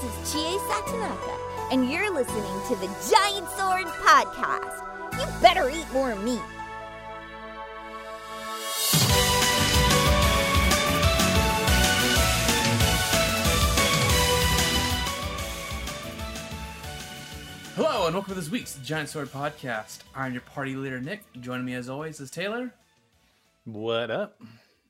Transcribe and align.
This 0.00 0.12
is 0.26 0.32
Chie 0.32 0.58
Satonaka, 0.58 1.72
and 1.72 1.90
you're 1.90 2.12
listening 2.12 2.44
to 2.68 2.76
the 2.76 2.86
Giant 3.10 3.48
Sword 3.50 3.86
Podcast. 3.86 4.84
You 5.18 5.40
better 5.42 5.68
eat 5.70 5.90
more 5.92 6.14
meat. 6.16 6.40
Hello 17.74 18.06
and 18.06 18.14
welcome 18.14 18.34
to 18.34 18.40
this 18.40 18.50
week's 18.50 18.74
Giant 18.78 19.08
Sword 19.08 19.28
Podcast. 19.28 19.98
I'm 20.14 20.32
your 20.32 20.40
party 20.42 20.74
leader 20.74 21.00
Nick. 21.00 21.22
Joining 21.40 21.64
me 21.64 21.74
as 21.74 21.88
always 21.88 22.18
is 22.20 22.30
Taylor 22.30 22.72
What 23.64 24.10
up? 24.10 24.40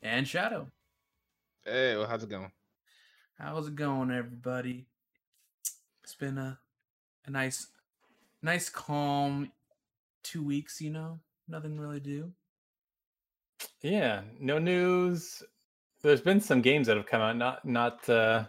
and 0.02 0.26
Shadow. 0.26 0.68
Hey, 1.64 1.96
well, 1.96 2.06
how's 2.06 2.22
it 2.22 2.31
going? 2.31 2.50
How's 3.39 3.68
it 3.68 3.75
going, 3.76 4.11
everybody? 4.11 4.86
It's 6.08 6.14
been 6.14 6.39
a 6.39 6.58
a 7.26 7.30
nice, 7.30 7.67
nice, 8.40 8.71
calm 8.71 9.53
two 10.22 10.43
weeks. 10.43 10.81
You 10.81 10.89
know, 10.89 11.21
nothing 11.46 11.79
really 11.79 12.00
do. 12.00 12.32
Yeah, 13.82 14.22
no 14.40 14.58
news. 14.58 15.43
There's 16.03 16.22
been 16.22 16.40
some 16.40 16.62
games 16.62 16.86
that 16.86 16.96
have 16.96 17.04
come 17.04 17.21
out, 17.21 17.36
not 17.36 17.62
not 17.67 18.08
uh 18.08 18.46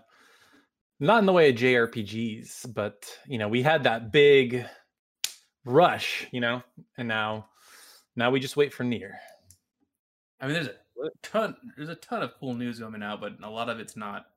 not 1.02 1.20
in 1.20 1.26
the 1.26 1.34
way 1.34 1.50
of 1.50 1.58
JRPGs, 1.58 2.74
but 2.74 3.06
you 3.28 3.38
know, 3.38 3.50
we 3.50 3.62
had 3.62 3.84
that 3.84 4.14
big 4.14 4.66
rush, 5.66 6.28
you 6.32 6.40
know, 6.40 6.64
and 6.98 7.10
now 7.10 7.50
now 8.16 8.32
we 8.32 8.40
just 8.40 8.56
wait 8.56 8.74
for 8.74 8.86
Nier. 8.86 9.20
I 10.40 10.46
mean, 10.46 10.54
there's 10.54 10.68
a 10.68 11.10
ton, 11.24 11.58
there's 11.76 11.90
a 11.90 11.96
ton 11.96 12.24
of 12.24 12.32
cool 12.40 12.54
news 12.54 12.80
coming 12.80 13.04
out, 13.04 13.20
but 13.20 13.34
a 13.44 13.50
lot 13.50 13.68
of 13.68 13.82
it's 13.82 13.98
not 13.98 14.28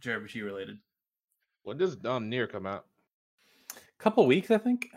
JRPG 0.00 0.44
related. 0.44 0.78
When 1.68 1.76
does 1.76 1.98
um 2.06 2.30
Nier 2.30 2.46
come 2.46 2.64
out? 2.64 2.86
A 3.76 4.02
couple 4.02 4.26
weeks, 4.26 4.50
I 4.50 4.56
think. 4.56 4.88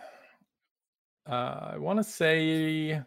Uh 1.29 1.71
I 1.73 1.77
want 1.77 1.99
to 1.99 2.03
say 2.03 3.01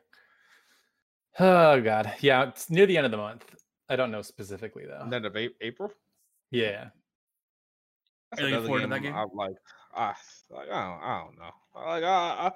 Oh 1.41 1.81
god. 1.81 2.13
Yeah, 2.21 2.47
it's 2.49 2.69
near 2.69 2.85
the 2.85 2.99
end 2.99 3.07
of 3.07 3.11
the 3.11 3.17
month. 3.17 3.57
I 3.89 3.97
don't 3.97 4.11
know 4.11 4.21
specifically 4.21 4.85
though. 4.85 5.09
End 5.11 5.25
of 5.25 5.35
A- 5.35 5.49
April. 5.63 5.91
Yeah. 6.51 6.89
That's 8.31 8.43
Are 8.43 8.49
you 8.51 8.55
looking 8.55 8.55
another 8.55 8.67
forward 8.67 8.81
to 8.83 8.87
that 8.89 9.01
game? 9.01 9.15
I'm 9.15 9.29
like, 9.35 9.57
ah, 9.95 10.15
like 10.51 10.69
I 10.69 10.85
don't, 10.85 11.03
I 11.03 11.25
don't 11.25 11.39
know. 11.39 11.91
Like 11.91 12.05
I, 12.05 12.53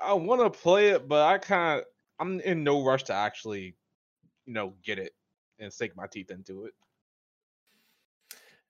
I, 0.00 0.10
I 0.12 0.12
want 0.14 0.40
to 0.40 0.58
play 0.58 0.88
it, 0.88 1.06
but 1.06 1.26
I 1.26 1.36
kind 1.36 1.80
of, 1.80 1.84
I'm 2.18 2.40
in 2.40 2.64
no 2.64 2.82
rush 2.82 3.04
to 3.04 3.12
actually, 3.12 3.76
you 4.46 4.54
know, 4.54 4.72
get 4.82 4.98
it 4.98 5.14
and 5.58 5.70
sink 5.70 5.94
my 5.94 6.06
teeth 6.06 6.30
into 6.30 6.64
it. 6.64 6.72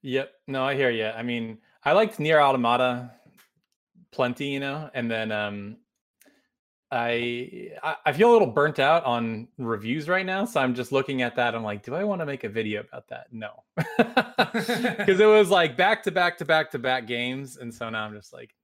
Yep. 0.03 0.33
No, 0.47 0.65
I 0.65 0.75
hear 0.75 0.91
you. 0.91 1.07
I 1.07 1.23
mean, 1.23 1.59
I 1.85 1.93
liked 1.93 2.19
Nier 2.19 2.41
Automata 2.41 3.13
plenty, 4.13 4.49
you 4.49 4.61
know, 4.61 4.91
and 4.95 5.11
then 5.11 5.33
um 5.33 5.77
I 6.91 7.71
I 7.83 7.97
I 8.07 8.13
feel 8.13 8.31
a 8.31 8.33
little 8.33 8.51
burnt 8.51 8.79
out 8.79 9.05
on 9.05 9.49
reviews 9.59 10.09
right 10.09 10.25
now, 10.25 10.45
so 10.45 10.61
I'm 10.61 10.75
just 10.75 10.91
looking 10.91 11.23
at 11.23 11.37
that. 11.37 11.55
I'm 11.55 11.63
like, 11.63 11.83
do 11.83 11.95
I 11.95 12.05
want 12.05 12.21
to 12.21 12.27
make 12.27 12.45
a 12.45 12.49
video 12.49 12.81
about 12.81 13.09
that? 13.09 13.27
No, 13.31 13.63
because 13.77 15.21
it 15.21 15.27
was 15.27 15.51
like 15.51 15.77
back 15.77 16.03
to 16.05 16.11
back 16.11 16.39
to 16.39 16.45
back 16.47 16.71
to 16.71 16.79
back 16.79 17.07
games, 17.07 17.59
and 17.59 17.73
so 17.73 17.91
now 17.91 18.05
I'm 18.05 18.15
just 18.15 18.33
like, 18.33 18.55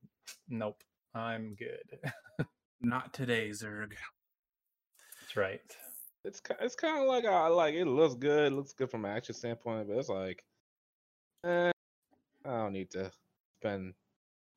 nope, 0.49 0.83
I'm 1.15 1.55
good. 1.55 1.99
Not 2.81 3.13
today, 3.13 3.51
Zerg. 3.51 3.93
That's 5.21 5.37
right. 5.37 5.61
It's 6.25 6.41
it's 6.61 6.75
kind 6.77 7.03
of 7.03 7.07
like 7.07 7.27
I 7.27 7.49
like 7.49 7.75
it 7.75 7.87
looks 7.87 8.15
good, 8.15 8.53
it 8.53 8.57
looks 8.57 8.73
good 8.73 8.91
from 8.91 9.05
an 9.05 9.11
action 9.15 9.35
standpoint, 9.35 9.87
but 9.87 9.99
it's 9.99 10.09
like, 10.09 10.43
eh, 11.45 11.73
I 12.45 12.51
don't 12.51 12.73
need 12.73 12.91
to 12.93 13.11
spend. 13.61 13.95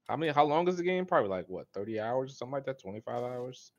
How 0.08 0.16
many? 0.16 0.32
How 0.32 0.46
long 0.46 0.68
is 0.68 0.78
the 0.78 0.84
game? 0.84 1.06
Probably 1.06 1.30
like 1.30 1.48
what, 1.50 1.68
thirty 1.74 2.00
hours 2.00 2.32
or 2.32 2.36
something 2.36 2.54
like 2.54 2.66
that, 2.66 2.80
twenty 2.80 3.02
five 3.02 3.24
hours. 3.24 3.72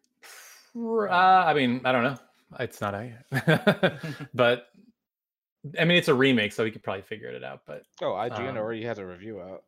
Uh, 0.76 1.08
I 1.10 1.54
mean, 1.54 1.80
I 1.84 1.92
don't 1.92 2.04
know. 2.04 2.18
It's 2.60 2.80
not 2.80 2.94
a, 2.94 3.98
but 4.34 4.68
I 5.78 5.84
mean, 5.84 5.98
it's 5.98 6.08
a 6.08 6.14
remake, 6.14 6.52
so 6.52 6.64
we 6.64 6.70
could 6.70 6.82
probably 6.82 7.02
figure 7.02 7.28
it 7.28 7.44
out. 7.44 7.62
But 7.66 7.82
Oh, 8.00 8.12
IGN 8.12 8.50
Um, 8.50 8.56
already 8.56 8.84
has 8.84 8.98
a 8.98 9.06
review 9.06 9.40
out. 9.40 9.64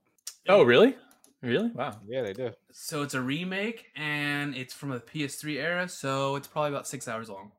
oh, 0.48 0.62
really? 0.62 0.96
Really? 1.42 1.68
Wow. 1.70 1.98
Yeah, 2.06 2.22
they 2.22 2.32
do. 2.34 2.52
So 2.72 3.02
it's 3.02 3.14
a 3.14 3.20
remake, 3.20 3.86
and 3.96 4.54
it's 4.54 4.74
from 4.74 4.90
the 4.90 5.00
PS3 5.00 5.56
era, 5.56 5.88
so 5.88 6.36
it's 6.36 6.46
probably 6.48 6.70
about 6.70 6.86
six 6.86 7.08
hours 7.08 7.28
long. 7.30 7.52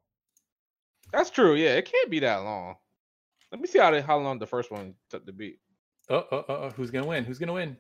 That's 1.12 1.30
true. 1.30 1.56
Yeah, 1.56 1.76
it 1.76 1.92
can't 1.92 2.10
be 2.10 2.20
that 2.20 2.38
long. 2.38 2.76
Let 3.52 3.60
me 3.60 3.68
see 3.68 3.80
how 3.80 3.92
they, 3.92 4.02
how 4.02 4.18
long 4.20 4.40
the 4.40 4.48
first 4.48 4.72
one 4.72 4.96
took 5.10 5.26
to 5.26 5.34
beat. 5.34 5.60
Oh, 6.12 6.26
oh, 6.32 6.46
oh, 6.50 6.70
who's 6.76 6.92
gonna 6.92 7.08
win? 7.08 7.24
Who's 7.24 7.40
gonna 7.40 7.54
win? 7.54 7.78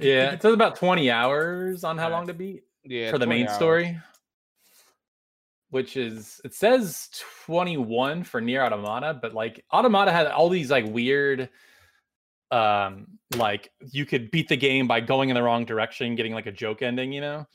Yeah, 0.00 0.32
it 0.32 0.40
says 0.42 0.54
about 0.54 0.76
twenty 0.76 1.10
hours 1.10 1.84
on 1.84 1.98
how 1.98 2.08
long 2.08 2.26
to 2.28 2.34
beat 2.34 2.62
Yeah, 2.84 3.10
for 3.10 3.18
the 3.18 3.26
main 3.26 3.46
hours. 3.46 3.56
story, 3.56 3.98
which 5.70 5.96
is 5.96 6.40
it 6.44 6.54
says 6.54 7.08
twenty 7.44 7.76
one 7.76 8.24
for 8.24 8.40
Nier 8.40 8.62
Automata, 8.64 9.18
but 9.20 9.34
like 9.34 9.64
Automata 9.72 10.12
had 10.12 10.26
all 10.28 10.48
these 10.48 10.70
like 10.70 10.86
weird, 10.86 11.50
um, 12.50 13.06
like 13.36 13.70
you 13.90 14.06
could 14.06 14.30
beat 14.30 14.48
the 14.48 14.56
game 14.56 14.86
by 14.86 15.00
going 15.00 15.28
in 15.28 15.34
the 15.34 15.42
wrong 15.42 15.64
direction, 15.64 16.14
getting 16.14 16.32
like 16.32 16.46
a 16.46 16.52
joke 16.52 16.82
ending, 16.82 17.12
you 17.12 17.20
know? 17.20 17.46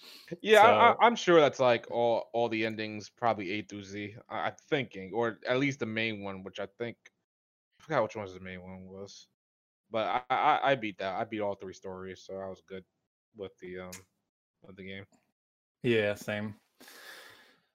Yeah, 0.41 0.61
So- 0.63 0.67
I, 0.67 0.95
I'm 1.05 1.15
sure 1.15 1.39
that's 1.39 1.59
like 1.59 1.89
all 1.89 2.29
all 2.33 2.49
the 2.49 2.65
endings, 2.65 3.09
probably 3.09 3.51
A 3.53 3.61
through 3.63 3.83
Z. 3.83 4.15
I, 4.29 4.39
I'm 4.47 4.53
thinking, 4.69 5.11
or 5.13 5.39
at 5.47 5.57
least 5.57 5.79
the 5.79 5.85
main 5.85 6.21
one, 6.23 6.43
which 6.43 6.59
I 6.59 6.67
think 6.77 6.97
forgot 7.87 8.03
which 8.03 8.15
one 8.15 8.27
the 8.33 8.39
main 8.39 8.61
one 8.61 8.87
was. 8.87 9.27
But 9.89 10.25
I, 10.29 10.35
I 10.35 10.71
I 10.71 10.75
beat 10.75 10.97
that. 10.99 11.15
I 11.15 11.23
beat 11.23 11.39
all 11.39 11.55
three 11.55 11.73
stories, 11.73 12.23
so 12.25 12.35
I 12.35 12.49
was 12.49 12.61
good 12.67 12.83
with 13.35 13.57
the 13.59 13.79
um 13.79 13.91
with 14.61 14.75
the 14.75 14.83
game. 14.83 15.05
Yeah, 15.83 16.15
same. 16.15 16.55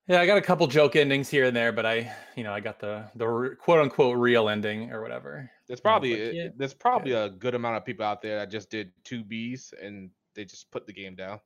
Yeah, 0.08 0.20
I 0.20 0.26
got 0.26 0.36
a 0.36 0.42
couple 0.42 0.66
joke 0.66 0.96
endings 0.96 1.30
here 1.30 1.44
and 1.44 1.56
there, 1.56 1.72
but 1.72 1.86
I, 1.86 2.12
you 2.36 2.42
know, 2.42 2.52
I 2.52 2.60
got 2.60 2.80
the 2.80 3.10
the 3.14 3.56
quote 3.58 3.80
unquote 3.80 4.18
real 4.18 4.48
ending 4.48 4.90
or 4.90 5.00
whatever. 5.00 5.50
There's 5.66 5.80
And 5.84 5.94
I 5.94 5.98
was 5.98 6.10
probably 6.10 6.24
like, 6.24 6.34
yeah, 6.34 6.48
there's 6.56 6.74
probably 6.74 7.12
a 7.12 7.30
good 7.30 7.54
amount 7.54 7.76
of 7.76 7.84
people 7.84 8.04
out 8.04 8.20
there 8.20 8.38
that 8.38 8.50
just 8.50 8.68
did 8.68 8.92
two 9.04 9.24
Bs 9.24 9.72
and 9.80 10.10
they 10.34 10.44
just 10.44 10.70
put 10.70 10.86
the 10.86 10.92
game 10.92 11.14
down. 11.14 11.40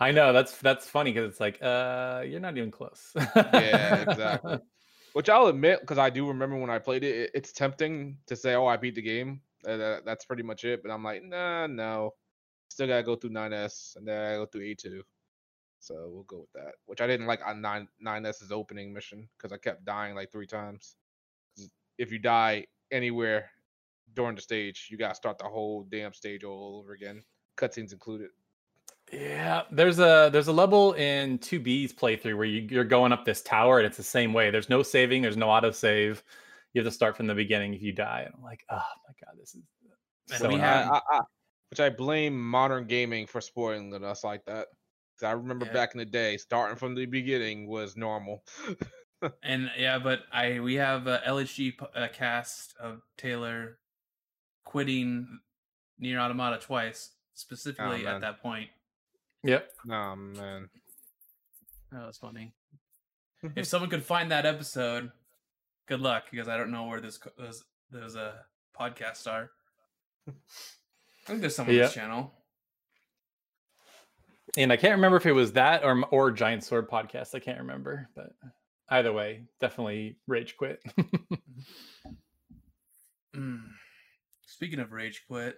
I 0.00 0.10
know 0.10 0.32
that's 0.32 0.58
that's 0.58 0.88
funny 0.88 1.12
because 1.12 1.30
it's 1.30 1.40
like, 1.40 1.58
uh, 1.62 2.24
you're 2.26 2.40
not 2.40 2.56
even 2.56 2.70
close. 2.70 3.16
Yeah, 3.52 4.02
exactly. 4.02 4.58
Which 5.14 5.28
I'll 5.28 5.46
admit, 5.46 5.80
because 5.80 5.98
I 5.98 6.10
do 6.10 6.26
remember 6.26 6.56
when 6.56 6.70
I 6.70 6.80
played 6.80 7.04
it, 7.04 7.14
it, 7.16 7.30
it's 7.34 7.52
tempting 7.52 8.18
to 8.26 8.36
say, 8.36 8.54
"Oh, 8.54 8.66
I 8.66 8.76
beat 8.76 8.96
the 8.96 9.02
game." 9.02 9.40
Uh, 9.66 9.76
that, 9.76 10.04
that's 10.04 10.24
pretty 10.24 10.42
much 10.42 10.64
it. 10.64 10.82
But 10.82 10.90
I'm 10.90 11.04
like, 11.04 11.22
nah, 11.22 11.66
no. 11.68 12.14
Still 12.68 12.88
gotta 12.88 13.04
go 13.04 13.16
through 13.16 13.30
9S 13.30 13.96
and 13.96 14.06
then 14.06 14.20
I 14.20 14.34
go 14.34 14.46
through 14.46 14.62
A2. 14.62 15.02
So 15.78 15.94
we'll 16.12 16.24
go 16.24 16.40
with 16.40 16.52
that. 16.54 16.74
Which 16.86 17.00
I 17.00 17.06
didn't 17.06 17.26
like 17.26 17.40
on 17.46 17.60
9 17.60 17.88
9S's 18.04 18.50
opening 18.50 18.92
mission 18.92 19.28
because 19.38 19.52
I 19.52 19.58
kept 19.58 19.84
dying 19.84 20.14
like 20.16 20.32
three 20.32 20.46
times. 20.46 20.96
If 21.98 22.10
you 22.10 22.18
die 22.18 22.66
anywhere 22.90 23.50
during 24.14 24.34
the 24.34 24.42
stage, 24.42 24.88
you 24.90 24.98
gotta 24.98 25.14
start 25.14 25.38
the 25.38 25.44
whole 25.44 25.86
damn 25.90 26.12
stage 26.12 26.42
all 26.42 26.80
over 26.82 26.92
again, 26.92 27.22
cutscenes 27.56 27.92
included. 27.92 28.30
Yeah, 29.14 29.62
there's 29.70 29.98
a 29.98 30.28
there's 30.32 30.48
a 30.48 30.52
level 30.52 30.92
in 30.94 31.38
2B's 31.38 31.92
playthrough 31.92 32.36
where 32.36 32.44
you, 32.46 32.66
you're 32.70 32.84
going 32.84 33.12
up 33.12 33.24
this 33.24 33.42
tower 33.42 33.78
and 33.78 33.86
it's 33.86 33.96
the 33.96 34.02
same 34.02 34.32
way. 34.32 34.50
There's 34.50 34.68
no 34.68 34.82
saving, 34.82 35.22
there's 35.22 35.36
no 35.36 35.48
auto 35.50 35.70
save. 35.70 36.22
You 36.72 36.82
have 36.82 36.90
to 36.90 36.94
start 36.94 37.16
from 37.16 37.26
the 37.28 37.34
beginning 37.34 37.74
if 37.74 37.82
you 37.82 37.92
die. 37.92 38.22
And 38.26 38.34
I'm 38.36 38.42
like, 38.42 38.64
oh 38.70 38.76
my 38.76 39.14
god, 39.24 39.38
this 39.38 39.54
is 39.54 39.62
so 40.26 40.48
we 40.48 40.56
annoying. 40.56 40.68
I, 40.68 41.00
I, 41.10 41.20
which 41.70 41.80
I 41.80 41.90
blame 41.90 42.40
modern 42.42 42.86
gaming 42.86 43.26
for 43.26 43.40
spoiling 43.40 43.92
us 44.04 44.24
like 44.24 44.44
that. 44.46 44.68
'Cause 45.18 45.28
I 45.28 45.32
remember 45.32 45.64
Yeah. 45.66 45.72
back 45.74 45.94
in 45.94 45.98
the 45.98 46.04
day, 46.04 46.36
starting 46.36 46.76
from 46.76 46.96
the 46.96 47.06
beginning 47.06 47.68
was 47.68 47.96
normal. 47.96 48.44
And 49.42 49.70
yeah, 49.78 49.98
but 49.98 50.24
I 50.32 50.60
we 50.60 50.74
have 50.74 51.06
a 51.06 51.22
LHG 51.24 51.74
uh, 51.94 52.08
cast 52.12 52.76
of 52.78 53.00
Taylor 53.16 53.78
quitting 54.64 55.40
Nier 55.98 56.18
Automata 56.18 56.58
twice, 56.58 57.12
specifically 57.34 58.04
man. 58.04 58.16
at 58.16 58.20
that 58.22 58.42
point. 58.42 58.68
Yep. 59.44 59.70
oh 59.90 60.16
man. 60.16 60.68
That 61.92 62.06
was 62.06 62.18
funny. 62.18 62.54
if 63.56 63.66
someone 63.66 63.90
could 63.90 64.02
find 64.02 64.30
that 64.30 64.46
episode, 64.46 65.10
good 65.86 66.00
luck 66.00 66.24
because 66.30 66.48
I 66.48 66.56
don't 66.56 66.70
know 66.70 66.86
where 66.86 67.00
this 67.00 67.18
co- 67.18 67.30
those 67.38 67.64
those 67.90 68.16
uh 68.16 68.32
podcasts 68.78 69.30
are. 69.30 69.50
I 70.26 70.32
think 71.26 71.40
there's 71.40 71.54
some 71.54 71.68
on 71.68 71.74
this 71.74 71.94
channel. 71.94 72.32
And 74.56 74.72
I 74.72 74.76
can't 74.76 74.94
remember 74.94 75.16
if 75.16 75.26
it 75.26 75.32
was 75.32 75.52
that 75.52 75.84
or 75.84 76.04
or 76.10 76.30
Giant 76.30 76.64
Sword 76.64 76.88
podcast. 76.88 77.34
I 77.34 77.38
can't 77.38 77.58
remember, 77.58 78.08
but 78.16 78.32
either 78.88 79.12
way, 79.12 79.44
definitely 79.60 80.16
rage 80.26 80.56
quit. 80.56 80.82
Mm. 83.36 83.62
Speaking 84.46 84.78
of 84.78 84.92
rage 84.92 85.24
quit, 85.26 85.56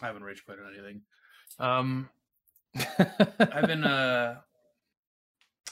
I 0.00 0.06
haven't 0.06 0.24
rage 0.24 0.44
quit 0.44 0.58
on 0.58 0.72
anything. 0.74 1.02
Um, 1.58 2.08
I've 3.38 3.66
been 3.66 3.84
uh, 3.84 4.40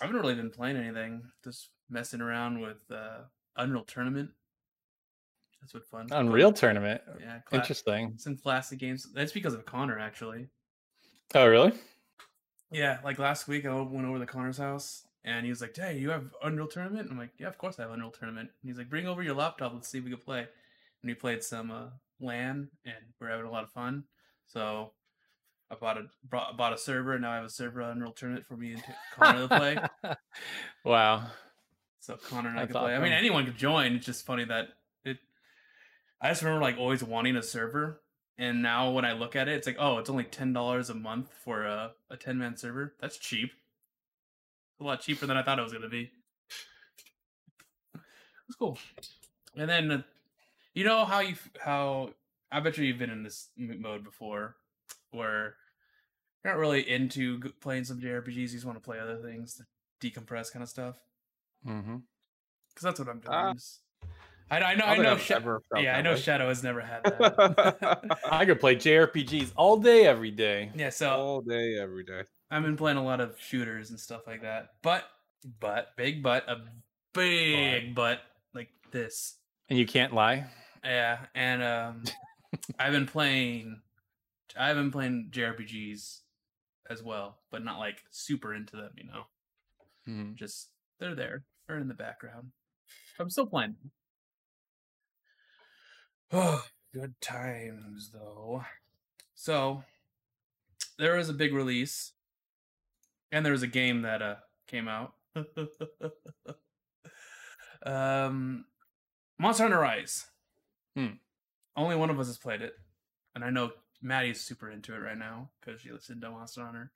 I 0.00 0.04
haven't 0.06 0.20
really 0.20 0.34
been 0.34 0.50
playing 0.50 0.76
anything. 0.76 1.22
Just 1.44 1.70
messing 1.88 2.20
around 2.20 2.60
with 2.60 2.78
uh, 2.90 3.22
Unreal 3.56 3.84
Tournament. 3.84 4.30
That's 5.60 5.74
what 5.74 5.86
fun. 5.86 6.08
Unreal 6.10 6.52
tournament. 6.52 7.02
Yeah, 7.20 7.40
cla- 7.44 7.58
Interesting. 7.58 8.14
Some 8.16 8.36
classic 8.36 8.78
games. 8.78 9.06
That's 9.12 9.32
because 9.32 9.52
of 9.52 9.66
Connor, 9.66 9.98
actually. 9.98 10.48
Oh, 11.34 11.46
really? 11.46 11.72
Yeah, 12.70 12.98
like 13.04 13.18
last 13.18 13.46
week, 13.46 13.66
I 13.66 13.74
went 13.74 14.06
over 14.06 14.18
to 14.18 14.26
Connor's 14.26 14.56
house, 14.56 15.02
and 15.24 15.44
he 15.44 15.50
was 15.50 15.60
like, 15.60 15.76
"Hey, 15.76 15.98
you 15.98 16.10
have 16.10 16.32
Unreal 16.42 16.66
Tournament?" 16.66 17.08
I'm 17.10 17.18
like, 17.18 17.30
"Yeah, 17.38 17.48
of 17.48 17.58
course 17.58 17.78
I 17.78 17.82
have 17.82 17.90
Unreal 17.90 18.10
Tournament." 18.10 18.50
And 18.62 18.70
he's 18.70 18.78
like, 18.78 18.88
"Bring 18.88 19.06
over 19.06 19.22
your 19.22 19.34
laptop. 19.34 19.74
Let's 19.74 19.88
see 19.88 19.98
if 19.98 20.04
we 20.04 20.10
can 20.10 20.20
play." 20.20 20.40
And 20.40 21.08
we 21.08 21.14
played 21.14 21.42
some 21.42 21.70
uh, 21.70 21.88
LAN, 22.20 22.70
and 22.84 22.94
we're 23.20 23.28
having 23.28 23.46
a 23.46 23.50
lot 23.50 23.64
of 23.64 23.70
fun. 23.70 24.04
So 24.46 24.92
I 25.70 25.76
bought 25.76 25.98
a 25.98 26.06
brought, 26.28 26.56
bought 26.56 26.72
a 26.72 26.78
server, 26.78 27.12
and 27.12 27.22
now 27.22 27.32
I 27.32 27.36
have 27.36 27.44
a 27.44 27.50
server 27.50 27.82
on 27.82 27.92
Unreal 27.92 28.12
Tournament 28.12 28.46
for 28.46 28.56
me 28.56 28.72
and 28.72 28.82
Connor 29.14 29.48
to 29.48 29.56
play. 29.56 30.16
wow. 30.84 31.26
So 32.00 32.16
Connor 32.16 32.48
and 32.48 32.58
I 32.58 32.66
could 32.66 32.74
play. 32.74 32.94
I 32.94 32.98
mean, 32.98 33.12
anyone 33.12 33.44
could 33.44 33.56
join. 33.56 33.94
It's 33.94 34.06
just 34.06 34.26
funny 34.26 34.44
that 34.44 34.68
it. 35.04 35.18
I 36.20 36.30
just 36.30 36.42
remember 36.42 36.62
like 36.62 36.78
always 36.78 37.04
wanting 37.04 37.36
a 37.36 37.42
server, 37.42 38.00
and 38.36 38.62
now 38.62 38.90
when 38.90 39.04
I 39.04 39.12
look 39.12 39.36
at 39.36 39.48
it, 39.48 39.52
it's 39.54 39.66
like, 39.66 39.76
oh, 39.78 39.98
it's 39.98 40.10
only 40.10 40.24
ten 40.24 40.52
dollars 40.52 40.90
a 40.90 40.94
month 40.94 41.28
for 41.44 41.64
a 41.64 41.92
a 42.10 42.16
ten 42.16 42.38
man 42.38 42.56
server. 42.56 42.94
That's 43.00 43.16
cheap. 43.18 43.52
A 44.80 44.84
lot 44.84 45.02
cheaper 45.02 45.26
than 45.26 45.36
I 45.36 45.42
thought 45.42 45.58
it 45.58 45.62
was 45.62 45.72
gonna 45.72 45.88
be. 45.88 46.10
It's 48.48 48.56
cool. 48.58 48.78
And 49.56 49.68
then, 49.68 49.90
uh, 49.92 50.02
you 50.74 50.84
know 50.84 51.04
how 51.04 51.20
you 51.20 51.36
how 51.60 52.10
I 52.50 52.58
bet 52.58 52.76
you 52.78 52.84
you've 52.84 52.98
been 52.98 53.10
in 53.10 53.22
this 53.22 53.48
mode 53.56 54.02
before, 54.02 54.56
where 55.12 55.54
you're 56.44 56.52
not 56.54 56.58
really 56.58 56.88
into 56.88 57.40
playing 57.60 57.84
some 57.84 58.00
JRPGs. 58.00 58.34
You 58.34 58.48
just 58.48 58.64
want 58.64 58.76
to 58.78 58.82
play 58.84 58.98
other 58.98 59.16
things, 59.16 59.60
decompress 60.00 60.52
kind 60.52 60.62
of 60.62 60.68
stuff. 60.68 60.96
hmm 61.64 61.96
Because 62.68 62.82
that's 62.82 62.98
what 62.98 63.08
I'm 63.08 63.20
doing. 63.20 63.56
Is- 63.56 63.80
I, 64.50 64.60
I 64.60 64.74
know, 64.74 64.84
I 64.84 64.92
I 64.94 64.96
know. 64.96 65.16
Sha- 65.16 65.38
yeah, 65.76 65.96
I 65.96 66.02
know. 66.02 66.14
way. 66.14 66.18
Shadow 66.18 66.48
has 66.48 66.64
never 66.64 66.80
had 66.80 67.04
that. 67.04 68.18
I 68.32 68.44
could 68.44 68.58
play 68.58 68.74
JRPGs 68.74 69.52
all 69.54 69.76
day, 69.76 70.06
every 70.06 70.32
day. 70.32 70.72
yeah, 70.74 70.90
so 70.90 71.10
All 71.10 71.40
day, 71.40 71.78
every 71.78 72.02
day. 72.02 72.22
I've 72.50 72.64
been 72.64 72.76
playing 72.76 72.96
a 72.98 73.04
lot 73.04 73.20
of 73.20 73.38
shooters 73.40 73.90
and 73.90 74.00
stuff 74.00 74.22
like 74.26 74.42
that. 74.42 74.70
But, 74.82 75.04
but, 75.60 75.96
big 75.96 76.20
but, 76.20 76.48
a 76.48 76.56
big 77.14 77.94
but, 77.94 78.22
like 78.52 78.70
this. 78.90 79.36
And 79.68 79.78
you 79.78 79.86
can't 79.86 80.12
lie. 80.14 80.46
Yeah, 80.82 81.18
and 81.36 81.62
um, 81.62 82.02
I've 82.78 82.92
been 82.92 83.06
playing. 83.06 83.80
I've 84.58 84.74
been 84.74 84.90
playing 84.90 85.28
JRPGs 85.30 86.18
as 86.90 87.02
well, 87.02 87.38
but 87.50 87.64
not 87.64 87.78
like 87.78 88.02
super 88.10 88.54
into 88.54 88.76
them. 88.76 88.92
You 88.96 89.04
know, 89.04 89.24
Mhm. 90.06 90.34
just 90.34 90.70
they're 90.98 91.14
there, 91.14 91.44
they're 91.66 91.78
in 91.78 91.88
the 91.88 91.94
background. 91.94 92.52
I'm 93.18 93.30
still 93.30 93.46
playing. 93.46 93.76
Oh, 96.32 96.66
good 96.92 97.18
times 97.20 98.10
though. 98.12 98.64
So 99.34 99.84
there 100.98 101.16
was 101.16 101.28
a 101.28 101.32
big 101.34 101.54
release, 101.54 102.12
and 103.32 103.44
there 103.46 103.52
was 103.52 103.62
a 103.62 103.66
game 103.68 104.02
that 104.02 104.20
uh 104.20 104.36
came 104.66 104.88
out. 104.88 105.14
um, 107.86 108.64
Monster 109.38 109.62
Hunter 109.64 109.78
Rise. 109.78 110.26
Hmm. 110.96 111.14
Only 111.76 111.96
one 111.96 112.10
of 112.10 112.18
us 112.18 112.26
has 112.26 112.38
played 112.38 112.62
it, 112.62 112.74
and 113.34 113.44
I 113.44 113.50
know 113.50 113.72
Maddie's 114.02 114.40
super 114.40 114.70
into 114.70 114.94
it 114.94 114.98
right 114.98 115.18
now 115.18 115.50
because 115.60 115.80
she 115.80 115.90
listened 115.90 116.22
to 116.22 116.30
Monster 116.30 116.64
Hunter. 116.64 116.92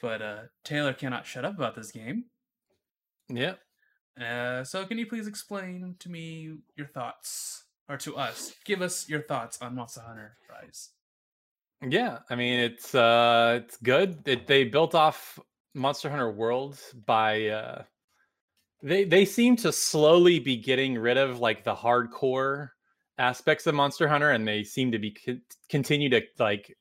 But 0.00 0.22
uh, 0.22 0.38
Taylor 0.64 0.92
cannot 0.92 1.26
shut 1.26 1.44
up 1.44 1.56
about 1.56 1.74
this 1.74 1.90
game. 1.90 2.26
Yep. 3.28 3.58
Uh, 4.20 4.64
so 4.64 4.84
can 4.84 4.98
you 4.98 5.06
please 5.06 5.26
explain 5.26 5.96
to 5.98 6.08
me 6.08 6.58
your 6.76 6.86
thoughts, 6.86 7.64
or 7.88 7.96
to 7.98 8.16
us, 8.16 8.54
give 8.64 8.82
us 8.82 9.08
your 9.08 9.22
thoughts 9.22 9.60
on 9.60 9.74
Monster 9.74 10.00
Hunter 10.00 10.36
Rise? 10.50 10.90
Yeah, 11.86 12.18
I 12.28 12.34
mean 12.34 12.58
it's 12.58 12.94
uh 12.94 13.60
it's 13.62 13.76
good. 13.76 14.22
It, 14.26 14.46
they 14.48 14.64
built 14.64 14.96
off 14.96 15.38
Monster 15.74 16.10
Hunter 16.10 16.30
World 16.30 16.76
by 17.06 17.46
uh 17.46 17.82
they 18.82 19.04
they 19.04 19.24
seem 19.24 19.54
to 19.56 19.72
slowly 19.72 20.40
be 20.40 20.56
getting 20.56 20.98
rid 20.98 21.16
of 21.16 21.38
like 21.38 21.62
the 21.62 21.74
hardcore 21.74 22.70
aspects 23.18 23.66
of 23.66 23.74
Monster 23.74 24.06
Hunter 24.08 24.30
and 24.30 24.46
they 24.46 24.62
seem 24.64 24.92
to 24.92 24.98
be 24.98 25.10
co- 25.10 25.38
continue 25.68 26.08
to 26.10 26.22
like 26.38 26.76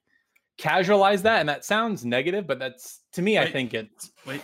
casualize 0.60 1.22
that 1.24 1.40
and 1.40 1.50
that 1.50 1.64
sounds 1.66 2.04
negative 2.06 2.48
but 2.48 2.58
that's 2.60 3.02
to 3.14 3.22
me 3.22 3.38
I 3.38 3.50
think 3.52 3.74
it's 3.74 4.12
Wait, 4.26 4.42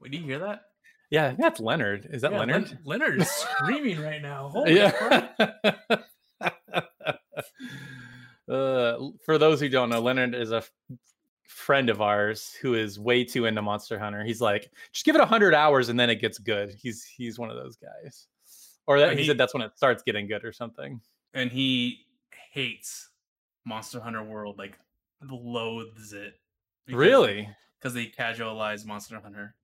wait, 0.00 0.12
do 0.12 0.18
you 0.18 0.24
hear 0.24 0.38
that? 0.38 0.62
yeah, 1.10 1.24
I 1.24 1.28
think 1.28 1.40
that's 1.40 1.60
Leonard. 1.60 2.08
Is 2.12 2.22
that 2.22 2.32
Yeah, 2.32 2.38
Leonard? 2.38 2.68
Len- 2.68 2.78
Leonard 2.84 3.20
is 3.22 3.28
screaming 3.30 4.00
right 4.00 4.22
now. 4.22 4.48
Holy 4.52 4.76
yeah. 4.76 5.28
uh, 8.48 8.96
for 9.24 9.38
those 9.38 9.60
who 9.60 9.68
don't 9.68 9.90
know, 9.90 10.00
Leonard 10.00 10.34
is 10.34 10.52
a 10.52 10.56
f- 10.58 10.70
friend 11.46 11.90
of 11.90 12.00
ours 12.00 12.54
who 12.62 12.74
is 12.74 12.98
way 12.98 13.24
too 13.24 13.46
into 13.46 13.62
Monster 13.62 13.98
Hunter. 13.98 14.24
He's 14.24 14.40
like, 14.40 14.70
just 14.92 15.04
give 15.04 15.16
it 15.16 15.20
hundred 15.22 15.54
hours 15.54 15.88
and 15.88 15.98
then 15.98 16.10
it 16.10 16.20
gets 16.20 16.38
good. 16.38 16.74
He's 16.80 17.04
he's 17.04 17.38
one 17.38 17.50
of 17.50 17.56
those 17.56 17.76
guys. 17.76 18.26
Or 18.86 18.98
that 18.98 19.12
he, 19.14 19.20
he- 19.22 19.26
said 19.26 19.38
that's 19.38 19.54
when 19.54 19.62
it 19.62 19.72
starts 19.76 20.02
getting 20.02 20.26
good 20.26 20.44
or 20.44 20.52
something. 20.52 21.00
And 21.34 21.50
he 21.50 22.00
hates 22.52 23.08
Monster 23.64 24.00
Hunter 24.00 24.22
World, 24.22 24.58
like 24.58 24.78
loathes 25.22 26.12
it. 26.12 26.34
Really? 26.88 27.48
Because 27.78 27.94
they 27.94 28.06
casualize 28.06 28.84
Monster 28.84 29.20
Hunter. 29.20 29.54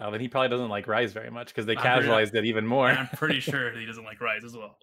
Oh, 0.00 0.10
then 0.10 0.20
he 0.20 0.28
probably 0.28 0.48
doesn't 0.48 0.68
like 0.68 0.88
Rise 0.88 1.12
very 1.12 1.30
much 1.30 1.48
because 1.48 1.66
they 1.66 1.76
I'm 1.76 1.82
pretty- 1.82 2.00
casualized 2.00 2.34
it 2.34 2.44
even 2.44 2.66
more. 2.66 2.88
I'm 2.88 3.08
pretty 3.08 3.40
sure 3.40 3.72
he 3.72 3.86
doesn't 3.86 4.04
like 4.04 4.20
Rise 4.20 4.44
as 4.44 4.56
well. 4.56 4.76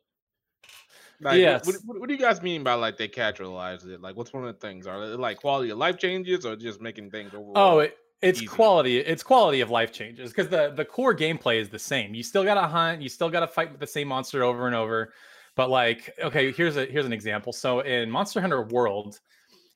Like, 1.21 1.33
what- 1.33 1.37
Yes. 1.37 1.65
what, 1.65 1.75
what, 1.85 1.99
what 1.99 2.07
do 2.09 2.15
you 2.15 2.19
guys 2.19 2.41
mean 2.41 2.63
by 2.63 2.73
like 2.73 2.97
they 2.97 3.07
casualize 3.09 3.85
it? 3.85 4.01
Like, 4.01 4.15
what's 4.15 4.33
one 4.33 4.45
of 4.45 4.53
the 4.53 4.59
things? 4.65 4.87
Are 4.87 5.03
it 5.03 5.19
like 5.19 5.39
quality 5.39 5.69
of 5.71 5.77
life 5.77 5.97
changes, 5.97 6.45
or 6.45 6.55
just 6.55 6.79
making 6.79 7.11
things 7.11 7.31
oh, 7.33 7.39
overall? 7.39 7.53
Oh, 7.57 7.79
it, 7.79 7.97
it's 8.21 8.39
easier. 8.39 8.49
quality. 8.49 8.97
It's 8.99 9.23
quality 9.23 9.61
of 9.61 9.69
life 9.69 9.91
changes 9.91 10.31
because 10.31 10.47
the 10.47 10.71
the 10.75 10.85
core 10.85 11.13
gameplay 11.15 11.59
is 11.59 11.69
the 11.69 11.79
same. 11.79 12.13
You 12.13 12.23
still 12.23 12.43
gotta 12.43 12.67
hunt. 12.67 13.01
You 13.01 13.09
still 13.09 13.29
gotta 13.29 13.47
fight 13.47 13.71
with 13.71 13.79
the 13.81 13.87
same 13.87 14.07
monster 14.07 14.43
over 14.43 14.67
and 14.67 14.75
over. 14.75 15.13
But 15.59 15.69
like, 15.69 16.15
okay, 16.23 16.53
here's 16.53 16.77
a 16.77 16.85
here's 16.85 17.05
an 17.05 17.11
example. 17.11 17.51
So 17.51 17.81
in 17.81 18.09
Monster 18.09 18.39
Hunter 18.39 18.61
World, 18.61 19.19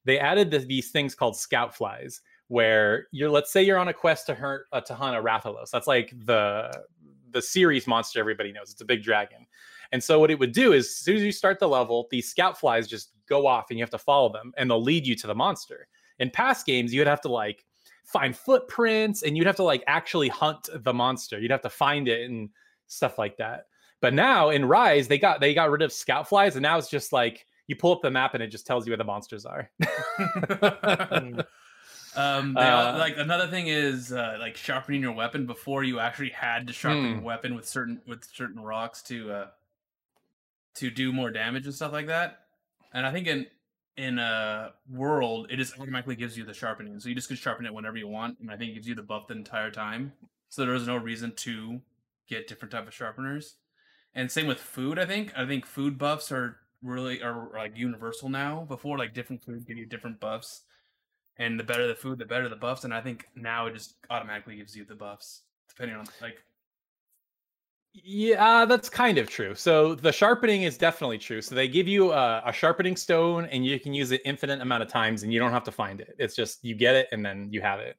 they 0.05 0.17
added 0.17 0.49
th- 0.49 0.65
these 0.65 0.91
things 0.91 1.13
called 1.13 1.35
scout 1.35 1.75
flies, 1.75 2.21
where 2.47 3.07
you're 3.11 3.29
let's 3.29 3.51
say 3.51 3.63
you're 3.63 3.77
on 3.77 3.89
a 3.89 3.93
quest 3.93 4.27
to 4.27 4.35
hunt 4.35 4.61
uh, 4.71 4.79
to 4.79 4.95
hunt 4.95 5.17
a 5.17 5.21
Rathalos. 5.21 5.71
That's 5.71 5.85
like 5.85 6.13
the 6.25 6.71
the 7.31 7.41
series 7.41 7.85
monster 7.85 8.17
everybody 8.21 8.53
knows. 8.53 8.71
It's 8.71 8.79
a 8.79 8.85
big 8.85 9.03
dragon. 9.03 9.45
And 9.91 10.01
so 10.01 10.21
what 10.21 10.31
it 10.31 10.39
would 10.39 10.53
do 10.53 10.71
is 10.71 10.85
as 10.85 10.95
soon 10.95 11.17
as 11.17 11.21
you 11.21 11.33
start 11.33 11.59
the 11.59 11.67
level, 11.67 12.07
these 12.09 12.29
scout 12.29 12.57
flies 12.57 12.87
just 12.87 13.11
go 13.27 13.45
off 13.45 13.65
and 13.69 13.77
you 13.77 13.83
have 13.83 13.89
to 13.89 13.97
follow 13.97 14.31
them 14.31 14.53
and 14.55 14.69
they'll 14.69 14.81
lead 14.81 15.05
you 15.05 15.17
to 15.17 15.27
the 15.27 15.35
monster. 15.35 15.89
In 16.17 16.29
past 16.29 16.65
games, 16.65 16.93
you'd 16.93 17.07
have 17.07 17.19
to 17.23 17.29
like 17.29 17.65
find 18.05 18.33
footprints 18.33 19.23
and 19.23 19.35
you'd 19.35 19.47
have 19.47 19.57
to 19.57 19.63
like 19.63 19.83
actually 19.87 20.29
hunt 20.29 20.69
the 20.73 20.93
monster. 20.93 21.41
You'd 21.41 21.51
have 21.51 21.61
to 21.63 21.69
find 21.69 22.07
it 22.07 22.29
and 22.29 22.51
stuff 22.87 23.17
like 23.17 23.35
that. 23.35 23.65
But 24.03 24.13
now 24.13 24.49
in 24.49 24.65
Rise, 24.65 25.07
they 25.07 25.17
got 25.17 25.39
they 25.39 25.53
got 25.53 25.71
rid 25.71 25.81
of 25.81 25.93
scout 25.93 26.27
flies 26.27 26.57
and 26.57 26.61
now 26.61 26.77
it's 26.77 26.89
just 26.89 27.13
like 27.13 27.45
you 27.67 27.77
pull 27.77 27.93
up 27.93 28.01
the 28.01 28.11
map 28.11 28.33
and 28.33 28.43
it 28.43 28.47
just 28.47 28.67
tells 28.67 28.85
you 28.85 28.91
where 28.91 28.97
the 28.97 29.05
monsters 29.05 29.45
are. 29.45 29.71
um, 31.09 31.39
all, 32.15 32.53
Uh, 32.57 32.97
like 32.97 33.15
another 33.17 33.47
thing 33.47 33.67
is 33.67 34.11
uh, 34.11 34.35
like 34.41 34.57
sharpening 34.57 35.01
your 35.01 35.13
weapon 35.13 35.45
before 35.45 35.85
you 35.85 35.99
actually 36.01 36.31
had 36.31 36.67
to 36.67 36.73
sharpen 36.73 37.05
your 37.05 37.19
Hmm. 37.19 37.23
weapon 37.23 37.55
with 37.55 37.65
certain 37.65 38.01
with 38.05 38.25
certain 38.25 38.59
rocks 38.61 39.01
to 39.03 39.31
uh, 39.31 39.47
to 40.75 40.91
do 40.91 41.13
more 41.13 41.31
damage 41.31 41.65
and 41.65 41.73
stuff 41.73 41.93
like 41.93 42.07
that. 42.07 42.41
And 42.93 43.05
I 43.05 43.11
think 43.13 43.27
in 43.27 43.47
in 43.95 44.19
a 44.19 44.73
world, 44.89 45.47
it 45.49 45.55
just 45.55 45.79
automatically 45.79 46.17
gives 46.17 46.37
you 46.37 46.43
the 46.43 46.53
sharpening, 46.53 46.99
so 46.99 47.07
you 47.07 47.15
just 47.15 47.29
can 47.29 47.37
sharpen 47.37 47.65
it 47.65 47.73
whenever 47.73 47.95
you 47.95 48.09
want, 48.09 48.39
and 48.39 48.51
I 48.51 48.57
think 48.57 48.71
it 48.71 48.73
gives 48.73 48.87
you 48.87 48.95
the 48.95 49.01
buff 49.03 49.27
the 49.27 49.35
entire 49.35 49.71
time. 49.71 50.11
So 50.49 50.65
there's 50.65 50.87
no 50.87 50.97
reason 50.97 51.31
to 51.37 51.79
get 52.27 52.49
different 52.49 52.73
type 52.73 52.85
of 52.85 52.93
sharpeners. 52.93 53.55
And 54.15 54.31
same 54.31 54.47
with 54.47 54.59
food. 54.59 54.99
I 54.99 55.05
think 55.05 55.33
I 55.37 55.45
think 55.45 55.65
food 55.65 55.97
buffs 55.97 56.31
are 56.31 56.57
really 56.81 57.21
are 57.23 57.49
like 57.53 57.77
universal 57.77 58.29
now. 58.29 58.65
Before, 58.65 58.97
like 58.97 59.13
different 59.13 59.43
food 59.43 59.65
give 59.65 59.77
you 59.77 59.85
different 59.85 60.19
buffs, 60.19 60.63
and 61.37 61.59
the 61.59 61.63
better 61.63 61.87
the 61.87 61.95
food, 61.95 62.19
the 62.19 62.25
better 62.25 62.49
the 62.49 62.55
buffs. 62.55 62.83
And 62.83 62.93
I 62.93 63.01
think 63.01 63.27
now 63.35 63.67
it 63.67 63.73
just 63.73 63.95
automatically 64.09 64.55
gives 64.57 64.75
you 64.75 64.85
the 64.85 64.95
buffs 64.95 65.41
depending 65.69 65.97
on 65.97 66.05
like 66.21 66.43
Yeah, 67.93 68.65
that's 68.65 68.89
kind 68.89 69.19
of 69.19 69.29
true. 69.29 69.53
So 69.53 69.93
the 69.93 70.11
sharpening 70.11 70.63
is 70.63 70.77
definitely 70.77 71.19
true. 71.19 71.41
So 71.41 71.53
they 71.53 71.67
give 71.67 71.87
you 71.87 72.11
a, 72.11 72.41
a 72.45 72.51
sharpening 72.51 72.95
stone, 72.95 73.45
and 73.45 73.63
you 73.65 73.79
can 73.79 73.93
use 73.93 74.11
it 74.11 74.21
infinite 74.25 74.61
amount 74.61 74.81
of 74.81 74.89
times, 74.89 75.21
and 75.23 75.31
you 75.31 75.39
don't 75.39 75.51
have 75.51 75.63
to 75.65 75.71
find 75.71 76.01
it. 76.01 76.15
It's 76.17 76.35
just 76.35 76.63
you 76.65 76.73
get 76.75 76.95
it, 76.95 77.07
and 77.11 77.23
then 77.23 77.49
you 77.51 77.61
have 77.61 77.79
it. 77.79 77.97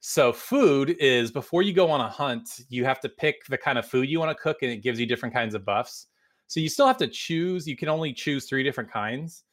So 0.00 0.32
food 0.32 0.96
is 1.00 1.30
before 1.30 1.62
you 1.62 1.72
go 1.72 1.90
on 1.90 2.00
a 2.00 2.08
hunt, 2.08 2.60
you 2.68 2.84
have 2.84 3.00
to 3.00 3.08
pick 3.08 3.44
the 3.46 3.58
kind 3.58 3.78
of 3.78 3.86
food 3.86 4.08
you 4.08 4.20
want 4.20 4.30
to 4.36 4.42
cook, 4.42 4.58
and 4.62 4.70
it 4.70 4.78
gives 4.78 5.00
you 5.00 5.06
different 5.06 5.34
kinds 5.34 5.54
of 5.54 5.64
buffs. 5.64 6.06
So 6.46 6.60
you 6.60 6.68
still 6.68 6.86
have 6.86 6.96
to 6.98 7.08
choose. 7.08 7.66
You 7.66 7.76
can 7.76 7.88
only 7.88 8.12
choose 8.12 8.46
three 8.46 8.62
different 8.62 8.90
kinds, 8.90 9.44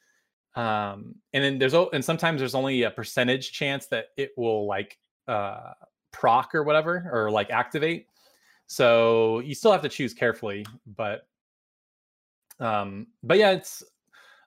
um, 0.56 1.16
and 1.34 1.44
then 1.44 1.60
there's 1.60 1.74
and 1.74 2.04
sometimes 2.04 2.40
there's 2.40 2.56
only 2.56 2.84
a 2.84 2.92
percentage 2.92 3.52
chance 3.52 3.88
that 3.88 4.08
it 4.18 4.32
will 4.38 4.68
like 4.68 4.98
uh, 5.28 5.74
proc 6.12 6.56
or 6.56 6.64
whatever 6.64 7.10
or 7.12 7.32
like 7.32 7.50
activate. 7.50 8.08
So 8.68 9.40
you 9.40 9.56
still 9.56 9.72
have 9.72 9.82
to 9.82 9.90
choose 9.90 10.14
carefully, 10.14 10.66
but 10.86 11.28
Um, 12.60 13.08
but 13.22 13.38
yeah, 13.38 13.52
it's 13.52 13.84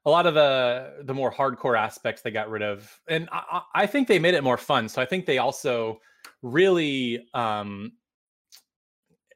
a 0.06 0.10
lot 0.10 0.26
of 0.26 0.34
the 0.34 1.02
the 1.04 1.14
more 1.14 1.32
hardcore 1.32 1.78
aspects 1.78 2.22
they 2.22 2.30
got 2.30 2.48
rid 2.48 2.62
of, 2.62 3.00
and 3.08 3.28
I, 3.32 3.62
I 3.74 3.86
think 3.86 4.08
they 4.08 4.18
made 4.18 4.34
it 4.34 4.44
more 4.44 4.56
fun. 4.56 4.88
So 4.88 5.02
I 5.02 5.04
think 5.04 5.26
they 5.26 5.38
also 5.38 6.00
really 6.42 7.26
um 7.34 7.92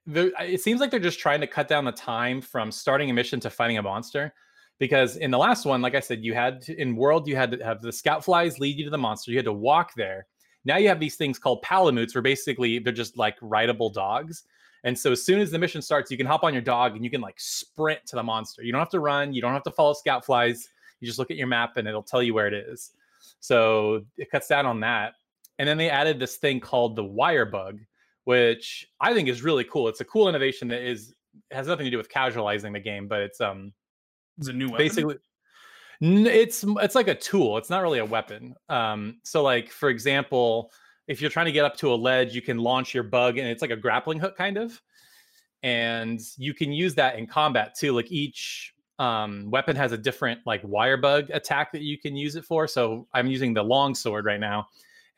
it 0.06 0.60
seems 0.60 0.80
like 0.80 0.90
they're 0.90 1.00
just 1.00 1.20
trying 1.20 1.40
to 1.40 1.46
cut 1.46 1.68
down 1.68 1.84
the 1.84 1.92
time 1.92 2.40
from 2.40 2.72
starting 2.72 3.10
a 3.10 3.12
mission 3.12 3.38
to 3.40 3.50
fighting 3.50 3.78
a 3.78 3.82
monster 3.82 4.34
because 4.78 5.16
in 5.16 5.30
the 5.30 5.38
last 5.38 5.64
one 5.64 5.80
like 5.80 5.94
i 5.94 6.00
said 6.00 6.24
you 6.24 6.34
had 6.34 6.60
to, 6.60 6.80
in 6.80 6.96
world 6.96 7.28
you 7.28 7.36
had 7.36 7.52
to 7.52 7.64
have 7.64 7.80
the 7.80 7.92
scout 7.92 8.24
flies 8.24 8.58
lead 8.58 8.76
you 8.76 8.84
to 8.84 8.90
the 8.90 8.98
monster 8.98 9.30
you 9.30 9.38
had 9.38 9.44
to 9.44 9.52
walk 9.52 9.92
there 9.94 10.26
now 10.64 10.76
you 10.76 10.88
have 10.88 10.98
these 10.98 11.16
things 11.16 11.38
called 11.38 11.62
palamutes 11.62 12.14
where 12.14 12.22
basically 12.22 12.80
they're 12.80 12.92
just 12.92 13.16
like 13.16 13.36
rideable 13.40 13.90
dogs 13.90 14.42
and 14.84 14.98
so 14.98 15.12
as 15.12 15.24
soon 15.24 15.40
as 15.40 15.50
the 15.50 15.58
mission 15.58 15.82
starts 15.82 16.10
you 16.10 16.16
can 16.16 16.26
hop 16.26 16.44
on 16.44 16.52
your 16.52 16.62
dog 16.62 16.94
and 16.96 17.04
you 17.04 17.10
can 17.10 17.20
like 17.20 17.38
sprint 17.38 18.00
to 18.06 18.16
the 18.16 18.22
monster 18.22 18.62
you 18.62 18.72
don't 18.72 18.80
have 18.80 18.90
to 18.90 19.00
run 19.00 19.32
you 19.32 19.40
don't 19.40 19.52
have 19.52 19.62
to 19.62 19.70
follow 19.70 19.92
scout 19.92 20.24
flies 20.24 20.68
you 21.00 21.06
just 21.06 21.18
look 21.18 21.30
at 21.30 21.36
your 21.36 21.46
map 21.46 21.76
and 21.76 21.86
it'll 21.86 22.02
tell 22.02 22.22
you 22.22 22.34
where 22.34 22.46
it 22.46 22.54
is 22.54 22.92
so 23.40 24.04
it 24.16 24.30
cuts 24.30 24.48
down 24.48 24.66
on 24.66 24.80
that 24.80 25.14
and 25.58 25.68
then 25.68 25.76
they 25.76 25.90
added 25.90 26.18
this 26.18 26.36
thing 26.36 26.58
called 26.60 26.96
the 26.96 27.04
wire 27.04 27.44
bug 27.44 27.78
which 28.24 28.88
I 29.00 29.14
think 29.14 29.28
is 29.28 29.42
really 29.42 29.64
cool. 29.64 29.88
It's 29.88 30.00
a 30.00 30.04
cool 30.04 30.28
innovation 30.28 30.68
that 30.68 30.82
is 30.82 31.14
has 31.50 31.66
nothing 31.66 31.84
to 31.84 31.90
do 31.90 31.96
with 31.96 32.10
casualizing 32.10 32.72
the 32.72 32.80
game, 32.80 33.08
but 33.08 33.20
it's 33.20 33.40
um 33.40 33.72
it's 34.38 34.48
a 34.48 34.52
new 34.52 34.66
weapon. 34.66 34.78
basically 34.78 35.16
it's 36.00 36.64
it's 36.80 36.94
like 36.94 37.08
a 37.08 37.14
tool. 37.14 37.58
It's 37.58 37.70
not 37.70 37.82
really 37.82 37.98
a 37.98 38.04
weapon. 38.04 38.54
Um 38.68 39.18
so 39.24 39.42
like 39.42 39.70
for 39.70 39.88
example, 39.88 40.72
if 41.08 41.20
you're 41.20 41.30
trying 41.30 41.46
to 41.46 41.52
get 41.52 41.64
up 41.64 41.76
to 41.78 41.92
a 41.92 41.96
ledge, 41.96 42.34
you 42.34 42.42
can 42.42 42.58
launch 42.58 42.94
your 42.94 43.02
bug 43.02 43.38
and 43.38 43.46
it's 43.48 43.62
like 43.62 43.70
a 43.70 43.76
grappling 43.76 44.18
hook 44.18 44.36
kind 44.36 44.56
of. 44.56 44.80
And 45.62 46.20
you 46.36 46.54
can 46.54 46.72
use 46.72 46.94
that 46.96 47.16
in 47.18 47.26
combat 47.26 47.76
too. 47.78 47.92
Like 47.92 48.10
each 48.10 48.74
um, 48.98 49.50
weapon 49.50 49.76
has 49.76 49.92
a 49.92 49.98
different 49.98 50.40
like 50.46 50.60
wire 50.64 50.96
bug 50.96 51.30
attack 51.30 51.72
that 51.72 51.82
you 51.82 51.98
can 51.98 52.16
use 52.16 52.36
it 52.36 52.44
for. 52.44 52.66
So 52.66 53.06
I'm 53.14 53.26
using 53.26 53.54
the 53.54 53.62
long 53.62 53.94
sword 53.94 54.24
right 54.24 54.40
now 54.40 54.66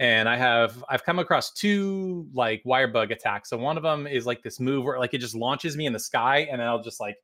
and 0.00 0.28
I 0.28 0.36
have 0.36 0.82
I've 0.88 1.04
come 1.04 1.18
across 1.18 1.52
two 1.52 2.26
like 2.32 2.62
wire 2.64 2.88
bug 2.88 3.12
attacks. 3.12 3.50
So 3.50 3.56
one 3.56 3.76
of 3.76 3.82
them 3.82 4.06
is 4.06 4.26
like 4.26 4.42
this 4.42 4.58
move 4.58 4.84
where 4.84 4.98
like 4.98 5.14
it 5.14 5.18
just 5.18 5.34
launches 5.34 5.76
me 5.76 5.86
in 5.86 5.92
the 5.92 6.00
sky, 6.00 6.48
and 6.50 6.60
then 6.60 6.66
I'll 6.66 6.82
just 6.82 7.00
like 7.00 7.16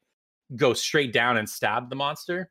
go 0.57 0.73
straight 0.73 1.13
down 1.13 1.37
and 1.37 1.49
stab 1.49 1.91
the 1.91 1.97
monster. 1.97 2.51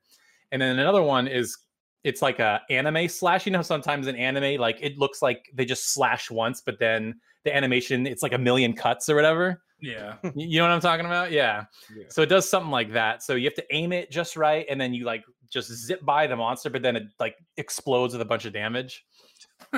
And 0.52 0.62
then 0.62 0.78
another 0.80 1.04
one 1.04 1.28
is 1.28 1.58
it's 2.04 2.22
like 2.22 2.40
a 2.40 2.62
anime 2.70 3.08
slash. 3.08 3.46
You 3.46 3.52
know, 3.52 3.62
sometimes 3.62 4.08
in 4.08 4.16
anime, 4.16 4.60
like 4.60 4.78
it 4.82 4.98
looks 4.98 5.22
like 5.22 5.50
they 5.54 5.66
just 5.66 5.94
slash 5.94 6.32
once, 6.32 6.62
but 6.62 6.80
then 6.80 7.20
the 7.44 7.56
animation 7.56 8.06
it's 8.06 8.24
like 8.24 8.34
a 8.34 8.38
million 8.38 8.74
cuts 8.74 9.10
or 9.10 9.16
whatever. 9.16 9.62
Yeah. 9.82 10.16
You 10.36 10.60
know 10.60 10.66
what 10.66 10.74
I'm 10.74 10.82
talking 10.82 11.06
about? 11.06 11.32
Yeah. 11.32 11.66
yeah. 11.96 12.06
So 12.10 12.22
it 12.22 12.28
does 12.30 12.50
something 12.50 12.72
like 12.72 12.94
that. 12.94 13.24
So 13.24 13.36
you 13.36 13.46
have 13.46 13.56
to 13.56 13.66
aim 13.72 13.92
it 13.92 14.12
just 14.12 14.36
right, 14.36 14.66
and 14.70 14.80
then 14.80 14.94
you 14.94 15.06
like 15.06 15.24
just 15.50 15.72
zip 15.72 16.04
by 16.06 16.28
the 16.28 16.36
monster, 16.36 16.70
but 16.70 16.82
then 16.82 16.96
it 16.96 17.04
like 17.20 17.36
explodes 17.58 18.14
with 18.14 18.22
a 18.22 18.26
bunch 18.26 18.46
of 18.46 18.54
damage. 18.54 19.06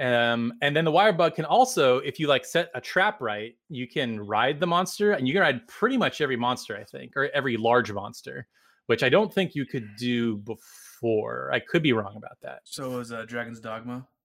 um, 0.00 0.52
and 0.62 0.74
then 0.74 0.84
the 0.84 0.90
wire 0.90 1.12
bug 1.12 1.34
can 1.34 1.44
also, 1.44 1.98
if 1.98 2.18
you 2.18 2.26
like 2.26 2.44
set 2.44 2.70
a 2.74 2.80
trap 2.80 3.20
right, 3.20 3.54
you 3.68 3.86
can 3.86 4.20
ride 4.20 4.60
the 4.60 4.66
monster, 4.66 5.12
and 5.12 5.26
you 5.26 5.34
can 5.34 5.42
ride 5.42 5.66
pretty 5.68 5.96
much 5.96 6.20
every 6.20 6.36
monster, 6.36 6.76
I 6.76 6.84
think, 6.84 7.16
or 7.16 7.30
every 7.34 7.56
large 7.56 7.92
monster, 7.92 8.46
which 8.86 9.02
I 9.02 9.08
don't 9.08 9.32
think 9.32 9.54
you 9.54 9.66
could 9.66 9.88
do 9.98 10.36
before. 10.38 10.62
I 11.02 11.60
could 11.60 11.82
be 11.82 11.92
wrong 11.92 12.16
about 12.16 12.38
that. 12.42 12.60
So 12.64 12.92
it 12.92 12.96
was 12.96 13.12
uh, 13.12 13.24
Dragon's 13.26 13.60
Dogma? 13.60 14.06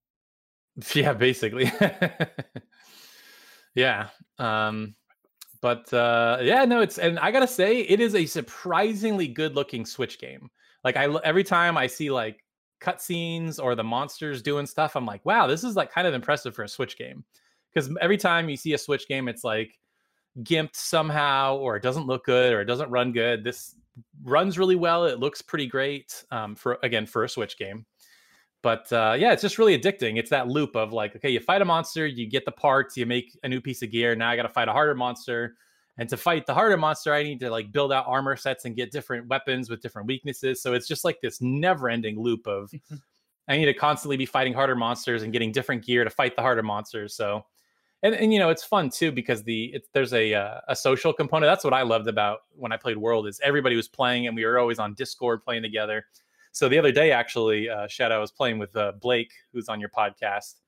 Yeah, 0.95 1.13
basically. 1.13 1.71
yeah. 3.75 4.07
Um, 4.39 4.95
but 5.61 5.93
uh, 5.93 6.39
yeah, 6.41 6.65
no, 6.65 6.81
it's 6.81 6.97
and 6.97 7.19
I 7.19 7.31
gotta 7.31 7.47
say, 7.47 7.81
it 7.81 7.99
is 7.99 8.15
a 8.15 8.25
surprisingly 8.25 9.27
good-looking 9.27 9.85
Switch 9.85 10.19
game. 10.19 10.49
Like 10.83 10.97
I 10.97 11.05
every 11.23 11.43
time 11.43 11.77
I 11.77 11.87
see 11.87 12.09
like 12.11 12.43
cutscenes 12.81 13.63
or 13.63 13.75
the 13.75 13.83
monsters 13.83 14.41
doing 14.41 14.65
stuff, 14.65 14.95
I'm 14.95 15.05
like, 15.05 15.23
wow, 15.25 15.47
this 15.47 15.63
is 15.63 15.75
like 15.75 15.91
kind 15.91 16.05
of 16.07 16.13
impressive 16.13 16.53
for 16.53 16.63
a 16.63 16.67
Switch 16.67 16.97
game. 16.97 17.23
Because 17.73 17.95
every 18.01 18.17
time 18.17 18.49
you 18.49 18.57
see 18.57 18.73
a 18.73 18.77
Switch 18.77 19.07
game, 19.07 19.27
it's 19.27 19.43
like 19.43 19.79
gimped 20.41 20.75
somehow, 20.75 21.55
or 21.57 21.75
it 21.75 21.83
doesn't 21.83 22.07
look 22.07 22.25
good, 22.25 22.51
or 22.51 22.61
it 22.61 22.65
doesn't 22.65 22.89
run 22.89 23.13
good. 23.13 23.43
This 23.43 23.75
runs 24.23 24.57
really 24.57 24.75
well. 24.75 25.05
It 25.05 25.19
looks 25.19 25.41
pretty 25.41 25.67
great 25.67 26.23
um, 26.31 26.55
for 26.55 26.79
again 26.83 27.05
for 27.05 27.23
a 27.23 27.29
Switch 27.29 27.57
game. 27.57 27.85
But 28.61 28.91
uh, 28.93 29.15
yeah, 29.19 29.33
it's 29.33 29.41
just 29.41 29.57
really 29.57 29.77
addicting. 29.77 30.17
It's 30.17 30.29
that 30.29 30.47
loop 30.47 30.75
of 30.75 30.93
like, 30.93 31.15
okay, 31.17 31.29
you 31.29 31.41
fight 31.41 31.61
a 31.61 31.65
monster, 31.65 32.07
you 32.07 32.27
get 32.27 32.45
the 32.45 32.51
parts, 32.51 32.95
you 32.95 33.05
make 33.05 33.37
a 33.43 33.49
new 33.49 33.59
piece 33.59 33.81
of 33.81 33.91
gear. 33.91 34.15
Now 34.15 34.29
I 34.29 34.37
got 34.37 34.43
to 34.43 34.49
fight 34.49 34.69
a 34.69 34.71
harder 34.71 34.95
monster 34.95 35.55
and 35.97 36.09
to 36.09 36.17
fight 36.17 36.45
the 36.45 36.53
harder 36.53 36.77
monster, 36.77 37.13
I 37.13 37.23
need 37.23 37.39
to 37.41 37.51
like 37.51 37.71
build 37.71 37.91
out 37.91 38.05
armor 38.07 38.35
sets 38.35 38.65
and 38.65 38.75
get 38.75 38.91
different 38.91 39.27
weapons 39.27 39.69
with 39.69 39.81
different 39.81 40.07
weaknesses. 40.07 40.61
So 40.61 40.73
it's 40.73 40.87
just 40.87 41.03
like 41.03 41.21
this 41.21 41.39
never-ending 41.41 42.19
loop 42.19 42.47
of 42.47 42.71
I 43.47 43.57
need 43.57 43.65
to 43.65 43.73
constantly 43.73 44.17
be 44.17 44.25
fighting 44.25 44.53
harder 44.53 44.75
monsters 44.75 45.23
and 45.23 45.33
getting 45.33 45.51
different 45.51 45.85
gear 45.85 46.03
to 46.03 46.09
fight 46.09 46.35
the 46.35 46.41
harder 46.41 46.63
monsters. 46.63 47.13
So 47.13 47.45
and, 48.03 48.13
and 48.13 48.31
you 48.31 48.39
know 48.39 48.49
it's 48.49 48.63
fun 48.63 48.89
too 48.89 49.11
because 49.11 49.43
the 49.43 49.73
it, 49.73 49.87
there's 49.93 50.13
a 50.13 50.33
uh, 50.33 50.59
a 50.67 50.75
social 50.75 51.11
component. 51.11 51.49
That's 51.49 51.63
what 51.63 51.73
I 51.73 51.81
loved 51.81 52.07
about 52.07 52.41
when 52.55 52.71
I 52.71 52.77
played 52.77 52.97
World 52.97 53.27
is 53.27 53.39
everybody 53.43 53.75
was 53.75 53.87
playing 53.87 54.27
and 54.27 54.35
we 54.35 54.45
were 54.45 54.59
always 54.59 54.77
on 54.77 54.93
Discord 54.93 55.43
playing 55.43 55.63
together. 55.63 56.05
So 56.51 56.69
the 56.69 56.77
other 56.77 56.91
day, 56.91 57.11
actually, 57.11 57.67
uh, 57.67 57.87
Shadow 57.87 58.19
was 58.19 58.31
playing 58.31 58.59
with 58.59 58.75
uh, 58.75 58.91
Blake, 59.01 59.31
who's 59.51 59.69
on 59.69 59.79
your 59.79 59.89
podcast, 59.89 60.59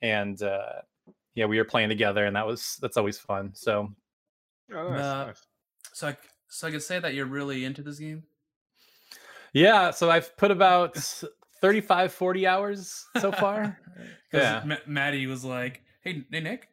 and 0.00 0.40
uh, 0.40 0.82
yeah, 1.34 1.46
we 1.46 1.58
were 1.58 1.64
playing 1.64 1.88
together, 1.88 2.26
and 2.26 2.36
that 2.36 2.46
was 2.46 2.78
that's 2.80 2.96
always 2.96 3.18
fun. 3.18 3.50
So 3.54 3.92
Oh, 4.72 4.90
nice, 4.90 5.00
uh, 5.00 5.26
nice. 5.26 5.42
So, 5.92 6.08
I, 6.08 6.16
so 6.48 6.68
I 6.68 6.70
could 6.70 6.82
say 6.82 6.98
that 6.98 7.14
you're 7.14 7.26
really 7.26 7.64
into 7.64 7.82
this 7.82 7.98
game. 7.98 8.24
Yeah, 9.52 9.90
so 9.90 10.10
I've 10.10 10.36
put 10.36 10.50
about 10.50 10.96
35, 11.60 12.12
40 12.12 12.46
hours 12.46 13.06
so 13.20 13.32
far. 13.32 13.78
yeah, 14.32 14.62
M- 14.64 14.78
Maddie 14.86 15.26
was 15.26 15.44
like, 15.44 15.82
"Hey, 16.06 16.24
hey, 16.30 16.40
Nick, 16.40 16.68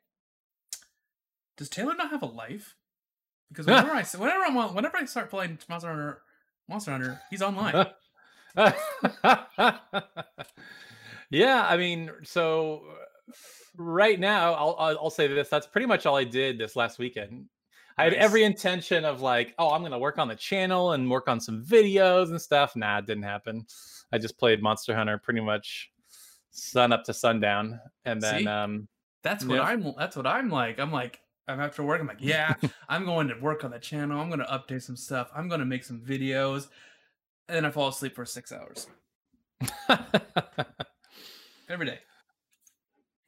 does 1.57 1.67
Taylor 1.67 1.95
not 1.95 2.11
have 2.11 2.21
a 2.21 2.27
life? 2.27 2.75
Because 3.49 3.65
whenever 3.65 3.89
I 3.89 4.03
whenever 4.03 4.43
I'm 4.43 4.75
whenever 4.75 4.95
I 4.95 5.05
start 5.05 5.31
playing 5.31 5.57
Monster 5.67 5.89
Hunter, 5.89 6.21
Monster 6.69 6.91
Hunter, 6.91 7.19
he's 7.31 7.41
online." 7.41 7.87
yeah, 11.31 11.65
I 11.67 11.77
mean, 11.77 12.11
so 12.21 12.83
right 13.75 14.19
now, 14.19 14.53
I'll 14.53 14.75
I'll 14.79 15.09
say 15.09 15.25
this. 15.27 15.49
That's 15.49 15.65
pretty 15.65 15.87
much 15.87 16.05
all 16.05 16.15
I 16.15 16.25
did 16.25 16.59
this 16.59 16.75
last 16.75 16.99
weekend. 16.99 17.47
I 17.97 18.03
had 18.03 18.13
every 18.13 18.43
intention 18.43 19.03
of 19.03 19.21
like, 19.21 19.55
oh, 19.57 19.71
I'm 19.71 19.81
gonna 19.81 19.97
work 19.97 20.19
on 20.19 20.27
the 20.27 20.35
channel 20.35 20.91
and 20.91 21.09
work 21.09 21.27
on 21.27 21.39
some 21.39 21.63
videos 21.65 22.29
and 22.29 22.39
stuff. 22.39 22.75
Nah, 22.75 22.99
it 22.99 23.07
didn't 23.07 23.23
happen. 23.23 23.65
I 24.11 24.19
just 24.19 24.37
played 24.37 24.61
Monster 24.61 24.95
Hunter 24.95 25.17
pretty 25.17 25.41
much 25.41 25.91
sun 26.51 26.91
up 26.91 27.03
to 27.05 27.15
sundown, 27.15 27.79
and 28.05 28.21
then 28.21 28.41
See? 28.41 28.47
um, 28.47 28.87
that's 29.23 29.45
what 29.45 29.55
yeah. 29.55 29.63
I'm. 29.63 29.93
That's 29.97 30.15
what 30.15 30.27
I'm 30.27 30.49
like. 30.49 30.79
I'm 30.79 30.91
like, 30.91 31.19
I'm 31.47 31.59
after 31.59 31.83
work. 31.83 31.99
I'm 31.99 32.07
like, 32.07 32.17
yeah, 32.21 32.53
I'm 32.89 33.05
going 33.05 33.27
to 33.29 33.35
work 33.35 33.63
on 33.63 33.71
the 33.71 33.79
channel. 33.79 34.19
I'm 34.19 34.27
going 34.27 34.39
to 34.39 34.45
update 34.45 34.83
some 34.83 34.95
stuff. 34.95 35.31
I'm 35.35 35.47
going 35.47 35.59
to 35.59 35.65
make 35.65 35.83
some 35.83 35.99
videos, 35.99 36.67
and 37.47 37.55
then 37.55 37.65
I 37.65 37.71
fall 37.71 37.87
asleep 37.87 38.15
for 38.15 38.25
six 38.25 38.51
hours 38.51 38.87
every 41.69 41.85
day. 41.85 41.99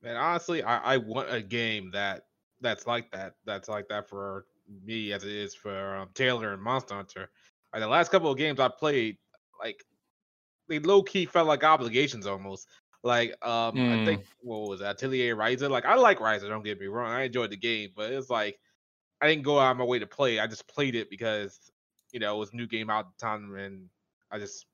And 0.03 0.17
honestly, 0.17 0.61
I, 0.61 0.95
I 0.95 0.97
want 0.97 1.33
a 1.33 1.41
game 1.41 1.89
that 1.91 2.27
that's 2.61 2.85
like 2.85 3.11
that. 3.11 3.35
That's 3.45 3.67
like 3.69 3.87
that 3.89 4.07
for 4.09 4.45
me 4.83 5.13
as 5.13 5.23
it 5.23 5.31
is 5.31 5.55
for 5.55 5.95
um, 5.95 6.09
Taylor 6.13 6.53
and 6.53 6.61
Monster 6.61 6.95
Hunter. 6.95 7.29
Like 7.73 7.81
the 7.81 7.87
last 7.87 8.11
couple 8.11 8.29
of 8.29 8.37
games 8.37 8.59
I 8.59 8.67
played, 8.67 9.17
like 9.59 9.83
they 10.67 10.79
low 10.79 11.03
key 11.03 11.25
felt 11.25 11.47
like 11.47 11.63
obligations 11.63 12.27
almost. 12.27 12.67
Like 13.05 13.35
um, 13.45 13.75
mm. 13.75 14.01
I 14.01 14.03
think 14.03 14.21
mm. 14.23 14.27
what 14.41 14.67
was 14.67 14.79
that, 14.79 14.95
Atelier 14.95 15.35
Ryza? 15.35 15.69
Like 15.69 15.85
I 15.85 15.93
like 15.93 16.17
Ryza, 16.17 16.49
don't 16.49 16.63
get 16.63 16.79
me 16.79 16.87
wrong. 16.87 17.11
I 17.11 17.25
enjoyed 17.25 17.51
the 17.51 17.55
game, 17.55 17.91
but 17.95 18.11
it's 18.11 18.31
like 18.31 18.57
I 19.21 19.27
didn't 19.27 19.43
go 19.43 19.59
out 19.59 19.71
of 19.71 19.77
my 19.77 19.83
way 19.83 19.99
to 19.99 20.07
play. 20.07 20.39
I 20.39 20.47
just 20.47 20.67
played 20.67 20.95
it 20.95 21.11
because 21.11 21.59
you 22.11 22.19
know 22.19 22.35
it 22.35 22.39
was 22.39 22.51
new 22.51 22.65
game 22.65 22.89
out 22.89 23.05
the 23.15 23.23
time, 23.23 23.53
and 23.53 23.89
I 24.31 24.39
just 24.39 24.65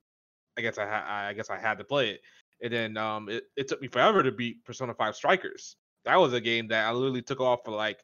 I 0.57 0.61
guess 0.61 0.77
I 0.77 0.87
ha- 0.87 1.27
I 1.27 1.33
guess 1.33 1.49
I 1.49 1.59
had 1.59 1.77
to 1.79 1.83
play 1.83 2.11
it. 2.11 2.21
And 2.61 2.71
then 2.71 2.95
um, 2.95 3.27
it, 3.27 3.43
it 3.57 3.67
took 3.67 3.81
me 3.81 3.89
forever 3.89 4.23
to 4.23 4.31
beat 4.31 4.63
Persona 4.63 4.93
5 4.93 5.15
Strikers. 5.15 5.75
That 6.05 6.15
was 6.15 6.31
a 6.31 6.39
game 6.39 6.69
that 6.69 6.85
I 6.87 6.91
literally 6.91 7.23
took 7.23 7.41
off 7.41 7.61
for 7.65 7.71
like 7.71 7.99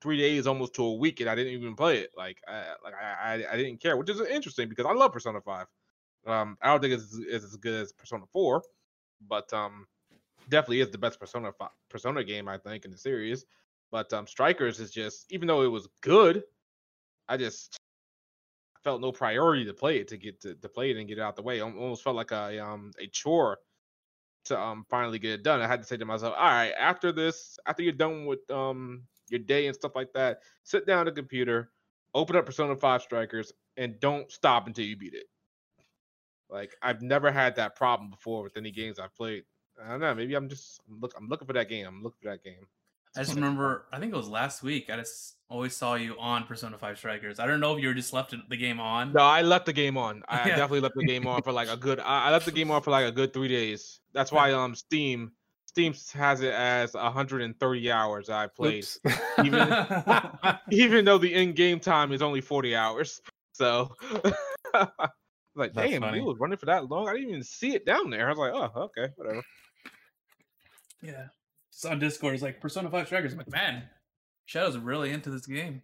three 0.00 0.16
days, 0.16 0.46
almost 0.46 0.74
to 0.76 0.84
a 0.84 0.94
week, 0.94 1.20
and 1.20 1.28
I 1.28 1.34
didn't 1.34 1.52
even 1.52 1.74
play 1.74 1.98
it. 1.98 2.10
Like, 2.16 2.38
I, 2.48 2.64
like 2.82 2.94
I, 2.94 3.44
I, 3.50 3.56
didn't 3.56 3.82
care, 3.82 3.96
which 3.96 4.08
is 4.08 4.20
interesting 4.20 4.68
because 4.68 4.86
I 4.86 4.92
love 4.92 5.12
Persona 5.12 5.40
Five. 5.40 5.66
Um, 6.26 6.56
I 6.62 6.68
don't 6.68 6.80
think 6.80 6.94
it's, 6.94 7.18
it's 7.28 7.44
as 7.44 7.56
good 7.56 7.74
as 7.74 7.92
Persona 7.92 8.24
Four, 8.32 8.62
but 9.28 9.52
um, 9.52 9.86
definitely 10.48 10.80
is 10.80 10.90
the 10.90 10.98
best 10.98 11.18
Persona 11.20 11.52
5, 11.52 11.68
Persona 11.88 12.24
game 12.24 12.48
I 12.48 12.58
think 12.58 12.84
in 12.84 12.90
the 12.90 12.98
series. 12.98 13.44
But 13.90 14.12
um, 14.12 14.26
Strikers 14.26 14.78
is 14.78 14.90
just, 14.90 15.32
even 15.32 15.48
though 15.48 15.62
it 15.62 15.70
was 15.70 15.88
good, 16.00 16.44
I 17.28 17.36
just 17.36 17.76
felt 18.82 19.00
no 19.00 19.12
priority 19.12 19.64
to 19.64 19.74
play 19.74 19.98
it 19.98 20.08
to 20.08 20.16
get 20.16 20.40
to, 20.40 20.54
to 20.54 20.68
play 20.68 20.90
it 20.90 20.96
and 20.96 21.08
get 21.08 21.18
it 21.18 21.20
out 21.20 21.36
the 21.36 21.42
way. 21.42 21.60
Almost 21.60 22.02
felt 22.02 22.16
like 22.16 22.30
a 22.30 22.58
um 22.64 22.92
a 22.98 23.06
chore 23.08 23.58
to 24.46 24.58
um 24.58 24.84
finally 24.88 25.18
get 25.18 25.32
it 25.32 25.42
done. 25.42 25.60
I 25.60 25.66
had 25.66 25.80
to 25.82 25.86
say 25.86 25.96
to 25.96 26.04
myself, 26.04 26.34
all 26.36 26.44
right, 26.44 26.72
after 26.78 27.12
this, 27.12 27.58
after 27.66 27.82
you're 27.82 27.92
done 27.92 28.26
with 28.26 28.48
um 28.50 29.02
your 29.28 29.40
day 29.40 29.66
and 29.66 29.74
stuff 29.74 29.92
like 29.94 30.12
that. 30.14 30.40
Sit 30.64 30.86
down 30.86 31.06
at 31.06 31.14
the 31.14 31.20
computer, 31.20 31.70
open 32.14 32.36
up 32.36 32.46
Persona 32.46 32.76
5 32.76 33.02
Strikers 33.02 33.52
and 33.76 33.98
don't 34.00 34.30
stop 34.30 34.66
until 34.66 34.84
you 34.84 34.96
beat 34.96 35.14
it. 35.14 35.26
Like 36.50 36.74
I've 36.82 37.02
never 37.02 37.30
had 37.30 37.56
that 37.56 37.76
problem 37.76 38.10
before 38.10 38.42
with 38.42 38.56
any 38.56 38.70
games 38.70 38.98
I've 38.98 39.14
played. 39.14 39.44
I 39.82 39.90
don't 39.90 40.00
know. 40.00 40.14
Maybe 40.14 40.34
I'm 40.34 40.48
just 40.48 40.80
I'm 40.88 41.00
look 41.00 41.14
I'm 41.16 41.28
looking 41.28 41.46
for 41.46 41.52
that 41.54 41.68
game. 41.68 41.86
I'm 41.86 42.02
looking 42.02 42.18
for 42.22 42.30
that 42.30 42.42
game. 42.44 42.66
I 43.16 43.20
just 43.24 43.34
remember, 43.34 43.86
I 43.92 43.98
think 43.98 44.12
it 44.12 44.16
was 44.16 44.28
last 44.28 44.62
week. 44.62 44.88
I 44.88 44.94
just 44.96 45.34
always 45.48 45.74
saw 45.74 45.94
you 45.96 46.16
on 46.20 46.44
Persona 46.44 46.78
Five 46.78 46.96
Strikers. 46.96 47.40
I 47.40 47.46
don't 47.46 47.58
know 47.58 47.74
if 47.74 47.82
you 47.82 47.88
were 47.88 47.94
just 47.94 48.12
left 48.12 48.32
the 48.48 48.56
game 48.56 48.78
on. 48.78 49.12
No, 49.12 49.22
I 49.22 49.42
left 49.42 49.66
the 49.66 49.72
game 49.72 49.96
on. 49.96 50.22
I 50.28 50.36
Yeah. 50.48 50.56
definitely 50.56 50.80
left 50.80 50.94
the 50.94 51.04
game 51.04 51.26
on 51.26 51.42
for 51.42 51.50
like 51.50 51.68
a 51.68 51.76
good. 51.76 51.98
I, 51.98 52.28
I 52.28 52.30
left 52.30 52.44
the 52.44 52.52
game 52.52 52.70
on 52.70 52.82
for 52.82 52.92
like 52.92 53.06
a 53.06 53.10
good 53.10 53.32
three 53.32 53.48
days. 53.48 54.00
That's 54.12 54.30
why 54.30 54.52
um 54.52 54.76
Steam 54.76 55.32
Steam 55.66 55.92
has 56.14 56.40
it 56.40 56.52
as 56.52 56.94
130 56.94 57.90
hours 57.92 58.28
I 58.30 58.46
played, 58.48 58.86
even 59.44 59.74
even 60.70 61.04
though 61.04 61.18
the 61.18 61.32
in-game 61.34 61.80
time 61.80 62.12
is 62.12 62.22
only 62.22 62.40
40 62.40 62.76
hours. 62.76 63.20
So, 63.54 63.94
like, 65.54 65.74
That's 65.74 65.90
damn, 65.90 66.02
funny. 66.02 66.18
you 66.18 66.24
was 66.24 66.38
running 66.38 66.58
for 66.58 66.66
that 66.66 66.88
long. 66.88 67.08
I 67.08 67.14
didn't 67.14 67.30
even 67.30 67.42
see 67.42 67.74
it 67.74 67.84
down 67.86 68.10
there. 68.10 68.26
I 68.26 68.30
was 68.30 68.38
like, 68.38 68.52
oh, 68.54 68.82
okay, 68.82 69.12
whatever. 69.16 69.42
yeah, 71.02 71.26
just 71.72 71.86
on 71.86 71.98
Discord, 71.98 72.34
it's 72.34 72.42
like 72.42 72.60
Persona 72.60 72.90
Five 72.90 73.06
Strikers. 73.06 73.32
I'm 73.32 73.38
like, 73.38 73.50
man, 73.50 73.84
Shadow's 74.46 74.78
really 74.78 75.10
into 75.10 75.30
this 75.30 75.46
game. 75.46 75.82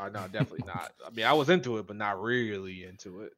Uh, 0.00 0.08
no, 0.08 0.26
definitely 0.32 0.64
not. 0.66 0.92
I 1.06 1.10
mean, 1.10 1.26
I 1.26 1.32
was 1.32 1.48
into 1.50 1.78
it, 1.78 1.86
but 1.86 1.96
not 1.96 2.20
really 2.20 2.84
into 2.84 3.22
it. 3.22 3.32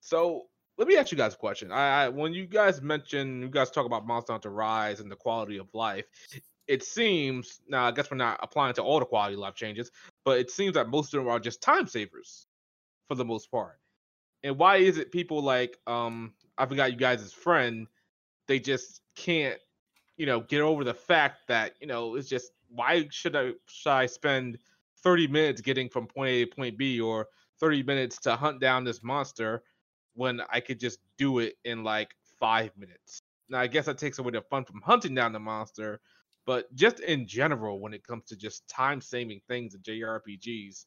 So 0.00 0.46
let 0.78 0.88
me 0.88 0.96
ask 0.96 1.10
you 1.10 1.18
guys 1.18 1.34
a 1.34 1.38
question. 1.38 1.72
I, 1.72 2.04
I 2.04 2.08
when 2.08 2.32
you 2.34 2.46
guys 2.46 2.82
mention 2.82 3.42
you 3.42 3.48
guys 3.48 3.70
talk 3.70 3.86
about 3.86 4.06
Monster 4.06 4.32
Hunter 4.32 4.50
Rise 4.50 5.00
and 5.00 5.10
the 5.10 5.16
quality 5.16 5.58
of 5.58 5.68
life, 5.74 6.04
it 6.66 6.82
seems 6.82 7.60
now 7.68 7.86
I 7.86 7.92
guess 7.92 8.10
we're 8.10 8.16
not 8.16 8.38
applying 8.42 8.74
to 8.74 8.82
all 8.82 9.00
the 9.00 9.06
quality 9.06 9.34
of 9.34 9.40
life 9.40 9.54
changes, 9.54 9.90
but 10.24 10.38
it 10.38 10.50
seems 10.50 10.74
that 10.74 10.88
most 10.88 11.14
of 11.14 11.20
them 11.20 11.28
are 11.28 11.40
just 11.40 11.62
time 11.62 11.86
savers 11.86 12.46
for 13.08 13.14
the 13.14 13.24
most 13.24 13.50
part. 13.50 13.78
And 14.44 14.58
why 14.58 14.76
is 14.76 14.98
it 14.98 15.12
people 15.12 15.42
like 15.42 15.78
um 15.86 16.34
I 16.58 16.66
forgot 16.66 16.92
you 16.92 16.98
guys' 16.98 17.32
friend, 17.32 17.86
they 18.48 18.58
just 18.60 19.02
can't, 19.16 19.58
you 20.16 20.26
know, 20.26 20.40
get 20.40 20.60
over 20.62 20.84
the 20.84 20.94
fact 20.94 21.48
that, 21.48 21.74
you 21.80 21.86
know, 21.86 22.16
it's 22.16 22.28
just 22.28 22.52
why 22.68 23.06
should 23.10 23.36
I 23.36 23.52
should 23.68 23.90
I 23.92 24.06
spend 24.06 24.58
30 25.02 25.28
minutes 25.28 25.60
getting 25.60 25.88
from 25.88 26.06
point 26.06 26.30
A 26.30 26.44
to 26.44 26.54
point 26.54 26.78
B 26.78 27.00
or 27.00 27.28
30 27.60 27.82
minutes 27.82 28.18
to 28.20 28.36
hunt 28.36 28.60
down 28.60 28.84
this 28.84 29.02
monster 29.02 29.62
when 30.14 30.40
I 30.50 30.60
could 30.60 30.80
just 30.80 30.98
do 31.18 31.38
it 31.40 31.54
in 31.64 31.84
like 31.84 32.10
five 32.40 32.70
minutes. 32.76 33.22
Now, 33.48 33.60
I 33.60 33.66
guess 33.66 33.86
that 33.86 33.98
takes 33.98 34.18
away 34.18 34.32
the 34.32 34.42
fun 34.42 34.64
from 34.64 34.80
hunting 34.82 35.14
down 35.14 35.32
the 35.32 35.38
monster, 35.38 36.00
but 36.46 36.72
just 36.74 37.00
in 37.00 37.26
general, 37.26 37.80
when 37.80 37.94
it 37.94 38.04
comes 38.04 38.24
to 38.26 38.36
just 38.36 38.66
time 38.68 39.00
saving 39.00 39.40
things 39.46 39.74
in 39.74 39.82
JRPGs, 39.82 40.86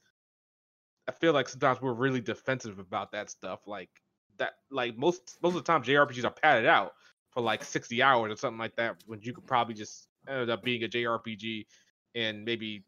I 1.10 1.12
feel 1.12 1.34
like 1.34 1.50
sometimes 1.50 1.82
we're 1.82 1.94
really 1.94 2.22
defensive 2.22 2.78
about 2.78 3.12
that 3.14 3.32
stuff. 3.32 3.62
Like 3.66 3.90
that, 4.38 4.52
like 4.70 4.96
most 4.96 5.40
most 5.42 5.56
of 5.56 5.66
the 5.66 5.72
time, 5.72 5.82
JRPGs 5.82 6.24
are 6.24 6.30
padded 6.30 6.68
out 6.68 6.92
for 7.32 7.42
like 7.42 7.64
60 7.64 8.04
hours 8.04 8.32
or 8.32 8.36
something 8.36 8.60
like 8.60 8.76
that, 8.76 8.98
when 9.08 9.20
you 9.24 9.34
could 9.34 9.48
probably 9.48 9.74
just 9.74 10.08
end 10.28 10.52
up 10.52 10.62
being 10.62 10.84
a 10.84 10.88
JRPG 10.88 11.66
in 12.14 12.46
maybe 12.46 12.84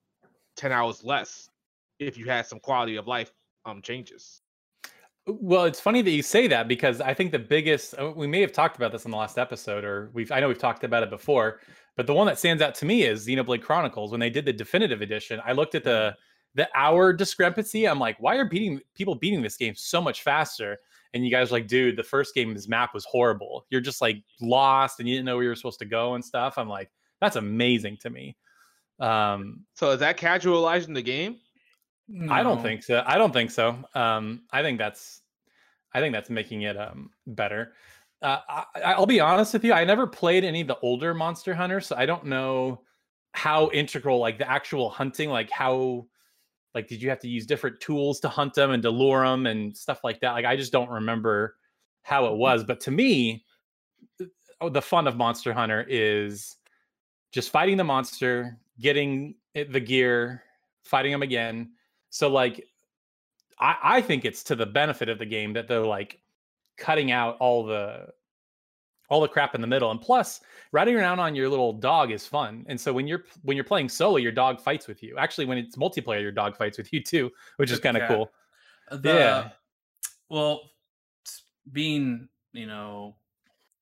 10 0.56 0.72
hours 0.72 1.04
less 1.04 1.50
if 1.98 2.16
you 2.16 2.26
had 2.26 2.46
some 2.46 2.60
quality 2.60 2.96
of 2.96 3.08
life 3.08 3.32
um 3.66 3.82
changes. 3.82 4.42
Well, 5.26 5.66
it's 5.66 5.80
funny 5.80 6.04
that 6.04 6.12
you 6.12 6.22
say 6.22 6.48
that 6.48 6.68
because 6.68 7.02
I 7.02 7.16
think 7.16 7.32
the 7.32 7.40
biggest 7.40 7.96
uh, 7.98 8.12
we 8.16 8.28
may 8.28 8.42
have 8.42 8.52
talked 8.52 8.78
about 8.78 8.92
this 8.92 9.06
in 9.06 9.10
the 9.10 9.18
last 9.18 9.40
episode, 9.40 9.84
or 9.84 10.12
we've 10.14 10.32
I 10.32 10.40
know 10.40 10.48
we've 10.48 10.60
talked 10.60 10.84
about 10.84 11.02
it 11.02 11.10
before, 11.10 11.62
but 11.98 12.06
the 12.06 12.14
one 12.14 12.28
that 12.28 12.38
stands 12.38 12.62
out 12.62 12.76
to 12.76 12.86
me 12.86 13.02
is 13.02 13.26
Xenoblade 13.26 13.64
Chronicles. 13.64 14.12
When 14.12 14.20
they 14.20 14.30
did 14.30 14.46
the 14.46 14.54
definitive 14.54 15.02
edition, 15.02 15.42
I 15.44 15.54
looked 15.54 15.74
at 15.74 15.84
the 15.84 16.16
the 16.56 16.68
hour 16.76 17.14
discrepancy. 17.14 17.88
I'm 17.88 18.00
like, 18.00 18.18
why 18.20 18.36
are 18.36 18.46
beating 18.46 18.82
people 18.96 19.16
beating 19.16 19.42
this 19.42 19.58
game 19.58 19.74
so 19.76 20.02
much 20.02 20.24
faster? 20.24 20.78
And 21.14 21.26
you 21.26 21.32
guys 21.32 21.50
are 21.50 21.56
like, 21.56 21.68
dude, 21.68 21.98
the 21.98 22.04
first 22.04 22.34
game, 22.34 22.54
this 22.54 22.68
map 22.68 22.94
was 22.94 23.06
horrible. 23.06 23.66
You're 23.70 23.82
just 23.82 24.02
like 24.02 24.24
lost 24.40 25.00
and 25.00 25.10
you 25.10 25.16
didn't 25.16 25.26
know 25.26 25.36
where 25.36 25.44
you 25.44 25.50
were 25.50 25.56
supposed 25.56 25.80
to 25.80 25.86
go 25.86 26.16
and 26.16 26.24
stuff. 26.24 26.58
I'm 26.58 26.70
like, 26.70 26.90
that's 27.20 27.36
amazing 27.36 27.98
to 27.98 28.10
me. 28.10 28.38
Um, 29.00 29.66
So 29.76 29.92
is 29.92 30.00
that 30.00 30.18
casualizing 30.18 30.94
the 30.94 31.02
game? 31.02 31.38
I 32.30 32.44
don't 32.44 32.62
think 32.62 32.84
so. 32.84 33.04
I 33.06 33.18
don't 33.18 33.32
think 33.32 33.52
so. 33.52 33.78
Um, 33.96 34.42
I 34.52 34.62
think 34.62 34.78
that's, 34.78 35.22
I 35.94 36.00
think 36.00 36.14
that's 36.14 36.30
making 36.30 36.64
it 36.64 36.78
um 36.78 37.10
better. 37.28 37.74
Uh, 38.22 38.40
I, 38.48 38.94
I'll 38.94 39.06
be 39.06 39.20
honest 39.20 39.54
with 39.54 39.64
you. 39.64 39.74
I 39.74 39.84
never 39.84 40.06
played 40.06 40.44
any 40.44 40.62
of 40.62 40.68
the 40.68 40.78
older 40.80 41.14
Monster 41.14 41.54
Hunters, 41.54 41.88
so 41.88 41.96
I 41.96 42.06
don't 42.06 42.26
know 42.26 42.82
how 43.34 43.70
integral 43.72 44.20
like 44.20 44.38
the 44.38 44.50
actual 44.50 44.90
hunting, 44.90 45.30
like 45.30 45.50
how, 45.50 46.06
like 46.74 46.88
did 46.88 47.02
you 47.02 47.10
have 47.10 47.20
to 47.20 47.28
use 47.28 47.46
different 47.46 47.80
tools 47.80 48.20
to 48.22 48.30
hunt 48.30 48.54
them 48.54 48.72
and 48.72 48.84
to 48.84 48.90
lure 48.90 49.26
them 49.26 49.46
and 49.46 49.76
stuff 49.76 50.04
like 50.04 50.20
that? 50.22 50.32
Like 50.32 50.46
I 50.46 50.56
just 50.56 50.72
don't 50.72 50.90
remember 50.90 51.56
how 52.04 52.26
it 52.26 52.30
mm-hmm. 52.30 52.40
was. 52.40 52.64
But 52.64 52.80
to 52.82 52.92
me, 52.92 53.44
oh, 54.62 54.70
the 54.70 54.82
fun 54.82 55.08
of 55.08 55.18
Monster 55.18 55.54
Hunter 55.54 55.86
is 55.88 56.56
just 57.32 57.50
fighting 57.50 57.78
the 57.78 57.84
monster, 57.84 58.58
getting 58.80 59.36
it- 59.54 59.72
the 59.72 59.80
gear, 59.80 60.44
fighting 60.84 61.12
them 61.12 61.22
again. 61.24 61.72
So 62.10 62.30
like 62.30 62.68
I, 63.60 63.76
I 63.84 64.02
think 64.02 64.26
it's 64.26 64.44
to 64.46 64.56
the 64.56 64.66
benefit 64.66 65.10
of 65.10 65.20
the 65.20 65.26
game 65.26 65.54
that 65.54 65.68
they're 65.68 65.86
like 65.86 66.20
cutting 66.78 67.12
out 67.12 67.38
all 67.40 67.66
the 67.66 68.08
all 69.12 69.20
the 69.20 69.28
crap 69.28 69.54
in 69.54 69.62
the 69.62 69.68
middle. 69.68 69.92
And 69.92 70.00
plus, 70.00 70.40
riding 70.72 70.96
around 70.96 71.20
on 71.20 71.36
your 71.36 71.50
little 71.50 71.74
dog 71.74 72.12
is 72.12 72.26
fun. 72.26 72.66
And 72.68 72.80
so 72.80 72.94
when 72.94 73.08
you're 73.08 73.26
when 73.44 73.58
you're 73.58 73.66
playing 73.66 73.90
solo, 73.90 74.16
your 74.18 74.32
dog 74.32 74.60
fights 74.60 74.88
with 74.88 75.04
you. 75.04 75.18
Actually, 75.18 75.46
when 75.46 75.58
it's 75.58 75.76
multiplayer, 75.76 76.22
your 76.22 76.32
dog 76.32 76.58
fights 76.58 76.78
with 76.78 76.92
you 76.92 77.04
too, 77.04 77.30
which 77.58 77.70
is 77.70 77.80
kind 77.80 77.98
of 77.98 78.08
cool. 78.08 78.32
The, 78.90 79.14
Yeah. 79.14 79.50
Well, 80.30 80.72
being 81.72 82.30
you 82.54 82.66
know, 82.66 83.16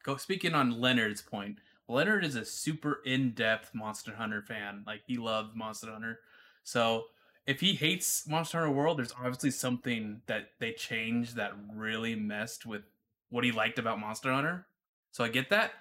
go 0.03 0.17
speaking 0.17 0.55
on 0.55 0.81
Leonard's 0.81 1.21
point. 1.21 1.59
Leonard 1.87 2.23
is 2.23 2.35
a 2.35 2.45
super 2.45 3.01
in-depth 3.05 3.73
Monster 3.73 4.13
Hunter 4.13 4.43
fan. 4.43 4.83
Like 4.85 5.01
he 5.07 5.17
loved 5.17 5.55
Monster 5.55 5.91
Hunter. 5.91 6.19
So 6.63 7.05
if 7.47 7.59
he 7.59 7.73
hates 7.73 8.27
Monster 8.27 8.59
Hunter 8.59 8.73
World, 8.73 8.99
there's 8.99 9.13
obviously 9.13 9.49
something 9.49 10.21
that 10.27 10.49
they 10.59 10.71
changed 10.73 11.35
that 11.37 11.53
really 11.73 12.13
messed 12.15 12.67
with 12.67 12.83
what 13.29 13.43
he 13.43 13.51
liked 13.51 13.79
about 13.79 13.99
Monster 13.99 14.31
Hunter. 14.31 14.67
So 15.11 15.23
I 15.23 15.29
get 15.29 15.49
that. 15.49 15.71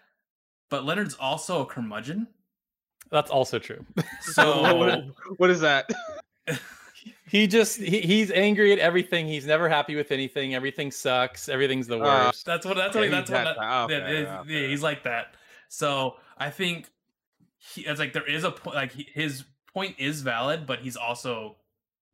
But 0.70 0.84
Leonard's 0.84 1.14
also 1.14 1.62
a 1.62 1.66
curmudgeon. 1.66 2.26
That's 3.10 3.30
also 3.30 3.58
true. 3.58 3.84
So 4.20 4.76
what, 4.76 5.04
what 5.38 5.50
is 5.50 5.60
that? 5.60 5.88
he 7.26 7.46
just 7.46 7.78
he, 7.80 8.00
he's 8.00 8.30
angry 8.30 8.72
at 8.72 8.78
everything. 8.78 9.26
He's 9.26 9.46
never 9.46 9.68
happy 9.68 9.96
with 9.96 10.12
anything. 10.12 10.54
Everything 10.54 10.90
sucks. 10.90 11.48
Everything's 11.48 11.86
the 11.86 11.96
Uh, 11.98 12.26
worst. 12.26 12.44
That's 12.44 12.66
what 12.66 12.76
that's 12.76 12.94
what 12.94 13.04
he's 13.04 13.12
that's 13.12 13.30
what 13.30 13.44
that 13.44 13.56
that, 13.56 13.60
guy. 13.60 13.82
Okay, 13.84 14.00
that 14.00 14.10
is- 14.10 14.28
okay. 14.28 14.62
yeah, 14.62 14.68
he's 14.68 14.82
like 14.82 15.04
that. 15.04 15.34
So 15.68 16.16
I 16.36 16.50
think 16.50 16.90
he, 17.56 17.82
it's 17.82 18.00
like 18.00 18.12
there 18.12 18.28
is 18.28 18.44
a 18.44 18.50
point 18.50 18.76
like 18.76 18.92
he, 18.92 19.08
his 19.14 19.44
point 19.72 19.96
is 19.98 20.22
valid, 20.22 20.66
but 20.66 20.80
he's 20.80 20.96
also 20.96 21.56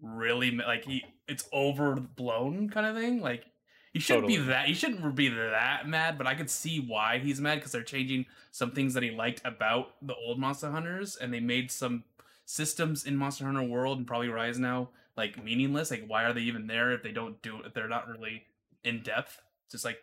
really 0.00 0.50
like 0.52 0.84
he 0.84 1.04
it's 1.26 1.48
overblown 1.52 2.68
kind 2.70 2.86
of 2.86 2.96
thing. 2.96 3.20
Like 3.20 3.46
he 3.94 4.00
shouldn't 4.00 4.26
be 4.26 4.36
that 4.36 4.66
he 4.66 4.74
shouldn't 4.74 5.14
be 5.14 5.28
that 5.28 5.88
mad, 5.88 6.18
but 6.18 6.26
I 6.26 6.34
could 6.34 6.50
see 6.50 6.80
why 6.80 7.18
he's 7.18 7.40
mad 7.40 7.56
because 7.56 7.72
they're 7.72 7.82
changing 7.82 8.26
some 8.50 8.72
things 8.72 8.92
that 8.94 9.02
he 9.02 9.10
liked 9.10 9.40
about 9.44 9.94
the 10.02 10.14
old 10.14 10.38
Monster 10.38 10.70
Hunters, 10.70 11.16
and 11.16 11.32
they 11.32 11.40
made 11.40 11.70
some 11.70 12.04
systems 12.44 13.06
in 13.06 13.16
Monster 13.16 13.46
Hunter 13.46 13.62
World 13.62 13.98
and 13.98 14.06
probably 14.06 14.28
Rise 14.28 14.58
now 14.58 14.90
like 15.16 15.42
meaningless. 15.42 15.90
Like 15.90 16.04
why 16.06 16.24
are 16.24 16.32
they 16.32 16.42
even 16.42 16.66
there 16.66 16.90
if 16.92 17.02
they 17.02 17.12
don't 17.12 17.40
do 17.40 17.60
if 17.64 17.72
they're 17.72 17.88
not 17.88 18.08
really 18.08 18.42
in 18.82 19.02
depth? 19.02 19.40
Just 19.70 19.84
like 19.84 19.98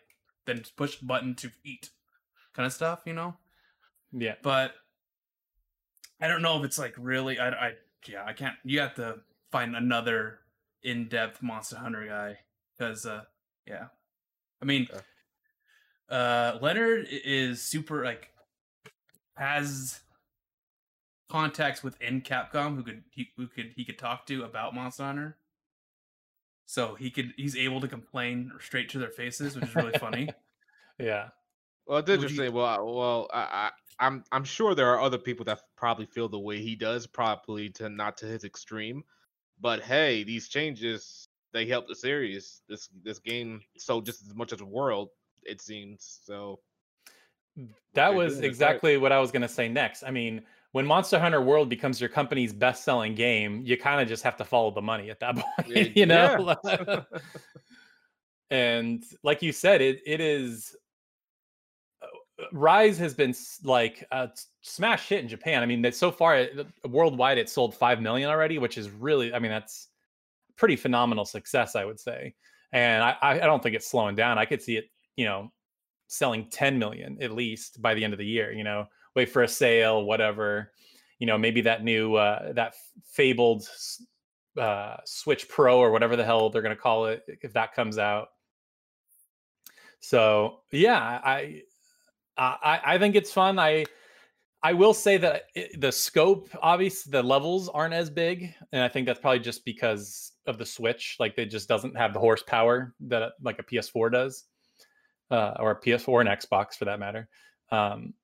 then 0.46 0.62
push 0.76 0.96
button 0.96 1.34
to 1.36 1.50
eat 1.64 1.90
kind 2.54 2.66
of 2.66 2.72
stuff, 2.72 3.02
you 3.04 3.12
know. 3.12 3.36
yeah. 4.12 4.34
But 4.42 4.74
I 6.20 6.28
don't 6.28 6.42
know 6.42 6.58
if 6.58 6.64
it's 6.64 6.78
like 6.78 6.94
really. 6.96 7.38
I, 7.38 7.50
I 7.50 7.72
yeah, 8.08 8.24
I 8.24 8.32
can't. 8.32 8.56
You 8.64 8.80
have 8.80 8.94
to 8.94 9.20
find 9.50 9.76
another 9.76 10.38
in-depth 10.82 11.42
Monster 11.42 11.76
Hunter 11.76 12.06
guy 12.06 12.38
because 12.76 13.06
uh 13.06 13.22
yeah, 13.66 13.86
I 14.60 14.64
mean, 14.64 14.88
Okay. 14.90 15.00
uh 16.10 16.58
Leonard 16.60 17.06
is 17.10 17.62
super 17.62 18.04
like 18.04 18.28
has 19.36 20.00
contacts 21.30 21.82
within 21.82 22.20
Capcom 22.20 22.76
who 22.76 22.82
could 22.82 23.02
he, 23.10 23.28
who 23.36 23.46
could 23.46 23.72
he 23.76 23.84
could 23.84 23.98
talk 23.98 24.26
to 24.26 24.44
about 24.44 24.74
Monster 24.74 25.04
Hunter. 25.04 25.36
So 26.66 26.94
he 26.94 27.10
could 27.10 27.32
he's 27.36 27.56
able 27.56 27.80
to 27.80 27.88
complain 27.88 28.52
straight 28.60 28.88
to 28.90 28.98
their 28.98 29.10
faces, 29.10 29.54
which 29.56 29.64
is 29.64 29.74
really 29.74 29.98
funny. 29.98 30.28
Yeah. 30.98 31.28
Well, 31.86 31.98
it's 31.98 32.08
Would 32.08 32.20
you- 32.20 32.26
interesting. 32.28 32.52
Well, 32.54 32.66
I- 32.66 32.78
well, 32.78 33.28
I, 33.32 33.40
I, 33.40 33.70
I'm 34.06 34.22
I'm 34.30 34.44
sure 34.44 34.74
there 34.74 34.90
are 34.90 35.00
other 35.00 35.18
people 35.18 35.44
that 35.46 35.62
probably 35.76 36.04
feel 36.06 36.28
the 36.28 36.38
way 36.38 36.60
he 36.60 36.76
does, 36.76 37.06
probably 37.06 37.70
to 37.70 37.88
not 37.88 38.18
to 38.18 38.26
his 38.26 38.44
extreme. 38.44 39.02
But 39.60 39.80
hey, 39.82 40.22
these 40.22 40.48
changes 40.48 41.28
they 41.52 41.66
help 41.66 41.86
the 41.88 41.94
series. 41.94 42.62
This 42.68 42.88
this 43.02 43.18
game 43.18 43.60
sold 43.76 44.06
just 44.06 44.22
as 44.26 44.34
much 44.34 44.52
as 44.52 44.58
the 44.58 44.66
world, 44.66 45.10
it 45.44 45.60
seems. 45.60 46.20
So 46.24 46.60
That 47.94 48.14
was 48.14 48.34
doing 48.34 48.44
it 48.44 48.46
exactly 48.46 48.96
what 48.96 49.12
I 49.12 49.18
was 49.18 49.30
going 49.30 49.42
to 49.42 49.48
say 49.48 49.68
next. 49.68 50.02
I 50.02 50.10
mean, 50.10 50.42
when 50.72 50.86
Monster 50.86 51.18
Hunter 51.18 51.42
World 51.42 51.68
becomes 51.68 52.00
your 52.00 52.08
company's 52.08 52.52
best-selling 52.52 53.14
game, 53.14 53.62
you 53.64 53.76
kind 53.76 54.00
of 54.00 54.08
just 54.08 54.22
have 54.22 54.36
to 54.38 54.44
follow 54.44 54.70
the 54.70 54.82
money 54.82 55.10
at 55.10 55.20
that 55.20 55.36
point, 55.66 55.96
you 55.96 56.06
know. 56.06 56.56
and 58.50 59.04
like 59.22 59.42
you 59.42 59.52
said, 59.52 59.82
it 59.82 60.00
it 60.06 60.20
is 60.20 60.74
uh, 62.00 62.06
uh 62.42 62.46
Rise 62.52 62.96
has 62.98 63.12
been 63.12 63.34
like 63.62 64.06
uh, 64.10 64.28
a 64.30 64.38
smash 64.62 65.08
hit 65.08 65.20
in 65.20 65.28
Japan. 65.28 65.62
I 65.62 65.66
mean, 65.66 65.82
that 65.82 65.94
so 65.94 66.10
far 66.10 66.36
uh, 66.36 66.64
worldwide 66.88 67.36
it 67.36 67.50
sold 67.50 67.74
five 67.74 68.00
million 68.00 68.30
already, 68.30 68.58
which 68.58 68.78
is 68.78 68.90
really, 68.90 69.34
I 69.34 69.38
mean, 69.38 69.50
that's 69.50 69.88
pretty 70.56 70.76
phenomenal 70.76 71.24
success, 71.24 71.76
I 71.76 71.84
would 71.84 72.00
say. 72.00 72.34
And 72.72 73.02
I, 73.02 73.16
I 73.20 73.38
don't 73.38 73.62
think 73.62 73.76
it's 73.76 73.90
slowing 73.90 74.14
down. 74.14 74.38
I 74.38 74.46
could 74.46 74.62
see 74.62 74.76
it, 74.76 74.86
you 75.16 75.26
know, 75.26 75.52
selling 76.06 76.48
10 76.50 76.78
million 76.78 77.18
at 77.20 77.32
least 77.32 77.80
by 77.82 77.94
the 77.94 78.02
end 78.04 78.12
of 78.12 78.18
the 78.18 78.26
year. 78.26 78.52
You 78.52 78.64
know, 78.64 78.86
wait 79.14 79.30
for 79.30 79.42
a 79.42 79.48
sale, 79.48 80.04
whatever. 80.04 80.72
You 81.18 81.26
know, 81.26 81.38
maybe 81.38 81.60
that 81.62 81.84
new 81.84 82.14
uh, 82.14 82.52
that 82.54 82.74
fabled 83.04 83.68
uh, 84.58 84.96
Switch 85.04 85.48
Pro 85.48 85.78
or 85.78 85.90
whatever 85.90 86.16
the 86.16 86.24
hell 86.24 86.50
they're 86.50 86.62
going 86.62 86.74
to 86.74 86.80
call 86.80 87.06
it 87.06 87.22
if 87.42 87.52
that 87.52 87.74
comes 87.74 87.98
out. 87.98 88.28
So 90.00 90.60
yeah, 90.72 90.98
I 90.98 91.62
I 92.36 92.80
I 92.84 92.98
think 92.98 93.14
it's 93.14 93.32
fun. 93.32 93.58
I 93.58 93.84
I 94.62 94.72
will 94.72 94.94
say 94.94 95.16
that 95.18 95.44
it, 95.54 95.80
the 95.80 95.92
scope, 95.92 96.48
obviously, 96.60 97.10
the 97.10 97.22
levels 97.22 97.68
aren't 97.68 97.94
as 97.94 98.10
big, 98.10 98.54
and 98.72 98.82
I 98.82 98.88
think 98.88 99.06
that's 99.06 99.20
probably 99.20 99.40
just 99.40 99.64
because 99.64 100.31
of 100.46 100.58
the 100.58 100.66
Switch. 100.66 101.16
Like, 101.18 101.36
it 101.38 101.46
just 101.46 101.68
doesn't 101.68 101.96
have 101.96 102.12
the 102.12 102.20
horsepower 102.20 102.94
that 103.00 103.32
like 103.42 103.58
a 103.58 103.62
PS4 103.62 104.12
does, 104.12 104.44
uh, 105.30 105.54
or 105.58 105.72
a 105.72 105.80
PS4 105.80 106.20
and 106.20 106.28
Xbox 106.28 106.74
for 106.74 106.84
that 106.84 106.98
matter. 106.98 107.28
Um, 107.70 108.14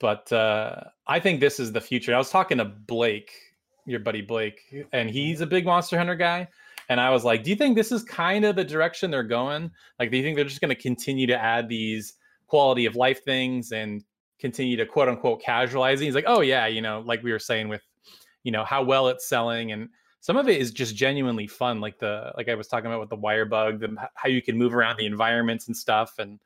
but 0.00 0.30
uh, 0.32 0.84
I 1.06 1.20
think 1.20 1.40
this 1.40 1.58
is 1.60 1.72
the 1.72 1.80
future. 1.80 2.14
I 2.14 2.18
was 2.18 2.30
talking 2.30 2.58
to 2.58 2.64
Blake, 2.64 3.32
your 3.86 4.00
buddy 4.00 4.20
Blake, 4.20 4.60
and 4.92 5.08
he's 5.08 5.40
a 5.40 5.46
big 5.46 5.64
Monster 5.64 5.96
Hunter 5.96 6.14
guy. 6.14 6.48
And 6.90 7.00
I 7.00 7.10
was 7.10 7.24
like, 7.24 7.42
"Do 7.42 7.50
you 7.50 7.56
think 7.56 7.76
this 7.76 7.92
is 7.92 8.02
kind 8.02 8.44
of 8.44 8.56
the 8.56 8.64
direction 8.64 9.10
they're 9.10 9.22
going? 9.22 9.70
Like, 9.98 10.10
do 10.10 10.16
you 10.16 10.22
think 10.22 10.36
they're 10.36 10.44
just 10.44 10.60
going 10.60 10.74
to 10.74 10.80
continue 10.80 11.26
to 11.26 11.42
add 11.42 11.68
these 11.68 12.14
quality 12.48 12.86
of 12.86 12.96
life 12.96 13.24
things 13.24 13.72
and 13.72 14.02
continue 14.40 14.76
to 14.76 14.86
quote 14.86 15.08
unquote 15.08 15.42
casualize 15.42 15.94
it. 15.94 16.04
He's 16.04 16.14
like, 16.14 16.24
oh 16.26 16.40
yeah, 16.40 16.66
you 16.66 16.80
know, 16.80 17.02
like 17.06 17.22
we 17.22 17.30
were 17.30 17.38
saying 17.38 17.68
with, 17.68 17.82
you 18.42 18.50
know, 18.50 18.64
how 18.64 18.82
well 18.82 19.08
it's 19.08 19.28
selling 19.28 19.72
and 19.72 19.88
some 20.20 20.36
of 20.36 20.48
it 20.48 20.60
is 20.60 20.70
just 20.72 20.96
genuinely 20.96 21.46
fun. 21.46 21.80
Like 21.80 21.98
the 21.98 22.32
like 22.36 22.48
I 22.48 22.54
was 22.54 22.68
talking 22.68 22.86
about 22.86 23.00
with 23.00 23.10
the 23.10 23.16
wire 23.16 23.44
bug, 23.44 23.80
the, 23.80 23.96
how 24.14 24.28
you 24.28 24.42
can 24.42 24.56
move 24.56 24.74
around 24.74 24.96
the 24.96 25.06
environments 25.06 25.68
and 25.68 25.76
stuff. 25.76 26.18
And 26.18 26.38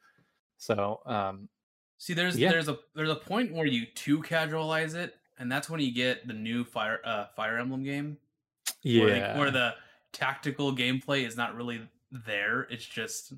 so 0.59 1.01
um 1.07 1.49
see 1.99 2.15
there's 2.15 2.39
yeah. 2.39 2.51
there's 2.51 2.69
a 2.69 2.79
there's 2.95 3.11
a 3.11 3.17
point 3.17 3.53
where 3.53 3.67
you 3.67 3.87
too 3.87 4.23
casualize 4.23 4.95
it, 4.95 5.17
and 5.39 5.51
that's 5.51 5.71
when 5.71 5.81
you 5.81 5.93
get 5.93 6.27
the 6.27 6.35
new 6.35 6.65
fire 6.65 7.01
uh 7.05 7.27
fire 7.35 7.59
emblem 7.59 7.83
game. 7.83 8.19
Yeah. 8.83 9.05
Where, 9.05 9.11
they, 9.11 9.39
where 9.39 9.51
the 9.51 9.75
tactical 10.13 10.75
gameplay 10.75 11.27
is 11.27 11.37
not 11.37 11.57
really 11.57 11.81
there. 12.27 12.67
It's 12.71 12.85
just 12.85 13.33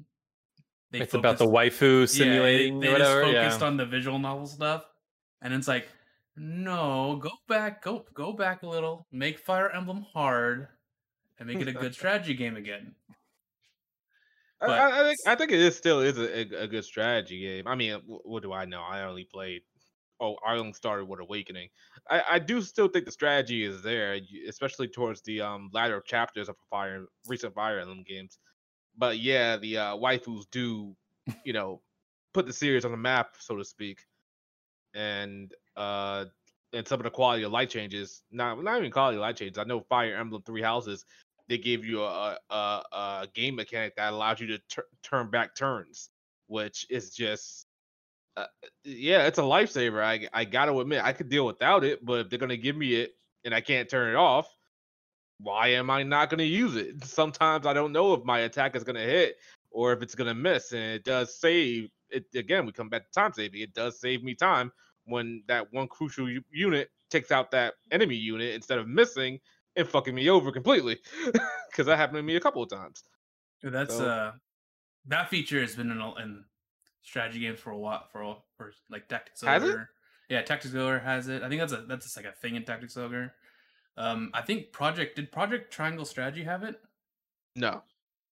they 0.90 1.00
it's 1.00 1.12
focused, 1.12 1.14
about 1.14 1.38
the 1.38 1.46
waifu 1.46 2.08
simulating 2.08 2.82
yeah, 2.82 2.88
they, 2.88 2.92
they. 2.92 2.98
Just 2.98 3.12
focused 3.12 3.60
yeah. 3.60 3.66
on 3.66 3.76
the 3.76 3.86
visual 3.86 4.18
novel 4.18 4.46
stuff, 4.46 4.84
and 5.42 5.54
it's 5.54 5.68
like, 5.68 5.88
no, 6.36 7.18
go 7.22 7.30
back, 7.48 7.82
go 7.82 8.04
go 8.14 8.32
back 8.32 8.62
a 8.62 8.66
little, 8.66 9.06
make 9.12 9.38
Fire 9.38 9.70
Emblem 9.70 10.06
hard, 10.12 10.68
and 11.38 11.48
make 11.48 11.60
it 11.60 11.68
a 11.68 11.72
good 11.72 11.94
strategy 12.00 12.34
game 12.34 12.56
again. 12.56 12.94
But, 14.60 14.70
I, 14.70 15.00
I, 15.00 15.04
think 15.04 15.18
I 15.26 15.34
think 15.34 15.52
it 15.52 15.60
is 15.60 15.76
still 15.76 16.00
is 16.00 16.16
a, 16.18 16.62
a, 16.62 16.66
good 16.66 16.84
strategy 16.84 17.40
game. 17.40 17.66
I 17.66 17.74
mean, 17.74 18.00
what 18.06 18.42
do 18.42 18.52
I 18.52 18.64
know? 18.64 18.80
I 18.80 19.02
only 19.02 19.24
played. 19.24 19.62
Oh, 20.20 20.36
I 20.46 20.54
only 20.54 20.72
started 20.72 21.06
with 21.06 21.20
Awakening. 21.20 21.68
I, 22.08 22.22
I 22.30 22.38
do 22.38 22.62
still 22.62 22.88
think 22.88 23.04
the 23.04 23.10
strategy 23.10 23.64
is 23.64 23.82
there, 23.82 24.18
especially 24.48 24.88
towards 24.88 25.20
the 25.22 25.40
um 25.42 25.70
latter 25.72 26.00
chapters 26.06 26.48
of 26.48 26.56
Fire 26.70 27.04
recent 27.28 27.54
Fire 27.54 27.78
Emblem 27.78 28.04
games 28.06 28.38
but 28.96 29.18
yeah, 29.18 29.56
the 29.56 29.78
uh, 29.78 29.96
waifus 29.96 30.44
do, 30.50 30.94
you 31.44 31.52
know, 31.52 31.80
put 32.32 32.46
the 32.46 32.52
series 32.52 32.84
on 32.84 32.90
the 32.90 32.96
map, 32.96 33.34
so 33.38 33.56
to 33.56 33.64
speak, 33.64 34.00
and 34.94 35.52
uh, 35.76 36.26
and 36.72 36.86
some 36.86 37.00
of 37.00 37.04
the 37.04 37.10
quality 37.10 37.44
of 37.44 37.52
light 37.52 37.70
changes. 37.70 38.22
Not 38.30 38.62
not 38.62 38.78
even 38.78 38.90
quality 38.90 39.16
of 39.16 39.22
light 39.22 39.36
changes. 39.36 39.58
I 39.58 39.64
know 39.64 39.80
Fire 39.80 40.16
Emblem 40.16 40.42
Three 40.42 40.62
Houses 40.62 41.04
they 41.48 41.58
give 41.58 41.84
you 41.84 42.02
a 42.02 42.38
a, 42.50 42.54
a 42.54 43.28
game 43.34 43.56
mechanic 43.56 43.96
that 43.96 44.12
allows 44.12 44.40
you 44.40 44.46
to 44.48 44.58
tur- 44.68 44.88
turn 45.02 45.30
back 45.30 45.54
turns, 45.54 46.10
which 46.46 46.86
is 46.90 47.10
just. 47.10 47.66
Uh, 48.36 48.46
yeah, 48.82 49.26
it's 49.28 49.38
a 49.38 49.42
lifesaver. 49.42 50.02
I 50.02 50.26
I 50.32 50.44
gotta 50.44 50.76
admit, 50.76 51.04
I 51.04 51.12
could 51.12 51.28
deal 51.28 51.46
without 51.46 51.84
it, 51.84 52.04
but 52.04 52.20
if 52.20 52.30
they're 52.30 52.38
gonna 52.38 52.56
give 52.56 52.76
me 52.76 52.94
it 52.94 53.14
and 53.44 53.54
I 53.54 53.60
can't 53.60 53.88
turn 53.88 54.10
it 54.10 54.16
off, 54.16 54.48
why 55.38 55.68
am 55.68 55.90
I 55.90 56.02
not 56.02 56.30
to 56.40 56.44
use 56.44 56.74
it? 56.74 57.04
Sometimes 57.04 57.66
I 57.66 57.72
don't 57.72 57.92
know 57.92 58.12
if 58.14 58.24
my 58.24 58.40
attack 58.40 58.74
is 58.74 58.82
to 58.96 59.02
hit 59.02 59.36
or 59.70 59.92
if 59.92 60.02
it's 60.02 60.14
to 60.28 60.34
miss. 60.34 60.72
And 60.72 60.82
it 60.82 61.04
does 61.04 61.38
save 61.38 61.90
it. 62.10 62.24
Again, 62.34 62.66
we 62.66 62.72
come 62.72 62.88
back 62.88 63.04
to 63.04 63.12
time 63.12 63.32
saving. 63.32 63.60
It 63.60 63.74
does 63.74 64.00
save 64.00 64.24
me 64.24 64.34
time 64.34 64.72
when 65.06 65.42
that 65.48 65.72
one 65.72 65.88
crucial 65.88 66.28
u- 66.28 66.44
unit 66.50 66.90
takes 67.10 67.30
out 67.30 67.50
that 67.50 67.74
enemy 67.90 68.16
unit 68.16 68.54
instead 68.54 68.78
of 68.78 68.88
missing 68.88 69.40
and 69.76 69.88
fucking 69.88 70.14
me 70.14 70.28
over 70.28 70.50
completely. 70.52 70.98
Because 71.70 71.86
that 71.86 71.96
happened 71.96 72.18
to 72.18 72.22
me 72.22 72.36
a 72.36 72.40
couple 72.40 72.62
of 72.62 72.70
times. 72.70 73.02
That's 73.60 73.96
so, 73.96 74.06
uh, 74.06 74.32
that 75.06 75.28
feature 75.28 75.60
has 75.60 75.74
been 75.74 75.90
in, 75.90 76.00
in 76.22 76.44
strategy 77.02 77.40
games 77.40 77.58
for 77.58 77.70
a 77.70 77.76
while. 77.76 78.06
For 78.12 78.22
all 78.22 78.46
for 78.56 78.72
like 78.90 79.08
Tactics 79.08 79.42
Ogre. 79.42 79.50
Has 79.50 79.64
it? 79.64 79.76
Yeah, 80.28 80.42
Tactics 80.42 80.72
Ogre 80.72 81.00
has 81.00 81.26
it. 81.26 81.42
I 81.42 81.48
think 81.48 81.60
that's 81.60 81.72
a 81.72 81.78
that's 81.88 82.06
just 82.06 82.16
like 82.16 82.26
a 82.26 82.32
thing 82.32 82.54
in 82.54 82.64
Tactics 82.64 82.96
Ogre. 82.96 83.34
Um, 83.96 84.30
I 84.34 84.42
think 84.42 84.70
Project 84.70 85.16
did 85.16 85.32
Project 85.32 85.72
Triangle 85.72 86.04
Strategy 86.04 86.44
have 86.44 86.62
it? 86.62 86.80
No, 87.56 87.82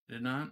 did 0.07 0.21
not. 0.21 0.51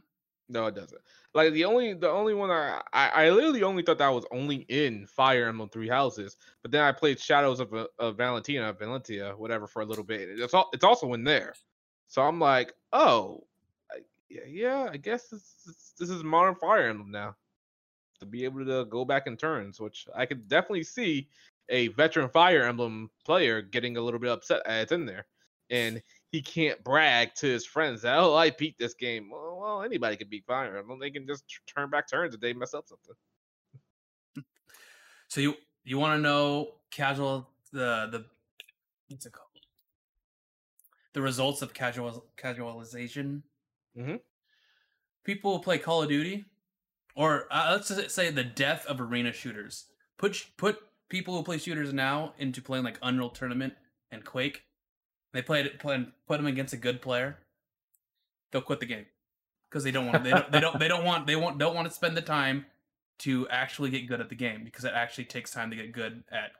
No, 0.51 0.65
it 0.65 0.75
doesn't. 0.75 1.01
Like 1.33 1.53
the 1.53 1.63
only 1.63 1.93
the 1.93 2.09
only 2.09 2.33
one 2.33 2.51
I, 2.51 2.81
I 2.91 3.09
I 3.09 3.29
literally 3.29 3.63
only 3.63 3.83
thought 3.83 3.99
that 3.99 4.09
was 4.09 4.25
only 4.31 4.65
in 4.67 5.07
Fire 5.07 5.47
Emblem 5.47 5.69
Three 5.69 5.87
Houses, 5.87 6.35
but 6.61 6.71
then 6.71 6.83
I 6.83 6.91
played 6.91 7.21
Shadows 7.21 7.61
of, 7.61 7.73
uh, 7.73 7.87
of 7.99 8.17
Valentina, 8.17 8.73
Valentia, 8.73 9.37
whatever, 9.37 9.65
for 9.65 9.81
a 9.81 9.85
little 9.85 10.03
bit. 10.03 10.27
It's 10.29 10.53
all 10.53 10.69
it's 10.73 10.83
also 10.83 11.13
in 11.13 11.23
there, 11.23 11.53
so 12.07 12.21
I'm 12.21 12.37
like, 12.37 12.73
oh, 12.91 13.45
I, 13.89 13.99
yeah, 14.29 14.89
I 14.91 14.97
guess 14.97 15.29
this 15.29 15.93
this 15.97 16.09
is 16.09 16.21
modern 16.21 16.55
Fire 16.55 16.89
Emblem 16.89 17.11
now, 17.11 17.33
to 18.19 18.25
be 18.25 18.43
able 18.43 18.65
to 18.65 18.83
go 18.85 19.05
back 19.05 19.25
in 19.25 19.37
turns, 19.37 19.79
which 19.79 20.07
I 20.13 20.25
could 20.25 20.49
definitely 20.49 20.83
see 20.83 21.29
a 21.69 21.87
veteran 21.89 22.27
Fire 22.27 22.63
Emblem 22.63 23.09
player 23.25 23.61
getting 23.61 23.95
a 23.95 24.01
little 24.01 24.19
bit 24.19 24.31
upset 24.31 24.63
as 24.65 24.91
in 24.91 25.05
there, 25.05 25.25
and 25.69 26.01
he 26.29 26.41
can't 26.41 26.83
brag 26.83 27.35
to 27.35 27.47
his 27.47 27.65
friends 27.65 28.01
that 28.01 28.17
oh 28.17 28.35
I 28.35 28.49
beat 28.49 28.77
this 28.77 28.95
game. 28.95 29.29
Well, 29.31 29.50
well 29.61 29.83
anybody 29.83 30.17
can 30.17 30.27
beat 30.27 30.45
Fire 30.45 30.77
Emblem. 30.77 30.99
They 30.99 31.11
can 31.11 31.27
just 31.27 31.43
turn 31.67 31.89
back 31.89 32.09
turns 32.09 32.33
if 32.33 32.41
they 32.41 32.53
mess 32.53 32.73
up 32.73 32.87
something. 32.87 33.15
So 35.27 35.39
you 35.39 35.55
you 35.83 35.97
want 35.97 36.17
to 36.17 36.21
know 36.21 36.73
casual 36.89 37.47
the 37.71 38.09
the 38.11 38.25
what's 39.09 39.25
it 39.25 39.31
called? 39.31 39.47
The 41.13 41.21
results 41.21 41.61
of 41.61 41.73
casual 41.73 42.25
casualization. 42.37 43.43
Mm-hmm. 43.97 44.15
People 45.23 45.59
play 45.59 45.77
Call 45.77 46.03
of 46.03 46.09
Duty, 46.09 46.45
or 47.15 47.45
uh, 47.51 47.69
let's 47.71 47.89
just 47.89 48.11
say 48.11 48.31
the 48.31 48.43
death 48.43 48.85
of 48.87 48.99
arena 48.99 49.31
shooters. 49.31 49.85
Put 50.17 50.47
put 50.57 50.79
people 51.07 51.37
who 51.37 51.43
play 51.43 51.57
shooters 51.57 51.93
now 51.93 52.33
into 52.37 52.61
playing 52.61 52.83
like 52.83 52.97
Unreal 53.01 53.29
Tournament 53.29 53.73
and 54.11 54.25
Quake, 54.25 54.63
they 55.33 55.41
played 55.41 55.65
it, 55.65 55.79
play, 55.79 56.07
put 56.27 56.37
them 56.37 56.47
against 56.47 56.73
a 56.73 56.77
good 56.77 57.01
player, 57.01 57.37
they'll 58.51 58.61
quit 58.61 58.79
the 58.79 58.85
game 58.85 59.05
because 59.71 59.83
they 59.85 59.91
don't 59.91 60.07
want 60.07 60.23
they 60.23 60.31
don't 60.31 60.51
they 60.51 60.59
don't 60.59 60.79
they 60.79 60.87
don't 60.87 61.05
want 61.05 61.25
they 61.25 61.35
want 61.35 61.57
don't 61.57 61.73
want 61.73 61.87
to 61.87 61.93
spend 61.93 62.17
the 62.17 62.21
time 62.21 62.65
to 63.19 63.47
actually 63.49 63.89
get 63.89 64.07
good 64.07 64.19
at 64.19 64.29
the 64.29 64.35
game 64.35 64.63
because 64.63 64.83
it 64.83 64.91
actually 64.93 65.25
takes 65.25 65.51
time 65.51 65.69
to 65.69 65.75
get 65.75 65.91
good 65.91 66.23
at. 66.31 66.51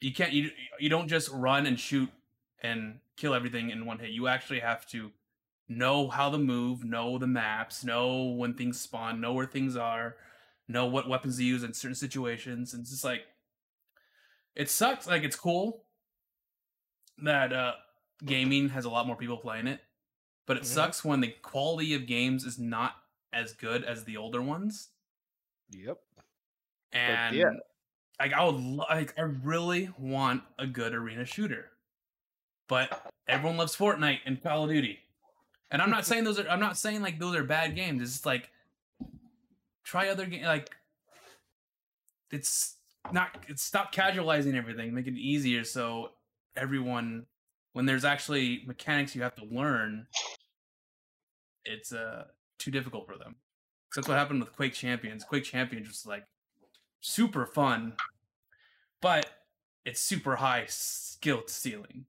You 0.00 0.12
can't 0.12 0.32
you 0.32 0.50
you 0.80 0.88
don't 0.88 1.08
just 1.08 1.30
run 1.30 1.66
and 1.66 1.78
shoot 1.78 2.10
and 2.62 2.98
kill 3.16 3.34
everything 3.34 3.70
in 3.70 3.86
one 3.86 3.98
hit. 3.98 4.10
You 4.10 4.26
actually 4.26 4.60
have 4.60 4.86
to 4.88 5.12
know 5.68 6.08
how 6.08 6.30
to 6.30 6.38
move, 6.38 6.84
know 6.84 7.18
the 7.18 7.26
maps, 7.26 7.84
know 7.84 8.24
when 8.24 8.54
things 8.54 8.80
spawn, 8.80 9.20
know 9.20 9.34
where 9.34 9.46
things 9.46 9.76
are, 9.76 10.16
know 10.66 10.86
what 10.86 11.08
weapons 11.08 11.36
to 11.36 11.44
use 11.44 11.62
in 11.62 11.74
certain 11.74 11.94
situations. 11.94 12.72
And 12.72 12.82
it's 12.82 12.90
just 12.90 13.04
like 13.04 13.22
it 14.56 14.68
sucks. 14.68 15.06
Like 15.06 15.22
it's 15.22 15.36
cool 15.36 15.84
that 17.22 17.52
uh 17.52 17.72
gaming 18.24 18.70
has 18.70 18.84
a 18.84 18.90
lot 18.90 19.06
more 19.06 19.16
people 19.16 19.36
playing 19.36 19.68
it, 19.68 19.80
but 20.48 20.56
it 20.56 20.62
mm-hmm. 20.62 20.74
sucks 20.74 21.04
when 21.04 21.20
the 21.20 21.28
quality 21.42 21.94
of 21.94 22.06
games 22.06 22.44
is 22.44 22.58
not 22.58 22.96
as 23.34 23.52
good 23.52 23.84
as 23.84 24.04
the 24.04 24.16
older 24.16 24.40
ones. 24.40 24.88
Yep. 25.70 25.98
And 26.94 27.36
yeah. 27.36 27.50
like 28.18 28.32
I 28.32 28.44
would 28.44 28.56
like 28.56 29.14
I 29.18 29.22
really 29.22 29.90
want 29.98 30.42
a 30.58 30.66
good 30.66 30.94
arena 30.94 31.26
shooter. 31.26 31.66
But 32.66 33.12
everyone 33.28 33.58
loves 33.58 33.76
Fortnite 33.76 34.20
and 34.24 34.42
Call 34.42 34.64
of 34.64 34.70
Duty. 34.70 34.98
And 35.70 35.82
I'm 35.82 35.90
not 35.90 36.06
saying 36.06 36.24
those 36.24 36.38
are 36.38 36.48
I'm 36.48 36.60
not 36.60 36.78
saying 36.78 37.02
like 37.02 37.18
those 37.20 37.36
are 37.36 37.44
bad 37.44 37.76
games. 37.76 38.00
It's 38.00 38.12
just 38.12 38.26
like 38.26 38.50
try 39.84 40.08
other 40.08 40.24
games. 40.24 40.46
Like 40.46 40.74
it's 42.30 42.76
not 43.12 43.44
it's 43.48 43.62
stop 43.62 43.94
casualizing 43.94 44.54
everything, 44.54 44.94
make 44.94 45.06
it 45.06 45.14
easier 45.14 45.62
so 45.62 46.12
everyone 46.56 47.26
when 47.72 47.86
there's 47.86 48.04
actually 48.04 48.62
mechanics 48.66 49.14
you 49.14 49.22
have 49.22 49.34
to 49.36 49.44
learn, 49.44 50.06
it's 51.64 51.92
uh 51.92 52.24
too 52.58 52.70
difficult 52.70 53.06
for 53.06 53.16
them. 53.16 53.36
So 53.92 54.00
that's 54.00 54.08
what 54.08 54.18
happened 54.18 54.40
with 54.40 54.54
Quake 54.54 54.74
Champions. 54.74 55.24
Quake 55.24 55.44
Champions 55.44 55.88
was 55.88 56.06
like 56.06 56.24
super 57.00 57.46
fun, 57.46 57.94
but 59.00 59.26
it's 59.84 60.00
super 60.00 60.36
high 60.36 60.66
skill 60.68 61.42
ceiling. 61.46 62.04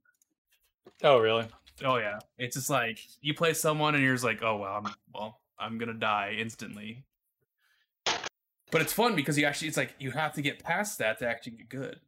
Oh, 1.04 1.20
really? 1.20 1.48
Oh 1.84 1.96
yeah, 1.98 2.20
it's 2.38 2.58
just 2.58 2.70
like 2.70 3.00
you 3.22 3.34
play 3.34 3.54
someone 3.54 3.96
and 3.96 4.04
you're 4.04 4.14
just 4.14 4.26
like, 4.26 4.44
oh 4.44 4.58
well, 4.58 4.82
I'm, 4.84 4.94
well, 5.14 5.40
I'm 5.58 5.78
gonna 5.78 5.94
die 5.94 6.36
instantly. 6.38 7.06
But 8.72 8.82
it's 8.82 8.94
fun 8.94 9.16
because 9.16 9.38
you 9.38 9.46
actually, 9.46 9.70
it's 9.70 9.78
like 9.78 9.96
you 9.98 10.12
have 10.12 10.34
to 10.34 10.42
get 10.42 10.62
past 10.62 11.00
that 11.00 11.20
to 11.20 11.28
actually 11.28 11.54
get 11.54 11.70
good, 11.70 12.00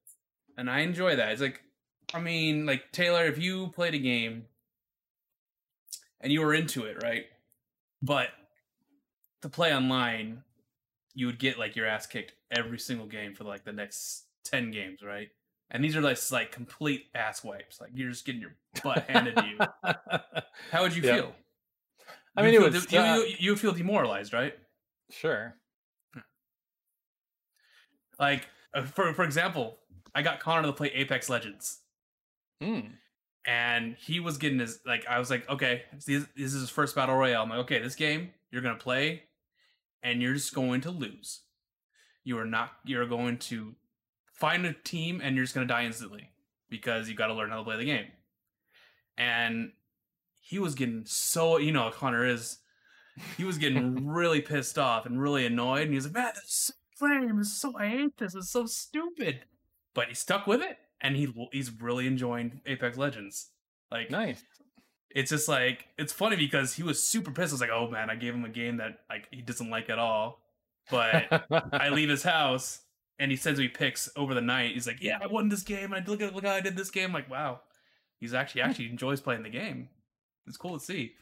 and 0.57 0.69
I 0.69 0.81
enjoy 0.81 1.15
that. 1.15 1.31
It's 1.31 1.41
like, 1.41 1.63
I 2.13 2.19
mean, 2.19 2.65
like 2.65 2.91
Taylor, 2.91 3.26
if 3.26 3.38
you 3.38 3.67
played 3.69 3.93
a 3.93 4.00
game 4.00 4.45
and 6.19 6.32
you 6.32 6.41
were 6.41 6.54
into 6.54 6.86
it, 6.86 7.02
right? 7.02 7.26
But 8.02 8.30
to 9.41 9.50
play 9.50 9.76
online, 9.76 10.43
you 11.13 11.26
would 11.26 11.39
get 11.39 11.58
like 11.58 11.76
your 11.76 11.86
ass 11.88 12.06
kicked 12.06 12.34
every 12.52 12.80
single 12.80 13.08
game 13.08 13.34
for 13.34 13.43
like 13.43 13.63
the 13.63 13.74
next 13.74 14.26
ten 14.43 14.71
games, 14.71 15.02
right? 15.02 15.30
And 15.69 15.84
these 15.84 15.95
are 15.95 16.02
like, 16.02 16.17
like 16.32 16.52
complete 16.52 17.06
ass 17.15 17.43
wipes. 17.43 17.80
Like 17.80 17.91
you're 17.93 18.10
just 18.10 18.26
getting 18.26 18.41
your 18.41 18.56
butt 18.84 19.04
handed 19.08 19.38
to 19.38 19.45
you. 19.45 19.58
How 20.71 20.82
would 20.82 20.95
you 20.95 21.02
Yeah. 21.02 21.15
feel? 21.15 21.36
I 22.36 22.41
You 22.41 22.45
mean, 22.45 22.56
it 22.56 22.58
feel 22.58 22.63
would 22.63 22.89
de- 22.89 22.95
you, 22.97 23.24
you, 23.30 23.36
you 23.39 23.52
would 23.52 23.60
feel 23.60 23.71
demoralized, 23.74 24.34
right? 24.34 24.54
Sure. 25.10 25.56
Like 28.19 28.47
uh, 28.74 28.84
for 28.84 29.13
for 29.13 29.24
example, 29.24 29.78
I 30.13 30.21
got 30.21 30.39
Connor 30.39 30.67
to 30.67 30.74
play 30.74 30.89
Apex 30.89 31.30
Legends, 31.30 31.80
Mm. 32.62 32.91
and 33.45 33.95
he 33.95 34.19
was 34.19 34.38
getting 34.38 34.60
his 34.60 34.80
like 34.86 35.06
I 35.08 35.17
was 35.17 35.30
like, 35.30 35.50
okay, 35.50 35.84
this, 35.93 36.26
this 36.36 36.54
is 36.54 36.62
his 36.62 36.69
first 36.69 36.95
battle 36.95 37.15
royale. 37.15 37.41
I'm 37.41 37.50
like, 37.50 37.60
okay, 37.60 37.80
this 37.80 37.95
game 37.95 38.32
you're 38.52 38.62
gonna 38.62 38.76
play, 38.76 39.24
and 40.04 40.21
you're 40.21 40.34
just 40.34 40.54
going 40.54 40.82
to 40.82 40.91
lose. 40.91 41.41
You 42.24 42.38
are 42.38 42.45
not. 42.45 42.71
You're 42.86 43.08
going 43.08 43.38
to 43.39 43.76
find 44.34 44.65
a 44.65 44.74
team, 44.74 45.21
and 45.24 45.36
you're 45.36 45.45
just 45.45 45.56
gonna 45.56 45.67
die 45.67 45.86
instantly 45.86 46.30
because 46.69 47.10
you 47.10 47.15
got 47.15 47.28
to 47.28 47.34
learn 47.34 47.50
how 47.50 47.58
to 47.58 47.63
play 47.63 47.78
the 47.78 47.86
game. 47.86 48.08
And 49.17 49.71
he 50.39 50.60
was 50.60 50.76
getting 50.76 51.04
so 51.06 51.58
you 51.58 51.71
know 51.71 51.89
Connor 51.91 52.26
is. 52.26 52.60
He 53.38 53.43
was 53.43 53.58
getting 53.58 54.08
really 54.08 54.41
pissed 54.41 54.80
off 54.80 55.06
and 55.06 55.21
really 55.21 55.45
annoyed, 55.45 55.82
and 55.82 55.89
he 55.89 55.95
was 55.95 56.06
like, 56.06 56.15
"Man, 56.15 56.32
this 56.36 56.43
is 56.43 56.74
so 57.00 57.08
lame. 57.08 57.38
This 57.38 57.47
is 57.47 57.60
so 57.60 57.74
I 57.78 57.88
hate 57.88 58.17
this. 58.17 58.36
It's 58.36 58.52
so 58.52 58.65
stupid." 58.65 59.41
But 59.93 60.08
he 60.08 60.13
stuck 60.13 60.47
with 60.47 60.62
it, 60.62 60.78
and 61.01 61.15
he 61.15 61.33
he's 61.51 61.71
really 61.81 62.07
enjoying 62.07 62.61
Apex 62.65 62.97
Legends. 62.97 63.49
Like, 63.91 64.09
Nice. 64.09 64.43
it's 65.09 65.29
just 65.31 65.47
like 65.47 65.87
it's 65.97 66.13
funny 66.13 66.35
because 66.35 66.73
he 66.73 66.83
was 66.83 67.01
super 67.01 67.31
pissed. 67.31 67.51
I 67.51 67.55
was 67.55 67.61
like, 67.61 67.69
"Oh 67.71 67.89
man, 67.89 68.09
I 68.09 68.15
gave 68.15 68.33
him 68.33 68.45
a 68.45 68.49
game 68.49 68.77
that 68.77 68.99
like 69.09 69.27
he 69.31 69.41
doesn't 69.41 69.69
like 69.69 69.89
at 69.89 69.99
all." 69.99 70.41
But 70.89 71.47
I 71.73 71.89
leave 71.93 72.09
his 72.09 72.23
house, 72.23 72.81
and 73.19 73.29
he 73.31 73.37
sends 73.37 73.59
me 73.59 73.67
pics 73.67 74.09
over 74.15 74.33
the 74.33 74.41
night. 74.41 74.73
He's 74.73 74.87
like, 74.87 75.01
"Yeah, 75.01 75.19
I 75.21 75.27
won 75.27 75.49
this 75.49 75.63
game. 75.63 75.93
I 75.93 76.03
look 76.05 76.21
at 76.21 76.33
look 76.35 76.45
how 76.45 76.53
I 76.53 76.61
did 76.61 76.75
this 76.77 76.89
game." 76.91 77.07
I'm 77.09 77.13
like, 77.13 77.29
wow, 77.29 77.61
he's 78.19 78.33
actually 78.33 78.61
actually 78.61 78.89
enjoys 78.89 79.21
playing 79.21 79.43
the 79.43 79.49
game. 79.49 79.89
It's 80.47 80.57
cool 80.57 80.77
to 80.79 80.83
see. 80.83 81.13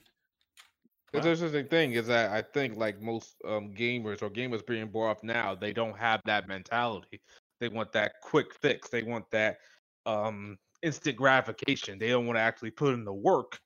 The 1.12 1.20
Wow. 1.20 1.26
interesting 1.26 1.68
thing 1.68 1.94
is 1.94 2.06
that 2.08 2.30
I 2.32 2.44
think 2.44 2.78
like 2.78 3.02
most 3.02 3.36
um, 3.44 3.74
gamers 3.74 4.22
or 4.22 4.30
gamers 4.30 4.66
being 4.66 4.88
brought 4.90 5.12
up 5.12 5.24
now, 5.24 5.56
they 5.56 5.74
don't 5.74 5.98
have 5.98 6.22
that 6.26 6.48
mentality. 6.48 7.20
They 7.60 7.70
want 7.70 7.92
that 7.94 8.14
quick 8.22 8.54
fix. 8.54 8.90
They 8.90 9.04
want 9.04 9.30
that 9.32 9.58
um, 10.06 10.58
instant 10.82 11.18
gratification. 11.18 12.00
They 12.00 12.10
don't 12.10 12.26
want 12.26 12.38
to 12.38 12.42
actually 12.42 12.72
put 12.72 12.94
in 12.94 13.04
the 13.06 13.14
work 13.14 13.60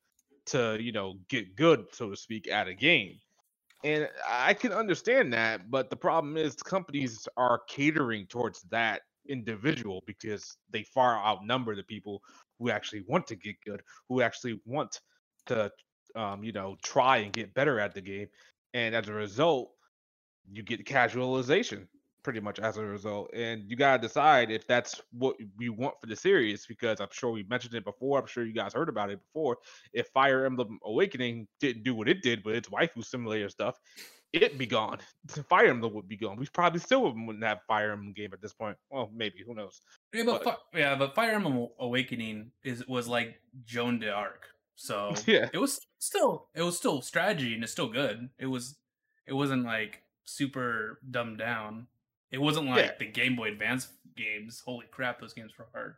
to 0.47 0.77
you 0.79 0.91
know 0.91 1.15
get 1.29 1.55
good, 1.55 1.85
so 1.93 2.09
to 2.09 2.15
speak, 2.15 2.47
at 2.47 2.67
a 2.67 2.73
game. 2.73 3.19
And 3.83 4.09
I 4.27 4.53
can 4.53 4.71
understand 4.71 5.33
that, 5.33 5.69
but 5.69 5.89
the 5.89 5.95
problem 5.95 6.37
is 6.37 6.55
companies 6.55 7.27
are 7.35 7.61
catering 7.67 8.25
towards 8.27 8.61
that 8.71 9.01
individual 9.27 10.03
because 10.05 10.55
they 10.69 10.83
far 10.83 11.17
outnumber 11.17 11.75
the 11.75 11.83
people 11.83 12.21
who 12.59 12.69
actually 12.69 13.03
want 13.07 13.27
to 13.27 13.35
get 13.35 13.55
good, 13.65 13.81
who 14.07 14.21
actually 14.21 14.61
want 14.65 15.01
to 15.47 15.69
um, 16.15 16.43
you 16.43 16.51
know, 16.51 16.75
try 16.83 17.17
and 17.17 17.33
get 17.33 17.53
better 17.53 17.79
at 17.79 17.93
the 17.93 18.01
game. 18.01 18.27
And 18.73 18.95
as 18.95 19.07
a 19.07 19.13
result, 19.13 19.71
you 20.51 20.63
get 20.63 20.85
casualization 20.85 21.87
pretty 22.23 22.39
much 22.39 22.59
as 22.59 22.77
a 22.77 22.83
result. 22.83 23.29
And 23.33 23.63
you 23.69 23.75
gotta 23.75 24.01
decide 24.01 24.49
if 24.51 24.65
that's 24.67 25.01
what 25.11 25.35
we 25.57 25.69
want 25.69 25.95
for 25.99 26.07
the 26.07 26.15
series, 26.15 26.65
because 26.65 26.99
I'm 26.99 27.09
sure 27.11 27.31
we 27.31 27.43
mentioned 27.43 27.73
it 27.75 27.83
before. 27.85 28.19
I'm 28.19 28.27
sure 28.27 28.45
you 28.45 28.53
guys 28.53 28.73
heard 28.73 28.89
about 28.89 29.09
it 29.11 29.19
before. 29.21 29.57
If 29.93 30.07
Fire 30.07 30.45
Emblem 30.45 30.79
Awakening 30.85 31.47
didn't 31.59 31.83
do 31.83 31.93
what 31.95 32.07
it 32.07 32.21
did 32.21 32.43
with 32.45 32.55
its 32.55 32.69
waifu 32.69 33.03
simulator 33.05 33.49
stuff, 33.49 33.77
it'd 34.31 34.57
be 34.57 34.65
gone. 34.65 34.97
Fire 35.49 35.67
Emblem 35.67 35.93
would 35.93 36.07
be 36.07 36.17
gone. 36.17 36.37
We 36.37 36.47
probably 36.47 36.79
still 36.79 37.03
wouldn't 37.03 37.43
have 37.43 37.59
Fire 37.67 37.91
Emblem 37.91 38.13
game 38.13 38.31
at 38.33 38.41
this 38.41 38.53
point. 38.53 38.77
Well, 38.89 39.11
maybe. 39.13 39.43
Who 39.45 39.53
knows? 39.53 39.81
Yeah, 40.13 40.23
but, 40.25 40.43
But- 40.43 40.59
Fi- 40.73 40.79
yeah, 40.79 40.95
but 40.95 41.13
Fire 41.15 41.31
Emblem 41.31 41.67
Awakening 41.79 42.51
is 42.63 42.87
was 42.87 43.07
like 43.07 43.35
Joan 43.65 43.99
d'Arc. 43.99 44.47
So 44.75 45.13
Yeah. 45.27 45.49
it 45.53 45.59
was 45.59 45.79
still 45.99 46.47
it 46.55 46.61
was 46.63 46.77
still 46.77 47.01
strategy 47.01 47.53
and 47.53 47.63
it's 47.63 47.71
still 47.73 47.89
good. 47.89 48.29
It 48.39 48.47
was 48.47 48.75
it 49.27 49.33
wasn't 49.33 49.65
like 49.65 50.01
super 50.25 50.99
dumbed 51.11 51.37
down. 51.37 51.87
It 52.33 52.39
wasn't 52.39 52.67
like 52.67 52.85
Yeah. 52.85 52.95
the 52.99 53.05
Game 53.05 53.37
Boy 53.37 53.49
Advance 53.53 53.93
games. 54.17 54.59
Holy 54.59 54.87
crap, 54.87 55.21
those 55.21 55.33
games 55.33 55.57
were 55.57 55.69
hard. 55.73 55.95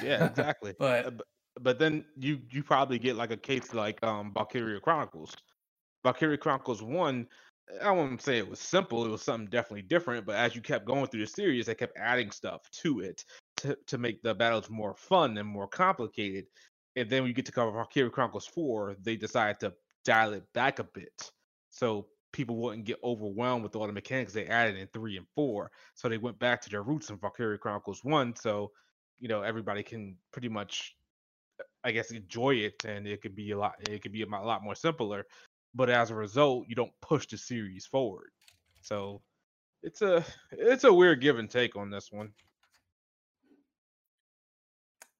Yeah, 0.00 0.24
exactly. 0.24 0.74
But 0.78 1.06
Uh, 1.06 1.10
but 1.60 1.78
then 1.78 2.06
you 2.16 2.42
you 2.50 2.62
probably 2.62 2.98
get 2.98 3.16
like 3.16 3.30
a 3.32 3.36
case 3.36 3.74
like 3.74 4.02
um 4.02 4.32
Valkyria 4.32 4.80
Chronicles. 4.80 5.36
Valkyria 6.04 6.38
Chronicles 6.38 6.82
one, 6.82 7.28
I 7.82 7.90
won't 7.92 8.22
say 8.22 8.38
it 8.38 8.48
was 8.48 8.60
simple. 8.60 9.04
It 9.06 9.10
was 9.10 9.22
something 9.22 9.48
definitely 9.50 9.82
different. 9.82 10.26
But 10.26 10.36
as 10.36 10.54
you 10.54 10.62
kept 10.62 10.86
going 10.86 11.06
through 11.08 11.20
the 11.20 11.26
series, 11.26 11.66
they 11.66 11.74
kept 11.74 11.96
adding 11.98 12.30
stuff 12.30 12.70
to 12.82 13.00
it 13.00 13.24
to 13.58 13.76
to 13.86 13.98
make 13.98 14.22
the 14.22 14.34
battles 14.34 14.70
more 14.70 14.94
fun 14.96 15.38
and 15.38 15.48
more 15.48 15.68
complicated. 15.68 16.46
And 16.96 17.10
then 17.10 17.22
when 17.22 17.28
you 17.28 17.34
get 17.34 17.46
to 17.46 17.52
cover 17.52 17.72
Valkyria 17.72 18.10
Chronicles 18.10 18.46
four, 18.46 18.96
they 19.00 19.16
decided 19.16 19.60
to 19.60 19.74
dial 20.04 20.32
it 20.34 20.50
back 20.54 20.78
a 20.78 20.84
bit 20.84 21.30
so 21.70 22.08
people 22.32 22.56
wouldn't 22.56 22.84
get 22.84 22.98
overwhelmed 23.02 23.62
with 23.62 23.76
all 23.76 23.86
the 23.86 23.92
mechanics 23.92 24.32
they 24.32 24.46
added 24.46 24.76
in 24.76 24.86
three 24.88 25.16
and 25.16 25.26
four. 25.34 25.70
So 25.94 26.08
they 26.08 26.18
went 26.18 26.38
back 26.38 26.60
to 26.62 26.70
their 26.70 26.82
roots 26.82 27.10
in 27.10 27.18
Valkyria 27.18 27.58
Chronicles 27.58 28.04
one. 28.04 28.34
So 28.36 28.72
you 29.20 29.28
know 29.28 29.42
everybody 29.42 29.82
can 29.82 30.16
pretty 30.32 30.48
much 30.48 30.96
uh, 31.60 31.64
i 31.84 31.92
guess 31.92 32.10
enjoy 32.10 32.54
it 32.54 32.82
and 32.86 33.06
it 33.06 33.20
could 33.20 33.36
be 33.36 33.50
a 33.50 33.58
lot 33.58 33.74
it 33.88 34.02
could 34.02 34.12
be 34.12 34.22
a 34.22 34.26
lot 34.26 34.64
more 34.64 34.74
simpler 34.74 35.26
but 35.74 35.90
as 35.90 36.10
a 36.10 36.14
result 36.14 36.64
you 36.68 36.74
don't 36.74 36.90
push 37.02 37.26
the 37.26 37.36
series 37.36 37.84
forward 37.84 38.30
so 38.80 39.20
it's 39.82 40.00
a 40.00 40.24
it's 40.52 40.84
a 40.84 40.92
weird 40.92 41.20
give 41.20 41.38
and 41.38 41.50
take 41.50 41.76
on 41.76 41.90
this 41.90 42.10
one 42.10 42.32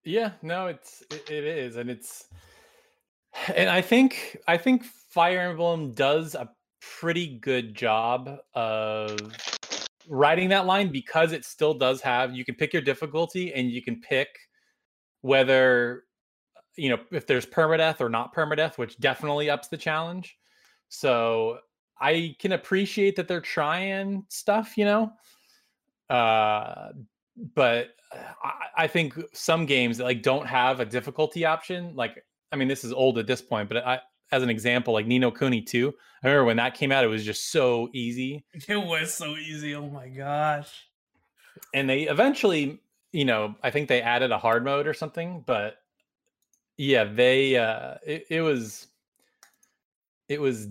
Yeah, 0.04 0.32
no, 0.40 0.68
it's 0.68 1.02
it, 1.10 1.30
it 1.30 1.44
is, 1.44 1.76
and 1.76 1.90
it's 1.90 2.28
and 3.54 3.68
I 3.68 3.80
think 3.80 4.38
I 4.46 4.56
think 4.56 4.84
Fire 4.84 5.40
Emblem 5.40 5.92
does 5.92 6.34
a 6.34 6.48
pretty 6.80 7.38
good 7.38 7.74
job 7.74 8.38
of 8.54 9.18
writing 10.08 10.48
that 10.48 10.66
line 10.66 10.90
because 10.90 11.32
it 11.32 11.44
still 11.44 11.74
does 11.74 12.00
have 12.00 12.34
you 12.34 12.44
can 12.44 12.54
pick 12.54 12.72
your 12.72 12.82
difficulty 12.82 13.52
and 13.54 13.70
you 13.70 13.82
can 13.82 14.00
pick 14.00 14.28
whether 15.20 16.04
you 16.76 16.88
know 16.88 16.98
if 17.12 17.26
there's 17.26 17.46
permadeath 17.46 18.00
or 18.00 18.08
not 18.08 18.34
permadeath, 18.34 18.78
which 18.78 18.98
definitely 18.98 19.50
ups 19.50 19.68
the 19.68 19.76
challenge. 19.76 20.36
So 20.88 21.58
I 22.00 22.34
can 22.38 22.52
appreciate 22.52 23.16
that 23.16 23.28
they're 23.28 23.40
trying 23.40 24.24
stuff, 24.28 24.76
you 24.76 24.84
know. 24.84 25.12
Uh 26.08 26.90
but 27.54 27.90
uh, 28.12 28.18
I, 28.42 28.84
I 28.84 28.86
think 28.86 29.18
some 29.32 29.66
games 29.66 29.98
that 29.98 30.04
like 30.04 30.22
don't 30.22 30.46
have 30.46 30.80
a 30.80 30.84
difficulty 30.84 31.44
option. 31.44 31.94
Like, 31.94 32.24
I 32.52 32.56
mean, 32.56 32.68
this 32.68 32.84
is 32.84 32.92
old 32.92 33.18
at 33.18 33.26
this 33.26 33.40
point, 33.40 33.68
but 33.68 33.86
I, 33.86 34.00
as 34.32 34.42
an 34.42 34.50
example, 34.50 34.94
like 34.94 35.06
Ni 35.06 35.18
no 35.18 35.30
Kuni 35.30 35.62
too. 35.62 35.94
I 36.22 36.28
remember 36.28 36.46
when 36.46 36.56
that 36.56 36.74
came 36.74 36.92
out, 36.92 37.04
it 37.04 37.08
was 37.08 37.24
just 37.24 37.50
so 37.50 37.88
easy. 37.92 38.44
it 38.68 38.76
was 38.76 39.14
so 39.14 39.36
easy. 39.36 39.74
Oh 39.74 39.88
my 39.88 40.08
gosh. 40.08 40.86
And 41.74 41.88
they 41.88 42.02
eventually, 42.02 42.80
you 43.12 43.24
know, 43.24 43.54
I 43.62 43.70
think 43.70 43.88
they 43.88 44.02
added 44.02 44.30
a 44.30 44.38
hard 44.38 44.64
mode 44.64 44.86
or 44.86 44.94
something, 44.94 45.42
but 45.46 45.76
yeah, 46.76 47.04
they 47.04 47.56
uh 47.56 47.94
it, 48.06 48.26
it 48.30 48.40
was 48.40 48.86
it 50.28 50.40
was 50.40 50.68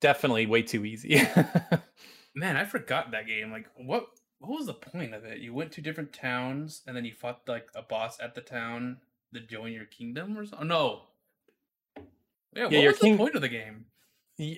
definitely 0.00 0.46
way 0.46 0.62
too 0.62 0.84
easy. 0.84 1.20
Man, 2.34 2.56
I 2.56 2.64
forgot 2.64 3.12
that 3.12 3.26
game. 3.26 3.50
Like 3.50 3.66
what 3.76 4.06
what 4.38 4.58
was 4.58 4.66
the 4.66 4.74
point 4.74 5.14
of 5.14 5.24
it? 5.24 5.38
You 5.38 5.54
went 5.54 5.72
to 5.72 5.80
different 5.80 6.12
towns 6.12 6.82
and 6.86 6.96
then 6.96 7.04
you 7.04 7.12
fought 7.12 7.40
like 7.46 7.68
a 7.74 7.82
boss 7.82 8.18
at 8.20 8.34
the 8.34 8.42
town 8.42 8.98
to 9.32 9.40
join 9.40 9.72
your 9.72 9.86
kingdom 9.86 10.36
or 10.36 10.44
something? 10.44 10.68
No. 10.68 11.02
Yeah, 12.56 12.64
what 12.64 12.72
Yeah, 12.72 12.80
your 12.80 12.90
was 12.92 12.98
king- 13.00 13.12
the 13.12 13.18
point 13.18 13.34
of 13.36 13.42
the 13.42 13.48
game? 13.48 13.86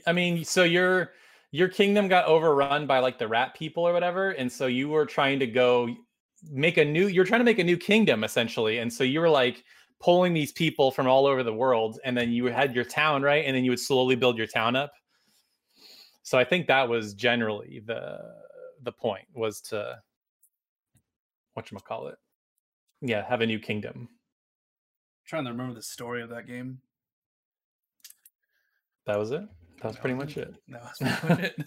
I 0.07 0.13
mean, 0.13 0.45
so 0.45 0.65
you're 0.65 1.13
your 1.51 1.69
kingdom 1.69 2.09
got 2.09 2.27
overrun 2.27 2.87
by 2.87 2.99
like 2.99 3.19
the 3.19 3.29
rat 3.29 3.55
people 3.55 3.87
or 3.87 3.93
whatever, 3.93 4.31
and 4.31 4.51
so 4.51 4.67
you 4.67 4.89
were 4.89 5.07
trying 5.07 5.39
to 5.41 5.47
go 5.47 5.95
make 6.51 6.77
a 6.77 6.85
new. 6.85 7.07
You're 7.09 7.25
trying 7.25 7.41
to 7.41 7.45
make 7.45 7.59
a 7.59 7.65
new 7.65 7.77
kingdom 7.77 8.25
essentially, 8.25 8.79
and 8.79 8.93
so 8.93 9.05
you 9.05 9.21
were 9.21 9.31
like 9.31 9.65
pulling 10.01 10.33
these 10.35 10.53
people 10.53 10.91
from 10.91 11.07
all 11.07 11.27
over 11.27 11.43
the 11.43 11.53
world, 11.55 11.99
and 12.05 12.17
then 12.17 12.31
you 12.33 12.47
had 12.47 12.75
your 12.75 12.85
town 12.85 13.23
right, 13.23 13.45
and 13.45 13.57
then 13.57 13.65
you 13.65 13.71
would 13.71 13.81
slowly 13.81 14.15
build 14.17 14.37
your 14.39 14.47
town 14.47 14.77
up. 14.77 14.93
So 16.23 16.39
I 16.39 16.45
think 16.45 16.67
that 16.67 16.89
was 16.89 17.15
generally 17.15 17.81
the 17.85 18.19
the 18.83 18.93
point 18.93 19.27
was 19.35 19.61
to 19.63 20.03
what 21.55 21.71
you 21.71 21.79
call 21.79 22.09
it, 22.09 22.19
yeah, 23.01 23.27
have 23.29 23.41
a 23.41 23.47
new 23.47 23.59
kingdom. 23.59 24.09
trying 25.25 25.45
to 25.45 25.51
remember 25.51 25.75
the 25.75 25.83
story 25.83 26.23
of 26.23 26.31
that 26.31 26.47
game. 26.47 26.81
That 29.09 29.18
was 29.18 29.31
it. 29.33 29.40
That 29.81 29.85
was 29.85 29.94
That 29.97 30.01
pretty 30.03 30.14
was 30.14 30.27
much 30.27 30.37
it. 30.37 30.55
That 30.68 30.83
was 30.83 30.99
pretty 30.99 31.42
much 31.42 31.53
it. 31.59 31.66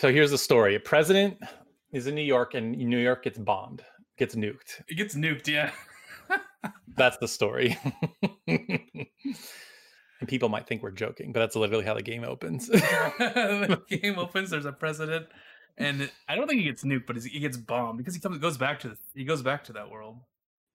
So 0.00 0.10
here's 0.10 0.32
the 0.32 0.38
story: 0.38 0.74
a 0.74 0.80
president 0.80 1.38
is 1.92 2.08
in 2.08 2.16
New 2.16 2.22
York, 2.22 2.54
and 2.54 2.72
New 2.76 2.98
York 2.98 3.22
gets 3.22 3.38
bombed, 3.38 3.84
gets 4.18 4.34
nuked. 4.34 4.82
It 4.88 4.96
gets 4.96 5.14
nuked, 5.14 5.46
yeah. 5.46 5.70
That's 6.96 7.16
the 7.18 7.28
story. 7.28 7.78
and 8.48 10.26
people 10.26 10.48
might 10.48 10.66
think 10.66 10.82
we're 10.82 10.90
joking, 10.90 11.32
but 11.32 11.40
that's 11.40 11.54
literally 11.54 11.84
how 11.84 11.94
the 11.94 12.02
game 12.02 12.24
opens. 12.24 12.66
the 12.68 13.80
game 13.88 14.18
opens. 14.18 14.50
There's 14.50 14.64
a 14.64 14.72
president, 14.72 15.26
and 15.78 16.10
I 16.28 16.34
don't 16.34 16.48
think 16.48 16.60
he 16.60 16.66
gets 16.66 16.82
nuked, 16.82 17.06
but 17.06 17.16
he 17.18 17.38
gets 17.38 17.56
bombed 17.56 17.98
because 17.98 18.14
he 18.14 18.20
comes 18.20 18.38
goes 18.38 18.56
back 18.58 18.80
to 18.80 18.96
he 19.14 19.24
goes 19.24 19.42
back 19.42 19.64
to 19.64 19.74
that 19.74 19.90
world. 19.90 20.16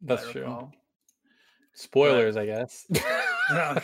that 0.03 0.19
that's 0.19 0.31
true. 0.31 0.69
Recall. 1.77 1.83
Spoilers, 1.83 2.37
I 2.37 2.45
guess. 2.45 2.87
Yeah. 3.49 3.79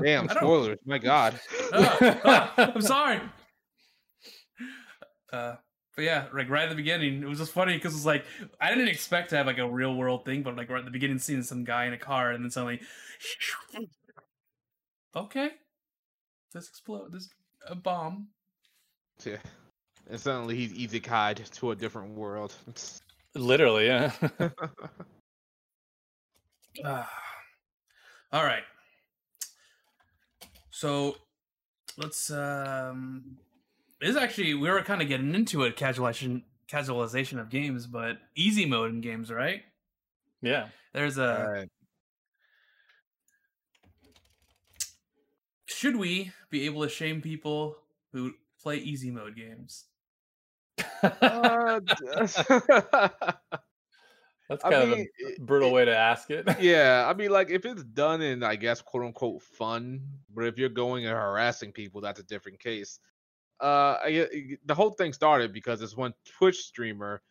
Damn, 0.00 0.28
spoilers. 0.28 0.78
My 0.84 0.98
God. 0.98 1.40
Ah, 1.72 1.98
ah, 2.24 2.54
I'm 2.76 2.80
sorry. 2.80 3.20
Uh, 5.32 5.56
but 5.96 6.02
yeah, 6.04 6.26
like 6.32 6.48
right 6.48 6.62
at 6.62 6.68
the 6.68 6.76
beginning, 6.76 7.20
it 7.20 7.26
was 7.26 7.38
just 7.38 7.50
funny 7.50 7.74
because 7.74 7.94
it's 7.94 8.06
like 8.06 8.24
I 8.60 8.70
didn't 8.70 8.86
expect 8.86 9.30
to 9.30 9.36
have 9.36 9.46
like 9.46 9.58
a 9.58 9.68
real 9.68 9.96
world 9.96 10.24
thing, 10.24 10.44
but 10.44 10.56
like 10.56 10.70
right 10.70 10.78
at 10.78 10.84
the 10.84 10.92
beginning, 10.92 11.18
seeing 11.18 11.42
some 11.42 11.64
guy 11.64 11.86
in 11.86 11.92
a 11.92 11.98
car, 11.98 12.30
and 12.30 12.44
then 12.44 12.52
suddenly, 12.52 12.80
okay, 15.16 15.50
this 16.52 16.68
explode, 16.68 17.12
this 17.12 17.28
a 17.66 17.74
bomb. 17.74 18.28
Yeah. 19.24 19.38
And 20.08 20.20
suddenly 20.20 20.54
he's 20.56 20.72
easy 20.72 21.00
to 21.00 21.70
a 21.70 21.74
different 21.74 22.10
world. 22.10 22.54
literally, 23.34 23.86
yeah. 23.86 24.12
Ah. 26.82 27.10
All 28.32 28.44
right. 28.44 28.64
So 30.70 31.16
let's 31.96 32.30
um 32.30 33.36
this 34.00 34.10
is 34.10 34.16
actually 34.16 34.54
we 34.54 34.68
were 34.68 34.82
kind 34.82 35.00
of 35.00 35.08
getting 35.08 35.34
into 35.34 35.62
it 35.62 35.76
casualization 35.76 36.42
casualization 36.68 37.38
of 37.40 37.50
games, 37.50 37.86
but 37.86 38.18
easy 38.34 38.66
mode 38.66 38.90
in 38.90 39.00
games, 39.00 39.30
right? 39.30 39.62
yeah. 40.42 40.68
There's 40.92 41.18
a 41.18 41.46
Alright. 41.46 41.68
should 45.66 45.96
we 45.96 46.32
be 46.50 46.66
able 46.66 46.82
to 46.82 46.88
shame 46.88 47.20
people 47.20 47.76
who 48.12 48.32
play 48.60 48.76
easy 48.78 49.10
mode 49.10 49.36
games? 49.36 49.84
Uh, 51.02 51.80
That's 54.48 54.64
I 54.64 54.70
kind 54.70 54.82
of 54.92 54.98
mean, 54.98 55.08
a 55.38 55.40
brutal 55.40 55.70
it- 55.70 55.72
way 55.72 55.84
to 55.86 55.96
ask 55.96 56.30
it. 56.30 56.46
yeah, 56.60 57.06
I 57.08 57.14
mean, 57.14 57.30
like 57.30 57.50
if 57.50 57.64
it's 57.64 57.82
done 57.82 58.20
in, 58.20 58.42
I 58.42 58.56
guess, 58.56 58.80
quote 58.82 59.04
unquote, 59.04 59.42
fun, 59.42 60.02
but 60.34 60.44
if 60.44 60.58
you're 60.58 60.68
going 60.68 61.06
and 61.06 61.14
harassing 61.16 61.72
people, 61.72 62.00
that's 62.00 62.20
a 62.20 62.24
different 62.24 62.60
case. 62.60 62.98
Uh, 63.60 63.96
I- 64.04 64.56
the 64.66 64.74
whole 64.74 64.90
thing 64.90 65.12
started 65.12 65.52
because 65.52 65.80
this 65.80 65.96
one 65.96 66.12
Twitch 66.38 66.58
streamer, 66.58 67.22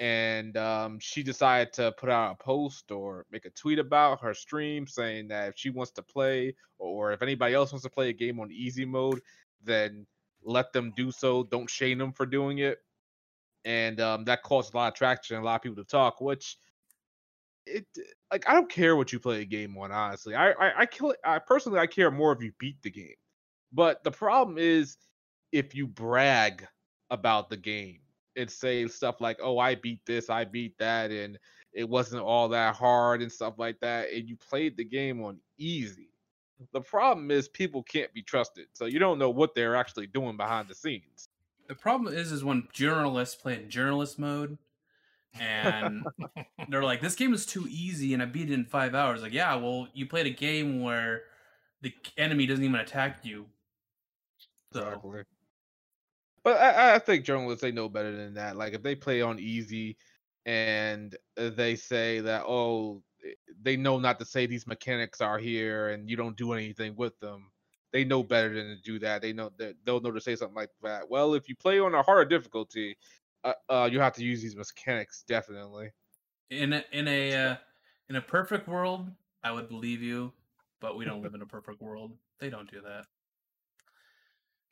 and 0.00 0.56
um, 0.56 0.98
she 1.00 1.22
decided 1.22 1.72
to 1.74 1.92
put 1.92 2.08
out 2.08 2.32
a 2.32 2.42
post 2.42 2.90
or 2.90 3.26
make 3.30 3.44
a 3.44 3.50
tweet 3.50 3.78
about 3.78 4.20
her 4.22 4.34
stream, 4.34 4.86
saying 4.86 5.28
that 5.28 5.48
if 5.50 5.54
she 5.56 5.70
wants 5.70 5.92
to 5.92 6.02
play, 6.02 6.54
or 6.78 7.12
if 7.12 7.22
anybody 7.22 7.54
else 7.54 7.72
wants 7.72 7.84
to 7.84 7.90
play 7.90 8.08
a 8.08 8.12
game 8.12 8.40
on 8.40 8.50
easy 8.50 8.84
mode, 8.84 9.20
then 9.62 10.06
let 10.42 10.72
them 10.72 10.92
do 10.96 11.12
so. 11.12 11.44
Don't 11.44 11.70
shame 11.70 11.98
them 11.98 12.12
for 12.12 12.26
doing 12.26 12.58
it. 12.58 12.78
And 13.64 14.00
um, 14.00 14.24
that 14.24 14.42
caused 14.42 14.74
a 14.74 14.76
lot 14.76 14.88
of 14.88 14.94
traction, 14.94 15.36
and 15.36 15.42
a 15.44 15.46
lot 15.46 15.56
of 15.56 15.62
people 15.62 15.82
to 15.82 15.88
talk, 15.88 16.20
which 16.20 16.58
it 17.66 17.86
like 18.30 18.48
I 18.48 18.52
don't 18.52 18.70
care 18.70 18.96
what 18.96 19.12
you 19.12 19.18
play 19.18 19.40
a 19.42 19.44
game 19.44 19.76
on. 19.78 19.92
Honestly, 19.92 20.34
I 20.34 20.52
I, 20.52 20.80
I 20.80 20.86
kill 20.86 21.14
I 21.24 21.38
personally 21.38 21.78
I 21.78 21.86
care 21.86 22.10
more 22.10 22.32
if 22.32 22.42
you 22.42 22.52
beat 22.58 22.82
the 22.82 22.90
game. 22.90 23.14
But 23.72 24.04
the 24.04 24.10
problem 24.10 24.58
is 24.58 24.96
if 25.52 25.74
you 25.74 25.86
brag 25.86 26.66
about 27.10 27.50
the 27.50 27.56
game 27.56 28.00
and 28.36 28.50
say 28.50 28.86
stuff 28.88 29.20
like, 29.20 29.38
"Oh, 29.42 29.58
I 29.58 29.76
beat 29.76 30.00
this, 30.06 30.30
I 30.30 30.44
beat 30.44 30.76
that," 30.78 31.10
and 31.10 31.38
it 31.72 31.88
wasn't 31.88 32.22
all 32.22 32.48
that 32.50 32.76
hard 32.76 33.22
and 33.22 33.32
stuff 33.32 33.54
like 33.58 33.80
that, 33.80 34.10
and 34.12 34.28
you 34.28 34.36
played 34.36 34.76
the 34.76 34.84
game 34.84 35.22
on 35.22 35.40
easy. 35.58 36.10
The 36.72 36.80
problem 36.80 37.30
is 37.30 37.48
people 37.48 37.82
can't 37.82 38.12
be 38.14 38.22
trusted, 38.22 38.68
so 38.74 38.86
you 38.86 38.98
don't 38.98 39.18
know 39.18 39.30
what 39.30 39.54
they're 39.54 39.76
actually 39.76 40.06
doing 40.08 40.36
behind 40.36 40.68
the 40.68 40.74
scenes. 40.74 41.28
The 41.68 41.74
problem 41.74 42.14
is 42.14 42.32
is 42.32 42.44
when 42.44 42.68
journalists 42.72 43.34
play 43.34 43.54
in 43.62 43.70
journalist 43.70 44.18
mode 44.18 44.58
and 45.40 46.04
they're 46.68 46.84
like, 46.84 47.00
"This 47.00 47.14
game 47.14 47.34
is 47.34 47.46
too 47.46 47.66
easy, 47.68 48.14
and 48.14 48.22
I 48.22 48.26
beat 48.26 48.50
it 48.50 48.54
in 48.54 48.64
five 48.64 48.94
hours." 48.94 49.22
Like, 49.22 49.32
yeah, 49.32 49.54
well, 49.56 49.88
you 49.94 50.06
played 50.06 50.26
a 50.26 50.30
game 50.30 50.82
where 50.82 51.22
the 51.80 51.92
enemy 52.16 52.46
doesn't 52.46 52.64
even 52.64 52.80
attack 52.80 53.24
you. 53.24 53.46
So, 54.72 55.24
But 56.42 56.60
I, 56.60 56.96
I 56.96 56.98
think 56.98 57.24
journalists 57.24 57.62
they 57.62 57.72
know 57.72 57.88
better 57.88 58.14
than 58.14 58.34
that. 58.34 58.56
Like 58.56 58.74
if 58.74 58.82
they 58.82 58.94
play 58.94 59.22
on 59.22 59.38
easy 59.38 59.96
and 60.46 61.16
they 61.36 61.76
say 61.76 62.20
that 62.20 62.42
oh 62.46 63.02
eh, 63.24 63.34
they 63.62 63.76
know 63.76 63.98
not 63.98 64.18
to 64.18 64.24
say 64.24 64.46
these 64.46 64.66
mechanics 64.66 65.20
are 65.20 65.38
here 65.38 65.90
and 65.90 66.10
you 66.10 66.16
don't 66.16 66.36
do 66.36 66.52
anything 66.52 66.96
with 66.96 67.18
them. 67.20 67.50
They 67.94 68.02
know 68.02 68.24
better 68.24 68.52
than 68.52 68.76
to 68.76 68.82
do 68.82 68.98
that. 68.98 69.22
They 69.22 69.32
know 69.32 69.52
that 69.56 69.76
they'll 69.86 70.00
know 70.00 70.10
to 70.10 70.20
say 70.20 70.34
something 70.34 70.56
like 70.56 70.70
that. 70.82 71.08
Well, 71.08 71.34
if 71.34 71.48
you 71.48 71.54
play 71.54 71.78
on 71.78 71.94
a 71.94 72.02
harder 72.02 72.28
difficulty, 72.28 72.98
uh, 73.44 73.52
uh 73.68 73.88
you 73.90 74.00
have 74.00 74.14
to 74.14 74.24
use 74.24 74.42
these 74.42 74.56
mechanics 74.56 75.22
definitely. 75.28 75.90
in 76.50 76.72
a, 76.72 76.84
in 76.90 77.06
a 77.06 77.34
uh, 77.36 77.56
in 78.08 78.16
a 78.16 78.20
perfect 78.20 78.66
world, 78.66 79.08
I 79.44 79.52
would 79.52 79.68
believe 79.68 80.02
you, 80.02 80.32
but 80.80 80.96
we 80.96 81.04
don't 81.04 81.22
live 81.22 81.34
in 81.34 81.42
a 81.42 81.46
perfect 81.46 81.80
world. 81.80 82.10
They 82.40 82.50
don't 82.50 82.68
do 82.68 82.80
that. 82.80 83.04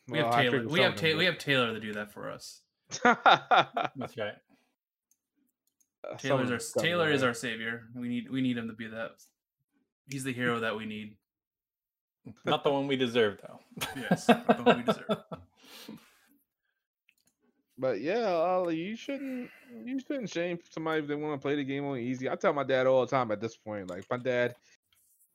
We 0.08 0.18
Well, 0.20 0.32
have 0.32 0.42
Taylor. 0.42 0.66
We 0.66 0.80
have 0.80 0.96
Ta- 0.96 1.16
we 1.16 1.24
have 1.26 1.38
Taylor 1.38 1.72
to 1.72 1.78
do 1.78 1.92
that 1.92 2.12
for 2.12 2.28
us. 2.28 2.62
That's 3.04 4.18
right. 4.18 4.34
Uh, 6.02 6.16
Taylor's 6.16 6.50
our 6.50 6.82
Taylor 6.82 7.12
is 7.12 7.22
our 7.22 7.34
savior. 7.34 7.84
We 7.94 8.08
need 8.08 8.28
we 8.32 8.40
need 8.40 8.58
him 8.58 8.66
to 8.66 8.74
be 8.74 8.88
that. 8.88 9.12
He's 10.08 10.24
the 10.24 10.32
hero 10.32 10.58
that 10.58 10.76
we 10.76 10.86
need. 10.86 11.14
Not 12.44 12.64
the 12.64 12.70
one 12.70 12.86
we 12.86 12.96
deserve, 12.96 13.40
though. 13.42 13.60
Yes, 13.96 14.26
the 14.26 14.34
one 14.64 14.78
we 14.78 14.82
deserve. 14.84 15.24
But 17.78 18.00
yeah, 18.00 18.30
Ollie, 18.30 18.76
you 18.76 18.94
shouldn't 18.94 19.50
you 19.84 19.98
shouldn't 19.98 20.30
shame 20.30 20.58
somebody 20.70 21.00
if 21.00 21.08
they 21.08 21.16
want 21.16 21.40
to 21.40 21.44
play 21.44 21.56
the 21.56 21.64
game 21.64 21.84
on 21.84 21.98
easy. 21.98 22.30
I 22.30 22.36
tell 22.36 22.52
my 22.52 22.62
dad 22.62 22.86
all 22.86 23.00
the 23.00 23.10
time 23.10 23.32
at 23.32 23.40
this 23.40 23.56
point, 23.56 23.90
like 23.90 24.04
my 24.08 24.18
dad, 24.18 24.54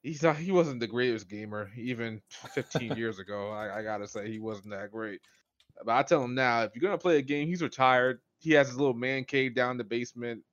he's 0.01 0.23
not 0.23 0.37
he 0.37 0.53
wasn't 0.53 0.79
the 0.79 0.87
greatest 0.87 1.27
gamer 1.27 1.69
even 1.75 2.21
15 2.53 2.95
years 2.97 3.19
ago. 3.19 3.49
I, 3.49 3.79
I 3.79 3.83
gotta 3.83 4.07
say 4.07 4.31
he 4.31 4.39
wasn't 4.39 4.69
that 4.69 4.91
great. 4.91 5.19
But 5.83 5.97
I 5.97 6.03
tell 6.03 6.23
him 6.23 6.35
now, 6.35 6.61
if 6.63 6.71
you're 6.73 6.81
gonna 6.81 6.97
play 6.97 7.17
a 7.17 7.21
game, 7.21 7.49
he's 7.49 7.61
retired. 7.61 8.21
He 8.39 8.51
has 8.51 8.67
his 8.67 8.77
little 8.77 8.93
man 8.93 9.25
cave 9.25 9.53
down 9.53 9.71
in 9.71 9.77
the 9.77 9.83
basement 9.83 10.43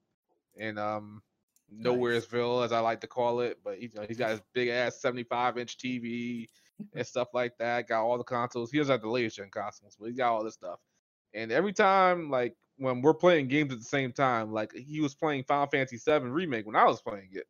and 0.58 0.80
um 0.80 1.22
Nowheresville, 1.72 2.64
as 2.64 2.72
I 2.72 2.80
like 2.80 3.00
to 3.02 3.06
call 3.06 3.40
it. 3.40 3.58
But 3.64 3.80
you 3.80 3.88
know, 3.94 4.04
he's 4.06 4.18
got 4.18 4.30
his 4.30 4.40
big 4.52 4.68
ass 4.68 5.00
75 5.00 5.58
inch 5.58 5.76
TV 5.78 6.48
and 6.94 7.06
stuff 7.06 7.28
like 7.34 7.56
that. 7.58 7.88
Got 7.88 8.04
all 8.04 8.18
the 8.18 8.24
consoles. 8.24 8.70
He 8.70 8.78
doesn't 8.78 8.92
have 8.92 9.02
the 9.02 9.08
latest 9.08 9.36
gen 9.36 9.50
consoles, 9.50 9.96
but 9.98 10.06
he's 10.06 10.16
got 10.16 10.32
all 10.32 10.44
this 10.44 10.54
stuff. 10.54 10.78
And 11.34 11.50
every 11.50 11.72
time, 11.72 12.30
like 12.30 12.56
when 12.76 13.02
we're 13.02 13.14
playing 13.14 13.48
games 13.48 13.72
at 13.72 13.78
the 13.78 13.84
same 13.84 14.12
time, 14.12 14.52
like 14.52 14.72
he 14.72 15.00
was 15.00 15.14
playing 15.14 15.44
Final 15.44 15.66
Fantasy 15.66 15.98
VII 15.98 16.26
Remake 16.26 16.66
when 16.66 16.76
I 16.76 16.84
was 16.84 17.02
playing 17.02 17.30
it, 17.32 17.46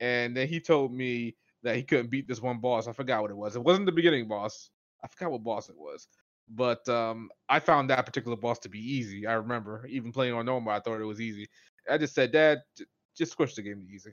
and 0.00 0.36
then 0.36 0.48
he 0.48 0.60
told 0.60 0.92
me 0.92 1.36
that 1.62 1.76
he 1.76 1.82
couldn't 1.82 2.10
beat 2.10 2.26
this 2.26 2.40
one 2.40 2.58
boss. 2.58 2.88
I 2.88 2.92
forgot 2.92 3.22
what 3.22 3.30
it 3.30 3.36
was. 3.36 3.56
It 3.56 3.62
wasn't 3.62 3.86
the 3.86 3.92
beginning 3.92 4.28
boss. 4.28 4.70
I 5.04 5.08
forgot 5.08 5.32
what 5.32 5.44
boss 5.44 5.68
it 5.68 5.76
was. 5.76 6.08
But 6.48 6.88
um, 6.88 7.30
I 7.48 7.60
found 7.60 7.90
that 7.90 8.06
particular 8.06 8.36
boss 8.36 8.58
to 8.60 8.68
be 8.68 8.80
easy. 8.80 9.26
I 9.26 9.34
remember 9.34 9.86
even 9.88 10.10
playing 10.10 10.34
on 10.34 10.46
normal, 10.46 10.72
I 10.72 10.80
thought 10.80 11.00
it 11.00 11.04
was 11.04 11.20
easy. 11.20 11.48
I 11.88 11.96
just 11.96 12.14
said, 12.14 12.32
Dad, 12.32 12.58
just 13.16 13.32
switch 13.32 13.54
the 13.54 13.62
game 13.62 13.80
to 13.80 13.92
easy. 13.92 14.12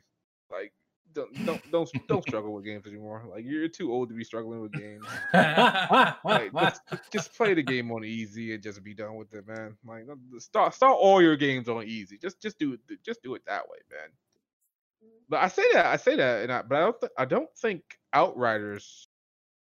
Like, 0.52 0.74
don't 1.14 1.46
don't 1.46 1.72
don't 1.72 1.90
don't 2.08 2.24
struggle 2.24 2.54
with 2.54 2.66
games 2.66 2.86
anymore. 2.86 3.24
Like 3.30 3.46
you're 3.46 3.68
too 3.68 3.92
old 3.92 4.10
to 4.10 4.16
be 4.16 4.24
struggling 4.24 4.62
with 4.62 4.74
games. 4.74 5.06
Like, 5.34 6.52
just, 6.60 6.82
just 7.12 7.34
play 7.36 7.54
the 7.54 7.64
game 7.64 7.92
on 7.92 8.04
easy 8.04 8.54
and 8.54 8.62
just 8.62 8.84
be 8.84 8.94
done 8.94 9.16
with 9.16 9.34
it, 9.34 9.48
man. 9.48 9.78
Like 9.86 10.06
start 10.40 10.74
start 10.74 10.98
all 11.00 11.22
your 11.22 11.38
games 11.38 11.70
on 11.70 11.84
easy. 11.86 12.18
Just 12.18 12.42
just 12.42 12.60
do 12.60 12.74
it 12.74 12.82
just 13.04 13.24
do 13.24 13.36
it 13.36 13.44
that 13.48 13.64
way, 13.70 13.78
man. 13.90 14.10
But 15.30 15.44
I 15.44 15.48
say 15.48 15.64
that 15.74 15.86
I 15.88 15.98
say 15.98 16.16
that, 16.16 16.44
and 16.44 16.52
I, 16.52 16.62
but 16.62 16.76
I 16.78 16.82
don't 16.82 17.00
th- 17.02 17.12
I 17.18 17.26
don't 17.26 17.50
think 17.58 17.84
Outriders 18.14 19.08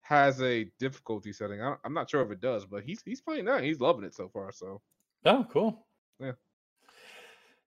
has 0.02 0.40
a 0.40 0.64
difficulty 0.78 1.32
setting. 1.32 1.60
I, 1.62 1.74
I'm 1.84 1.94
not 1.94 2.10
sure 2.10 2.22
if 2.22 2.30
it 2.30 2.40
does, 2.40 2.64
but 2.66 2.84
he's 2.84 3.02
he's 3.04 3.20
playing 3.20 3.46
that. 3.46 3.62
He's 3.62 3.80
loving 3.80 4.04
it 4.04 4.14
so 4.14 4.28
far. 4.28 4.52
So 4.52 4.82
Oh, 5.24 5.44
cool. 5.50 5.85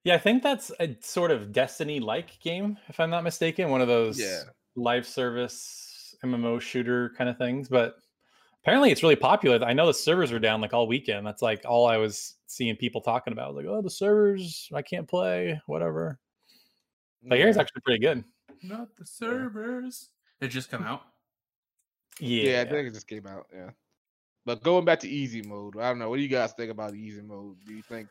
Yeah. 0.04 0.14
Yeah, 0.14 0.16
I 0.16 0.20
think 0.20 0.44
that's 0.44 0.72
a 0.80 0.96
sort 1.02 1.32
of 1.32 1.52
Destiny-like 1.52 2.40
game, 2.40 2.78
if 2.88 3.00
I'm 3.00 3.10
not 3.10 3.24
mistaken. 3.24 3.70
One 3.70 3.82
of 3.82 3.88
those 3.88 4.20
Yeah. 4.20 4.44
live 4.76 5.06
service 5.06 6.16
MMO 6.24 6.60
shooter 6.60 7.14
kind 7.18 7.30
of 7.30 7.38
things. 7.38 7.68
But 7.70 7.98
apparently, 8.64 8.92
it's 8.92 9.04
really 9.04 9.16
popular. 9.16 9.64
I 9.66 9.74
know 9.74 9.88
the 9.88 9.94
servers 9.94 10.32
were 10.32 10.40
down 10.40 10.62
like 10.62 10.74
all 10.74 10.88
weekend. 10.88 11.26
That's 11.26 11.42
like 11.42 11.64
all 11.66 11.86
I 11.88 11.98
was 11.98 12.36
seeing 12.48 12.76
people 12.76 13.02
talking 13.02 13.34
about. 13.34 13.56
Like, 13.56 13.66
oh, 13.66 13.82
the 13.82 13.90
servers, 13.90 14.70
I 14.74 14.82
can't 14.82 15.08
play, 15.08 15.60
whatever. 15.66 16.20
But 17.24 17.38
here's 17.38 17.56
yeah. 17.58 17.62
actually 17.62 17.82
pretty 17.82 18.00
good. 18.00 18.24
Not 18.64 18.96
the 18.98 19.06
servers. 19.06 20.10
It 20.42 20.48
just 20.48 20.72
come 20.72 20.84
out. 20.86 21.02
Yeah, 22.20 22.52
yeah, 22.52 22.62
I 22.62 22.66
think 22.66 22.88
it 22.88 22.94
just 22.94 23.08
came 23.08 23.26
out. 23.28 23.48
Yeah, 23.54 23.70
but 24.46 24.62
going 24.64 24.84
back 24.84 25.00
to 25.02 25.10
easy 25.10 25.42
mode, 25.42 25.78
I 25.78 25.88
don't 25.90 26.00
know. 26.00 26.10
What 26.10 26.18
do 26.18 26.22
you 26.22 26.28
guys 26.28 26.52
think 26.54 26.70
about 26.72 26.94
easy 26.96 27.22
mode? 27.22 27.58
Do 27.66 27.74
you 27.74 27.82
think 27.82 28.10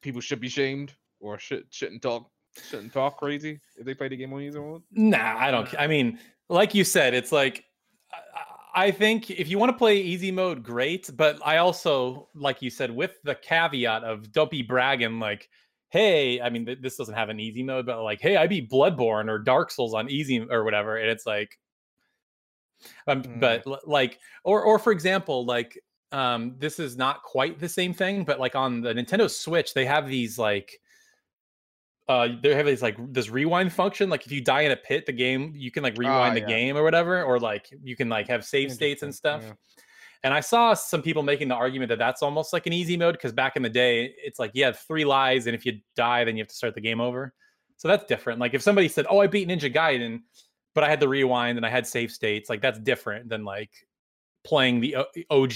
people 0.00 0.20
should 0.20 0.40
be 0.40 0.48
shamed 0.48 0.94
or 1.20 1.38
should 1.38 1.64
shouldn't 1.70 2.02
talk 2.02 2.30
shouldn't 2.70 2.92
talk 2.92 3.18
crazy 3.18 3.60
if 3.76 3.84
they 3.84 3.94
play 3.94 4.08
the 4.08 4.16
game 4.16 4.32
on 4.32 4.40
easy 4.42 4.58
mode? 4.58 4.82
Nah, 4.92 5.36
I 5.38 5.50
don't. 5.50 5.68
I 5.78 5.86
mean, 5.86 6.18
like 6.48 6.74
you 6.74 6.84
said, 6.84 7.14
it's 7.14 7.32
like 7.32 7.64
I- 8.12 8.44
I 8.74 8.90
think 8.92 9.30
if 9.30 9.48
you 9.48 9.58
want 9.58 9.70
to 9.72 9.76
play 9.76 9.96
easy 9.98 10.30
mode, 10.30 10.62
great. 10.62 11.10
But 11.16 11.40
I 11.44 11.56
also, 11.56 12.28
like 12.34 12.62
you 12.62 12.70
said, 12.70 12.90
with 12.94 13.18
the 13.24 13.34
caveat 13.34 14.04
of 14.04 14.30
don't 14.30 14.50
be 14.50 14.62
bragging 14.62 15.18
like, 15.18 15.48
hey, 15.88 16.40
I 16.40 16.48
mean, 16.50 16.64
th- 16.66 16.78
this 16.80 16.96
doesn't 16.96 17.14
have 17.14 17.28
an 17.28 17.40
easy 17.40 17.62
mode, 17.64 17.86
but 17.86 18.00
like, 18.04 18.20
hey, 18.20 18.36
I 18.36 18.46
beat 18.46 18.70
Bloodborne 18.70 19.28
or 19.28 19.38
Dark 19.40 19.72
Souls 19.72 19.94
on 19.94 20.08
easy 20.08 20.46
or 20.48 20.62
whatever, 20.62 20.96
and 20.98 21.10
it's 21.10 21.26
like, 21.26 21.58
um, 23.08 23.22
Mm. 23.22 23.40
but 23.40 23.66
like, 23.86 24.20
or 24.44 24.62
or 24.62 24.78
for 24.78 24.92
example, 24.92 25.44
like, 25.44 25.76
um, 26.12 26.54
this 26.58 26.78
is 26.78 26.96
not 26.96 27.22
quite 27.22 27.58
the 27.58 27.68
same 27.68 27.92
thing, 27.92 28.24
but 28.24 28.40
like 28.40 28.54
on 28.54 28.80
the 28.80 28.94
Nintendo 28.94 29.30
Switch, 29.30 29.74
they 29.74 29.84
have 29.84 30.08
these 30.08 30.38
like 30.38 30.80
uh 32.08 32.28
they 32.42 32.54
have 32.54 32.66
these 32.66 32.82
like 32.82 32.96
this 33.12 33.28
rewind 33.28 33.72
function 33.72 34.08
like 34.08 34.24
if 34.24 34.32
you 34.32 34.40
die 34.40 34.62
in 34.62 34.72
a 34.72 34.76
pit 34.76 35.04
the 35.04 35.12
game 35.12 35.52
you 35.54 35.70
can 35.70 35.82
like 35.82 35.96
rewind 35.98 36.34
the 36.34 36.40
yeah. 36.40 36.46
game 36.46 36.76
or 36.76 36.82
whatever 36.82 37.22
or 37.22 37.38
like 37.38 37.68
you 37.82 37.94
can 37.94 38.08
like 38.08 38.26
have 38.26 38.44
save 38.44 38.72
states 38.72 39.02
and 39.02 39.14
stuff 39.14 39.42
yeah. 39.44 39.52
and 40.24 40.32
i 40.32 40.40
saw 40.40 40.72
some 40.72 41.02
people 41.02 41.22
making 41.22 41.48
the 41.48 41.54
argument 41.54 41.88
that 41.88 41.98
that's 41.98 42.22
almost 42.22 42.52
like 42.52 42.66
an 42.66 42.72
easy 42.72 42.96
mode 42.96 43.12
because 43.12 43.32
back 43.32 43.56
in 43.56 43.62
the 43.62 43.68
day 43.68 44.14
it's 44.24 44.38
like 44.38 44.50
you 44.54 44.64
have 44.64 44.78
three 44.78 45.04
lives 45.04 45.46
and 45.46 45.54
if 45.54 45.66
you 45.66 45.78
die 45.96 46.24
then 46.24 46.36
you 46.36 46.40
have 46.40 46.48
to 46.48 46.54
start 46.54 46.74
the 46.74 46.80
game 46.80 47.00
over 47.00 47.34
so 47.76 47.88
that's 47.88 48.04
different 48.06 48.40
like 48.40 48.54
if 48.54 48.62
somebody 48.62 48.88
said 48.88 49.06
oh 49.10 49.20
i 49.20 49.26
beat 49.26 49.46
ninja 49.46 49.72
gaiden 49.72 50.20
but 50.74 50.82
i 50.82 50.88
had 50.88 51.00
the 51.00 51.08
rewind 51.08 51.58
and 51.58 51.66
i 51.66 51.70
had 51.70 51.86
save 51.86 52.10
states 52.10 52.48
like 52.48 52.62
that's 52.62 52.78
different 52.78 53.28
than 53.28 53.44
like 53.44 53.70
playing 54.48 54.80
the 54.80 54.94
og 54.96 55.52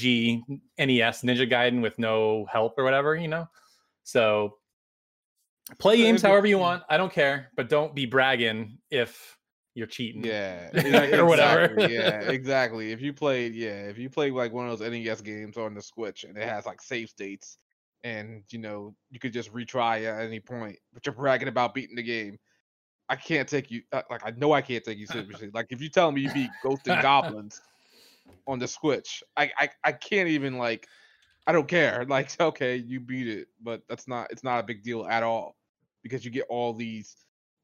nes 0.79 1.23
ninja 1.29 1.47
gaiden 1.53 1.81
with 1.81 1.99
no 1.99 2.45
help 2.47 2.79
or 2.79 2.85
whatever 2.85 3.15
you 3.17 3.29
know 3.29 3.47
so 4.05 4.59
play 5.79 5.97
So 5.97 6.03
games 6.03 6.23
however 6.23 6.47
you 6.47 6.59
want 6.59 6.83
i 6.91 6.97
don't 6.99 7.13
care 7.13 7.51
but 7.57 7.69
don't 7.71 7.95
be 7.95 8.05
bragging 8.07 8.79
if 8.91 9.39
you're 9.75 9.87
cheating 9.87 10.23
Yeah, 10.25 10.69
Or 11.19 11.25
whatever. 11.25 11.65
exactly, 11.65 11.95
yeah, 11.95 12.21
exactly. 12.39 12.93
If 12.93 13.01
you 13.01 13.15
played, 13.15 13.55
yeah, 13.55 13.89
if 13.89 13.97
you 13.97 14.11
play 14.11 14.31
like 14.31 14.53
one 14.53 14.69
of 14.69 14.79
those 14.79 14.87
NES 14.91 15.23
games 15.23 15.57
on 15.57 15.73
the 15.73 15.81
Switch 15.81 16.25
and 16.25 16.37
it 16.37 16.45
has 16.47 16.67
like 16.67 16.83
save 16.83 17.09
states, 17.09 17.57
and 18.05 18.45
you 18.51 18.59
know 18.59 18.95
you 19.11 19.19
could 19.19 19.33
just 19.33 19.51
retry 19.55 20.05
at 20.05 20.21
any 20.27 20.41
point, 20.41 20.77
but 20.93 21.07
you're 21.07 21.15
bragging 21.15 21.49
about 21.49 21.73
beating 21.73 21.97
the 21.97 22.03
game. 22.03 22.37
I 23.09 23.17
can't 23.17 23.49
take 23.49 23.71
you. 23.71 23.81
uh, 23.93 24.03
Like 24.11 24.21
I 24.27 24.33
know 24.37 24.53
I 24.53 24.61
can't 24.61 24.85
take 24.85 24.99
you 24.99 25.07
seriously. 25.17 25.49
like 25.55 25.69
if 25.71 25.81
you 25.81 25.89
tell 25.89 26.13
me 26.13 26.21
you 26.21 26.33
beat 26.35 26.51
Ghosts 26.63 26.87
and 26.89 27.01
Goblins 27.01 27.59
on 28.47 28.59
the 28.59 28.69
Switch, 28.69 29.23
I, 29.37 29.51
I 29.59 29.71
I 29.85 29.93
can't 29.93 30.29
even 30.29 30.59
like. 30.59 30.87
I 31.47 31.53
don't 31.53 31.69
care. 31.69 32.05
Like 32.09 32.39
okay, 32.41 32.77
you 32.77 33.01
beat 33.01 33.29
it, 33.29 33.49
but 33.63 33.83
that's 33.89 34.07
not. 34.09 34.31
It's 34.31 34.45
not 34.45 34.61
a 34.61 34.67
big 34.67 34.83
deal 34.83 35.07
at 35.07 35.23
all 35.23 35.57
because 36.03 36.25
you 36.25 36.31
get 36.31 36.47
all 36.49 36.73
these 36.73 37.17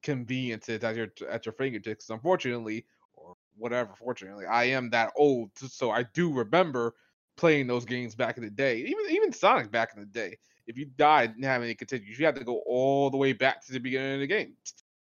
conveniences 0.02 0.82
at 0.84 0.96
your 0.96 1.08
at 1.30 1.46
your 1.46 1.52
fingertips. 1.52 2.10
Unfortunately, 2.10 2.84
or 3.14 3.34
whatever. 3.56 3.92
Fortunately, 3.98 4.46
I 4.46 4.64
am 4.64 4.90
that 4.90 5.12
old, 5.16 5.50
so 5.56 5.90
I 5.90 6.04
do 6.14 6.32
remember 6.32 6.94
playing 7.36 7.66
those 7.66 7.84
games 7.84 8.14
back 8.14 8.36
in 8.36 8.44
the 8.44 8.50
day. 8.50 8.78
Even 8.78 9.04
even 9.10 9.32
Sonic 9.32 9.70
back 9.70 9.90
in 9.94 10.00
the 10.00 10.06
day. 10.06 10.36
If 10.66 10.76
you 10.76 10.84
died 10.98 11.34
and 11.34 11.44
have 11.44 11.62
any 11.62 11.74
continues, 11.74 12.18
you 12.18 12.26
had 12.26 12.36
to 12.36 12.44
go 12.44 12.62
all 12.66 13.08
the 13.10 13.16
way 13.16 13.32
back 13.32 13.64
to 13.64 13.72
the 13.72 13.80
beginning 13.80 14.14
of 14.14 14.20
the 14.20 14.26
game. 14.26 14.54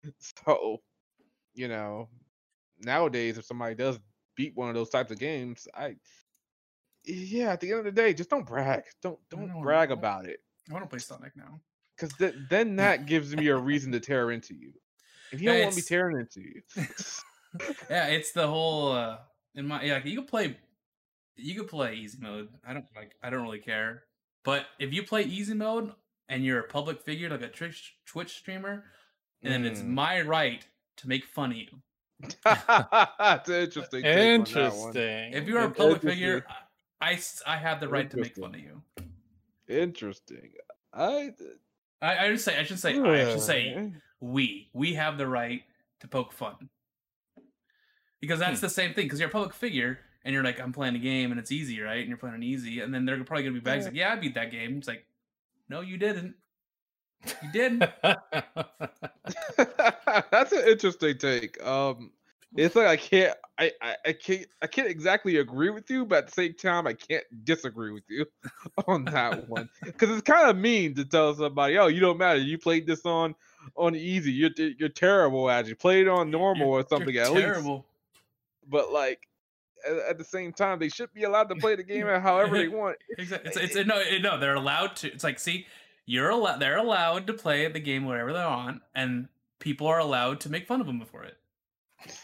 So, 0.20 0.82
you 1.54 1.70
know, 1.70 2.10
nowadays 2.80 3.38
if 3.38 3.46
somebody 3.46 3.74
does 3.74 4.00
beat 4.36 4.56
one 4.56 4.70
of 4.70 4.76
those 4.76 4.90
types 4.90 5.12
of 5.12 5.20
games, 5.20 5.68
I 5.74 5.96
yeah, 7.06 7.52
at 7.52 7.60
the 7.60 7.70
end 7.72 7.80
of 7.80 7.86
the 7.86 7.92
day, 7.92 8.14
just 8.14 8.30
don't 8.30 8.46
brag. 8.46 8.84
Don't 9.02 9.20
don't 9.30 9.48
don't 9.48 9.62
brag 9.62 9.92
about 9.92 10.26
it. 10.26 10.40
I 10.70 10.74
want 10.74 10.86
to 10.86 10.90
play 10.90 11.00
Sonic 11.00 11.36
now. 11.36 11.60
Because 11.96 12.14
th- 12.18 12.36
then 12.50 12.76
that 12.78 13.06
gives 13.06 13.36
me 13.36 13.48
a 13.48 13.58
reason 13.58 13.92
to 13.92 14.00
tear 14.00 14.32
into 14.32 14.54
you. 14.56 14.74
If 15.32 15.42
you 15.42 15.48
Yeah, 15.48 15.54
don't 15.54 15.64
want 15.64 15.76
me 15.76 15.82
tearing 15.82 16.20
into 16.20 16.42
you. 16.42 16.62
yeah, 17.90 18.08
it's 18.08 18.32
the 18.32 18.48
whole 18.48 18.92
uh 18.92 19.20
in 19.56 19.68
my 19.68 19.84
yeah, 19.84 20.02
you 20.04 20.16
can 20.18 20.26
play 20.26 20.58
you 21.36 21.56
can 21.56 21.68
play 21.68 21.96
easy 21.96 22.18
mode. 22.20 22.50
I 22.66 22.74
don't 22.74 22.86
like 22.96 23.16
I 23.24 23.30
don't 23.30 23.44
really 23.44 23.60
care. 23.60 24.04
But 24.44 24.68
if 24.80 24.94
you 24.94 25.04
play 25.04 25.24
easy 25.24 25.54
mode 25.54 25.94
and 26.30 26.44
you're 26.44 26.60
a 26.60 26.68
public 26.68 27.02
figure 27.02 27.30
like 27.30 27.42
a 27.42 27.50
Twitch 27.50 27.96
Twitch 28.06 28.34
streamer, 28.38 28.86
then 29.42 29.66
it's 29.66 29.82
Mm. 29.82 29.88
my 29.88 30.22
right 30.22 30.66
to 30.98 31.08
make 31.08 31.26
fun 31.26 31.52
of 31.52 31.58
you. 31.58 31.82
That's 32.44 33.50
an 33.50 33.56
interesting. 33.56 34.06
on 34.06 34.12
that 34.12 34.18
interesting. 34.18 35.34
If 35.34 35.48
you're 35.48 35.62
a 35.62 35.72
public 35.72 36.02
figure, 36.02 36.46
I, 37.02 37.20
I 37.46 37.58
have 37.58 37.80
the 37.80 37.88
right 37.88 38.10
to 38.12 38.18
make 38.18 38.36
fun 38.36 38.56
of 38.56 38.62
you. 38.62 38.82
Interesting. 39.68 40.52
I. 40.94 41.34
I, 42.02 42.18
I 42.18 42.30
should 42.30 42.42
say 42.42 42.60
I 42.60 42.64
should 42.64 42.80
say 42.80 43.00
I 43.00 43.32
should 43.32 43.42
say 43.42 43.92
we 44.20 44.70
we 44.74 44.94
have 44.94 45.18
the 45.18 45.28
right 45.28 45.64
to 46.02 46.08
poke 46.08 46.34
fun. 46.34 46.70
Because 48.20 48.40
that's 48.40 48.60
hmm. 48.60 48.66
the 48.66 48.70
same 48.70 48.94
thing 48.94 49.06
because 49.06 49.20
you're 49.20 49.30
a 49.30 49.32
public 49.32 49.54
figure 49.54 50.00
and 50.24 50.34
you're 50.34 50.44
like 50.44 50.60
i'm 50.62 50.72
playing 50.72 50.96
a 50.96 51.00
game 51.00 51.32
and 51.32 51.40
it's 51.40 51.52
easy 51.52 51.82
right? 51.82 52.00
And 52.00 52.08
you're 52.08 52.18
playing 52.18 52.36
an 52.36 52.44
easy 52.44 52.82
and 52.82 52.94
then 52.94 53.06
they're 53.06 53.22
probably 53.24 53.44
gonna 53.44 53.54
be 53.54 53.60
back 53.60 53.84
like 53.84 53.94
yeah 53.94 54.14
i 54.14 54.16
beat 54.16 54.36
that 54.36 54.52
game. 54.52 54.78
It's 54.78 54.88
like 54.88 55.06
no 55.70 55.82
you 55.82 55.98
didn't 55.98 56.36
you 57.26 57.52
didn't 57.52 57.90
That's 60.32 60.52
an 60.52 60.68
interesting 60.68 61.18
take. 61.18 61.64
Um, 61.66 62.12
it's 62.56 62.76
like 62.76 62.88
I 62.88 62.98
can't, 62.98 63.36
I, 63.58 63.72
I, 63.82 63.96
I 64.06 64.14
can't, 64.14 64.46
I 64.62 64.68
can't 64.68 64.88
exactly 64.88 65.38
agree 65.38 65.72
with 65.72 65.90
you, 65.90 66.06
but 66.06 66.20
at 66.20 66.26
the 66.28 66.34
same 66.34 66.54
time, 66.54 66.86
I 66.86 66.94
can't 66.94 67.24
disagree 67.46 67.92
with 67.92 68.04
you 68.08 68.26
on 68.88 69.06
that 69.06 69.50
one 69.50 69.70
because 69.84 70.10
it's 70.12 70.22
kind 70.22 70.50
of 70.50 70.56
mean 70.58 70.94
to 70.96 71.06
tell 71.06 71.34
somebody, 71.34 71.78
"Oh, 71.78 71.88
you 71.88 72.00
don't 72.00 72.18
matter. 72.18 72.40
You 72.40 72.58
played 72.58 72.86
this 72.86 73.06
on 73.06 73.34
on 73.76 73.96
easy. 73.96 74.32
You're 74.32 74.52
you're 74.58 74.90
terrible 74.90 75.50
at 75.50 75.66
it. 75.66 75.70
You 75.70 75.76
played 75.76 76.08
it 76.08 76.10
on 76.10 76.30
normal 76.30 76.68
You're- 76.68 76.84
or 76.84 76.88
something 76.88 77.14
you're 77.14 77.24
at 77.26 77.32
least." 77.34 77.46
terrible 77.46 77.86
But 78.70 78.92
like. 78.92 79.28
At, 79.86 79.98
at 80.12 80.18
the 80.18 80.24
same 80.24 80.54
time, 80.54 80.80
they 80.80 80.88
should 80.88 81.14
be 81.14 81.24
allowed 81.24 81.50
to 81.50 81.56
play 81.56 81.76
the 81.76 81.84
game 81.84 82.08
however 82.08 82.58
they 82.58 82.70
want. 82.70 82.96
exactly 83.18 83.52
it's, 83.62 83.76
it's 83.76 83.86
no 83.86 84.00
it- 84.00 84.22
no 84.22 84.40
they're 84.40 84.56
allowed 84.56 84.96
to 84.96 85.12
it's 85.12 85.26
like 85.26 85.38
see 85.38 85.66
you're 86.06 86.30
allowed 86.30 86.60
they're 86.60 86.78
allowed 86.78 87.28
to 87.28 87.34
play 87.34 87.68
the 87.68 87.80
game 87.80 88.06
wherever 88.06 88.34
they 88.34 88.40
want 88.40 88.82
and 88.96 89.28
people 89.60 89.88
are 89.88 90.00
allowed 90.00 90.40
to 90.40 90.50
make 90.50 90.68
fun 90.68 90.82
of 90.82 90.88
them 90.88 91.00
before 91.00 91.24
it 91.24 91.38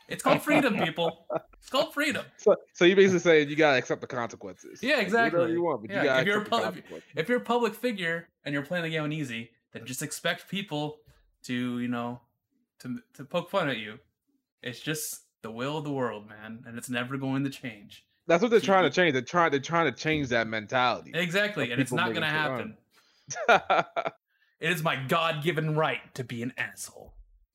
it's 0.10 0.22
called 0.22 0.42
freedom 0.42 0.78
people 0.78 1.26
it's 1.58 1.70
called 1.70 1.94
freedom 1.94 2.26
So, 2.38 2.56
so 2.74 2.86
you 2.86 2.96
basically 2.96 3.20
saying 3.20 3.50
you 3.50 3.56
gotta 3.56 3.78
accept 3.78 4.02
the 4.02 4.08
consequences. 4.08 4.80
Yeah, 4.82 4.96
Like, 4.96 5.04
exactly. 5.04 5.52
You 5.52 5.64
want, 5.64 5.82
but 5.82 5.92
Yeah, 5.92 6.02
you 6.02 6.06
gotta 6.06 6.22
if 6.22 6.28
you're 6.28 6.42
a 6.42 6.46
the 6.46 6.84
if 7.16 7.30
you're 7.30 7.38
a 7.38 7.42
public 7.42 7.74
figure 7.74 8.28
and 8.44 8.54
you're 8.54 8.64
playing 8.64 8.84
the 8.84 8.90
game 8.90 9.04
on 9.04 9.14
easy, 9.14 9.52
then 9.72 9.86
just 9.86 10.02
expect 10.02 10.50
people 10.50 10.98
to, 11.44 11.80
you 11.80 11.88
know, 11.88 12.22
to 12.80 13.00
to 13.14 13.24
poke 13.24 13.50
fun 13.50 13.70
at 13.70 13.78
you. 13.78 14.00
It's 14.62 14.80
just 14.80 15.22
the 15.42 15.52
will 15.52 15.78
of 15.78 15.84
the 15.84 15.92
world, 15.92 16.28
man, 16.28 16.64
and 16.66 16.78
it's 16.78 16.90
never 16.90 17.18
going 17.18 17.44
to 17.44 17.50
change. 17.50 18.06
That's 18.28 18.42
what 18.42 18.52
they're 18.52 18.60
trying 18.60 18.84
to 18.84 18.90
change. 18.90 19.14
They're 19.14 19.22
trying. 19.22 19.52
They're 19.52 19.60
trying 19.60 19.92
to 19.92 19.98
change 19.98 20.28
that 20.30 20.48
mentality. 20.48 21.12
Exactly, 21.14 21.72
and 21.72 21.82
it's 21.82 21.92
not 21.92 22.10
going 22.10 22.22
to 22.22 22.28
happen 22.28 22.58
fun. 22.60 22.78
Happen. 23.48 23.86
It 24.62 24.72
is 24.72 24.84
my 24.84 24.98
God-given 24.98 25.76
right 25.78 26.02
to 26.16 26.24
be 26.26 26.44
an 26.44 26.52
asshole. 26.58 27.14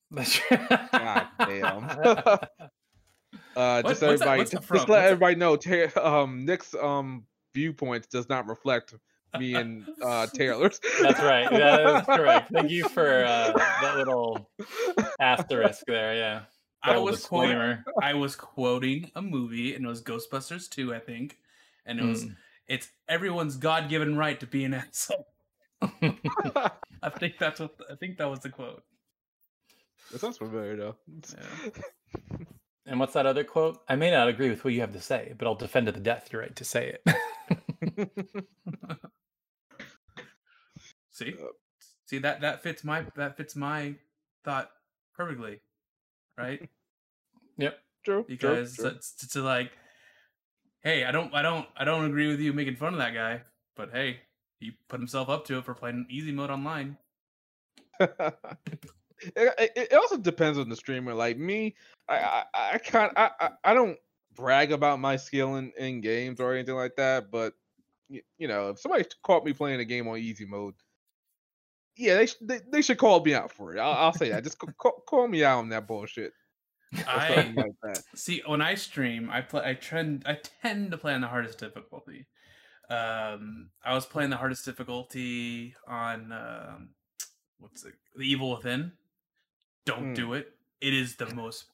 That's 0.09 0.39
God 0.49 1.27
damn. 1.37 1.83
uh, 3.55 3.81
just 3.81 3.83
what's 3.83 3.99
that- 3.99 4.03
everybody, 4.09 4.43
that 4.43 4.51
just 4.51 4.63
from? 4.63 4.77
let 4.77 4.87
What's 4.87 4.89
that- 4.89 5.05
everybody 5.05 5.35
know. 5.35 5.55
Ta- 5.55 6.21
um, 6.23 6.45
Nick's 6.45 6.73
um 6.73 7.25
viewpoints 7.53 8.07
does 8.07 8.27
not 8.27 8.47
reflect 8.47 8.95
me 9.37 9.53
and 9.53 9.85
uh 10.01 10.25
Taylor's. 10.33 10.79
That's 11.01 11.19
right. 11.19 11.47
That 11.51 11.81
is 12.01 12.05
correct. 12.05 12.51
Thank 12.51 12.71
you 12.71 12.87
for 12.89 13.23
uh, 13.23 13.51
that 13.81 13.93
little 13.97 14.49
asterisk 15.19 15.83
there. 15.87 16.15
Yeah. 16.15 16.41
I 16.81 16.97
was 16.97 17.25
quoting. 17.25 17.83
I 18.01 18.13
was 18.15 18.35
quoting 18.35 19.11
a 19.15 19.21
movie, 19.21 19.75
and 19.75 19.85
it 19.85 19.87
was 19.87 20.01
Ghostbusters 20.03 20.69
2, 20.69 20.93
I 20.93 20.99
think, 20.99 21.37
and 21.85 21.99
it 21.99 22.03
was 22.05 22.25
Mm. 22.25 22.35
it's 22.67 22.89
everyone's 23.07 23.57
God-given 23.57 24.17
right 24.17 24.39
to 24.39 24.47
be 24.47 24.63
an 24.63 24.73
asshole. 24.73 25.27
I 27.03 27.09
think 27.09 27.37
that's 27.39 27.59
what 27.59 27.75
I 27.91 27.95
think 27.95 28.17
that 28.17 28.29
was 28.29 28.39
the 28.39 28.49
quote. 28.49 28.83
that 30.11 30.19
sounds 30.21 30.37
familiar 30.37 30.75
though. 30.75 30.95
Yeah. 31.37 31.69
And 32.87 32.99
what's 32.99 33.13
that 33.13 33.25
other 33.25 33.43
quote? 33.43 33.81
I 33.89 33.95
may 33.95 34.11
not 34.11 34.27
agree 34.27 34.49
with 34.49 34.63
what 34.63 34.73
you 34.73 34.81
have 34.81 34.93
to 34.93 35.01
say, 35.01 35.33
but 35.37 35.47
I'll 35.47 35.55
defend 35.55 35.87
to 35.87 35.91
the 35.91 35.99
death 35.99 36.29
your 36.31 36.41
right 36.43 36.55
to 36.55 36.63
say 36.65 36.97
it. 37.03 38.07
See, 41.11 41.33
uh, 41.41 41.47
see 42.05 42.17
that 42.19 42.41
that 42.41 42.61
fits 42.61 42.83
my 42.83 43.05
that 43.15 43.37
fits 43.37 43.55
my 43.55 43.95
thought 44.43 44.69
perfectly, 45.15 45.61
right? 46.37 46.67
yep. 47.57 47.79
True. 48.03 48.23
true, 48.23 48.25
Because 48.27 48.75
true. 48.75 48.87
it's 48.87 49.13
to, 49.15 49.29
to 49.29 49.41
like, 49.43 49.71
hey, 50.81 51.05
I 51.05 51.11
don't, 51.11 51.33
I 51.33 51.41
don't, 51.41 51.65
I 51.75 51.85
don't 51.85 52.05
agree 52.05 52.27
with 52.27 52.39
you 52.39 52.53
making 52.53 52.75
fun 52.75 52.93
of 52.93 52.99
that 52.99 53.13
guy, 53.15 53.41
but 53.75 53.89
hey, 53.91 54.19
he 54.65 54.77
put 54.89 54.99
himself 54.99 55.29
up 55.29 55.45
to 55.45 55.57
it 55.57 55.65
for 55.65 55.73
playing 55.73 56.05
easy 56.09 56.31
mode 56.31 56.49
online. 56.49 56.97
it, 57.99 58.33
it- 59.27 59.93
also 59.93 60.17
depends 60.17 60.57
on 60.57 60.69
the 60.69 60.75
streamer. 60.75 61.13
Like 61.13 61.37
me, 61.37 61.75
I 62.09 62.15
I, 62.17 62.43
I 62.73 62.77
kind 62.79 63.11
I, 63.15 63.31
I 63.39 63.49
I 63.63 63.73
don't 63.73 63.97
brag 64.35 64.71
about 64.71 64.99
my 64.99 65.15
skill 65.15 65.55
in, 65.55 65.71
in 65.77 66.01
games 66.01 66.39
or 66.39 66.53
anything 66.53 66.75
like 66.75 66.95
that. 66.97 67.31
But 67.31 67.53
you, 68.09 68.21
you 68.37 68.47
know, 68.47 68.69
if 68.69 68.79
somebody 68.79 69.05
caught 69.23 69.45
me 69.45 69.53
playing 69.53 69.79
a 69.79 69.85
game 69.85 70.07
on 70.07 70.17
easy 70.17 70.45
mode, 70.45 70.75
yeah, 71.95 72.15
they 72.15 72.25
sh- 72.25 72.35
they, 72.41 72.59
they 72.71 72.81
should 72.81 72.97
call 72.97 73.23
me 73.23 73.33
out 73.33 73.51
for 73.51 73.73
it. 73.75 73.79
I'll, 73.79 73.93
I'll 73.93 74.13
say 74.13 74.29
that. 74.29 74.43
Just 74.43 74.57
c- 74.61 74.67
call, 74.77 75.03
call 75.07 75.27
me 75.27 75.43
out 75.43 75.59
on 75.59 75.69
that 75.69 75.87
bullshit 75.87 76.33
I 77.07 77.51
like 77.55 77.71
that. 77.83 78.03
see 78.15 78.41
when 78.45 78.61
I 78.61 78.75
stream, 78.75 79.29
I 79.29 79.41
play, 79.41 79.61
I 79.65 79.73
trend, 79.73 80.23
I 80.25 80.37
tend 80.61 80.91
to 80.91 80.97
play 80.97 81.13
on 81.13 81.21
the 81.21 81.27
hardest 81.27 81.59
difficulty. 81.59 82.27
Um, 82.89 83.69
I 83.83 83.93
was 83.93 84.05
playing 84.05 84.29
the 84.29 84.37
hardest 84.37 84.63
difficulty 84.65 85.75
on 85.87 86.31
um, 86.31 86.89
what's 87.57 87.83
it, 87.85 87.93
the 88.15 88.23
Evil 88.29 88.51
Within. 88.55 88.91
Don't 89.85 90.09
Hmm. 90.09 90.13
do 90.13 90.33
it. 90.33 90.53
It 90.81 90.93
is 90.93 91.15
the 91.15 91.33
most 91.33 91.65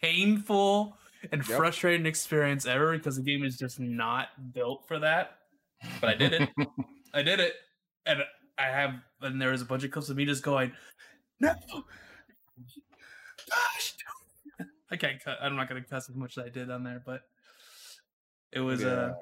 painful 0.00 0.96
and 1.32 1.46
Yep. 1.46 1.56
frustrating 1.56 2.06
experience 2.06 2.66
ever 2.66 2.96
because 2.96 3.16
the 3.16 3.22
game 3.22 3.44
is 3.44 3.56
just 3.56 3.78
not 3.80 4.52
built 4.52 4.86
for 4.86 4.98
that. 5.00 5.38
But 6.00 6.10
I 6.10 6.14
did 6.14 6.32
it. 6.32 6.48
I 7.14 7.22
did 7.22 7.40
it, 7.40 7.54
and 8.06 8.22
I 8.58 8.64
have. 8.64 8.94
And 9.20 9.40
there 9.40 9.50
was 9.52 9.62
a 9.62 9.64
bunch 9.64 9.84
of 9.84 9.90
clips 9.90 10.08
of 10.08 10.16
me 10.16 10.24
just 10.24 10.42
going, 10.42 10.72
"No, 11.40 11.54
gosh, 13.48 13.94
no." 14.58 14.66
I 14.90 14.96
can't. 14.96 15.22
Cut, 15.22 15.38
I'm 15.40 15.56
not 15.56 15.68
going 15.68 15.82
to 15.82 15.88
cuss 15.88 16.08
as 16.08 16.16
much 16.16 16.38
as 16.38 16.44
I 16.44 16.48
did 16.48 16.70
on 16.70 16.82
there, 16.84 17.02
but 17.04 17.22
it 18.52 18.60
was 18.60 18.84
uh, 18.84 19.14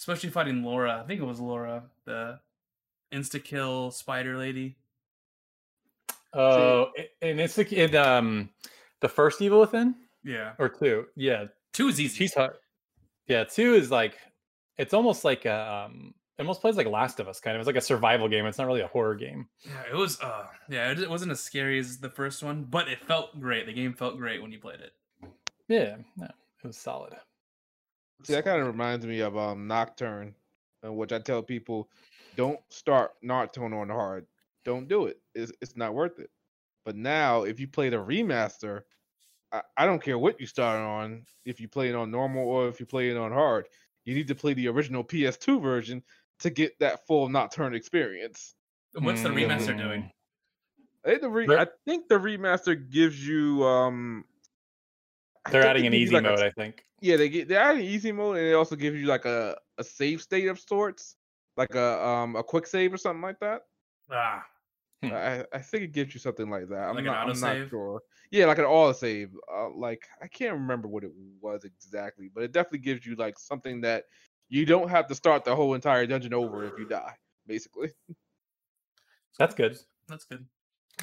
especially 0.00 0.30
fighting 0.30 0.64
Laura. 0.64 1.00
I 1.04 1.06
think 1.06 1.20
it 1.20 1.24
was 1.24 1.38
Laura, 1.38 1.84
the 2.06 2.40
insta 3.12 3.42
kill 3.44 3.90
spider 3.92 4.36
lady. 4.36 4.76
Oh, 6.32 6.90
a- 6.96 7.10
and 7.22 7.40
it's 7.40 7.56
the 7.56 7.66
in 7.84 7.94
um 7.96 8.50
the 9.00 9.08
first 9.08 9.40
Evil 9.42 9.60
Within 9.60 9.94
Yeah, 10.24 10.52
or 10.58 10.68
two. 10.68 11.06
Yeah, 11.16 11.46
two 11.72 11.88
is 11.88 12.00
easy. 12.00 12.16
she's 12.16 12.34
hard. 12.34 12.52
Yeah, 13.26 13.44
two 13.44 13.74
is 13.74 13.90
like 13.90 14.16
it's 14.78 14.94
almost 14.94 15.24
like 15.24 15.44
a 15.44 15.86
um 15.88 16.14
it 16.38 16.42
almost 16.42 16.60
plays 16.62 16.76
like 16.76 16.86
Last 16.86 17.20
of 17.20 17.28
Us 17.28 17.38
kind 17.40 17.54
of. 17.56 17.60
It's 17.60 17.66
like 17.66 17.76
a 17.76 17.80
survival 17.82 18.28
game. 18.28 18.46
It's 18.46 18.56
not 18.58 18.66
really 18.66 18.80
a 18.80 18.86
horror 18.86 19.14
game. 19.14 19.48
Yeah, 19.62 19.82
it 19.92 19.94
was. 19.94 20.18
Uh, 20.22 20.46
yeah, 20.70 20.90
it, 20.90 20.98
it 21.00 21.10
wasn't 21.10 21.32
as 21.32 21.40
scary 21.40 21.78
as 21.78 21.98
the 21.98 22.08
first 22.08 22.42
one, 22.42 22.62
but 22.64 22.88
it 22.88 22.98
felt 23.06 23.38
great. 23.38 23.66
The 23.66 23.74
game 23.74 23.92
felt 23.92 24.16
great 24.16 24.40
when 24.40 24.50
you 24.50 24.58
played 24.58 24.80
it. 24.80 24.92
Yeah, 25.68 25.96
no, 26.16 26.24
it 26.26 26.66
was 26.66 26.78
solid. 26.78 27.12
See, 28.22 28.34
that 28.34 28.44
kind 28.44 28.60
of 28.60 28.66
reminds 28.66 29.06
me 29.06 29.20
of 29.20 29.36
um 29.36 29.66
Nocturne, 29.66 30.34
in 30.82 30.96
which 30.96 31.12
I 31.12 31.18
tell 31.18 31.42
people, 31.42 31.88
don't 32.36 32.60
start 32.68 33.12
Nocturne 33.22 33.72
on 33.72 33.88
hard. 33.88 34.26
Don't 34.64 34.88
do 34.88 35.06
it. 35.06 35.18
It's, 35.34 35.52
it's 35.60 35.76
not 35.76 35.94
worth 35.94 36.18
it. 36.18 36.30
But 36.84 36.96
now, 36.96 37.42
if 37.42 37.58
you 37.60 37.68
play 37.68 37.88
the 37.88 37.96
remaster, 37.96 38.82
I, 39.52 39.62
I 39.76 39.86
don't 39.86 40.02
care 40.02 40.18
what 40.18 40.40
you 40.40 40.46
start 40.46 40.80
on. 40.80 41.24
If 41.44 41.60
you 41.60 41.68
play 41.68 41.88
it 41.88 41.94
on 41.94 42.10
normal 42.10 42.46
or 42.46 42.68
if 42.68 42.78
you 42.80 42.86
play 42.86 43.10
it 43.10 43.16
on 43.16 43.32
hard, 43.32 43.68
you 44.04 44.14
need 44.14 44.28
to 44.28 44.34
play 44.34 44.54
the 44.54 44.68
original 44.68 45.04
PS2 45.04 45.62
version 45.62 46.02
to 46.40 46.50
get 46.50 46.78
that 46.80 47.06
full 47.06 47.28
Nocturne 47.28 47.74
experience. 47.74 48.54
What's 48.94 49.22
the 49.22 49.28
remaster 49.28 49.74
Mm. 49.74 49.78
doing? 49.78 50.10
I 51.04 51.08
think 51.10 51.22
the, 51.22 51.30
re- 51.30 51.56
I 51.56 51.66
think 51.86 52.08
the 52.08 52.18
remaster 52.18 52.90
gives 52.90 53.26
you 53.26 53.64
um. 53.64 54.24
I 55.50 55.52
They're 55.52 55.66
adding 55.66 55.86
an 55.86 55.94
easy 55.94 56.14
like 56.14 56.24
mode, 56.24 56.40
I 56.40 56.50
think. 56.50 56.84
Yeah, 57.00 57.16
they 57.16 57.28
get 57.28 57.48
they're 57.48 57.60
adding 57.60 57.84
easy 57.84 58.12
mode 58.12 58.38
and 58.38 58.46
it 58.46 58.54
also 58.54 58.76
gives 58.76 58.98
you 59.00 59.06
like 59.06 59.24
a, 59.24 59.56
a 59.78 59.84
save 59.84 60.22
state 60.22 60.48
of 60.48 60.58
sorts, 60.58 61.16
like 61.56 61.74
a 61.74 62.04
um 62.06 62.36
a 62.36 62.42
quick 62.42 62.66
save 62.66 62.92
or 62.92 62.98
something 62.98 63.22
like 63.22 63.38
that. 63.40 63.62
Ah, 64.10 64.46
Hmm. 65.02 65.08
I 65.12 65.46
I 65.52 65.58
think 65.60 65.84
it 65.84 65.92
gives 65.92 66.12
you 66.14 66.20
something 66.20 66.50
like 66.50 66.68
that. 66.68 66.88
I'm 66.88 66.96
Like 66.96 67.06
an 67.06 67.06
not 67.06 67.28
I'm 67.28 67.40
not 67.40 67.68
sure. 67.68 68.02
Yeah, 68.30 68.46
like 68.46 68.58
an 68.58 68.66
auto 68.66 68.92
save. 68.92 69.34
Uh, 69.52 69.70
like 69.70 70.06
I 70.20 70.28
can't 70.28 70.54
remember 70.54 70.88
what 70.88 71.04
it 71.04 71.10
was 71.40 71.64
exactly, 71.64 72.28
but 72.32 72.42
it 72.44 72.52
definitely 72.52 72.80
gives 72.80 73.06
you 73.06 73.16
like 73.16 73.38
something 73.38 73.80
that 73.80 74.04
you 74.50 74.66
don't 74.66 74.88
have 74.88 75.06
to 75.08 75.14
start 75.14 75.44
the 75.44 75.56
whole 75.56 75.74
entire 75.74 76.06
dungeon 76.06 76.34
over 76.34 76.64
if 76.64 76.78
you 76.78 76.84
die, 76.86 77.16
basically. 77.46 77.92
That's 79.38 79.54
good. 79.54 79.78
that's 80.08 80.24
good. 80.24 80.46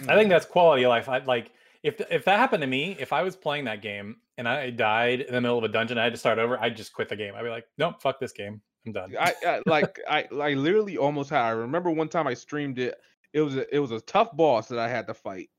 I 0.08 0.16
think 0.16 0.30
that's 0.30 0.46
quality 0.46 0.84
of 0.84 0.90
life. 0.90 1.10
I 1.10 1.20
like 1.20 1.52
if 1.84 2.02
if 2.12 2.26
that 2.26 2.38
happened 2.40 2.62
to 2.62 2.68
me, 2.68 2.96
if 3.00 3.14
I 3.14 3.24
was 3.24 3.36
playing 3.36 3.66
that 3.66 3.82
game 3.82 4.18
and 4.38 4.48
I 4.48 4.70
died 4.70 5.22
in 5.22 5.34
the 5.34 5.42
middle 5.42 5.58
of 5.58 5.64
a 5.64 5.70
dungeon, 5.70 5.98
I 5.98 6.04
had 6.04 6.14
to 6.14 6.20
start 6.20 6.40
over, 6.40 6.60
I'd 6.60 6.78
just 6.78 6.94
quit 6.94 7.10
the 7.10 7.16
game. 7.16 7.34
I'd 7.36 7.44
be 7.44 7.50
like, 7.50 7.66
nope, 7.78 8.02
fuck 8.02 8.20
this 8.20 8.32
game. 8.32 8.62
I'm 8.86 8.94
done. 8.94 9.16
I, 9.20 9.34
I 9.46 9.62
like 9.66 10.00
I 10.10 10.54
literally 10.54 10.98
almost 10.98 11.30
had. 11.30 11.42
I 11.42 11.50
remember 11.50 11.92
one 11.92 12.10
time 12.10 12.28
I 12.28 12.34
streamed 12.34 12.80
it. 12.80 12.96
It 13.34 13.42
was 13.42 13.56
a, 13.56 13.76
it 13.76 13.80
was 13.80 13.92
a 13.92 14.02
tough 14.02 14.36
boss 14.36 14.68
that 14.70 14.80
I 14.80 14.88
had 14.88 15.08
to 15.08 15.14
fight. 15.14 15.50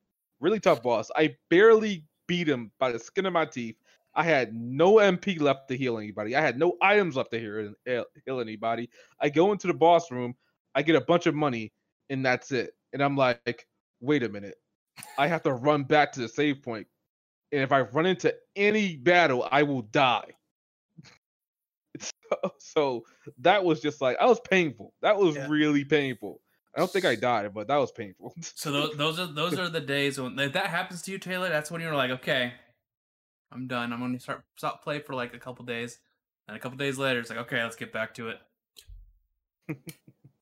Really 0.41 0.61
tough 0.61 0.83
boss. 0.83 1.11
I 1.16 1.37
barely 1.51 2.05
beat 2.27 2.49
him 2.49 2.71
by 2.79 2.93
the 2.93 2.99
skin 2.99 3.27
of 3.27 3.33
my 3.33 3.45
teeth. 3.45 3.77
I 4.14 4.25
had 4.25 4.55
no 4.55 4.95
MP 4.95 5.41
left 5.41 5.69
to 5.69 5.77
heal 5.77 5.99
anybody. 5.99 6.35
I 6.35 6.41
had 6.41 6.59
no 6.59 6.77
items 6.81 7.16
left 7.16 7.31
to 7.33 7.39
heal, 7.39 7.69
uh, 7.69 7.73
heal 7.85 8.05
heal 8.25 8.41
anybody. 8.41 8.89
I 9.21 9.29
go 9.29 9.53
into 9.53 9.66
the 9.66 9.75
boss 9.75 10.11
room. 10.11 10.35
I 10.75 10.83
get 10.83 10.97
a 10.97 11.01
bunch 11.01 11.27
of 11.27 11.35
money, 11.35 11.73
and 12.11 12.25
that's 12.25 12.51
it. 12.51 12.71
And 12.93 13.03
I'm 13.03 13.16
like, 13.16 13.66
wait 14.01 14.23
a 14.23 14.29
minute. 14.29 14.57
I 15.18 15.26
have 15.26 15.42
to 15.42 15.53
run 15.53 15.84
back 15.84 16.12
to 16.12 16.20
the 16.20 16.28
save 16.28 16.62
point. 16.62 16.86
And 17.53 17.62
if 17.62 17.72
I 17.72 17.80
run 17.82 18.07
into 18.07 18.34
any 18.57 18.96
battle, 18.96 19.49
I 19.51 19.62
will 19.62 19.82
die. 19.82 20.30
So, 22.01 22.53
so 22.59 23.05
that 23.38 23.64
was 23.64 23.80
just 23.80 24.01
like 24.03 24.18
I 24.20 24.26
was 24.26 24.38
painful. 24.40 24.92
That 25.03 25.16
was 25.16 25.34
Yeah. 25.34 25.46
really 25.49 25.84
painful. 25.84 26.42
I 26.76 26.80
don't 26.80 26.92
think 26.92 27.05
I 27.07 27.14
died, 27.16 27.53
but 27.55 27.66
that 27.68 27.76
was 27.76 27.90
painful. 27.90 28.34
So 28.42 28.70
those, 28.70 28.96
those 28.96 29.18
are 29.18 29.26
those 29.26 29.59
are 29.59 29.68
the 29.68 29.80
days 29.80 30.20
when 30.20 30.38
if 30.38 30.53
that 30.53 30.66
happens 30.66 31.03
to 31.03 31.11
you, 31.11 31.18
Taylor. 31.18 31.49
That's 31.49 31.70
when 31.70 31.80
you're 31.80 31.96
like, 31.96 32.11
okay, 32.11 32.53
I'm 33.51 33.66
done. 33.66 33.92
I'm 33.92 33.99
gonna 34.01 34.20
start 34.20 34.44
stop 34.57 34.84
play 34.84 35.01
for 35.01 35.14
like 35.14 35.34
a 35.34 35.38
couple 35.38 35.64
days, 35.64 35.99
and 36.46 36.57
a 36.57 36.61
couple 36.61 36.76
days 36.76 36.99
later, 36.99 37.18
it's 37.18 37.30
like, 37.30 37.38
okay, 37.40 37.62
let's 37.62 37.76
get 37.76 37.92
back 37.92 38.14
to 38.14 38.28
it. 38.28 38.38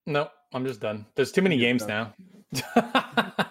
No, 0.07 0.29
I'm 0.53 0.67
just 0.67 0.81
done. 0.81 1.07
There's 1.15 1.33
too 1.33 1.43
many 1.43 1.57
You're 1.57 1.69
games 1.71 1.87
now. 1.87 2.15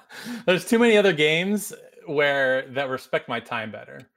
There's 0.45 0.65
too 0.65 0.79
many 0.79 0.97
other 0.97 1.13
games 1.13 1.73
where 2.05 2.67
that 2.71 2.89
respect 2.89 3.29
my 3.29 3.39
time 3.39 3.71
better. 3.71 4.09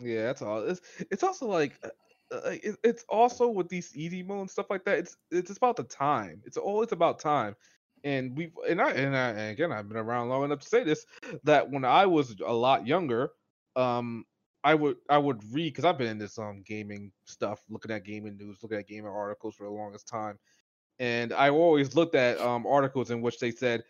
yeah, 0.00 0.24
that's 0.24 0.42
all. 0.42 0.62
It's 0.62 0.80
it's 1.10 1.22
also 1.22 1.46
like 1.46 1.78
uh, 1.84 1.88
uh, 2.34 2.50
it, 2.62 2.76
it's 2.82 3.04
also 3.08 3.48
with 3.48 3.68
these 3.68 3.94
easy 3.96 4.22
mode 4.22 4.40
and 4.40 4.50
stuff 4.50 4.70
like 4.70 4.84
that. 4.84 4.98
It's 4.98 5.16
it's 5.30 5.56
about 5.56 5.76
the 5.76 5.84
time. 5.84 6.42
It's 6.44 6.56
always 6.56 6.92
about 6.92 7.18
time. 7.20 7.56
And 8.02 8.36
we 8.36 8.50
and 8.68 8.80
I 8.80 8.90
and 8.92 9.16
I 9.16 9.28
and 9.30 9.50
again 9.52 9.72
I've 9.72 9.88
been 9.88 9.98
around 9.98 10.30
long 10.30 10.44
enough 10.44 10.60
to 10.60 10.68
say 10.68 10.84
this 10.84 11.04
that 11.44 11.70
when 11.70 11.84
I 11.84 12.06
was 12.06 12.36
a 12.44 12.52
lot 12.52 12.86
younger, 12.86 13.30
um, 13.76 14.24
I 14.64 14.74
would 14.74 14.96
I 15.10 15.18
would 15.18 15.42
read 15.52 15.70
because 15.74 15.84
I've 15.84 15.98
been 15.98 16.08
in 16.08 16.18
this 16.18 16.38
gaming 16.64 17.12
stuff, 17.24 17.60
looking 17.68 17.90
at 17.90 18.04
gaming 18.04 18.38
news, 18.38 18.58
looking 18.62 18.78
at 18.78 18.88
gaming 18.88 19.10
articles 19.10 19.54
for 19.54 19.64
the 19.64 19.70
longest 19.72 20.08
time, 20.08 20.38
and 20.98 21.32
I 21.32 21.50
always 21.50 21.94
looked 21.94 22.14
at 22.14 22.40
um 22.40 22.66
articles 22.66 23.10
in 23.10 23.20
which 23.22 23.38
they 23.38 23.50
said, 23.50 23.84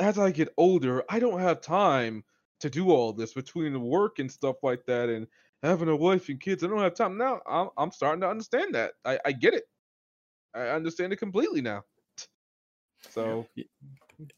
as 0.00 0.18
I 0.18 0.30
get 0.30 0.52
older, 0.56 1.04
I 1.08 1.18
don't 1.18 1.40
have 1.40 1.60
time 1.60 2.24
to 2.60 2.70
do 2.70 2.90
all 2.90 3.12
this 3.12 3.34
between 3.34 3.80
work 3.80 4.18
and 4.18 4.30
stuff 4.30 4.56
like 4.62 4.84
that, 4.86 5.08
and 5.08 5.26
having 5.62 5.88
a 5.88 5.96
wife 5.96 6.28
and 6.28 6.40
kids. 6.40 6.64
I 6.64 6.68
don't 6.68 6.78
have 6.78 6.94
time 6.94 7.16
now. 7.16 7.40
I'm 7.46 7.68
I'm 7.76 7.90
starting 7.90 8.20
to 8.22 8.28
understand 8.28 8.74
that. 8.74 8.92
I 9.04 9.18
I 9.24 9.32
get 9.32 9.54
it. 9.54 9.64
I 10.54 10.68
understand 10.68 11.12
it 11.12 11.16
completely 11.16 11.60
now. 11.60 11.84
So 13.10 13.46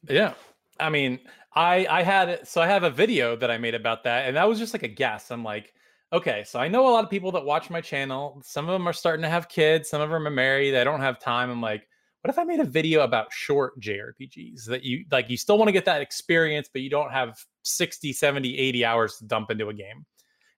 Yeah. 0.08 0.34
I 0.78 0.90
mean, 0.90 1.20
I 1.54 1.86
I 1.88 2.02
had 2.02 2.46
so 2.46 2.60
I 2.60 2.66
have 2.66 2.82
a 2.82 2.90
video 2.90 3.36
that 3.36 3.50
I 3.50 3.58
made 3.58 3.74
about 3.74 4.04
that, 4.04 4.26
and 4.26 4.36
that 4.36 4.48
was 4.48 4.58
just 4.58 4.74
like 4.74 4.82
a 4.82 4.88
guess. 4.88 5.30
I'm 5.30 5.44
like, 5.44 5.72
okay, 6.12 6.44
so 6.44 6.58
I 6.58 6.68
know 6.68 6.88
a 6.88 6.92
lot 6.92 7.04
of 7.04 7.10
people 7.10 7.32
that 7.32 7.44
watch 7.44 7.70
my 7.70 7.80
channel. 7.80 8.40
Some 8.44 8.68
of 8.68 8.72
them 8.72 8.86
are 8.86 8.92
starting 8.92 9.22
to 9.22 9.28
have 9.28 9.48
kids, 9.48 9.88
some 9.88 10.02
of 10.02 10.10
them 10.10 10.26
are 10.26 10.30
married, 10.30 10.72
they 10.72 10.84
don't 10.84 11.00
have 11.00 11.18
time. 11.18 11.50
I'm 11.50 11.62
like, 11.62 11.88
what 12.26 12.30
if 12.34 12.40
I 12.40 12.44
made 12.44 12.58
a 12.58 12.64
video 12.64 13.02
about 13.02 13.32
short 13.32 13.78
JRPGs 13.78 14.64
that 14.64 14.82
you 14.82 15.04
like 15.12 15.30
you 15.30 15.36
still 15.36 15.58
want 15.58 15.68
to 15.68 15.72
get 15.72 15.84
that 15.84 16.00
experience, 16.00 16.68
but 16.72 16.82
you 16.82 16.90
don't 16.90 17.12
have 17.12 17.38
60, 17.62 18.12
70, 18.12 18.58
80 18.58 18.84
hours 18.84 19.18
to 19.18 19.26
dump 19.26 19.52
into 19.52 19.68
a 19.68 19.72
game. 19.72 20.04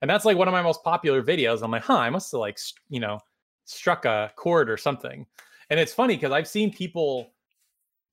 And 0.00 0.08
that's 0.08 0.24
like 0.24 0.38
one 0.38 0.48
of 0.48 0.52
my 0.52 0.62
most 0.62 0.82
popular 0.82 1.22
videos. 1.22 1.62
I'm 1.62 1.70
like, 1.70 1.82
huh, 1.82 1.98
I 1.98 2.08
must 2.08 2.32
have 2.32 2.40
like, 2.40 2.58
you 2.88 3.00
know, 3.00 3.20
struck 3.66 4.06
a 4.06 4.32
chord 4.34 4.70
or 4.70 4.78
something. 4.78 5.26
And 5.68 5.78
it's 5.78 5.92
funny 5.92 6.16
because 6.16 6.32
I've 6.32 6.48
seen 6.48 6.72
people 6.72 7.34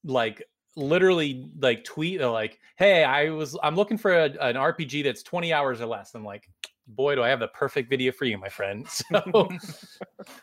like 0.03 0.43
literally 0.75 1.49
like 1.57 1.85
tweet 1.85 2.19
like, 2.19 2.59
"Hey, 2.75 3.05
I 3.05 3.29
was 3.29 3.57
I'm 3.63 3.77
looking 3.77 3.97
for 3.97 4.11
a, 4.11 4.25
an 4.41 4.55
RPG 4.57 5.05
that's 5.05 5.23
20 5.23 5.53
hours 5.53 5.79
or 5.79 5.85
less." 5.85 6.13
I'm 6.13 6.25
like, 6.25 6.49
"Boy, 6.87 7.15
do 7.15 7.23
I 7.23 7.29
have 7.29 7.39
the 7.39 7.47
perfect 7.47 7.89
video 7.89 8.11
for 8.11 8.25
you, 8.25 8.37
my 8.37 8.49
friend." 8.49 8.85
So, 8.89 9.47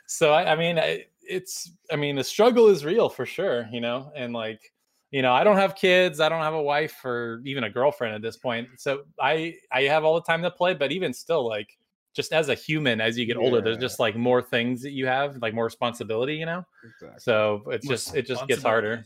so 0.06 0.32
I, 0.32 0.52
I 0.52 0.56
mean, 0.56 0.78
I, 0.78 1.04
it's 1.28 1.72
I 1.90 1.96
mean, 1.96 2.16
the 2.16 2.24
struggle 2.24 2.68
is 2.68 2.84
real 2.84 3.08
for 3.08 3.26
sure, 3.26 3.68
you 3.72 3.80
know, 3.80 4.10
and 4.14 4.32
like 4.32 4.72
you 5.12 5.20
know 5.20 5.34
i 5.34 5.44
don't 5.44 5.58
have 5.58 5.74
kids 5.74 6.20
i 6.20 6.28
don't 6.30 6.40
have 6.40 6.54
a 6.54 6.62
wife 6.62 7.04
or 7.04 7.42
even 7.44 7.64
a 7.64 7.68
girlfriend 7.70 8.14
at 8.14 8.22
this 8.22 8.38
point 8.38 8.66
so 8.78 9.02
i 9.20 9.54
i 9.70 9.82
have 9.82 10.04
all 10.04 10.14
the 10.14 10.22
time 10.22 10.40
to 10.40 10.50
play 10.50 10.72
but 10.72 10.90
even 10.90 11.12
still 11.12 11.46
like 11.46 11.76
just 12.14 12.32
as 12.32 12.48
a 12.48 12.54
human 12.54 12.98
as 12.98 13.18
you 13.18 13.26
get 13.26 13.36
older 13.36 13.60
there's 13.60 13.76
just 13.76 14.00
like 14.00 14.16
more 14.16 14.40
things 14.40 14.80
that 14.80 14.92
you 14.92 15.06
have 15.06 15.36
like 15.42 15.52
more 15.52 15.64
responsibility 15.66 16.34
you 16.34 16.46
know? 16.46 16.64
Exactly. 16.82 17.20
so 17.20 17.62
it's 17.66 17.86
just 17.86 18.14
it 18.14 18.26
just 18.26 18.46
gets 18.48 18.62
harder. 18.62 19.04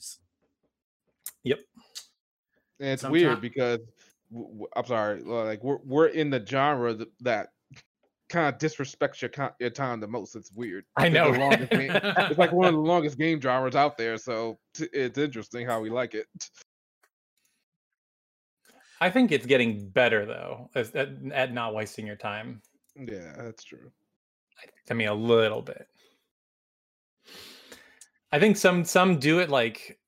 yep. 1.42 1.58
And 2.78 2.90
it's 2.90 3.02
Sometime- 3.02 3.12
weird 3.12 3.40
because 3.40 3.80
i'm 4.76 4.86
sorry, 4.86 5.22
like 5.22 5.62
we're 5.64 5.78
we're 5.84 6.06
in 6.06 6.30
the 6.30 6.44
genre 6.46 6.96
that 7.20 7.48
kind 8.28 8.52
of 8.52 8.60
disrespects 8.60 9.22
your, 9.22 9.30
your 9.60 9.70
time 9.70 10.00
the 10.00 10.06
most. 10.08 10.34
It's 10.36 10.52
weird. 10.52 10.84
i 10.96 11.06
It's 11.06 11.14
know 11.14 11.30
right? 11.30 11.70
game- 11.70 11.90
It's 12.04 12.38
like 12.38 12.52
one 12.52 12.66
of 12.66 12.74
the 12.74 12.80
longest 12.80 13.18
game 13.18 13.40
genres 13.40 13.76
out 13.76 13.96
there, 13.96 14.16
so 14.18 14.58
t- 14.74 14.88
it's 14.92 15.18
interesting 15.18 15.66
how 15.66 15.80
we 15.80 15.90
like 15.90 16.14
it. 16.14 16.26
i 19.00 19.10
think 19.10 19.30
it's 19.30 19.44
getting 19.44 19.88
better 19.90 20.24
though 20.24 20.70
as, 20.74 20.90
at, 20.94 21.10
at 21.32 21.52
not 21.52 21.74
wasting 21.74 22.06
your 22.06 22.16
time 22.16 22.62
Yeah, 22.96 23.34
that's 23.36 23.62
true. 23.62 23.92
I 24.90 24.94
mean, 24.94 25.08
a 25.08 25.14
little 25.14 25.60
bit. 25.60 25.86
I 28.32 28.38
think 28.40 28.56
some 28.56 28.84
some 28.84 29.18
do 29.18 29.40
it 29.40 29.50
like 29.50 29.98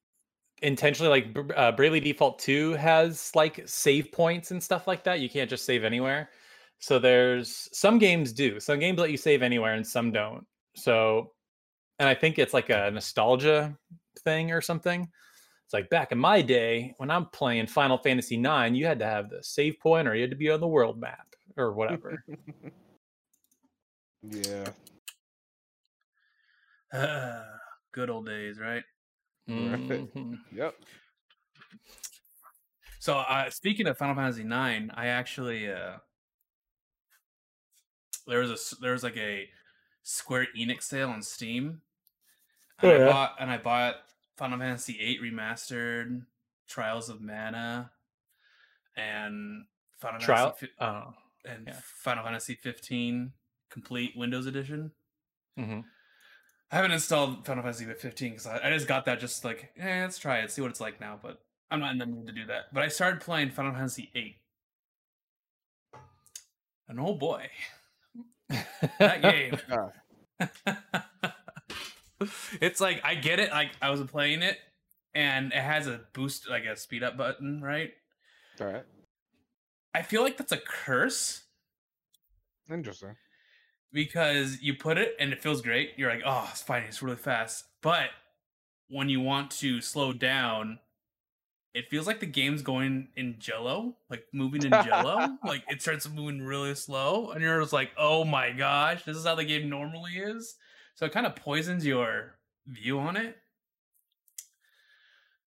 intentionally. 0.62 1.10
Like 1.10 1.36
uh, 1.56 1.72
Bravely 1.72 2.00
Default 2.00 2.38
Two 2.38 2.72
has 2.74 3.30
like 3.34 3.60
save 3.66 4.10
points 4.10 4.50
and 4.52 4.62
stuff 4.62 4.86
like 4.86 5.04
that. 5.04 5.20
You 5.20 5.28
can't 5.28 5.50
just 5.50 5.64
save 5.66 5.84
anywhere. 5.84 6.30
So 6.80 6.98
there's 6.98 7.68
some 7.72 7.98
games 7.98 8.32
do. 8.32 8.60
Some 8.60 8.78
games 8.78 8.98
let 8.98 9.10
you 9.10 9.16
save 9.16 9.42
anywhere, 9.42 9.74
and 9.74 9.86
some 9.86 10.12
don't. 10.12 10.46
So, 10.76 11.32
and 11.98 12.08
I 12.08 12.14
think 12.14 12.38
it's 12.38 12.54
like 12.54 12.70
a 12.70 12.90
nostalgia 12.90 13.76
thing 14.20 14.52
or 14.52 14.60
something. 14.60 15.08
It's 15.64 15.74
like 15.74 15.90
back 15.90 16.12
in 16.12 16.18
my 16.18 16.40
day 16.40 16.94
when 16.98 17.10
I'm 17.10 17.26
playing 17.26 17.66
Final 17.66 17.98
Fantasy 17.98 18.36
IX, 18.36 18.74
you 18.74 18.86
had 18.86 19.00
to 19.00 19.04
have 19.04 19.28
the 19.28 19.42
save 19.42 19.78
point 19.80 20.08
or 20.08 20.14
you 20.14 20.22
had 20.22 20.30
to 20.30 20.36
be 20.36 20.50
on 20.50 20.60
the 20.60 20.68
world 20.68 20.98
map 20.98 21.26
or 21.56 21.72
whatever. 21.72 22.24
Yeah. 24.22 24.66
Good 27.92 28.10
old 28.10 28.26
days, 28.26 28.58
right? 28.58 28.82
Mhm. 29.48 30.38
Yep. 30.52 30.74
So, 32.98 33.18
uh, 33.18 33.48
speaking 33.50 33.86
of 33.86 33.96
Final 33.96 34.16
Fantasy 34.16 34.42
Nine, 34.42 34.90
I 34.94 35.06
actually 35.06 35.70
uh, 35.70 35.98
there 38.28 38.40
was 38.40 38.50
a 38.50 38.80
there 38.80 38.92
was 38.92 39.02
like 39.02 39.16
a 39.16 39.48
Square 40.02 40.48
Enix 40.56 40.84
sale 40.84 41.10
on 41.10 41.22
Steam, 41.22 41.82
and 42.80 42.92
Oh, 42.92 43.04
I 43.04 43.10
bought 43.10 43.32
and 43.40 43.50
I 43.50 43.58
bought 43.58 43.96
Final 44.36 44.58
Fantasy 44.58 44.92
VIII 44.94 45.30
remastered, 45.32 46.22
Trials 46.68 47.08
of 47.08 47.20
Mana, 47.20 47.90
and 48.96 49.64
Final 49.98 50.20
Trial. 50.20 50.50
Fantasy 50.52 50.72
Oh. 50.80 51.14
and 51.44 51.64
yeah. 51.66 51.76
Final 51.82 52.24
Fantasy 52.24 52.54
Fifteen 52.54 53.32
complete 53.70 54.12
Windows 54.16 54.46
edition. 54.46 54.92
mhm. 55.58 55.84
I 56.70 56.76
haven't 56.76 56.92
installed 56.92 57.46
Final 57.46 57.62
Fantasy 57.62 57.86
15 57.86 58.30
because 58.32 58.46
I, 58.46 58.58
I 58.68 58.70
just 58.70 58.86
got 58.86 59.06
that 59.06 59.20
just 59.20 59.42
like, 59.42 59.72
eh, 59.78 60.02
let's 60.02 60.18
try 60.18 60.40
it, 60.40 60.50
see 60.50 60.60
what 60.60 60.70
it's 60.70 60.82
like 60.82 61.00
now. 61.00 61.18
But 61.22 61.40
I'm 61.70 61.80
not 61.80 61.92
in 61.92 61.98
the 61.98 62.04
mood 62.04 62.26
to 62.26 62.32
do 62.34 62.44
that. 62.44 62.74
But 62.74 62.82
I 62.82 62.88
started 62.88 63.22
playing 63.22 63.52
Final 63.52 63.72
Fantasy 63.72 64.10
8. 64.14 64.36
And 66.88 67.00
oh 67.00 67.14
boy, 67.14 67.48
that 68.98 69.22
game. 69.22 69.58
It's 72.60 72.80
like, 72.80 73.00
I 73.04 73.14
get 73.14 73.38
it. 73.38 73.50
Like, 73.50 73.70
I 73.80 73.90
was 73.90 74.02
playing 74.02 74.42
it 74.42 74.58
and 75.14 75.52
it 75.52 75.62
has 75.62 75.86
a 75.86 76.00
boost, 76.14 76.48
like 76.50 76.64
a 76.64 76.76
speed 76.76 77.02
up 77.04 77.16
button, 77.16 77.62
right? 77.62 77.92
All 78.60 78.66
right. 78.66 78.84
I 79.94 80.02
feel 80.02 80.22
like 80.22 80.36
that's 80.36 80.52
a 80.52 80.58
curse 80.58 81.44
Interesting. 82.70 83.16
because 83.92 84.58
you 84.60 84.74
put 84.74 84.98
it 84.98 85.14
and 85.20 85.32
it 85.32 85.42
feels 85.42 85.62
great. 85.62 85.92
You're 85.96 86.10
like, 86.10 86.22
oh, 86.26 86.48
it's 86.50 86.62
fighting, 86.62 86.88
it's 86.88 87.02
really 87.02 87.16
fast. 87.16 87.64
But 87.82 88.10
when 88.88 89.08
you 89.08 89.20
want 89.20 89.50
to 89.52 89.80
slow 89.80 90.12
down, 90.12 90.80
it 91.74 91.90
feels 91.90 92.06
like 92.06 92.20
the 92.20 92.26
game's 92.26 92.62
going 92.62 93.08
in 93.16 93.36
jello, 93.38 93.96
like 94.10 94.24
moving 94.32 94.62
in 94.62 94.70
jello. 94.84 95.38
like 95.44 95.64
it 95.68 95.82
starts 95.82 96.08
moving 96.08 96.42
really 96.42 96.74
slow, 96.74 97.30
and 97.30 97.42
you're 97.42 97.60
just 97.60 97.72
like, 97.72 97.90
oh 97.96 98.24
my 98.24 98.50
gosh, 98.50 99.04
this 99.04 99.16
is 99.16 99.24
how 99.24 99.34
the 99.34 99.44
game 99.44 99.68
normally 99.68 100.12
is. 100.12 100.56
So 100.94 101.06
it 101.06 101.12
kind 101.12 101.26
of 101.26 101.36
poisons 101.36 101.86
your 101.86 102.34
view 102.66 102.98
on 102.98 103.16
it. 103.16 103.36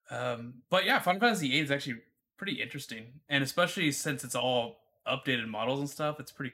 Um, 0.09 0.55
but 0.69 0.85
yeah, 0.85 0.99
Final 0.99 1.21
Fantasy 1.21 1.49
VIII 1.49 1.59
is 1.59 1.71
actually 1.71 1.97
pretty 2.37 2.61
interesting, 2.61 3.21
and 3.29 3.43
especially 3.43 3.91
since 3.91 4.23
it's 4.23 4.35
all 4.35 4.77
updated 5.07 5.47
models 5.47 5.79
and 5.79 5.89
stuff, 5.89 6.19
it's 6.19 6.31
pretty 6.31 6.53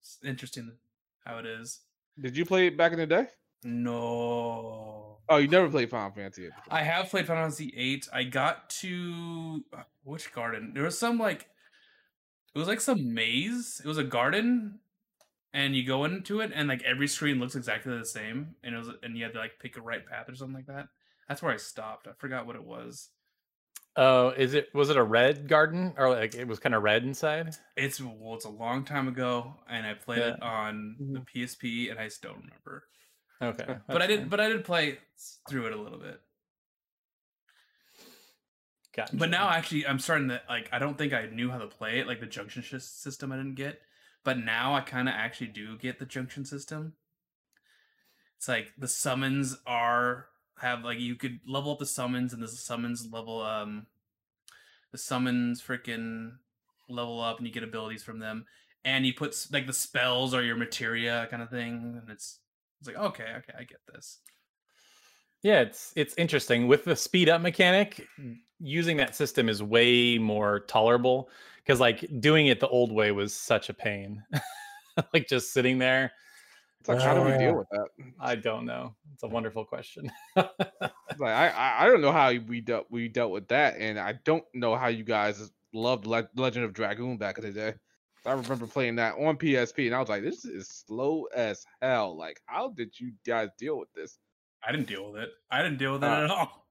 it's 0.00 0.18
interesting 0.24 0.72
how 1.24 1.38
it 1.38 1.46
is. 1.46 1.80
Did 2.20 2.36
you 2.36 2.44
play 2.44 2.66
it 2.66 2.76
back 2.76 2.92
in 2.92 2.98
the 2.98 3.06
day? 3.06 3.26
No, 3.64 4.67
Oh, 5.28 5.36
you 5.36 5.48
never 5.48 5.68
played 5.68 5.90
Final 5.90 6.10
Fantasy. 6.10 6.46
Before. 6.46 6.62
I 6.70 6.82
have 6.82 7.10
played 7.10 7.26
Final 7.26 7.44
Fantasy 7.44 7.70
VIII. 7.70 8.02
I 8.12 8.24
got 8.24 8.70
to 8.70 9.64
uh, 9.76 9.82
which 10.04 10.32
garden? 10.32 10.72
There 10.74 10.84
was 10.84 10.98
some 10.98 11.18
like 11.18 11.48
it 12.54 12.58
was 12.58 12.68
like 12.68 12.80
some 12.80 13.12
maze. 13.12 13.80
It 13.84 13.88
was 13.88 13.98
a 13.98 14.04
garden, 14.04 14.80
and 15.52 15.76
you 15.76 15.86
go 15.86 16.04
into 16.04 16.40
it, 16.40 16.50
and 16.54 16.68
like 16.68 16.82
every 16.82 17.08
screen 17.08 17.38
looks 17.38 17.54
exactly 17.54 17.96
the 17.96 18.04
same, 18.04 18.54
and 18.64 18.74
it 18.74 18.78
was 18.78 18.90
and 19.02 19.16
you 19.16 19.24
had 19.24 19.34
to 19.34 19.38
like 19.38 19.58
pick 19.60 19.76
a 19.76 19.82
right 19.82 20.06
path 20.06 20.28
or 20.28 20.34
something 20.34 20.56
like 20.56 20.66
that. 20.66 20.88
That's 21.28 21.42
where 21.42 21.52
I 21.52 21.58
stopped. 21.58 22.08
I 22.08 22.12
forgot 22.18 22.46
what 22.46 22.56
it 22.56 22.64
was. 22.64 23.10
Oh, 23.96 24.30
is 24.30 24.54
it 24.54 24.68
was 24.72 24.90
it 24.90 24.96
a 24.96 25.02
red 25.02 25.48
garden 25.48 25.92
or 25.98 26.10
like 26.10 26.34
it 26.34 26.46
was 26.46 26.58
kind 26.58 26.74
of 26.74 26.82
red 26.82 27.02
inside? 27.02 27.54
It's 27.76 28.00
well, 28.00 28.34
it's 28.34 28.44
a 28.44 28.50
long 28.50 28.84
time 28.84 29.08
ago, 29.08 29.56
and 29.68 29.86
I 29.86 29.94
played 29.94 30.22
it 30.22 30.42
on 30.42 30.96
the 30.98 31.20
PSP, 31.20 31.90
and 31.90 31.98
I 31.98 32.08
still 32.08 32.30
don't 32.30 32.44
remember. 32.44 32.84
Okay, 33.40 33.76
but 33.86 34.02
I 34.02 34.06
did, 34.06 34.20
fine. 34.20 34.28
but 34.28 34.40
I 34.40 34.48
did 34.48 34.64
play 34.64 34.98
through 35.48 35.66
it 35.66 35.72
a 35.72 35.80
little 35.80 35.98
bit. 35.98 36.20
Gotcha. 38.94 39.16
But 39.16 39.30
now, 39.30 39.48
actually, 39.50 39.86
I'm 39.86 39.98
starting 39.98 40.28
to 40.28 40.40
like. 40.48 40.68
I 40.72 40.78
don't 40.78 40.98
think 40.98 41.12
I 41.12 41.26
knew 41.26 41.50
how 41.50 41.58
to 41.58 41.66
play 41.66 42.00
it, 42.00 42.06
like 42.06 42.20
the 42.20 42.26
junction 42.26 42.62
sh- 42.62 42.74
system. 42.80 43.30
I 43.30 43.36
didn't 43.36 43.54
get, 43.54 43.80
but 44.24 44.38
now 44.38 44.74
I 44.74 44.80
kind 44.80 45.08
of 45.08 45.14
actually 45.14 45.48
do 45.48 45.78
get 45.78 45.98
the 45.98 46.06
junction 46.06 46.44
system. 46.44 46.94
It's 48.36 48.48
like 48.48 48.72
the 48.76 48.88
summons 48.88 49.56
are 49.66 50.26
have 50.58 50.82
like 50.84 50.98
you 50.98 51.14
could 51.14 51.40
level 51.46 51.72
up 51.72 51.78
the 51.78 51.86
summons, 51.86 52.32
and 52.32 52.42
the 52.42 52.48
summons 52.48 53.08
level 53.12 53.40
um, 53.42 53.86
the 54.90 54.98
summons 54.98 55.62
freaking 55.62 56.32
level 56.88 57.20
up, 57.20 57.38
and 57.38 57.46
you 57.46 57.52
get 57.52 57.62
abilities 57.62 58.02
from 58.02 58.18
them, 58.18 58.46
and 58.84 59.06
you 59.06 59.14
put 59.14 59.46
like 59.52 59.66
the 59.68 59.72
spells 59.72 60.34
or 60.34 60.42
your 60.42 60.56
materia 60.56 61.28
kind 61.30 61.42
of 61.42 61.50
thing, 61.50 62.00
and 62.00 62.10
it's 62.10 62.40
it's 62.80 62.88
like 62.88 62.96
okay, 62.96 63.26
okay, 63.38 63.52
I 63.58 63.64
get 63.64 63.80
this. 63.92 64.20
yeah, 65.42 65.60
it's 65.60 65.92
it's 65.96 66.14
interesting 66.16 66.68
with 66.68 66.84
the 66.84 66.96
speed 66.96 67.28
up 67.28 67.40
mechanic. 67.40 68.06
Using 68.60 68.96
that 68.96 69.14
system 69.14 69.48
is 69.48 69.62
way 69.62 70.18
more 70.18 70.60
tolerable 70.60 71.30
because 71.58 71.78
like 71.78 72.04
doing 72.20 72.48
it 72.48 72.58
the 72.58 72.68
old 72.68 72.90
way 72.90 73.12
was 73.12 73.32
such 73.32 73.68
a 73.68 73.74
pain. 73.74 74.22
like 75.14 75.28
just 75.28 75.52
sitting 75.52 75.78
there. 75.78 76.12
It's 76.80 76.88
like, 76.88 77.00
how 77.00 77.14
do 77.14 77.22
we 77.22 77.36
deal 77.36 77.54
oh, 77.54 77.58
with 77.58 77.68
that? 77.70 77.88
I 78.20 78.36
don't 78.36 78.64
know. 78.64 78.94
It's 79.12 79.22
a 79.22 79.28
wonderful 79.28 79.64
question. 79.64 80.10
Like, 81.18 81.32
I, 81.34 81.48
I, 81.48 81.84
I 81.84 81.86
don't 81.86 82.00
know 82.00 82.12
how 82.12 82.32
we 82.32 82.60
dealt 82.60 82.86
we 82.90 83.08
dealt 83.08 83.32
with 83.32 83.48
that, 83.48 83.76
and 83.78 83.98
I 83.98 84.14
don't 84.24 84.44
know 84.54 84.76
how 84.76 84.86
you 84.88 85.04
guys 85.04 85.50
loved 85.72 86.06
Le- 86.06 86.28
Legend 86.36 86.64
of 86.64 86.72
Dragoon 86.72 87.16
back 87.16 87.38
in 87.38 87.44
the 87.44 87.50
day. 87.50 87.74
I 88.26 88.32
remember 88.32 88.66
playing 88.66 88.96
that 88.96 89.14
on 89.14 89.36
PSP, 89.36 89.86
and 89.86 89.94
I 89.94 90.00
was 90.00 90.08
like, 90.08 90.22
"This 90.22 90.44
is 90.44 90.68
slow 90.68 91.24
as 91.34 91.64
hell." 91.80 92.16
Like, 92.16 92.40
how 92.46 92.68
did 92.70 92.98
you 92.98 93.12
guys 93.26 93.48
deal 93.58 93.78
with 93.78 93.92
this? 93.94 94.18
I 94.66 94.72
didn't 94.72 94.88
deal 94.88 95.10
with 95.12 95.22
it. 95.22 95.30
I 95.50 95.62
didn't 95.62 95.78
deal 95.78 95.92
with 95.92 96.04
it 96.04 96.08
Uh, 96.10 96.24
at 96.24 96.30
all. 96.30 96.66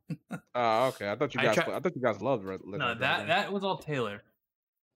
Oh, 0.56 0.86
okay. 0.96 1.10
I 1.10 1.16
thought 1.16 1.34
you 1.34 1.40
I 1.40 1.46
guys. 1.46 1.56
try- 1.56 1.76
I 1.76 1.80
thought 1.80 1.96
you 1.96 2.02
guys 2.02 2.22
loved 2.22 2.44
Re- 2.44 2.58
Legend 2.58 2.78
No, 2.80 2.92
of 2.92 3.00
that 3.00 3.26
Dragoon. 3.26 3.28
that 3.30 3.52
was 3.54 3.64
all 3.64 3.78
Taylor. 3.78 4.22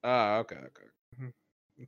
Oh, 0.04 0.36
okay, 0.40 0.56
okay. 0.58 0.88
Mm-hmm. 1.22 1.84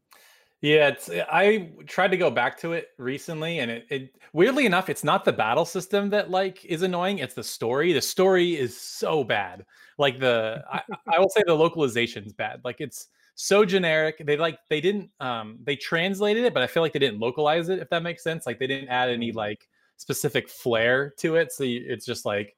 Yeah, 0.61 0.87
it's 0.89 1.09
eh, 1.09 1.25
I 1.29 1.71
tried 1.87 2.09
to 2.11 2.17
go 2.17 2.31
back 2.31 2.57
to 2.59 2.71
it 2.71 2.89
recently 2.97 3.59
and 3.59 3.69
it, 3.69 3.85
it 3.89 4.15
weirdly 4.31 4.65
enough, 4.65 4.89
it's 4.89 5.03
not 5.03 5.25
the 5.25 5.33
battle 5.33 5.65
system 5.65 6.09
that 6.11 6.29
like 6.31 6.63
is 6.63 6.83
annoying, 6.83 7.19
it's 7.19 7.33
the 7.33 7.43
story. 7.43 7.91
The 7.91 8.01
story 8.01 8.55
is 8.55 8.79
so 8.79 9.23
bad. 9.25 9.65
Like 9.97 10.19
the 10.19 10.63
I, 10.71 10.81
I 11.13 11.19
will 11.19 11.29
say 11.29 11.43
the 11.45 11.55
localization's 11.55 12.31
bad. 12.31 12.61
Like 12.63 12.79
it's 12.79 13.07
so 13.35 13.65
generic. 13.65 14.21
They 14.25 14.37
like 14.37 14.59
they 14.69 14.81
didn't 14.81 15.09
um 15.19 15.59
they 15.63 15.75
translated 15.75 16.45
it, 16.45 16.53
but 16.53 16.63
I 16.63 16.67
feel 16.67 16.83
like 16.83 16.93
they 16.93 16.99
didn't 16.99 17.19
localize 17.19 17.69
it 17.69 17.79
if 17.79 17.89
that 17.89 18.03
makes 18.03 18.23
sense. 18.23 18.45
Like 18.45 18.59
they 18.59 18.67
didn't 18.67 18.89
add 18.89 19.09
any 19.09 19.31
like 19.31 19.67
specific 19.97 20.49
flair 20.49 21.13
to 21.19 21.35
it. 21.35 21.51
So 21.51 21.63
you, 21.63 21.83
it's 21.87 22.05
just 22.05 22.25
like 22.25 22.55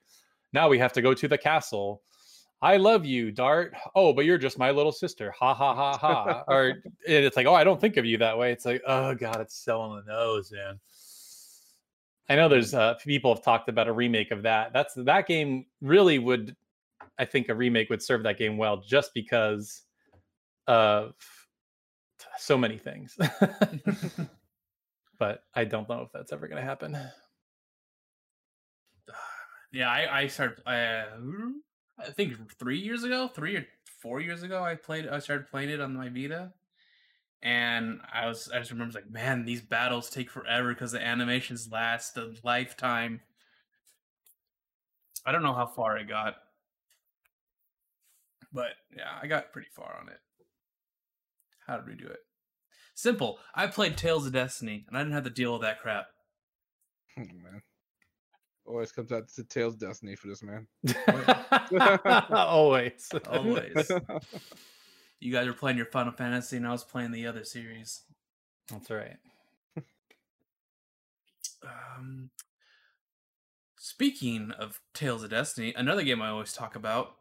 now 0.54 0.70
we 0.70 0.80
have 0.80 0.94
to 0.94 1.02
go 1.02 1.14
to 1.14 1.28
the 1.28 1.38
castle. 1.38 2.02
I 2.62 2.78
love 2.78 3.06
you, 3.06 3.32
Dart. 3.32 3.74
Oh, 3.96 4.14
but 4.14 4.26
you're 4.26 4.38
just 4.38 4.58
my 4.58 4.72
little 4.72 4.92
sister. 4.92 5.32
Ha 5.32 5.54
ha 5.54 5.76
ha 5.76 5.98
ha. 5.98 6.44
or 6.48 6.70
and 7.08 7.26
it's 7.26 7.38
like, 7.38 7.48
oh, 7.48 7.54
I 7.54 7.64
don't 7.64 7.80
think 7.80 7.98
of 7.98 8.06
you 8.06 8.18
that 8.20 8.38
way. 8.38 8.52
It's 8.52 8.66
like, 8.66 8.82
oh 8.88 9.14
god, 9.16 9.42
it's 9.42 9.56
so 9.56 9.82
on 9.82 9.98
the 9.98 10.12
nose, 10.12 10.52
man. 10.52 10.80
I 12.28 12.36
know 12.36 12.50
there's 12.50 12.74
uh, 12.74 12.96
people 12.96 13.34
have 13.34 13.44
talked 13.44 13.70
about 13.70 13.88
a 13.88 13.94
remake 13.94 14.32
of 14.32 14.44
that. 14.44 14.74
That's 14.74 14.96
that 14.96 15.28
game 15.28 15.68
really 15.82 16.18
would, 16.18 16.56
I 17.20 17.26
think, 17.26 17.50
a 17.50 17.56
remake 17.56 17.90
would 17.92 18.02
serve 18.02 18.24
that 18.24 18.40
game 18.40 18.58
well, 18.58 18.78
just 18.78 19.14
because 19.14 19.84
of 20.68 21.14
so 22.38 22.58
many 22.58 22.78
things. 22.78 23.18
but 25.20 25.44
I 25.54 25.66
don't 25.66 25.90
know 25.90 26.02
if 26.02 26.12
that's 26.12 26.34
ever 26.34 26.48
going 26.48 26.62
to 26.62 26.68
happen. 26.68 26.98
Yeah, 29.72 29.90
I 29.90 30.22
I 30.22 30.28
started. 30.28 30.66
Uh, 30.66 31.06
I 32.00 32.12
think 32.12 32.58
three 32.58 32.80
years 32.80 33.04
ago, 33.04 33.28
three 33.28 33.58
or 33.58 33.66
four 34.02 34.22
years 34.22 34.42
ago, 34.42 34.64
I 34.64 34.76
played. 34.76 35.08
I 35.08 35.20
started 35.20 35.48
playing 35.48 35.70
it 35.70 35.82
on 35.82 35.94
my 35.94 36.08
Vita, 36.08 36.54
and 37.44 38.00
I 38.14 38.28
was. 38.28 38.50
I 38.54 38.60
just 38.60 38.72
remember 38.72 38.94
like, 38.94 39.10
man, 39.10 39.44
these 39.44 39.62
battles 39.62 40.10
take 40.10 40.30
forever 40.30 40.74
because 40.74 40.94
the 40.94 41.06
animations 41.06 41.70
last 41.72 42.16
a 42.18 42.34
lifetime. 42.44 43.20
I 45.26 45.34
don't 45.34 45.44
know 45.44 45.54
how 45.54 45.66
far 45.66 45.98
I 45.98 46.04
got, 46.04 46.36
but 48.54 48.72
yeah, 48.96 49.18
I 49.22 49.28
got 49.28 49.52
pretty 49.52 49.70
far 49.76 49.98
on 50.00 50.08
it. 50.08 50.20
How 51.68 51.78
did 51.78 51.88
we 51.88 51.96
do 51.96 52.08
it? 52.08 52.20
Simple. 52.94 53.40
I 53.54 53.68
played 53.68 53.98
Tales 53.98 54.26
of 54.26 54.34
Destiny, 54.34 54.86
and 54.88 54.98
I 54.98 55.02
didn't 55.02 55.14
have 55.14 55.24
to 55.26 55.30
deal 55.30 55.54
with 55.54 55.62
that 55.62 55.80
crap. 55.82 56.08
Oh, 57.18 57.22
man. 57.22 57.62
Always 58.66 58.92
comes 58.92 59.10
out 59.14 59.30
to 59.36 59.44
Tales 59.46 59.78
Destiny 59.78 60.18
for 60.18 60.28
this 60.28 60.44
man. 60.44 60.68
Always. 62.30 63.10
Always. 63.30 63.92
you 65.22 65.32
guys 65.32 65.48
were 65.48 65.54
playing 65.54 65.78
your 65.78 65.86
Final 65.86 66.12
Fantasy, 66.12 66.58
and 66.58 66.68
I 66.68 66.72
was 66.72 66.84
playing 66.84 67.12
the 67.12 67.26
other 67.26 67.46
series. 67.46 68.02
That's 68.70 68.90
right. 68.90 69.16
Um, 71.64 72.32
speaking 73.78 74.52
of 74.52 74.82
Tales 74.94 75.24
of 75.24 75.30
Destiny, 75.30 75.74
another 75.76 76.04
game 76.04 76.22
I 76.22 76.30
always 76.30 76.54
talk 76.54 76.76
about, 76.76 77.16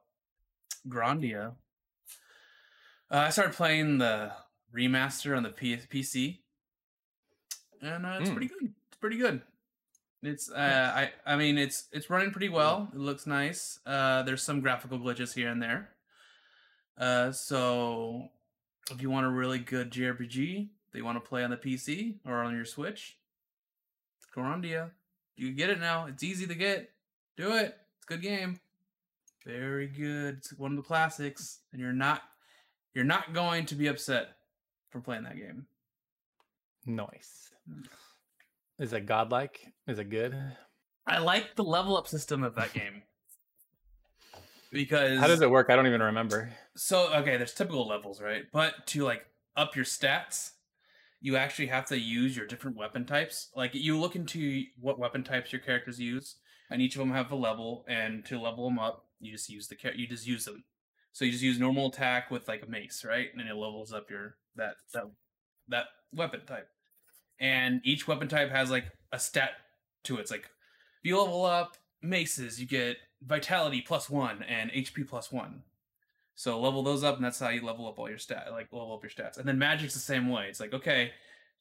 Grandia. 0.88 1.54
Uh, 3.14 3.18
I 3.18 3.30
started 3.30 3.54
playing 3.54 3.98
the 3.98 4.32
remaster 4.74 5.36
on 5.36 5.44
the 5.44 5.50
P- 5.50 5.76
PC, 5.76 6.38
and 7.80 8.04
uh, 8.04 8.18
it's 8.20 8.28
Mm. 8.28 8.32
pretty 8.32 8.48
good. 8.48 8.74
It's 8.88 8.96
pretty 8.96 9.18
good. 9.18 9.40
It's 10.22 10.50
uh, 10.50 10.92
I 10.96 11.12
I 11.24 11.36
mean 11.36 11.56
it's 11.56 11.84
it's 11.92 12.10
running 12.10 12.32
pretty 12.32 12.48
well. 12.48 12.90
It 12.92 12.98
looks 12.98 13.24
nice. 13.24 13.78
Uh, 13.86 14.22
there's 14.24 14.42
some 14.42 14.60
graphical 14.60 14.98
glitches 14.98 15.32
here 15.34 15.48
and 15.48 15.62
there. 15.62 15.90
Uh, 16.98 17.30
so 17.30 18.30
if 18.90 19.00
you 19.00 19.10
want 19.10 19.26
a 19.26 19.30
really 19.30 19.60
good 19.60 19.92
JRPG 19.92 20.70
that 20.90 20.98
you 20.98 21.04
want 21.04 21.16
to 21.22 21.28
play 21.28 21.44
on 21.44 21.50
the 21.50 21.56
PC 21.56 22.16
or 22.26 22.42
on 22.42 22.52
your 22.56 22.64
Switch, 22.64 23.16
Grandia, 24.34 24.90
you 25.36 25.48
can 25.48 25.56
get 25.56 25.70
it 25.70 25.78
now. 25.78 26.06
It's 26.06 26.24
easy 26.24 26.48
to 26.48 26.54
get. 26.56 26.90
Do 27.36 27.52
it. 27.54 27.78
It's 27.98 28.04
a 28.04 28.08
good 28.08 28.22
game. 28.22 28.58
Very 29.46 29.86
good. 29.86 30.38
It's 30.38 30.52
one 30.58 30.72
of 30.72 30.76
the 30.78 30.82
classics, 30.82 31.60
and 31.70 31.80
you're 31.80 31.92
not 31.92 32.22
you're 32.94 33.04
not 33.04 33.32
going 33.32 33.66
to 33.66 33.74
be 33.74 33.86
upset 33.88 34.28
for 34.90 35.00
playing 35.00 35.24
that 35.24 35.36
game. 35.36 35.66
Nice. 36.86 37.50
Is 38.78 38.92
it 38.92 39.06
godlike? 39.06 39.60
Is 39.86 39.98
it 39.98 40.10
good? 40.10 40.34
I 41.06 41.18
like 41.18 41.54
the 41.56 41.64
level 41.64 41.96
up 41.96 42.08
system 42.08 42.42
of 42.42 42.54
that 42.54 42.72
game 42.72 43.02
because 44.72 45.18
How 45.20 45.26
does 45.26 45.40
it 45.40 45.50
work? 45.50 45.70
I 45.70 45.76
don't 45.76 45.86
even 45.86 46.02
remember. 46.02 46.50
so 46.76 47.12
okay 47.14 47.36
there's 47.36 47.54
typical 47.54 47.86
levels 47.86 48.20
right 48.20 48.44
but 48.52 48.86
to 48.88 49.04
like 49.04 49.26
up 49.56 49.76
your 49.76 49.84
stats 49.84 50.52
you 51.20 51.36
actually 51.36 51.66
have 51.68 51.86
to 51.86 51.98
use 51.98 52.36
your 52.36 52.46
different 52.46 52.76
weapon 52.76 53.04
types 53.04 53.50
like 53.54 53.74
you 53.74 53.98
look 53.98 54.16
into 54.16 54.64
what 54.80 54.98
weapon 54.98 55.22
types 55.22 55.52
your 55.52 55.60
characters 55.60 56.00
use 56.00 56.36
and 56.70 56.82
each 56.82 56.96
of 56.96 57.00
them 57.00 57.12
have 57.12 57.30
a 57.30 57.36
level 57.36 57.84
and 57.88 58.24
to 58.24 58.40
level 58.40 58.68
them 58.68 58.78
up 58.78 59.04
you 59.20 59.30
just 59.32 59.48
use 59.48 59.68
the 59.68 59.76
you 59.94 60.06
just 60.08 60.26
use 60.26 60.44
them 60.46 60.64
so 61.14 61.24
you 61.24 61.30
just 61.30 61.42
use 61.42 61.58
normal 61.58 61.86
attack 61.86 62.30
with 62.30 62.46
like 62.48 62.62
a 62.62 62.70
mace 62.70 63.04
right 63.08 63.28
and 63.30 63.40
then 63.40 63.46
it 63.48 63.54
levels 63.56 63.92
up 63.92 64.10
your 64.10 64.36
that 64.56 64.74
that 64.92 65.04
that 65.68 65.86
weapon 66.12 66.40
type 66.46 66.68
and 67.40 67.80
each 67.84 68.06
weapon 68.06 68.28
type 68.28 68.50
has 68.50 68.70
like 68.70 68.84
a 69.12 69.18
stat 69.18 69.52
to 70.02 70.18
it 70.18 70.20
it's 70.20 70.30
like 70.30 70.44
if 71.02 71.08
you 71.08 71.18
level 71.18 71.44
up 71.44 71.76
maces 72.02 72.60
you 72.60 72.66
get 72.66 72.98
vitality 73.22 73.80
plus 73.80 74.10
one 74.10 74.42
and 74.42 74.70
hp 74.72 75.08
plus 75.08 75.32
one 75.32 75.62
so 76.36 76.60
level 76.60 76.82
those 76.82 77.04
up, 77.04 77.14
and 77.14 77.24
that's 77.24 77.38
how 77.38 77.50
you 77.50 77.64
level 77.64 77.86
up 77.86 77.96
all 77.96 78.08
your 78.08 78.18
stat, 78.18 78.48
like 78.50 78.66
level 78.72 78.92
up 78.92 79.04
your 79.04 79.10
stats. 79.10 79.38
And 79.38 79.46
then 79.46 79.56
magic's 79.56 79.94
the 79.94 80.00
same 80.00 80.28
way. 80.28 80.48
It's 80.48 80.58
like 80.58 80.74
okay, 80.74 81.12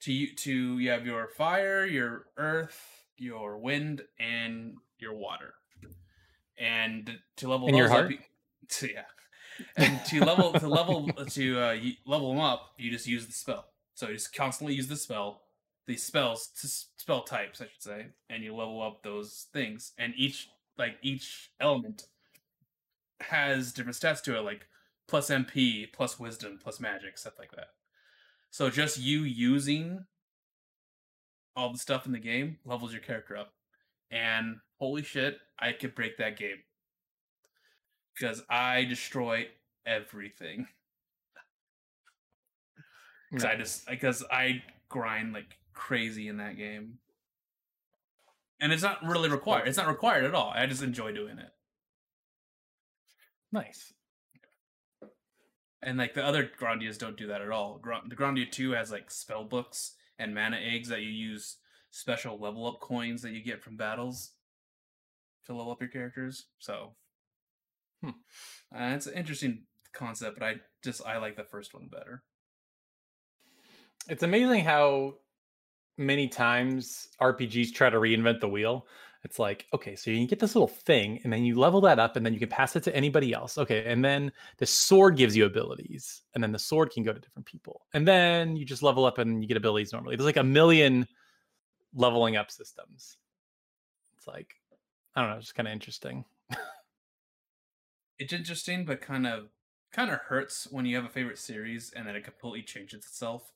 to 0.02 0.12
you 0.12 0.34
to 0.36 0.80
you 0.80 0.90
have 0.90 1.06
your 1.06 1.28
fire, 1.28 1.86
your 1.86 2.26
earth, 2.38 2.82
your 3.16 3.60
wind, 3.60 4.02
and 4.20 4.74
your 4.98 5.14
water. 5.14 5.54
And 6.58 7.20
to 7.38 7.48
level 7.48 7.68
And 7.68 7.76
those 7.76 7.80
your 7.82 7.88
up, 7.92 7.98
heart? 8.00 8.12
you- 8.14 8.18
to, 8.70 8.92
yeah. 8.94 9.04
And 9.76 10.04
to 10.06 10.24
level 10.24 10.54
to 10.54 10.68
level 10.68 11.08
to 11.08 11.60
uh, 11.60 11.78
level 12.06 12.34
them 12.34 12.42
up, 12.42 12.74
you 12.78 12.92
just 12.92 13.08
use 13.08 13.26
the 13.26 13.34
spell. 13.34 13.66
So 13.96 14.08
you 14.08 14.14
just 14.14 14.36
constantly 14.36 14.74
use 14.74 14.88
the 14.88 14.96
spell, 14.96 15.42
these 15.88 16.04
spells, 16.04 16.48
to 16.62 16.68
spell 16.68 17.24
types, 17.24 17.62
I 17.62 17.66
should 17.66 17.82
say, 17.82 18.08
and 18.30 18.44
you 18.44 18.56
level 18.56 18.82
up 18.82 19.04
those 19.04 19.48
things. 19.54 19.94
And 19.98 20.14
each 20.18 20.50
like 20.78 20.98
each 21.02 21.52
element 21.60 22.08
has 23.22 23.72
different 23.72 23.98
stats 23.98 24.22
to 24.24 24.38
it, 24.38 24.42
like 24.42 24.68
plus 25.08 25.30
MP, 25.30 25.92
plus 25.92 26.20
wisdom, 26.20 26.60
plus 26.62 26.80
magic, 26.80 27.18
stuff 27.18 27.38
like 27.38 27.52
that. 27.52 27.68
So 28.52 28.70
just 28.70 29.00
you 29.00 29.22
using 29.22 30.06
all 31.56 31.72
the 31.72 31.78
stuff 31.78 32.06
in 32.06 32.12
the 32.12 32.20
game 32.20 32.58
levels 32.66 32.92
your 32.92 33.02
character 33.02 33.38
up. 33.38 33.54
And 34.12 34.58
holy 34.80 35.04
shit, 35.04 35.38
I 35.60 35.72
could 35.72 35.96
break 35.96 36.18
that 36.18 36.38
game. 36.38 36.58
Because 38.18 38.44
I 38.50 38.84
destroy 38.84 39.48
everything. 39.86 40.68
Because 43.32 43.46
I 43.46 43.56
just 43.56 43.88
because 43.88 44.24
I 44.32 44.62
grind 44.90 45.34
like 45.34 45.58
crazy 45.74 46.28
in 46.28 46.38
that 46.38 46.58
game. 46.58 47.00
And 48.62 48.72
it's 48.72 48.84
not 48.84 49.04
really 49.04 49.30
required. 49.30 49.68
It's 49.68 49.78
not 49.78 49.88
required 49.88 50.26
at 50.26 50.36
all. 50.36 50.54
I 50.56 50.66
just 50.68 50.84
enjoy 50.84 51.12
doing 51.12 51.40
it. 51.40 51.50
Nice. 53.52 53.94
And 55.82 55.98
like 55.98 56.14
the 56.14 56.24
other 56.24 56.50
Grandias 56.58 56.98
don't 56.98 57.18
do 57.18 57.28
that 57.28 57.42
at 57.42 57.50
all. 57.50 57.82
The 58.08 58.16
Grandia 58.16 58.50
2 58.50 58.72
has 58.72 58.92
like 58.92 59.12
spell 59.12 59.44
books 59.44 59.96
and 60.18 60.34
mana 60.34 60.58
eggs 60.58 60.88
that 60.90 61.02
you 61.02 61.10
use 61.10 61.58
special 61.92 62.40
level 62.40 62.68
up 62.68 62.80
coins 62.80 63.22
that 63.22 63.32
you 63.32 63.44
get 63.44 63.62
from 63.62 63.76
battles 63.76 64.32
to 65.46 65.54
level 65.54 65.72
up 65.72 65.82
your 65.82 65.90
characters. 65.90 66.46
So 66.60 66.94
Hmm. 68.04 68.10
uh, 68.76 68.96
it's 68.96 69.08
an 69.08 69.14
interesting 69.14 69.64
concept, 69.94 70.38
but 70.38 70.46
I 70.46 70.56
just 70.84 71.06
I 71.06 71.18
like 71.18 71.38
the 71.38 71.44
first 71.44 71.74
one 71.74 71.88
better. 71.88 72.24
It's 74.10 74.24
amazing 74.24 74.66
how 74.66 75.16
many 75.98 76.28
times 76.28 77.08
RPGs 77.22 77.74
try 77.74 77.90
to 77.90 77.98
reinvent 77.98 78.42
the 78.42 78.50
wheel. 78.50 78.88
It's 79.24 79.40
like, 79.40 79.66
okay, 79.74 79.96
so 79.96 80.12
you 80.12 80.18
can 80.18 80.28
get 80.28 80.40
this 80.40 80.54
little 80.54 80.68
thing 80.68 81.22
and 81.24 81.32
then 81.32 81.46
you 81.46 81.58
level 81.58 81.80
that 81.82 81.98
up 81.98 82.18
and 82.18 82.26
then 82.26 82.34
you 82.34 82.40
can 82.40 82.50
pass 82.50 82.76
it 82.76 82.84
to 82.84 82.96
anybody 82.96 83.32
else. 83.32 83.58
Okay. 83.58 83.86
And 83.86 84.04
then 84.04 84.32
the 84.58 84.66
sword 84.66 85.16
gives 85.16 85.36
you 85.36 85.46
abilities 85.46 86.24
and 86.34 86.44
then 86.44 86.52
the 86.52 86.60
sword 86.60 86.92
can 86.92 87.04
go 87.04 87.14
to 87.14 87.20
different 87.20 87.46
people. 87.46 87.86
And 87.94 88.06
then 88.06 88.58
you 88.58 88.66
just 88.66 88.84
level 88.84 89.06
up 89.06 89.20
and 89.20 89.42
you 89.42 89.48
get 89.48 89.56
abilities 89.56 89.94
normally. 89.94 90.18
There's 90.18 90.26
like 90.26 90.36
a 90.36 90.44
million 90.44 91.08
leveling 91.96 92.36
up 92.36 92.52
systems. 92.52 93.18
It's 94.18 94.28
like, 94.28 94.56
I 95.16 95.22
don't 95.22 95.30
know, 95.30 95.38
it's 95.38 95.46
just 95.46 95.56
kind 95.56 95.70
of 95.70 95.74
interesting. 95.74 96.26
It's 98.24 98.32
interesting, 98.32 98.86
but 98.86 99.02
kind 99.02 99.28
of 99.28 99.50
kind 99.92 100.10
of 100.10 100.18
hurts 100.30 100.66
when 100.72 100.86
you 100.86 100.96
have 100.96 101.04
a 101.04 101.10
favorite 101.10 101.38
series 101.38 101.92
and 101.94 102.08
then 102.08 102.16
it 102.16 102.24
completely 102.24 102.64
changes 102.64 103.06
itself. 103.06 103.52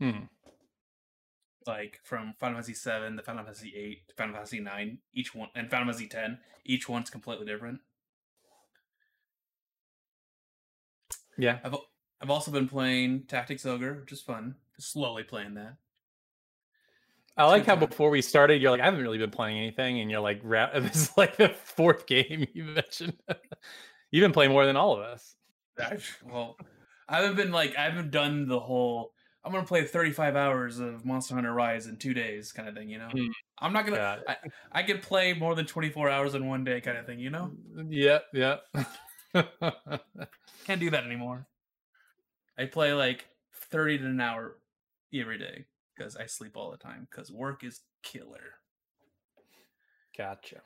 Hmm. 0.00 0.24
like 1.66 2.00
from 2.04 2.34
Final 2.38 2.56
Fantasy 2.56 2.74
seven 2.74 3.16
to 3.16 3.22
Final 3.22 3.44
Fantasy 3.44 3.72
eight 3.76 4.08
to 4.08 4.14
Final 4.16 4.34
Fantasy 4.34 4.58
nine, 4.60 4.98
each 5.14 5.34
one 5.36 5.50
and 5.54 5.70
Final 5.70 5.86
Fantasy 5.86 6.08
ten, 6.08 6.38
each 6.64 6.88
one's 6.88 7.08
completely 7.08 7.46
different. 7.46 7.80
Yeah. 11.38 11.58
I've 11.64 11.76
I've 12.20 12.30
also 12.30 12.50
been 12.50 12.68
playing 12.68 13.24
Tactics 13.28 13.64
Ogre, 13.66 14.00
which 14.00 14.12
is 14.12 14.20
fun. 14.20 14.56
Slowly 14.78 15.22
playing 15.22 15.54
that. 15.54 15.76
I 17.36 17.44
like 17.44 17.66
how 17.66 17.76
before 17.76 18.08
we 18.08 18.22
started, 18.22 18.62
you're 18.62 18.70
like, 18.70 18.80
I 18.80 18.86
haven't 18.86 19.02
really 19.02 19.18
been 19.18 19.30
playing 19.30 19.58
anything. 19.58 20.00
And 20.00 20.10
you're 20.10 20.20
like, 20.20 20.42
this 20.48 20.96
is 20.96 21.16
like 21.16 21.36
the 21.36 21.50
fourth 21.50 22.06
game 22.06 22.46
you 22.54 22.64
mentioned. 22.64 23.16
You've 24.10 24.24
been 24.24 24.32
playing 24.32 24.52
more 24.52 24.64
than 24.64 24.76
all 24.76 24.94
of 24.94 25.00
us. 25.00 25.36
I've, 25.78 26.18
well, 26.24 26.56
I 27.08 27.16
haven't 27.20 27.36
been 27.36 27.52
like 27.52 27.76
I 27.76 27.82
haven't 27.82 28.10
done 28.10 28.48
the 28.48 28.58
whole. 28.58 29.12
I'm 29.44 29.52
gonna 29.52 29.66
play 29.66 29.84
35 29.84 30.34
hours 30.34 30.78
of 30.80 31.04
Monster 31.04 31.34
Hunter 31.34 31.52
Rise 31.52 31.86
in 31.86 31.98
two 31.98 32.14
days, 32.14 32.50
kind 32.50 32.68
of 32.68 32.74
thing. 32.74 32.88
You 32.88 32.98
know, 32.98 33.08
Hmm. 33.12 33.26
I'm 33.58 33.72
not 33.72 33.84
gonna. 33.86 34.20
It. 34.26 34.28
I, 34.72 34.80
I 34.80 34.82
could 34.82 35.02
play 35.02 35.34
more 35.34 35.54
than 35.54 35.66
24 35.66 36.08
hours 36.08 36.34
in 36.34 36.46
one 36.48 36.64
day, 36.64 36.80
kind 36.80 36.96
of 36.96 37.06
thing. 37.06 37.20
You 37.20 37.30
know, 37.30 37.52
Yep, 37.90 38.24
yep. 38.32 38.64
can't 40.64 40.80
do 40.80 40.90
that 40.90 41.04
anymore. 41.04 41.46
I 42.58 42.64
play 42.64 42.92
like 42.94 43.26
30 43.70 43.98
to 43.98 44.06
an 44.06 44.20
hour 44.20 44.56
every 45.14 45.38
day 45.38 45.66
because 45.96 46.16
I 46.16 46.26
sleep 46.26 46.56
all 46.56 46.70
the 46.70 46.76
time 46.76 47.06
because 47.10 47.30
work 47.30 47.64
is 47.64 47.80
killer. 48.02 48.54
gotcha. 50.16 50.60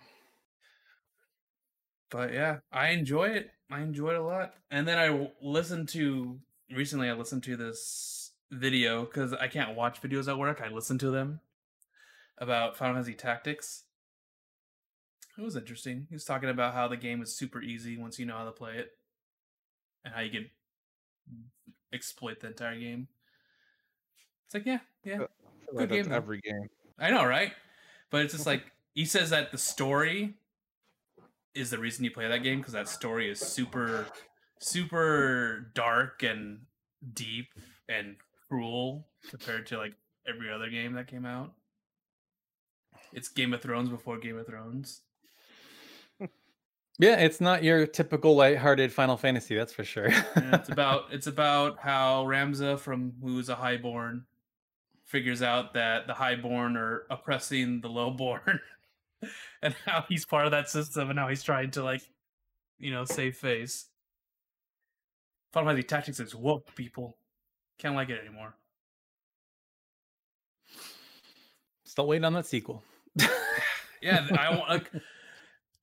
but 2.10 2.32
yeah, 2.32 2.58
I 2.72 2.88
enjoy 2.90 3.26
it. 3.28 3.50
I 3.70 3.80
enjoy 3.80 4.10
it 4.10 4.16
a 4.16 4.22
lot. 4.22 4.54
And 4.70 4.86
then 4.86 4.98
I 4.98 5.06
w- 5.08 5.30
listened 5.40 5.88
to 5.90 6.38
recently. 6.74 7.08
I 7.08 7.12
listened 7.14 7.42
to 7.44 7.56
this 7.56 8.32
video 8.50 9.04
because 9.04 9.32
I 9.32 9.46
can't 9.48 9.76
watch 9.76 10.02
videos 10.02 10.28
at 10.28 10.38
work. 10.38 10.60
I 10.64 10.68
listen 10.72 10.98
to 10.98 11.10
them 11.10 11.40
about 12.38 12.76
Final 12.76 12.94
Fantasy 12.96 13.14
Tactics. 13.14 13.84
It 15.38 15.42
was 15.42 15.56
interesting. 15.56 16.06
He 16.08 16.14
was 16.14 16.24
talking 16.24 16.48
about 16.50 16.74
how 16.74 16.88
the 16.88 16.96
game 16.96 17.22
is 17.22 17.34
super 17.36 17.62
easy 17.62 17.96
once 17.96 18.18
you 18.18 18.26
know 18.26 18.36
how 18.36 18.44
to 18.44 18.50
play 18.52 18.74
it, 18.76 18.90
and 20.04 20.12
how 20.12 20.20
you 20.20 20.30
can 20.30 20.50
exploit 21.92 22.40
the 22.40 22.48
entire 22.48 22.78
game. 22.78 23.08
It's 24.50 24.54
like, 24.54 24.66
yeah, 24.66 24.78
yeah, 25.04 25.22
uh, 25.22 25.26
Good 25.66 25.76
like 25.76 25.88
game, 25.90 26.08
though. 26.08 26.16
every 26.16 26.40
game. 26.40 26.68
I 26.98 27.10
know, 27.10 27.24
right? 27.24 27.52
But 28.10 28.22
it's 28.22 28.32
just 28.32 28.42
mm-hmm. 28.42 28.50
like 28.50 28.72
he 28.94 29.04
says 29.04 29.30
that 29.30 29.52
the 29.52 29.58
story 29.58 30.34
is 31.54 31.70
the 31.70 31.78
reason 31.78 32.04
you 32.04 32.10
play 32.10 32.26
that 32.26 32.42
game 32.42 32.58
because 32.58 32.72
that 32.72 32.88
story 32.88 33.30
is 33.30 33.38
super, 33.38 34.08
super 34.58 35.70
dark 35.74 36.24
and 36.24 36.62
deep 37.14 37.46
and 37.88 38.16
cruel 38.48 39.06
compared 39.28 39.66
to 39.68 39.78
like 39.78 39.94
every 40.28 40.50
other 40.52 40.68
game 40.68 40.94
that 40.94 41.06
came 41.06 41.24
out. 41.24 41.52
It's 43.12 43.28
Game 43.28 43.54
of 43.54 43.62
Thrones 43.62 43.88
before 43.88 44.18
Game 44.18 44.36
of 44.36 44.48
Thrones. 44.48 45.02
Yeah, 46.98 47.16
it's 47.16 47.40
not 47.40 47.62
your 47.62 47.86
typical 47.86 48.34
lighthearted 48.34 48.92
Final 48.92 49.16
Fantasy, 49.16 49.54
that's 49.54 49.72
for 49.72 49.84
sure. 49.84 50.08
And 50.34 50.54
it's 50.54 50.68
about 50.70 51.04
it's 51.12 51.28
about 51.28 51.78
how 51.78 52.24
Ramza 52.24 52.80
from 52.80 53.12
who's 53.22 53.48
a 53.48 53.54
highborn 53.54 54.26
figures 55.10 55.42
out 55.42 55.74
that 55.74 56.06
the 56.06 56.14
highborn 56.14 56.76
are 56.76 57.02
oppressing 57.10 57.80
the 57.80 57.88
lowborn 57.88 58.60
and 59.62 59.74
how 59.84 60.04
he's 60.08 60.24
part 60.24 60.46
of 60.46 60.52
that 60.52 60.70
system 60.70 61.10
and 61.10 61.18
how 61.18 61.28
he's 61.28 61.42
trying 61.42 61.70
to 61.72 61.82
like 61.82 62.02
you 62.78 62.90
know 62.90 63.04
save 63.04 63.36
face. 63.36 63.86
Final 65.52 65.68
Fantasy 65.68 65.86
Tactics 65.86 66.20
is 66.20 66.34
woke 66.34 66.74
people. 66.76 67.16
Can't 67.78 67.96
like 67.96 68.08
it 68.08 68.20
anymore. 68.20 68.54
Still 71.84 72.06
waiting 72.06 72.24
on 72.24 72.34
that 72.34 72.46
sequel. 72.46 72.84
Yeah, 74.02 74.26
I 74.38 74.50
want 74.56 74.68
like 74.68 74.90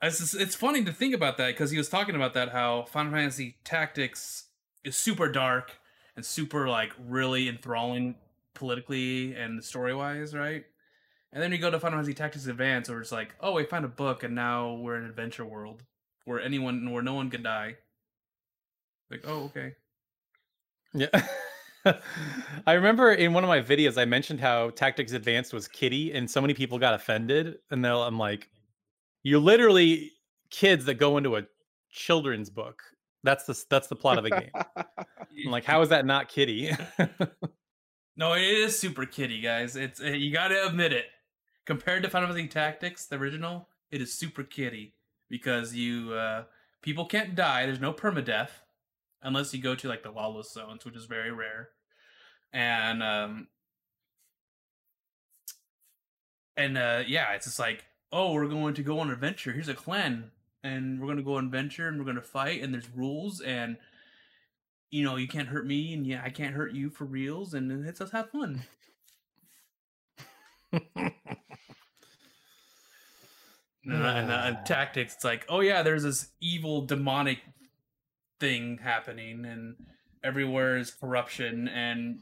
it's 0.02 0.34
it's 0.34 0.56
funny 0.56 0.84
to 0.86 0.92
think 0.92 1.14
about 1.14 1.38
that 1.38 1.48
because 1.48 1.72
he 1.72 1.78
was 1.78 1.90
talking 1.90 2.16
about 2.16 2.34
that 2.34 2.50
how 2.50 2.86
Final 2.86 3.12
Fantasy 3.12 3.58
Tactics 3.64 4.46
is 4.84 4.96
super 4.96 5.32
dark 5.32 5.78
and 6.16 6.26
super 6.26 6.68
like 6.68 6.94
really 7.00 7.48
enthralling 7.48 8.16
politically 8.58 9.36
and 9.36 9.64
story 9.64 9.96
wise, 9.96 10.34
right? 10.34 10.66
And 11.32 11.44
then 11.44 11.52
you 11.52 11.58
go 11.58 11.70
to 11.70 11.80
Final 11.80 11.98
Fantasy 11.98 12.14
Tactics 12.14 12.48
Advance, 12.48 12.90
where 12.90 13.00
it's 13.00 13.12
like, 13.12 13.36
oh, 13.42 13.54
we 13.54 13.64
found 13.64 13.86
a 13.86 13.90
book, 13.90 14.24
and 14.24 14.34
now 14.34 14.74
we're 14.74 14.98
in 14.98 15.04
an 15.04 15.10
adventure 15.10 15.46
world 15.46 15.84
where 16.26 16.42
anyone, 16.42 16.92
where 16.92 17.04
no 17.04 17.14
one 17.14 17.30
can 17.30 17.44
die. 17.44 17.76
Like, 19.10 19.24
oh, 19.26 19.44
okay. 19.46 19.74
Yeah. 20.94 21.08
I 22.68 22.74
remember 22.74 23.14
in 23.14 23.34
one 23.34 23.44
of 23.44 23.48
my 23.48 23.62
videos 23.62 23.98
I 23.98 24.06
mentioned 24.06 24.42
how 24.42 24.72
Tactics 24.72 25.14
Advanced 25.14 25.54
was 25.54 25.68
kitty 25.68 26.12
and 26.12 26.30
so 26.30 26.42
many 26.42 26.54
people 26.54 26.78
got 26.80 26.94
offended 26.94 27.60
and 27.72 27.84
then 27.84 27.92
I'm 27.92 28.18
like 28.18 28.50
you're 29.24 29.40
literally 29.40 30.12
kids 30.50 30.86
that 30.86 30.96
go 30.96 31.18
into 31.18 31.38
a 31.38 31.44
children's 31.90 32.50
book. 32.50 32.82
That's 33.24 33.46
the 33.46 33.64
that's 33.70 33.88
the 33.88 33.96
plot 33.96 34.18
of 34.18 34.26
the 34.26 34.32
game. 34.32 34.52
I'm 35.46 35.52
like 35.52 35.64
how 35.64 35.82
is 35.82 35.90
that 35.90 36.06
not 36.06 36.28
kitty? 36.28 36.72
No, 38.18 38.34
it 38.34 38.42
is 38.42 38.78
super 38.78 39.06
kitty, 39.06 39.40
guys. 39.40 39.76
It's 39.76 40.02
uh, 40.02 40.08
you 40.08 40.34
got 40.34 40.48
to 40.48 40.68
admit 40.68 40.92
it. 40.92 41.06
Compared 41.66 42.02
to 42.04 42.10
Final 42.10 42.30
Fantasy 42.30 42.48
Tactics, 42.48 43.06
the 43.06 43.18
original, 43.18 43.70
it 43.92 44.02
is 44.02 44.14
super 44.14 44.44
kitty 44.44 44.96
because 45.30 45.76
you 45.76 46.14
uh 46.14 46.44
people 46.82 47.06
can't 47.06 47.36
die. 47.36 47.66
There's 47.66 47.80
no 47.80 47.94
permadeath 47.94 48.50
unless 49.22 49.54
you 49.54 49.62
go 49.62 49.76
to 49.76 49.88
like 49.88 50.02
the 50.02 50.12
lawless 50.12 50.52
zones, 50.52 50.84
which 50.84 50.96
is 50.96 51.06
very 51.06 51.32
rare. 51.32 51.70
And 52.52 53.04
um 53.04 53.48
and 56.56 56.78
uh 56.78 57.04
yeah, 57.06 57.34
it's 57.34 57.46
just 57.46 57.60
like, 57.60 57.86
oh, 58.12 58.34
we're 58.34 58.48
going 58.48 58.74
to 58.76 58.84
go 58.84 59.00
on 59.00 59.08
an 59.08 59.14
adventure. 59.14 59.52
Here's 59.52 59.70
a 59.70 59.76
clan 59.76 60.32
and 60.64 61.00
we're 61.00 61.08
going 61.08 61.18
to 61.18 61.24
go 61.24 61.36
on 61.36 61.46
adventure 61.46 61.88
and 61.88 62.00
we're 62.00 62.06
going 62.06 62.16
to 62.16 62.22
fight 62.22 62.64
and 62.64 62.74
there's 62.74 62.90
rules 62.96 63.42
and 63.42 63.78
you 64.90 65.04
know, 65.04 65.16
you 65.16 65.28
can't 65.28 65.48
hurt 65.48 65.66
me, 65.66 65.94
and 65.94 66.06
yeah, 66.06 66.22
I 66.24 66.30
can't 66.30 66.56
hurt 66.56 66.74
you 66.74 66.90
for 66.90 67.06
reals, 67.06 67.54
and 67.54 67.86
let's 67.86 68.00
just 68.00 68.14
have 68.14 68.30
fun. 68.32 68.64
And, 73.88 74.04
uh, 74.04 74.08
and, 74.08 74.32
uh, 74.32 74.42
and 74.46 74.66
tactics, 74.66 75.16
it's 75.16 75.24
like, 75.24 75.46
oh 75.48 75.62
yeah, 75.62 75.82
there's 75.82 76.04
this 76.04 76.30
evil 76.42 76.86
demonic 76.86 77.40
thing 78.40 78.80
happening, 78.84 79.46
and 79.46 79.76
everywhere 80.24 80.78
is 80.78 80.92
corruption, 80.92 81.68
and 81.70 82.20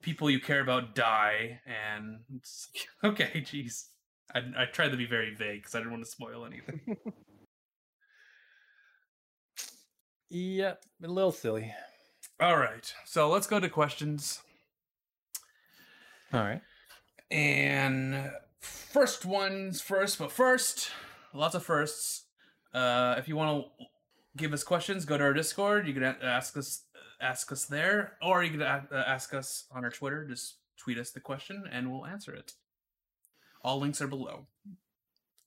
people 0.00 0.30
you 0.30 0.40
care 0.40 0.60
about 0.60 0.94
die, 0.94 1.60
and 1.66 2.20
it's 2.36 2.68
like, 3.02 3.12
okay, 3.12 3.40
jeez. 3.40 3.86
I, 4.34 4.40
I 4.58 4.64
tried 4.66 4.90
to 4.90 4.96
be 4.96 5.06
very 5.06 5.34
vague 5.34 5.62
because 5.62 5.74
I 5.74 5.78
didn't 5.78 5.92
want 5.92 6.04
to 6.04 6.10
spoil 6.10 6.44
anything. 6.44 6.98
Yep, 10.28 10.84
a 11.02 11.08
little 11.08 11.32
silly. 11.32 11.74
All 12.40 12.56
right, 12.56 12.92
so 13.04 13.28
let's 13.28 13.46
go 13.46 13.58
to 13.58 13.68
questions. 13.68 14.40
All 16.32 16.40
right. 16.40 16.60
And 17.30 18.30
first 18.60 19.24
ones 19.24 19.80
first, 19.80 20.18
but 20.18 20.30
first, 20.30 20.90
lots 21.32 21.54
of 21.54 21.64
firsts. 21.64 22.24
Uh, 22.72 23.14
if 23.18 23.28
you 23.28 23.36
want 23.36 23.66
to 23.78 23.86
give 24.36 24.52
us 24.52 24.62
questions, 24.62 25.04
go 25.04 25.18
to 25.18 25.24
our 25.24 25.32
Discord. 25.32 25.86
You 25.86 25.94
can 25.94 26.04
ask 26.04 26.56
us 26.56 26.84
ask 27.20 27.50
us 27.50 27.64
there, 27.64 28.16
or 28.22 28.44
you 28.44 28.50
can 28.50 28.62
ask 28.62 29.34
us 29.34 29.64
on 29.72 29.84
our 29.84 29.90
Twitter. 29.90 30.24
Just 30.24 30.56
tweet 30.76 30.98
us 30.98 31.10
the 31.10 31.20
question, 31.20 31.64
and 31.70 31.90
we'll 31.90 32.06
answer 32.06 32.32
it. 32.32 32.52
All 33.62 33.80
links 33.80 34.00
are 34.00 34.06
below. 34.06 34.46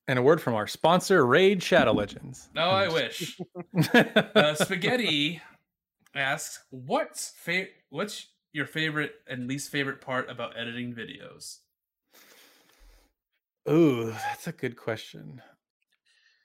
And 0.07 0.17
a 0.19 0.21
word 0.21 0.41
from 0.41 0.55
our 0.55 0.67
sponsor, 0.67 1.25
Raid 1.25 1.61
Shadow 1.63 1.93
Legends. 1.93 2.49
No, 2.53 2.61
I 2.69 2.87
wish. 2.87 3.37
Uh, 3.93 4.53
Spaghetti 4.55 5.41
asks, 6.15 6.63
"What's 6.71 7.29
fa- 7.37 7.67
What's 7.89 8.27
your 8.53 8.65
favorite 8.65 9.13
and 9.27 9.47
least 9.47 9.69
favorite 9.71 10.01
part 10.01 10.29
about 10.29 10.57
editing 10.57 10.93
videos?" 10.93 11.59
Ooh, 13.69 14.05
that's 14.11 14.47
a 14.47 14.51
good 14.51 14.75
question. 14.75 15.41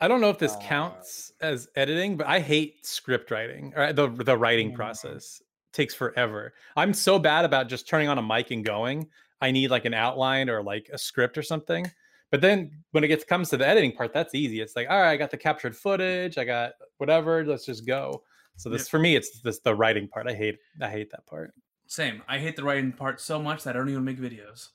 I 0.01 0.09
don't 0.09 0.21
know 0.21 0.29
if 0.31 0.39
this 0.39 0.53
Uh, 0.53 0.61
counts 0.61 1.33
as 1.41 1.69
editing, 1.75 2.17
but 2.19 2.27
I 2.27 2.41
hate 2.41 2.85
script 2.87 3.31
writing 3.31 3.73
or 3.75 3.93
the 3.93 4.09
the 4.09 4.37
writing 4.37 4.73
Mm. 4.73 4.77
process. 4.77 5.43
takes 5.73 5.95
forever. 5.95 6.55
I'm 6.75 6.95
so 6.95 7.19
bad 7.19 7.45
about 7.45 7.69
just 7.69 7.87
turning 7.87 8.09
on 8.09 8.17
a 8.17 8.23
mic 8.23 8.51
and 8.51 8.65
going. 8.65 9.11
I 9.43 9.51
need 9.51 9.69
like 9.71 9.85
an 9.85 9.93
outline 9.93 10.49
or 10.49 10.63
like 10.63 10.89
a 10.91 10.97
script 10.97 11.37
or 11.37 11.43
something. 11.43 11.91
But 12.31 12.41
then 12.41 12.83
when 12.91 13.05
it 13.05 13.09
gets 13.09 13.25
comes 13.25 13.51
to 13.51 13.57
the 13.57 13.67
editing 13.67 13.93
part, 13.93 14.13
that's 14.13 14.35
easy. 14.35 14.61
It's 14.61 14.75
like, 14.77 14.89
all 14.91 15.01
right, 15.01 15.13
I 15.13 15.17
got 15.17 15.31
the 15.31 15.37
captured 15.37 15.77
footage, 15.77 16.39
I 16.39 16.45
got 16.45 16.73
whatever, 16.99 17.45
let's 17.45 17.65
just 17.65 17.87
go. 17.87 18.23
So 18.57 18.69
this 18.71 18.83
Yep. 18.83 18.89
for 18.91 18.99
me, 18.99 19.17
it's 19.17 19.41
this 19.43 19.61
the 19.61 19.75
writing 19.75 20.09
part. 20.09 20.29
I 20.29 20.35
hate 20.35 20.59
I 20.81 20.89
hate 20.89 21.11
that 21.11 21.27
part. 21.27 21.53
Same. 21.87 22.23
I 22.27 22.39
hate 22.39 22.57
the 22.57 22.65
writing 22.65 22.93
part 22.93 23.21
so 23.21 23.41
much 23.41 23.65
that 23.65 23.77
I 23.77 23.79
don't 23.79 23.89
even 23.91 24.05
make 24.05 24.19
videos. 24.19 24.69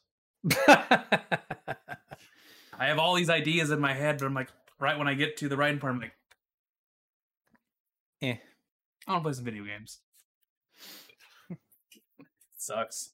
I 0.67 1.75
have 2.87 2.99
all 2.99 3.15
these 3.15 3.29
ideas 3.29 3.69
in 3.69 3.79
my 3.79 3.93
head, 3.93 4.17
but 4.19 4.25
I'm 4.25 4.33
like, 4.33 4.49
right 4.79 4.97
when 4.97 5.07
I 5.07 5.13
get 5.13 5.37
to 5.37 5.49
the 5.49 5.57
writing 5.57 5.79
part, 5.79 5.93
I'm 5.93 5.99
like, 5.99 6.13
Eh. 8.21 8.35
I 9.07 9.11
want 9.11 9.23
to 9.23 9.27
play 9.27 9.33
some 9.33 9.45
video 9.45 9.63
games. 9.65 9.99
sucks. 12.57 13.09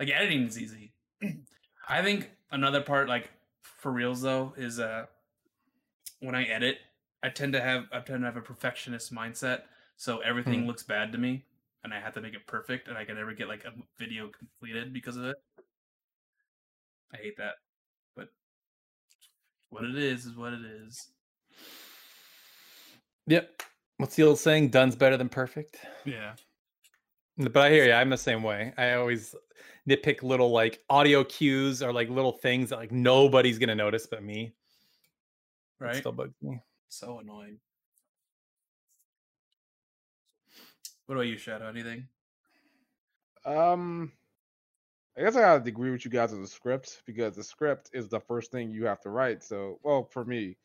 Like 0.00 0.10
editing 0.10 0.46
is 0.46 0.60
easy. 0.60 0.92
I 1.88 2.02
think 2.02 2.28
another 2.50 2.80
part, 2.80 3.08
like 3.08 3.30
for 3.82 3.90
reals 3.92 4.22
though, 4.22 4.54
is 4.56 4.78
uh 4.78 5.06
when 6.20 6.36
I 6.36 6.44
edit, 6.44 6.78
I 7.22 7.28
tend 7.28 7.52
to 7.54 7.60
have 7.60 7.86
I 7.92 7.98
tend 8.00 8.20
to 8.22 8.26
have 8.26 8.36
a 8.36 8.40
perfectionist 8.40 9.12
mindset, 9.12 9.62
so 9.96 10.20
everything 10.20 10.62
Hmm. 10.62 10.68
looks 10.68 10.84
bad 10.84 11.10
to 11.12 11.18
me, 11.18 11.44
and 11.82 11.92
I 11.92 11.98
have 12.00 12.14
to 12.14 12.20
make 12.20 12.34
it 12.34 12.46
perfect, 12.46 12.86
and 12.88 12.96
I 12.96 13.04
can 13.04 13.16
never 13.16 13.34
get 13.34 13.48
like 13.48 13.64
a 13.64 13.72
video 13.98 14.28
completed 14.28 14.92
because 14.92 15.16
of 15.16 15.24
it. 15.24 15.36
I 17.12 17.16
hate 17.16 17.36
that, 17.38 17.54
but 18.16 18.28
what 19.70 19.84
it 19.84 19.96
is 19.98 20.26
is 20.26 20.36
what 20.36 20.52
it 20.52 20.64
is. 20.64 21.08
Yep. 23.26 23.62
What's 23.98 24.16
the 24.16 24.22
old 24.22 24.38
saying? 24.38 24.70
Done's 24.70 24.96
better 24.96 25.16
than 25.16 25.28
perfect. 25.28 25.76
Yeah. 26.04 26.34
But 27.36 27.56
I 27.56 27.70
hear 27.70 27.84
you. 27.84 27.92
I'm 27.92 28.10
the 28.10 28.16
same 28.16 28.42
way. 28.42 28.72
I 28.76 28.92
always 28.94 29.34
nitpick 29.88 30.22
little 30.22 30.50
like 30.50 30.80
audio 30.88 31.24
cues 31.24 31.82
or 31.82 31.92
like 31.92 32.08
little 32.08 32.32
things 32.32 32.70
that 32.70 32.76
like 32.76 32.92
nobody's 32.92 33.58
gonna 33.58 33.74
notice 33.74 34.06
but 34.06 34.22
me. 34.22 34.54
It 35.80 35.84
Right? 35.84 35.96
still 35.96 36.12
bugs 36.12 36.34
me. 36.42 36.60
So 36.88 37.18
annoying. 37.18 37.58
What 41.06 41.16
about 41.16 41.26
you, 41.26 41.36
Shadow? 41.36 41.68
Anything? 41.68 42.08
Um, 43.44 44.12
I 45.18 45.22
guess 45.22 45.36
I 45.36 45.40
gotta 45.40 45.64
agree 45.68 45.90
with 45.90 46.04
you 46.04 46.10
guys 46.10 46.32
on 46.32 46.40
the 46.40 46.46
script 46.48 47.02
because 47.06 47.34
the 47.36 47.42
script 47.42 47.90
is 47.92 48.08
the 48.08 48.20
first 48.20 48.52
thing 48.52 48.70
you 48.70 48.86
have 48.86 49.00
to 49.00 49.10
write. 49.10 49.42
So, 49.42 49.80
well, 49.82 50.04
for 50.04 50.24
me, 50.24 50.56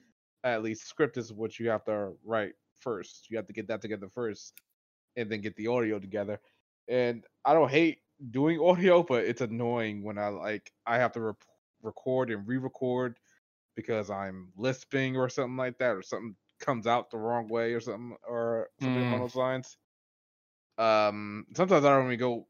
at 0.43 0.61
least, 0.63 0.87
script 0.87 1.17
is 1.17 1.33
what 1.33 1.59
you 1.59 1.69
have 1.69 1.83
to 1.85 2.13
write 2.23 2.53
first. 2.79 3.29
You 3.29 3.37
have 3.37 3.47
to 3.47 3.53
get 3.53 3.67
that 3.67 3.81
together 3.81 4.07
first, 4.07 4.53
and 5.15 5.29
then 5.29 5.41
get 5.41 5.55
the 5.55 5.67
audio 5.67 5.99
together. 5.99 6.39
And 6.87 7.25
I 7.43 7.53
don't 7.53 7.69
hate 7.71 7.99
doing 8.31 8.59
audio, 8.63 9.03
but 9.03 9.25
it's 9.25 9.41
annoying 9.41 10.03
when 10.03 10.17
I 10.17 10.29
like 10.29 10.73
I 10.85 10.97
have 10.97 11.13
to 11.13 11.21
rep- 11.21 11.43
record 11.81 12.29
and 12.31 12.47
re-record 12.47 13.19
because 13.75 14.09
I'm 14.09 14.53
lisping 14.57 15.17
or 15.17 15.29
something 15.29 15.57
like 15.57 15.77
that, 15.79 15.95
or 15.97 16.01
something 16.03 16.35
comes 16.59 16.87
out 16.87 17.11
the 17.11 17.17
wrong 17.17 17.47
way 17.49 17.73
or 17.73 17.81
something, 17.81 18.17
or 18.27 18.69
something 18.79 19.03
along 19.03 19.19
Mm. 19.19 19.23
those 19.23 19.35
lines. 19.35 19.77
Um, 20.77 21.47
sometimes 21.55 21.85
I 21.85 21.89
don't 21.89 22.05
even 22.07 22.19
go 22.19 22.47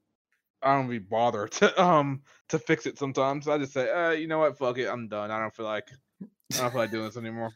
I 0.61 0.75
don't 0.75 0.87
really 0.87 0.99
bother 0.99 1.47
to 1.59 1.83
um 1.83 2.23
to 2.49 2.59
fix 2.59 2.85
it 2.87 2.97
sometimes. 2.97 3.47
I 3.47 3.57
just 3.57 3.73
say, 3.73 3.91
uh, 3.91 4.11
you 4.11 4.27
know 4.27 4.39
what, 4.39 4.57
fuck 4.57 4.77
it, 4.79 4.87
I'm 4.89 5.09
done. 5.09 5.31
I 5.31 5.39
don't 5.39 5.55
feel 5.55 5.65
like 5.65 5.89
I 6.55 6.61
don't 6.61 6.71
feel 6.71 6.81
like 6.81 6.91
doing 6.91 7.05
this 7.05 7.17
anymore. 7.17 7.55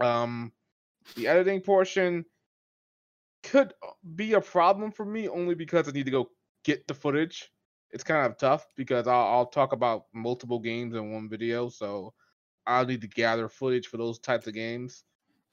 Um 0.00 0.52
the 1.16 1.28
editing 1.28 1.62
portion 1.62 2.26
could 3.42 3.72
uh, 3.82 3.90
be 4.14 4.32
a 4.34 4.40
problem 4.40 4.90
for 4.92 5.04
me 5.04 5.28
only 5.28 5.54
because 5.54 5.88
I 5.88 5.92
need 5.92 6.06
to 6.06 6.10
go 6.12 6.30
get 6.64 6.86
the 6.86 6.94
footage. 6.94 7.50
It's 7.90 8.04
kind 8.04 8.26
of 8.26 8.38
tough 8.38 8.66
because 8.76 9.06
I'll, 9.06 9.26
I'll 9.26 9.46
talk 9.46 9.72
about 9.72 10.06
multiple 10.14 10.58
games 10.58 10.94
in 10.94 11.12
one 11.12 11.28
video, 11.28 11.68
so 11.68 12.14
I'll 12.66 12.86
need 12.86 13.02
to 13.02 13.08
gather 13.08 13.48
footage 13.48 13.86
for 13.88 13.98
those 13.98 14.18
types 14.18 14.46
of 14.46 14.54
games. 14.54 15.04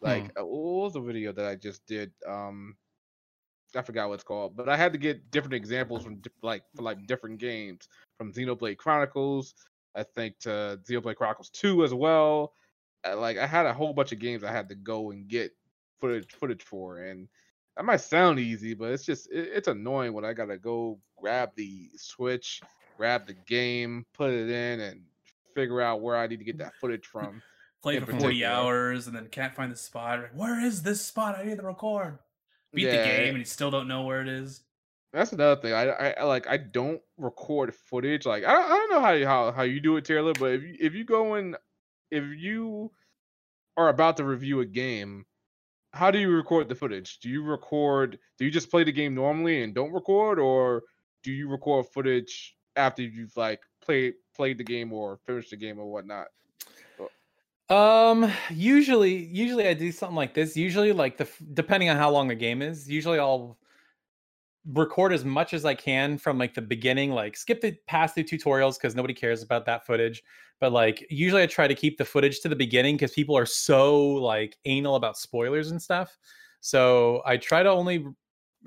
Like, 0.01 0.31
uh, 0.39 0.45
what 0.45 0.83
was 0.83 0.93
the 0.93 1.01
video 1.01 1.33
that 1.33 1.45
I 1.45 1.55
just 1.55 1.85
did? 1.85 2.11
Um, 2.25 2.77
I 3.75 3.81
forgot 3.81 4.07
what 4.07 4.15
it's 4.15 4.23
called, 4.23 4.55
but 4.55 4.69
I 4.69 4.77
had 4.77 4.93
to 4.93 4.97
get 4.97 5.29
different 5.31 5.53
examples 5.53 6.03
from 6.03 6.21
like 6.41 6.63
for 6.75 6.81
like 6.81 7.05
different 7.05 7.39
games, 7.39 7.87
from 8.17 8.31
Xenoblade 8.33 8.77
Chronicles, 8.77 9.53
I 9.95 10.03
think 10.03 10.39
to 10.39 10.79
Xenoblade 10.87 11.17
Chronicles 11.17 11.49
Two 11.49 11.83
as 11.83 11.93
well. 11.93 12.53
Uh, 13.05 13.17
Like 13.17 13.37
I 13.37 13.45
had 13.45 13.65
a 13.65 13.73
whole 13.73 13.93
bunch 13.93 14.11
of 14.11 14.19
games 14.19 14.43
I 14.43 14.51
had 14.51 14.69
to 14.69 14.75
go 14.75 15.11
and 15.11 15.27
get 15.27 15.51
footage 15.99 16.31
footage 16.31 16.63
for, 16.63 16.99
and 16.99 17.27
that 17.79 17.85
might 17.85 18.01
sound 18.01 18.39
easy, 18.39 18.73
but 18.73 18.91
it's 18.91 19.05
just 19.05 19.31
it, 19.31 19.51
it's 19.53 19.69
annoying 19.69 20.11
when 20.11 20.25
I 20.25 20.33
gotta 20.33 20.57
go 20.57 20.99
grab 21.17 21.51
the 21.55 21.89
Switch, 21.95 22.59
grab 22.97 23.25
the 23.25 23.35
game, 23.47 24.05
put 24.13 24.31
it 24.31 24.49
in, 24.49 24.81
and 24.81 25.01
figure 25.55 25.79
out 25.79 26.01
where 26.01 26.17
I 26.17 26.27
need 26.27 26.39
to 26.39 26.43
get 26.43 26.57
that 26.57 26.75
footage 26.75 27.05
from. 27.05 27.41
Play 27.81 27.97
for 28.01 28.11
40 28.11 28.43
hours 28.43 29.07
and 29.07 29.15
then 29.15 29.27
can't 29.27 29.55
find 29.55 29.71
the 29.71 29.77
spot. 29.77 30.19
Like, 30.19 30.31
where 30.35 30.59
is 30.59 30.83
this 30.83 30.99
spot? 30.99 31.39
I 31.39 31.45
need 31.45 31.55
to 31.55 31.63
record. 31.63 32.19
Beat 32.73 32.83
the 32.83 32.91
game 32.91 33.29
and 33.29 33.37
you 33.37 33.45
still 33.45 33.71
don't 33.71 33.87
know 33.87 34.01
where 34.01 34.21
it 34.21 34.27
is. 34.27 34.59
That's 35.13 35.31
another 35.31 35.61
thing. 35.61 35.71
I, 35.71 35.87
I 35.87 36.09
I, 36.19 36.23
like 36.25 36.47
I 36.47 36.57
don't 36.57 36.99
record 37.17 37.73
footage. 37.73 38.25
Like 38.25 38.43
I 38.43 38.51
don't, 38.51 38.65
I 38.65 38.67
don't 38.67 38.91
know 38.91 38.99
how 38.99 39.11
you 39.11 39.25
how, 39.25 39.53
how 39.53 39.61
you 39.61 39.79
do 39.79 39.95
it, 39.95 40.03
Taylor. 40.03 40.33
But 40.37 40.51
if 40.51 40.63
you, 40.63 40.75
if 40.81 40.93
you 40.93 41.05
go 41.05 41.35
in, 41.35 41.55
if 42.11 42.25
you 42.25 42.91
are 43.77 43.87
about 43.87 44.17
to 44.17 44.25
review 44.25 44.59
a 44.59 44.65
game, 44.65 45.25
how 45.93 46.11
do 46.11 46.19
you 46.19 46.29
record 46.29 46.69
the 46.69 46.75
footage? 46.75 47.19
Do 47.19 47.29
you 47.29 47.43
record? 47.43 48.19
Do 48.37 48.45
you 48.45 48.51
just 48.51 48.69
play 48.69 48.83
the 48.83 48.91
game 48.91 49.15
normally 49.15 49.63
and 49.63 49.73
don't 49.73 49.91
record, 49.91 50.39
or 50.39 50.83
do 51.23 51.31
you 51.31 51.49
record 51.49 51.87
footage 51.87 52.55
after 52.75 53.01
you've 53.01 53.35
like 53.35 53.61
played 53.81 54.13
played 54.35 54.57
the 54.57 54.63
game 54.63 54.93
or 54.93 55.17
finished 55.25 55.49
the 55.49 55.57
game 55.57 55.79
or 55.79 55.91
whatnot? 55.91 56.27
Um, 57.69 58.31
usually, 58.49 59.15
usually 59.15 59.67
I 59.67 59.75
do 59.75 59.91
something 59.91 60.15
like 60.15 60.33
this. 60.33 60.57
Usually, 60.57 60.91
like 60.91 61.17
the 61.17 61.27
depending 61.53 61.89
on 61.89 61.97
how 61.97 62.09
long 62.09 62.27
the 62.27 62.35
game 62.35 62.61
is, 62.61 62.89
usually 62.89 63.19
I'll 63.19 63.57
record 64.73 65.13
as 65.13 65.23
much 65.23 65.53
as 65.53 65.65
I 65.65 65.75
can 65.75 66.17
from 66.17 66.37
like 66.37 66.53
the 66.53 66.61
beginning, 66.61 67.11
like 67.11 67.37
skip 67.37 67.61
the 67.61 67.75
past 67.87 68.15
the 68.15 68.23
tutorials 68.23 68.77
because 68.77 68.95
nobody 68.95 69.13
cares 69.13 69.43
about 69.43 69.65
that 69.65 69.85
footage. 69.85 70.23
But 70.59 70.73
like 70.73 71.05
usually 71.09 71.41
I 71.41 71.47
try 71.47 71.67
to 71.67 71.75
keep 71.75 71.97
the 71.97 72.05
footage 72.05 72.41
to 72.41 72.49
the 72.49 72.55
beginning 72.55 72.95
because 72.95 73.11
people 73.11 73.37
are 73.37 73.45
so 73.45 73.99
like 74.01 74.57
anal 74.65 74.95
about 74.95 75.17
spoilers 75.17 75.71
and 75.71 75.81
stuff. 75.81 76.17
So 76.61 77.21
I 77.25 77.37
try 77.37 77.63
to 77.63 77.69
only 77.69 78.05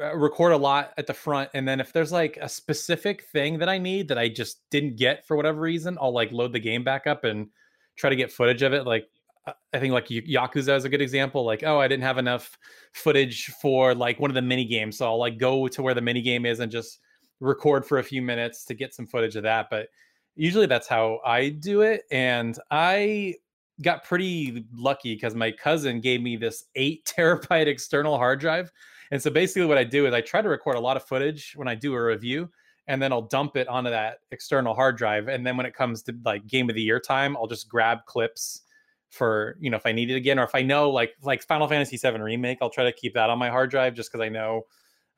uh, 0.01 0.17
record 0.17 0.53
a 0.53 0.57
lot 0.57 0.95
at 0.97 1.07
the 1.07 1.13
front 1.13 1.51
and 1.53 1.69
then 1.69 1.79
if 1.79 1.93
there's 1.93 2.13
like 2.13 2.39
a 2.41 2.49
specific 2.49 3.25
thing 3.25 3.59
that 3.59 3.69
I 3.69 3.77
need 3.77 4.09
that 4.09 4.17
I 4.17 4.29
just 4.29 4.63
didn't 4.71 4.97
get 4.97 5.27
for 5.27 5.37
whatever 5.37 5.61
reason, 5.61 5.99
I'll 6.01 6.15
like 6.15 6.33
load 6.33 6.55
the 6.55 6.61
game 6.61 6.83
back 6.83 7.07
up 7.07 7.25
and 7.25 7.49
try 7.97 8.09
to 8.09 8.17
get 8.17 8.33
footage 8.33 8.63
of 8.63 8.73
it. 8.73 8.87
Like 8.87 9.07
uh, 9.47 9.53
I 9.73 9.79
think 9.79 9.93
like 9.93 10.07
Yakuza 10.07 10.77
is 10.77 10.85
a 10.85 10.89
good 10.89 11.03
example. 11.03 11.45
Like, 11.45 11.63
oh, 11.65 11.79
I 11.79 11.89
didn't 11.89 12.05
have 12.05 12.19
enough 12.19 12.57
footage 12.93 13.47
for 13.61 13.95
like 13.95 14.21
one 14.21 14.31
of 14.31 14.35
the 14.35 14.43
mini 14.43 14.65
games, 14.65 14.99
so 14.99 15.07
I'll 15.07 15.19
like 15.19 15.39
go 15.39 15.69
to 15.69 15.83
where 15.83 15.95
the 15.95 16.01
mini 16.01 16.23
game 16.23 16.47
is 16.47 16.61
and 16.61 16.71
just 16.71 17.01
record 17.41 17.85
for 17.85 17.99
a 17.99 18.05
few 18.05 18.23
minutes 18.23 18.65
to 18.67 18.75
get 18.75 18.95
some 18.95 19.07
footage 19.07 19.37
of 19.37 19.43
that. 19.43 19.67
But 19.71 19.89
usually 20.35 20.67
that's 20.67 20.89
how 20.89 21.21
I 21.25 21.51
do 21.51 21.83
it, 21.83 22.03
and 22.11 22.59
I 22.71 23.37
got 23.81 24.05
pretty 24.05 24.65
lucky 24.75 25.15
because 25.15 25.35
my 25.35 25.51
cousin 25.51 26.01
gave 26.01 26.23
me 26.23 26.37
this 26.37 26.65
eight 26.75 27.05
terabyte 27.17 27.67
external 27.67 28.17
hard 28.17 28.41
drive. 28.41 28.71
And 29.11 29.23
so 29.23 29.31
basically, 29.31 29.67
what 29.67 29.79
I 29.79 29.85
do 29.85 30.07
is 30.07 30.15
I 30.15 30.21
try 30.21 30.41
to 30.41 30.49
record 30.49 30.77
a 30.77 30.81
lot 30.81 30.97
of 30.97 31.05
footage 31.05 31.53
when 31.57 31.69
I 31.69 31.75
do 31.75 31.95
a 31.95 32.03
review, 32.03 32.51
and 32.87 33.01
then 33.01 33.13
I'll 33.13 33.23
dump 33.23 33.57
it 33.57 33.69
onto 33.69 33.91
that 33.91 34.19
external 34.31 34.75
hard 34.75 34.97
drive. 34.97 35.29
And 35.29 35.47
then 35.47 35.57
when 35.57 35.67
it 35.67 35.75
comes 35.75 36.03
to 36.05 36.15
like 36.25 36.47
game 36.47 36.69
of 36.69 36.75
the 36.75 36.83
year 36.83 36.99
time, 36.99 37.37
I'll 37.37 37.47
just 37.47 37.69
grab 37.69 38.05
clips 38.07 38.63
for 39.11 39.59
you 39.61 39.69
know 39.69 39.77
if 39.77 39.85
I 39.85 39.93
need 39.93 40.11
it 40.11 40.15
again, 40.15 40.39
or 40.39 40.45
if 40.45 40.55
I 40.55 40.63
know 40.63 40.91
like 40.91 41.13
like 41.23 41.43
Final 41.43 41.69
Fantasy 41.69 41.99
VII 41.99 42.21
remake, 42.21 42.59
I'll 42.63 42.71
try 42.71 42.85
to 42.85 42.93
keep 42.93 43.15
that 43.15 43.29
on 43.29 43.39
my 43.39 43.51
hard 43.51 43.71
drive 43.71 43.95
just 43.95 44.11
because 44.11 44.25
I 44.25 44.31
know 44.31 44.63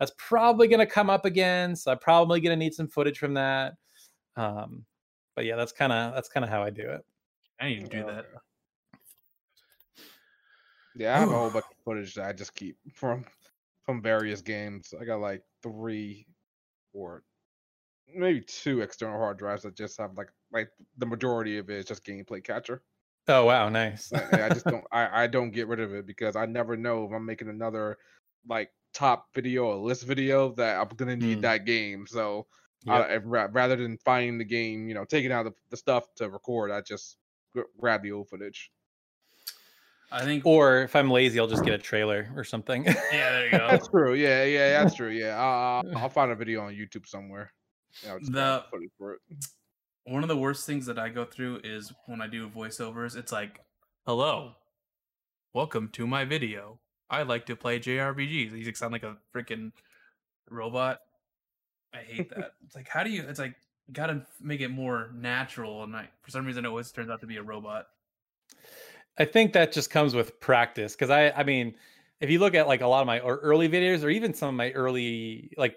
that's 0.01 0.13
probably 0.19 0.67
going 0.67 0.81
to 0.81 0.87
come 0.87 1.09
up 1.09 1.25
again. 1.25 1.77
So 1.77 1.93
I'm 1.93 1.99
probably 1.99 2.41
going 2.41 2.59
to 2.59 2.63
need 2.63 2.75
some 2.75 2.89
footage 2.89 3.19
from 3.19 3.35
that. 3.35 3.75
Um, 4.37 4.85
but 5.35 5.45
yeah, 5.45 5.57
that's 5.57 5.73
kind 5.73 5.93
of 5.93 6.15
that's 6.15 6.29
kind 6.29 6.45
of 6.45 6.51
how 6.51 6.63
I 6.63 6.71
do 6.71 6.89
it. 6.91 7.05
I 7.61 7.69
need 7.69 7.81
to 7.83 7.89
do 7.89 8.05
that. 8.07 8.27
Yeah, 10.95 11.17
I 11.17 11.19
have 11.19 11.31
a 11.31 11.33
whole 11.39 11.51
bunch 11.51 11.67
of 11.71 11.77
footage 11.85 12.15
that 12.15 12.29
I 12.29 12.33
just 12.33 12.55
keep 12.55 12.77
from 12.95 13.25
from 13.85 14.01
various 14.01 14.41
games. 14.41 14.95
I 14.99 15.05
got 15.05 15.21
like 15.21 15.43
three 15.63 16.27
or 16.93 17.25
maybe 18.15 18.41
two 18.41 18.81
external 18.81 19.19
hard 19.19 19.39
drives 19.39 19.63
that 19.65 19.75
just 19.77 19.99
have 19.99 20.17
like 20.17 20.31
like 20.53 20.71
the 20.99 21.07
majority 21.07 21.59
of 21.59 21.69
it 21.71 21.79
is 21.79 21.85
just 21.87 22.05
gameplay 22.05 22.43
catcher. 22.43 22.83
Oh 23.27 23.45
wow, 23.47 23.69
nice. 23.69 24.13
Like, 24.13 24.33
I 24.33 24.51
just 24.51 24.69
don't 24.69 24.85
I, 24.93 25.25
I 25.25 25.27
don't 25.27 25.51
get 25.51 25.67
rid 25.69 25.81
of 25.81 25.95
it 25.95 26.07
because 26.07 26.37
I 26.37 26.47
never 26.47 26.77
know 26.77 27.05
if 27.05 27.13
I'm 27.13 27.25
making 27.27 27.49
another 27.49 27.99
like 28.47 28.71
top 28.93 29.35
video 29.35 29.65
or 29.65 29.77
list 29.77 30.05
video 30.05 30.53
that 30.55 30.81
I'm 30.81 30.89
gonna 30.97 31.17
need 31.17 31.39
Mm. 31.39 31.43
that 31.43 31.65
game. 31.65 32.07
So 32.07 32.47
Yep. 32.85 32.95
I, 33.11 33.15
I- 33.15 33.47
rather 33.47 33.77
than 33.77 33.99
finding 34.05 34.39
the 34.39 34.45
game, 34.45 34.89
you 34.89 34.95
know, 34.95 35.05
taking 35.05 35.33
out 35.33 35.45
the, 35.45 35.53
the 35.71 35.77
stuff 35.77 36.05
to 36.17 36.29
record, 36.29 36.71
I 36.71 36.81
just 36.81 37.17
grab 37.79 38.03
the 38.03 38.13
old 38.13 38.29
footage. 38.29 38.71
I 40.13 40.23
think. 40.25 40.47
or 40.47 40.83
if 40.83 40.95
I'm 40.95 41.11
lazy, 41.11 41.41
I'll 41.41 41.49
just 41.49 41.65
get 41.65 41.75
a 41.75 41.79
trailer 41.79 42.31
or 42.37 42.45
something. 42.45 42.85
yeah, 42.85 42.93
there 43.11 43.45
you 43.47 43.51
go. 43.53 43.67
That's 43.69 43.89
true. 43.89 44.15
Yeah, 44.15 44.45
yeah, 44.45 44.83
that's 44.83 44.95
true. 44.95 45.09
Yeah, 45.13 45.37
I'll, 45.41 45.87
I'll- 45.93 45.99
I'll 45.99 46.09
find 46.09 46.31
a 46.31 46.37
video 46.37 46.61
on 46.61 46.73
YouTube 46.73 47.07
somewhere. 47.07 47.53
Yeah, 48.05 48.13
I'll 48.13 48.19
just 48.21 48.33
The- 48.33 48.65
footage 48.71 48.91
for 48.99 49.15
it. 49.15 49.21
One 50.07 50.23
of 50.23 50.29
the 50.29 50.37
worst 50.37 50.67
things 50.67 50.85
that 50.87 50.99
I 50.99 51.09
go 51.09 51.25
through 51.25 51.61
is 51.65 51.91
when 52.07 52.21
I 52.21 52.27
do 52.27 52.49
voiceovers. 52.51 53.17
It's 53.17 53.33
like, 53.33 53.61
"Hello, 54.07 54.53
welcome 55.55 55.89
to 55.95 56.07
my 56.07 56.27
video. 56.27 56.79
I 57.09 57.23
like 57.23 57.47
to 57.47 57.57
play 57.57 57.79
JRPGs." 57.81 58.53
You 58.53 58.75
sound 58.75 58.93
like 58.93 59.03
a 59.03 59.17
freaking 59.35 59.73
robot. 60.51 60.99
I 61.95 61.99
hate 61.99 62.29
that. 62.31 62.55
it's 62.65 62.75
like, 62.75 62.89
how 62.89 63.05
do 63.05 63.11
you? 63.11 63.23
It's 63.23 63.39
like, 63.39 63.55
gotta 63.93 64.27
make 64.41 64.61
it 64.61 64.69
more 64.69 65.11
natural. 65.15 65.85
And 65.85 65.95
I, 65.95 66.09
for 66.23 66.31
some 66.31 66.45
reason, 66.45 66.65
it 66.65 66.69
always 66.69 66.91
turns 66.91 67.11
out 67.11 67.21
to 67.21 67.27
be 67.27 67.37
a 67.37 67.43
robot. 67.43 67.87
I 69.19 69.25
think 69.25 69.53
that 69.53 69.73
just 69.73 69.91
comes 69.91 70.15
with 70.15 70.39
practice 70.41 70.95
because 70.95 71.11
I 71.11 71.31
I 71.31 71.45
mean 71.45 71.75
if 72.21 72.31
you 72.31 72.39
look 72.39 72.55
at 72.55 72.67
like 72.67 72.81
a 72.81 72.87
lot 72.87 73.01
of 73.01 73.07
my 73.07 73.21
early 73.21 73.69
videos 73.69 74.03
or 74.03 74.11
even 74.11 74.35
some 74.35 74.49
of 74.49 74.55
my 74.55 74.73
early 74.73 75.53
like 75.57 75.77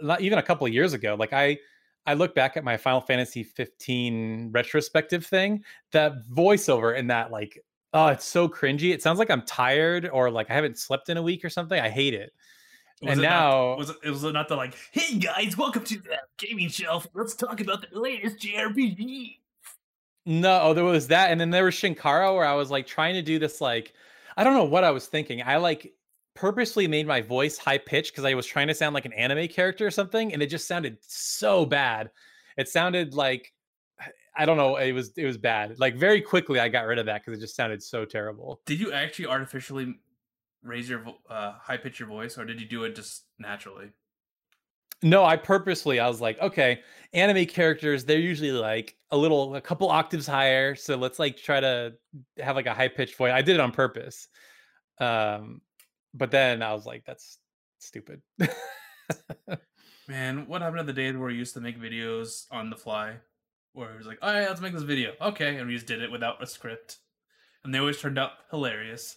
not 0.00 0.20
even 0.20 0.38
a 0.38 0.42
couple 0.42 0.66
years 0.68 0.92
ago 0.92 1.16
like 1.18 1.32
I 1.32 1.58
I 2.06 2.14
look 2.14 2.34
back 2.34 2.56
at 2.56 2.64
my 2.64 2.76
Final 2.76 3.00
Fantasy 3.00 3.42
15 3.42 4.50
retrospective 4.52 5.24
thing 5.24 5.64
that 5.92 6.26
voiceover 6.28 6.98
and 6.98 7.08
that 7.10 7.30
like 7.30 7.58
oh 7.94 8.08
it's 8.08 8.26
so 8.26 8.48
cringy 8.48 8.92
it 8.92 9.02
sounds 9.02 9.18
like 9.18 9.30
I'm 9.30 9.42
tired 9.42 10.08
or 10.12 10.30
like 10.30 10.50
I 10.50 10.54
haven't 10.54 10.78
slept 10.78 11.08
in 11.08 11.16
a 11.16 11.22
week 11.22 11.44
or 11.44 11.50
something 11.50 11.80
I 11.80 11.88
hate 11.88 12.12
it 12.12 12.34
Was 13.04 13.12
And 13.12 13.20
it 13.20 13.24
not- 13.24 13.30
now- 13.30 13.76
was 13.76 13.90
it, 13.90 13.96
it 14.04 14.10
was 14.10 14.22
not 14.24 14.48
the 14.48 14.56
like, 14.56 14.74
"Hey 14.92 15.18
guys, 15.18 15.56
welcome 15.56 15.84
to 15.84 15.98
the 15.98 16.16
gaming 16.38 16.68
shelf. 16.68 17.06
Let's 17.14 17.34
talk 17.34 17.60
about 17.60 17.88
the 17.90 17.98
latest 17.98 18.38
JRPG." 18.38 19.38
No, 20.26 20.60
oh, 20.62 20.74
there 20.74 20.84
was 20.84 21.08
that, 21.08 21.30
and 21.30 21.38
then 21.40 21.50
there 21.50 21.64
was 21.64 21.74
Shinkara, 21.74 22.34
where 22.34 22.46
I 22.46 22.54
was 22.54 22.70
like 22.70 22.86
trying 22.86 23.14
to 23.14 23.22
do 23.22 23.38
this, 23.38 23.60
like 23.60 23.92
I 24.36 24.42
don't 24.44 24.54
know 24.54 24.64
what 24.64 24.82
I 24.84 24.90
was 24.90 25.06
thinking. 25.06 25.42
I 25.42 25.58
like 25.58 25.92
purposely 26.34 26.88
made 26.88 27.06
my 27.06 27.20
voice 27.20 27.58
high 27.58 27.78
pitched 27.78 28.12
because 28.12 28.24
I 28.24 28.34
was 28.34 28.46
trying 28.46 28.66
to 28.68 28.74
sound 28.74 28.94
like 28.94 29.04
an 29.04 29.12
anime 29.12 29.46
character 29.48 29.86
or 29.86 29.90
something, 29.90 30.32
and 30.32 30.42
it 30.42 30.46
just 30.46 30.66
sounded 30.66 30.96
so 31.00 31.66
bad. 31.66 32.10
It 32.56 32.68
sounded 32.68 33.12
like 33.14 33.52
I 34.36 34.46
don't 34.46 34.56
know. 34.56 34.76
It 34.76 34.92
was 34.92 35.12
it 35.18 35.26
was 35.26 35.36
bad. 35.36 35.78
Like 35.78 35.96
very 35.96 36.22
quickly, 36.22 36.58
I 36.58 36.68
got 36.68 36.86
rid 36.86 36.98
of 36.98 37.06
that 37.06 37.22
because 37.24 37.38
it 37.38 37.42
just 37.42 37.54
sounded 37.54 37.82
so 37.82 38.04
terrible. 38.06 38.60
Did 38.66 38.80
you 38.80 38.92
actually 38.92 39.26
artificially 39.26 39.94
raise 40.64 40.88
your 40.88 41.04
uh, 41.30 41.52
high 41.52 41.76
pitch 41.76 42.00
your 42.00 42.08
voice, 42.08 42.36
or 42.38 42.44
did 42.44 42.60
you 42.60 42.66
do 42.66 42.84
it 42.84 42.96
just 42.96 43.24
naturally? 43.38 43.90
No, 45.02 45.24
I 45.24 45.36
purposely 45.36 46.00
I 46.00 46.08
was 46.08 46.20
like, 46.20 46.40
okay, 46.40 46.80
anime 47.12 47.44
characters, 47.46 48.04
they're 48.04 48.18
usually 48.18 48.52
like 48.52 48.96
a 49.10 49.16
little 49.16 49.54
a 49.54 49.60
couple 49.60 49.90
octaves 49.90 50.26
higher. 50.26 50.74
So 50.74 50.96
let's 50.96 51.18
like 51.18 51.36
try 51.36 51.60
to 51.60 51.92
have 52.38 52.56
like 52.56 52.66
a 52.66 52.74
high 52.74 52.88
pitched 52.88 53.16
voice. 53.16 53.32
I 53.32 53.42
did 53.42 53.54
it 53.54 53.60
on 53.60 53.70
purpose. 53.70 54.28
Um, 54.98 55.60
but 56.14 56.30
then 56.30 56.62
I 56.62 56.72
was 56.72 56.86
like, 56.86 57.04
that's 57.04 57.38
stupid. 57.80 58.22
Man, 60.08 60.46
what 60.46 60.62
happened 60.62 60.80
to 60.80 60.84
the 60.84 60.92
days 60.92 61.14
where 61.16 61.28
we 61.28 61.34
used 61.34 61.54
to 61.54 61.60
make 61.60 61.78
videos 61.80 62.46
on 62.50 62.70
the 62.70 62.76
fly? 62.76 63.16
Where 63.72 63.92
it 63.92 63.98
was 63.98 64.06
like, 64.06 64.18
all 64.22 64.32
right, 64.32 64.48
let's 64.48 64.60
make 64.60 64.72
this 64.72 64.82
video. 64.82 65.12
Okay. 65.20 65.56
And 65.56 65.66
we 65.66 65.74
just 65.74 65.86
did 65.86 66.02
it 66.02 66.12
without 66.12 66.42
a 66.42 66.46
script. 66.46 66.98
And 67.64 67.74
they 67.74 67.78
always 67.78 68.00
turned 68.00 68.18
out 68.18 68.32
hilarious. 68.50 69.16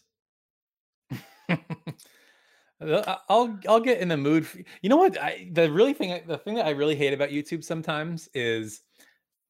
I'll 3.30 3.60
I'll 3.68 3.80
get 3.80 4.00
in 4.00 4.08
the 4.08 4.18
mood. 4.18 4.45
For, 4.45 4.60
you 4.82 4.89
know 4.89 4.98
what? 4.98 5.20
I, 5.22 5.50
the 5.52 5.72
really 5.72 5.93
thing 5.93 6.22
the 6.28 6.38
thing 6.38 6.56
that 6.56 6.66
I 6.66 6.72
really 6.72 6.95
hate 6.95 7.14
about 7.14 7.30
YouTube 7.30 7.64
sometimes 7.64 8.30
is 8.34 8.82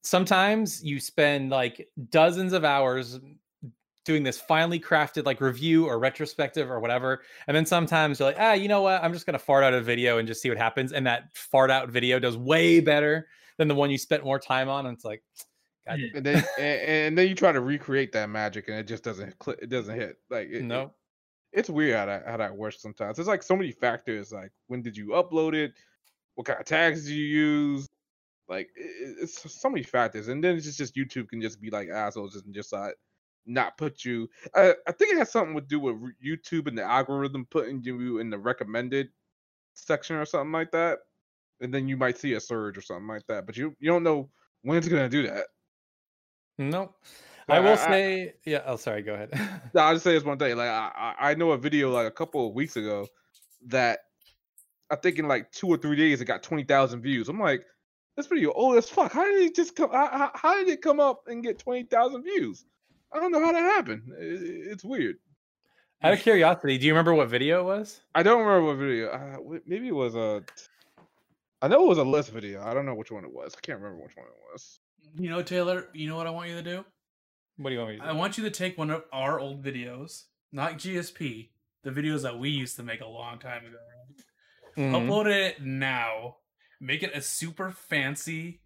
sometimes 0.04 0.84
you 0.84 1.00
spend 1.00 1.50
like 1.50 1.90
dozens 2.10 2.54
of 2.54 2.64
hours 2.64 3.20
doing 4.06 4.24
this 4.24 4.40
finely 4.40 4.80
crafted 4.80 5.26
like 5.26 5.42
review 5.42 5.86
or 5.86 6.00
retrospective 6.00 6.72
or 6.72 6.80
whatever, 6.80 7.24
and 7.48 7.58
then 7.58 7.66
sometimes 7.66 8.20
you're 8.20 8.30
like, 8.30 8.38
ah, 8.40 8.54
you 8.54 8.70
know 8.70 8.82
what? 8.82 9.04
I'm 9.04 9.12
just 9.12 9.26
gonna 9.26 9.40
fart 9.40 9.64
out 9.64 9.74
a 9.74 9.82
video 9.82 10.18
and 10.18 10.28
just 10.28 10.42
see 10.42 10.50
what 10.50 10.58
happens, 10.58 10.94
and 10.94 11.06
that 11.06 11.36
fart 11.36 11.70
out 11.70 11.90
video 11.90 12.20
does 12.20 12.38
way 12.38 12.80
better 12.80 13.28
than 13.58 13.68
the 13.68 13.76
one 13.76 13.90
you 13.90 13.98
spent 13.98 14.24
more 14.24 14.40
time 14.40 14.70
on. 14.70 14.86
And 14.86 14.96
it's 14.96 15.04
like, 15.04 15.24
God, 15.88 16.00
And 16.16 16.26
then 16.26 16.44
and, 16.60 16.82
and 16.82 17.18
then 17.18 17.28
you 17.28 17.36
try 17.36 17.52
to 17.52 17.62
recreate 17.62 18.12
that 18.14 18.30
magic 18.30 18.68
and 18.68 18.78
it 18.78 18.88
just 18.88 19.04
doesn't 19.04 19.38
click. 19.40 19.60
It 19.62 19.70
doesn't 19.70 19.96
hit. 19.96 20.18
Like 20.30 20.50
it, 20.50 20.64
no. 20.64 20.94
It's 21.58 21.70
weird 21.72 21.98
how 21.98 22.06
that 22.06 22.28
how 22.28 22.38
that 22.38 22.56
works 22.56 22.82
sometimes. 22.82 23.18
There's 23.18 23.28
like 23.28 23.42
so 23.42 23.56
many 23.56 23.72
factors. 23.72 24.32
Like 24.32 24.52
when 24.68 24.84
did 24.84 24.96
you 24.96 25.08
upload 25.08 25.56
it? 25.56 25.74
What 26.36 26.46
kind 26.46 26.60
of 26.60 26.66
tags 26.66 27.08
do 27.08 27.16
you 27.16 27.26
use? 27.26 27.88
Like 28.48 28.70
it's 28.76 29.60
so 29.60 29.70
many 29.70 29.84
factors, 29.84 30.28
and 30.28 30.42
then 30.44 30.56
it's 30.56 30.66
just, 30.66 30.78
just 30.78 30.96
YouTube 30.96 31.30
can 31.30 31.42
just 31.42 31.60
be 31.60 31.70
like 31.70 31.90
assholes 31.90 32.36
and 32.36 32.54
just 32.54 32.72
like 32.72 32.96
not 33.48 33.78
put 33.78 34.06
you. 34.06 34.30
I, 34.56 34.76
I 34.88 34.92
think 34.92 35.14
it 35.14 35.18
has 35.18 35.32
something 35.32 35.56
to 35.56 35.62
do 35.62 35.80
with 35.80 35.96
YouTube 36.24 36.68
and 36.68 36.78
the 36.78 36.84
algorithm 36.84 37.48
putting 37.50 37.84
you 37.84 38.20
in 38.20 38.30
the 38.30 38.38
recommended 38.38 39.10
section 39.74 40.16
or 40.16 40.26
something 40.26 40.52
like 40.52 40.72
that, 40.72 41.00
and 41.60 41.74
then 41.74 41.88
you 41.88 41.98
might 41.98 42.20
see 42.20 42.34
a 42.34 42.40
surge 42.40 42.78
or 42.78 42.82
something 42.82 43.08
like 43.08 43.26
that. 43.28 43.48
But 43.48 43.58
you 43.58 43.76
you 43.80 43.90
don't 43.90 44.04
know 44.04 44.30
when 44.62 44.78
it's 44.78 44.88
gonna 44.88 45.10
do 45.10 45.24
that. 45.24 45.48
No. 46.60 46.94
But 47.48 47.58
I 47.58 47.60
will 47.62 47.70
I- 47.70 47.72
I- 47.72 47.76
say, 47.76 48.34
yeah. 48.46 48.62
Oh, 48.66 48.76
sorry. 48.76 49.02
Go 49.02 49.14
ahead. 49.14 49.30
No, 49.74 49.82
I'll 49.82 49.94
just 49.94 50.04
say 50.04 50.14
this 50.14 50.24
one 50.24 50.38
day. 50.38 50.54
Like 50.54 50.70
I, 50.70 50.92
I 51.20 51.32
I 51.32 51.34
know 51.36 51.52
a 51.52 51.58
video 51.58 51.92
like 51.92 52.08
a 52.08 52.12
couple 52.12 52.48
of 52.48 52.54
weeks 52.54 52.76
ago 52.78 53.08
that 53.68 54.00
I 54.90 54.96
think 54.96 55.20
in 55.20 55.28
like 55.28 55.52
two 55.52 55.68
or 55.68 55.78
three 55.78 55.96
days 55.96 56.22
it 56.22 56.26
got 56.26 56.44
twenty 56.44 56.64
thousand 56.64 57.02
views. 57.02 57.30
I'm 57.30 57.40
like, 57.40 57.64
this 58.16 58.28
video 58.28 58.52
old 58.54 58.78
as 58.78 58.90
fuck. 58.90 59.12
How 59.12 59.26
did 59.26 59.42
it 59.42 59.56
just 59.56 59.76
come? 59.76 59.92
How, 59.92 60.08
how, 60.08 60.32
how 60.36 60.56
did 60.58 60.68
it 60.70 60.82
come 60.82 61.00
up 61.00 61.24
and 61.28 61.44
get 61.44 61.60
twenty 61.60 61.84
thousand 61.84 62.24
views? 62.24 62.66
I 63.14 63.20
don't 63.20 63.32
know 63.32 63.44
how 63.44 63.52
that 63.54 63.62
happened. 63.64 64.04
I- 64.18 64.24
I- 64.24 64.72
it's 64.72 64.84
weird. 64.84 65.16
Out 66.04 66.14
of 66.14 66.20
curiosity, 66.20 66.78
do 66.78 66.86
you 66.86 66.94
remember 66.94 67.14
what 67.16 67.28
video 67.30 67.62
it 67.62 67.64
was? 67.64 68.02
I 68.14 68.22
don't 68.22 68.40
remember 68.46 68.68
what 68.68 68.78
video. 68.78 69.08
Uh, 69.10 69.58
maybe 69.66 69.88
it 69.88 69.96
was 69.96 70.16
a. 70.16 70.44
I 71.62 71.68
know 71.68 71.84
it 71.86 71.88
was 71.90 71.98
a 71.98 72.04
list 72.04 72.30
video. 72.32 72.62
I 72.64 72.74
don't 72.76 72.86
know 72.86 72.94
which 72.94 73.10
one 73.12 73.24
it 73.26 73.34
was. 73.34 73.56
I 73.58 73.62
can't 73.62 73.80
remember 73.82 74.04
which 74.04 74.16
one 74.16 74.28
it 74.28 74.34
was. 74.54 74.80
You 75.18 75.30
know, 75.32 75.42
Taylor, 75.42 75.88
you 75.94 76.08
know 76.08 76.16
what 76.16 76.28
I 76.28 76.30
want 76.30 76.50
you 76.50 76.56
to 76.56 76.62
do? 76.62 76.86
What 77.58 77.70
do 77.70 77.74
you 77.74 77.80
want 77.80 77.92
me 77.92 77.98
to 77.98 78.04
do? 78.04 78.08
I 78.10 78.14
want 78.14 78.38
you 78.38 78.44
to 78.44 78.52
take 78.52 78.78
one 78.78 78.90
of 78.92 79.04
our 79.12 79.40
old 79.40 79.64
videos, 79.64 80.26
not 80.52 80.74
GSP, 80.74 81.50
the 81.84 81.92
videos 81.92 82.22
that 82.22 82.38
we 82.40 82.50
used 82.50 82.76
to 82.78 82.84
make 82.84 83.02
a 83.02 83.08
long 83.08 83.40
time 83.40 83.66
ago. 83.66 83.78
Mhm. 84.78 84.92
Upload 84.92 85.26
it 85.28 85.62
now. 85.62 86.38
Make 86.80 87.02
it 87.02 87.12
a 87.16 87.22
super 87.22 87.72
fancy 87.72 88.62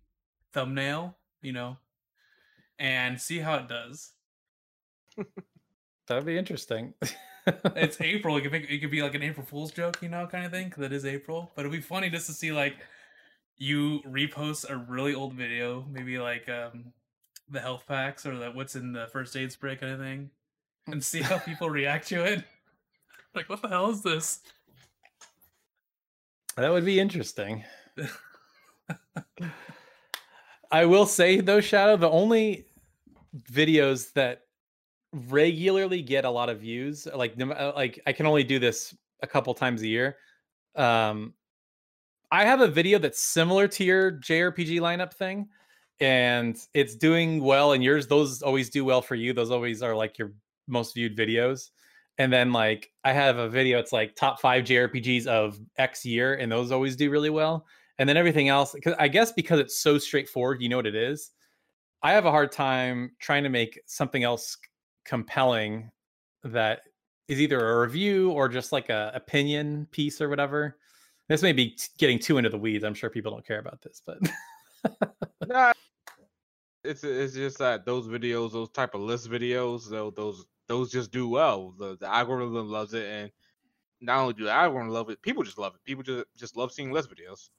thumbnail, 0.52 1.18
you 1.42 1.54
know, 1.54 1.78
and 2.78 3.20
see 3.22 3.40
how 3.40 3.56
it 3.56 3.70
does. 3.70 4.12
That'd 6.08 6.26
be 6.26 6.38
interesting. 6.38 6.94
It's 7.76 8.02
April. 8.02 8.36
It 8.36 8.42
could, 8.42 8.52
make, 8.52 8.70
it 8.70 8.80
could 8.80 8.92
be 8.92 9.02
like 9.02 9.16
an 9.16 9.24
April 9.24 9.46
Fool's 9.46 9.72
joke, 9.72 10.00
you 10.02 10.10
know, 10.10 10.28
kind 10.28 10.46
of 10.46 10.52
thing, 10.52 10.68
because 10.68 10.84
it 10.84 10.92
is 10.92 11.06
April. 11.06 11.52
But 11.56 11.62
it'd 11.62 11.72
be 11.72 11.80
funny 11.80 12.10
just 12.10 12.28
to 12.28 12.34
see 12.34 12.52
like 12.52 12.76
you 13.58 14.02
repost 14.02 14.70
a 14.70 14.76
really 14.76 15.14
old 15.14 15.34
video, 15.34 15.86
maybe 15.90 16.18
like 16.20 16.50
um 16.50 16.92
the 17.52 17.60
health 17.60 17.86
packs 17.88 18.26
or 18.26 18.36
the 18.38 18.52
what's 18.52 18.76
in 18.76 18.94
the 18.94 19.08
first 19.08 19.36
aid 19.36 19.52
spray 19.52 19.76
kind 19.76 19.94
of 19.94 20.00
thing, 20.00 20.30
and 20.88 21.04
see 21.04 21.22
how 21.22 21.38
people 21.38 21.70
react 21.70 22.08
to 22.08 22.24
it. 22.24 22.44
Like, 23.34 23.48
what 23.48 23.62
the 23.62 23.70
hell 23.70 23.90
is 23.90 24.02
this? 24.02 24.42
that 26.58 26.70
would 26.70 26.84
be 26.84 27.00
interesting. 27.00 27.64
I 30.72 30.84
will 30.84 31.06
say 31.06 31.40
though, 31.40 31.62
Shadow, 31.62 31.96
the 31.96 32.10
only 32.10 32.66
videos 33.50 34.12
that 34.14 34.42
regularly 35.14 36.02
get 36.02 36.26
a 36.26 36.30
lot 36.30 36.50
of 36.50 36.60
views, 36.60 37.08
like 37.16 37.36
like 37.38 38.02
I 38.06 38.14
can 38.14 38.26
only 38.26 38.44
do 38.44 38.60
this 38.60 38.96
a 39.22 39.28
couple 39.28 39.54
times 39.54 39.82
a 39.82 39.88
year. 39.88 40.18
Um, 40.76 41.34
I 42.32 42.46
have 42.46 42.62
a 42.62 42.68
video 42.68 42.98
that's 42.98 43.22
similar 43.22 43.68
to 43.68 43.84
your 43.84 44.12
JRPG 44.14 44.80
lineup 44.80 45.14
thing, 45.14 45.50
and 46.02 46.58
it's 46.74 46.96
doing 46.96 47.42
well. 47.42 47.72
And 47.72 47.84
yours, 47.84 48.08
those 48.08 48.42
always 48.42 48.70
do 48.70 48.84
well 48.84 49.02
for 49.02 49.16
you. 49.16 49.34
Those 49.34 49.52
always 49.52 49.82
are 49.82 49.96
like 49.96 50.18
your 50.18 50.34
most 50.68 50.96
viewed 50.96 51.16
videos. 51.16 51.70
And 52.18 52.34
then 52.34 52.52
like 52.52 52.92
I 53.04 53.14
have 53.14 53.38
a 53.38 53.48
video, 53.48 53.80
it's 53.80 53.94
like 53.94 54.16
top 54.16 54.42
five 54.42 54.66
JRPGs 54.66 55.28
of 55.28 55.60
X 55.78 56.06
year, 56.06 56.36
and 56.36 56.52
those 56.52 56.72
always 56.72 56.96
do 56.96 57.10
really 57.10 57.30
well. 57.30 57.66
And 58.00 58.10
then 58.10 58.18
everything 58.18 58.50
else, 58.50 58.74
because 58.74 58.96
I 59.00 59.08
guess 59.08 59.32
because 59.32 59.60
it's 59.60 59.80
so 59.80 59.98
straightforward, 59.98 60.62
you 60.62 60.70
know 60.70 60.78
what 60.78 60.88
it 60.88 60.96
is. 60.96 61.32
I 62.04 62.14
have 62.14 62.26
a 62.26 62.32
hard 62.32 62.52
time 62.52 63.12
trying 63.20 63.44
to 63.44 63.50
make 63.50 63.80
something 63.86 64.24
else 64.24 64.58
compelling 65.06 65.92
that 66.44 66.82
is 67.28 67.40
either 67.40 67.60
a 67.60 67.82
review 67.82 68.32
or 68.32 68.50
just 68.50 68.72
like 68.72 68.90
a 68.90 69.12
opinion 69.14 69.88
piece 69.92 70.20
or 70.20 70.30
whatever. 70.30 70.78
This 71.30 71.44
may 71.44 71.54
be 71.54 71.78
getting 72.00 72.18
too 72.18 72.40
into 72.40 72.50
the 72.50 72.58
weeds. 72.58 72.84
I'm 72.84 72.96
sure 72.96 73.10
people 73.10 73.32
don't 73.32 73.46
care 73.46 73.60
about 73.60 73.82
this, 73.82 74.02
but 74.04 74.18
Nah, 75.48 75.74
it's 76.84 77.04
it's 77.04 77.34
just 77.34 77.60
that 77.60 77.86
those 77.86 78.08
videos, 78.08 78.52
those 78.52 78.70
type 78.70 78.96
of 78.96 79.02
list 79.02 79.30
videos, 79.30 79.90
those 79.90 80.14
those 80.16 80.46
those 80.68 80.92
just 80.92 81.12
do 81.12 81.28
well. 81.28 81.74
The 81.78 81.98
the 81.98 82.08
algorithm 82.08 82.70
loves 82.70 82.94
it, 82.94 83.06
and 83.06 83.32
not 84.02 84.20
only 84.20 84.34
do 84.34 84.46
the 84.46 84.52
algorithm 84.52 84.90
love 84.90 85.10
it, 85.10 85.22
people 85.22 85.44
just 85.44 85.58
love 85.58 85.76
it. 85.76 85.84
People 85.84 86.04
just 86.04 86.26
just 86.38 86.58
love 86.58 86.72
seeing 86.72 86.92
list 86.92 87.10
videos. 87.10 87.50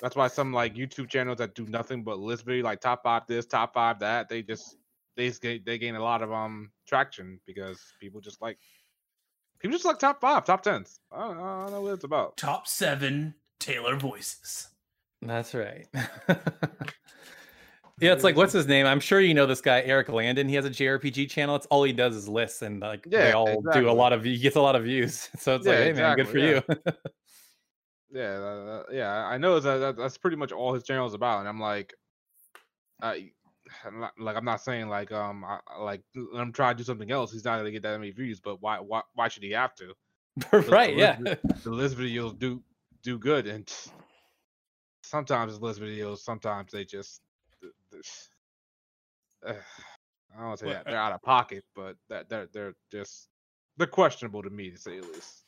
That's 0.00 0.16
why 0.16 0.28
some 0.28 0.52
like 0.52 0.74
YouTube 0.74 1.08
channels 1.08 1.38
that 1.38 1.54
do 1.54 1.66
nothing 1.66 2.02
but 2.02 2.18
list 2.18 2.44
video, 2.44 2.64
like 2.64 2.80
top 2.80 3.02
five 3.02 3.22
this, 3.26 3.46
top 3.46 3.74
five 3.74 3.98
that, 4.00 4.28
they 4.28 4.42
just 4.42 4.76
they 5.16 5.28
just 5.28 5.42
gain, 5.42 5.62
they 5.64 5.78
gain 5.78 5.96
a 5.96 6.02
lot 6.02 6.22
of 6.22 6.32
um 6.32 6.70
traction 6.86 7.40
because 7.46 7.80
people 8.00 8.20
just 8.20 8.40
like 8.42 8.58
people 9.58 9.74
just 9.74 9.86
like 9.86 9.98
top 9.98 10.20
five, 10.20 10.44
top 10.44 10.62
tens. 10.62 11.00
I 11.12 11.20
don't, 11.20 11.38
I 11.38 11.62
don't 11.62 11.72
know 11.72 11.80
what 11.82 11.94
it's 11.94 12.04
about. 12.04 12.36
Top 12.36 12.66
seven 12.66 13.34
Taylor 13.58 13.96
voices. 13.96 14.68
that's 15.22 15.54
right. 15.54 15.86
yeah, 18.00 18.12
it's 18.12 18.24
like 18.24 18.36
what's 18.36 18.52
his 18.52 18.66
name? 18.66 18.86
I'm 18.86 19.00
sure 19.00 19.20
you 19.20 19.32
know 19.32 19.46
this 19.46 19.60
guy, 19.60 19.80
Eric 19.82 20.08
Landon. 20.10 20.48
He 20.48 20.54
has 20.56 20.64
a 20.64 20.70
JRPG 20.70 21.30
channel. 21.30 21.56
It's 21.56 21.66
all 21.66 21.82
he 21.82 21.92
does 21.92 22.14
is 22.14 22.28
lists, 22.28 22.62
and 22.62 22.80
like 22.80 23.04
they 23.04 23.10
Yeah, 23.10 23.34
all 23.34 23.62
do 23.72 23.88
a 23.88 23.92
lot 23.92 24.12
of 24.12 24.24
he 24.24 24.36
gets 24.38 24.56
a 24.56 24.60
lot 24.60 24.76
of 24.76 24.84
views. 24.84 25.28
So 25.38 25.56
it's 25.56 25.66
like, 25.66 25.76
Yeah, 25.78 25.84
hey 25.84 25.92
man, 25.92 26.16
good 26.16 26.28
for 26.28 26.38
exactly, 26.38 26.76
you. 26.78 26.84
Yeah, 28.12 28.38
that- 28.38 28.84
yeah, 28.92 29.26
I 29.26 29.38
know 29.38 29.58
that, 29.58 29.78
that 29.78 29.96
that's 29.96 30.18
pretty 30.18 30.36
much 30.36 30.52
all 30.52 30.74
his 30.74 30.84
channel 30.84 31.06
is 31.06 31.14
about, 31.14 31.40
and 31.40 31.48
I'm 31.48 31.60
like, 31.60 31.94
I, 33.00 33.30
I'm 33.84 34.00
not, 34.00 34.12
like 34.18 34.36
I'm 34.36 34.44
not 34.44 34.60
saying 34.60 34.88
like 34.88 35.10
um 35.12 35.44
I, 35.44 35.58
like 35.78 36.02
let 36.14 36.42
him 36.42 36.52
try 36.52 36.72
to 36.72 36.76
do 36.78 36.84
something 36.84 37.10
else. 37.10 37.32
He's 37.32 37.44
not 37.44 37.56
gonna 37.56 37.70
get 37.70 37.82
that 37.82 37.98
many 37.98 38.10
views, 38.10 38.40
but 38.40 38.60
why 38.60 38.78
why 38.78 39.02
why 39.14 39.28
should 39.28 39.42
he 39.42 39.52
have 39.52 39.74
to? 39.76 39.94
right? 40.68 40.94
the 40.94 40.98
Yeah. 40.98 41.34
The 41.64 41.70
list 41.70 41.96
videos 41.96 42.38
do 42.38 42.62
do 43.02 43.18
good, 43.18 43.46
and 43.46 43.72
sometimes 45.02 45.52
his 45.52 45.62
list 45.62 45.80
videos, 45.80 46.18
sometimes 46.18 46.72
they 46.72 46.84
just, 46.84 47.20
uh, 47.94 49.52
I 49.52 49.52
don't 50.38 50.46
want 50.46 50.58
to 50.58 50.64
say 50.64 50.66
Well, 50.68 50.74
that 50.76 50.86
they're 50.86 50.98
out 50.98 51.12
of 51.12 51.22
pocket, 51.22 51.64
but 51.74 51.96
that 52.08 52.28
they're 52.28 52.48
they're 52.52 52.74
just 52.90 53.28
they're 53.76 53.86
questionable 53.86 54.42
to 54.42 54.50
me 54.50 54.70
to 54.70 54.78
say 54.78 55.00
the 55.00 55.06
least. 55.06 55.42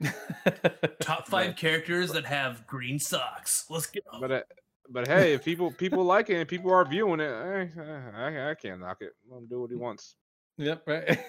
Top 1.00 1.26
five 1.28 1.56
characters 1.56 2.12
that 2.12 2.24
have 2.24 2.66
green 2.66 2.98
socks. 2.98 3.66
Let's 3.68 3.86
go. 3.86 4.00
But 4.20 4.32
uh, 4.32 4.40
but 4.88 5.06
hey, 5.06 5.34
if 5.34 5.44
people 5.44 5.70
people 5.70 6.04
like 6.04 6.30
it 6.30 6.36
and 6.36 6.48
people 6.48 6.72
are 6.72 6.84
viewing 6.84 7.20
it, 7.20 7.30
eh, 7.30 7.66
eh, 7.80 8.10
I, 8.14 8.50
I 8.50 8.54
can't 8.54 8.80
knock 8.80 8.98
it. 9.00 9.12
Let 9.30 9.38
him 9.38 9.46
do 9.46 9.60
what 9.60 9.70
he 9.70 9.76
wants. 9.76 10.16
yep. 10.56 10.82
Right. 10.86 11.20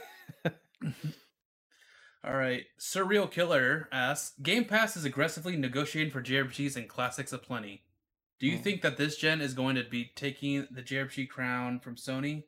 All 2.23 2.35
right. 2.35 2.65
Surreal 2.79 3.29
Killer 3.29 3.89
asks 3.91 4.33
Game 4.41 4.65
Pass 4.65 4.95
is 4.95 5.05
aggressively 5.05 5.57
negotiating 5.57 6.11
for 6.11 6.21
JRPGs 6.21 6.75
and 6.75 6.87
classics 6.87 7.33
aplenty. 7.33 7.83
Do 8.41 8.47
you 8.47 8.57
Hmm. 8.57 8.63
think 8.63 8.81
that 8.81 8.97
this 8.97 9.17
gen 9.17 9.39
is 9.39 9.53
going 9.53 9.75
to 9.75 9.83
be 9.83 10.05
taking 10.15 10.67
the 10.71 10.81
JRPG 10.81 11.27
crown 11.29 11.79
from 11.79 11.95
Sony? 11.95 12.45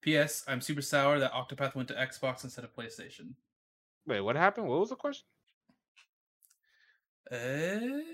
P.S. 0.00 0.44
I'm 0.46 0.60
super 0.60 0.80
sour 0.80 1.18
that 1.18 1.32
Octopath 1.32 1.74
went 1.74 1.88
to 1.88 1.94
Xbox 1.94 2.44
instead 2.44 2.64
of 2.64 2.72
PlayStation. 2.72 3.34
Wait, 4.06 4.20
what 4.20 4.36
happened? 4.36 4.68
What 4.68 4.78
was 4.78 4.90
the 4.90 4.94
question? 4.94 5.26
Uh, 7.28 8.04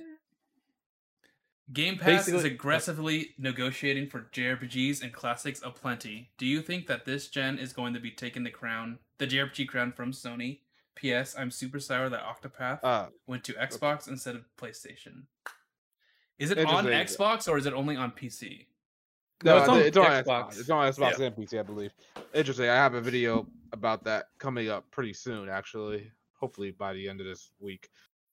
Game 1.74 1.98
Pass 1.98 2.26
is 2.26 2.32
Basically- 2.32 2.50
aggressively 2.54 3.34
negotiating 3.36 4.08
for 4.08 4.22
JRPGs 4.32 5.02
and 5.02 5.12
classics 5.12 5.60
aplenty. 5.62 6.32
Do 6.38 6.46
you 6.46 6.62
think 6.62 6.86
that 6.86 7.04
this 7.04 7.28
gen 7.28 7.58
is 7.58 7.74
going 7.74 7.92
to 7.92 8.00
be 8.00 8.10
taking 8.10 8.44
the 8.44 8.50
crown, 8.50 8.98
the 9.18 9.26
JRPG 9.26 9.66
crown 9.68 9.92
from 9.92 10.12
Sony? 10.12 10.60
P.S. 10.94 11.36
I'm 11.36 11.50
super 11.50 11.80
sour 11.80 12.08
that 12.08 12.22
Octopath 12.24 12.80
Uh, 12.82 13.10
went 13.26 13.44
to 13.44 13.52
Xbox 13.52 14.08
instead 14.08 14.36
of 14.36 14.46
PlayStation. 14.56 15.26
Is 16.42 16.50
it 16.50 16.58
on. 16.58 16.86
Xbox 16.86 17.48
or 17.48 17.56
is 17.56 17.66
it 17.66 17.72
only 17.72 17.94
on 17.94 18.10
PC? 18.10 18.66
no, 19.44 19.54
No, 19.54 19.60
it's 19.60 19.68
on 19.68 19.78
it's 19.80 19.96
on 19.96 20.06
Xbox. 20.06 20.24
Xbox. 20.24 20.58
It's 20.58 20.70
on 20.70 20.92
Xbox 20.92 21.20
and 21.20 21.36
PC, 21.36 21.60
I 21.60 21.62
believe. 21.62 21.94
Interesting. 22.34 22.68
I 22.68 22.74
have 22.74 22.94
a 22.94 23.00
video 23.00 23.46
about 23.72 24.02
that 24.04 24.26
coming 24.38 24.68
up 24.68 24.90
pretty 24.90 25.12
soon, 25.12 25.48
actually. 25.48 26.10
Hopefully 26.34 26.72
by 26.72 26.94
the 26.94 27.08
end 27.08 27.20
of 27.20 27.26
this 27.26 27.50
week. 27.60 27.88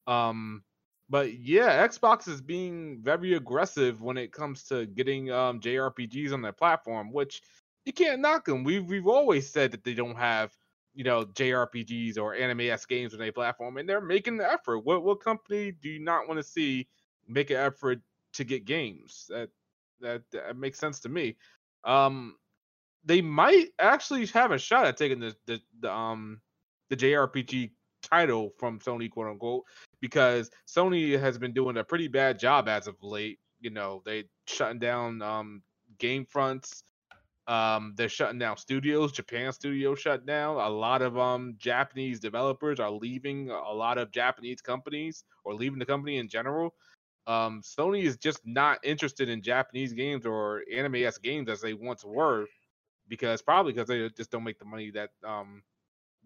Um, 0.08 0.64
but 1.08 1.38
yeah, 1.38 1.86
Xbox 1.88 2.28
is 2.28 2.42
being 2.42 3.00
very 3.04 3.36
aggressive 3.36 4.02
when 4.02 4.18
it 4.18 4.32
comes 4.32 4.64
to 4.64 4.88
getting 4.88 5.32
um 5.32 5.60
JRPGs 5.60 6.34
on 6.34 6.42
their 6.42 6.52
platform, 6.52 7.14
which 7.14 7.44
you 7.86 7.94
can't 7.94 8.22
knock 8.22 8.46
them. 8.46 8.64
We've 8.64 8.88
we've 8.88 9.08
always 9.08 9.48
said 9.48 9.70
that 9.72 9.84
they 9.84 9.94
don't 9.94 10.18
have 10.18 10.52
you 10.96 11.04
know 11.04 11.26
JRPGs 11.26 12.18
or 12.18 12.34
anime 12.34 12.62
s 12.62 12.88
games 12.88 13.14
on 13.14 13.20
their 13.20 13.32
platform, 13.32 13.78
and 13.78 13.88
they're 13.88 14.02
making 14.02 14.38
the 14.38 14.52
effort. 14.52 14.80
What 14.80 15.04
what 15.04 15.24
company 15.24 15.72
do 15.72 15.90
you 15.90 16.00
not 16.00 16.28
want 16.28 16.40
to 16.40 16.44
see 16.44 16.88
make 17.30 17.50
an 17.50 17.58
effort 17.58 18.00
to 18.34 18.44
get 18.44 18.66
games? 18.66 19.26
That 19.30 19.50
that, 20.02 20.24
that 20.32 20.58
makes 20.58 20.80
sense 20.80 21.00
to 21.02 21.10
me. 21.10 21.36
Um, 21.84 22.36
they 23.06 23.22
might 23.22 23.68
actually 23.80 24.26
have 24.28 24.52
a 24.52 24.58
shot 24.58 24.86
at 24.86 24.98
taking 24.98 25.20
the 25.20 25.36
the, 25.46 25.60
the 25.80 25.92
um 25.92 26.42
the 26.90 26.98
JRPG 26.98 27.72
title 28.02 28.52
from 28.58 28.80
Sony, 28.80 29.10
quote 29.10 29.28
unquote, 29.28 29.64
because 30.02 30.50
Sony 30.68 31.20
has 31.20 31.38
been 31.38 31.54
doing 31.54 31.78
a 31.78 31.84
pretty 31.84 32.08
bad 32.08 32.40
job 32.40 32.68
as 32.68 32.88
of 32.88 32.96
late. 33.02 33.40
You 33.62 33.70
know, 33.70 34.02
they 34.06 34.26
shutting 34.48 34.80
down 34.80 35.22
um 35.22 35.62
game 35.98 36.26
fronts. 36.26 36.84
Um, 37.48 37.96
they're 37.98 38.10
shutting 38.10 38.38
down 38.38 38.58
studios. 38.58 39.12
Japan 39.12 39.52
studios 39.52 40.00
shut 40.00 40.26
down. 40.26 40.58
A 40.58 40.70
lot 40.70 41.02
of 41.02 41.18
um 41.18 41.56
Japanese 41.58 42.20
developers 42.20 42.80
are 42.80 42.92
leaving. 42.92 43.50
A 43.50 43.74
lot 43.74 43.98
of 43.98 44.12
Japanese 44.12 44.62
companies 44.62 45.24
or 45.44 45.54
leaving 45.54 45.80
the 45.80 45.86
company 45.86 46.18
in 46.18 46.28
general. 46.28 46.76
Um, 47.30 47.62
Sony 47.62 48.04
is 48.04 48.18
just 48.18 48.42
not 48.46 48.80
interested 48.84 49.30
in 49.30 49.42
Japanese 49.42 49.94
games 49.94 50.26
or 50.26 50.64
anime 50.74 50.96
s 50.96 51.18
games 51.20 51.50
as 51.50 51.62
they 51.62 51.76
once 51.76 52.04
were, 52.04 52.48
because 53.08 53.42
probably 53.42 53.74
because 53.74 53.88
they 53.88 54.10
just 54.10 54.32
don't 54.32 54.44
make 54.44 54.60
the 54.60 54.66
money 54.66 54.92
that 54.92 55.12
um 55.24 55.64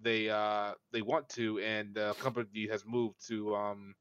they 0.02 0.30
uh 0.30 0.74
they 0.94 1.02
want 1.02 1.30
to, 1.30 1.60
and 1.60 1.94
the 1.96 2.14
company 2.16 2.68
has 2.70 2.86
moved 2.86 3.18
to 3.28 3.56
um 3.56 3.96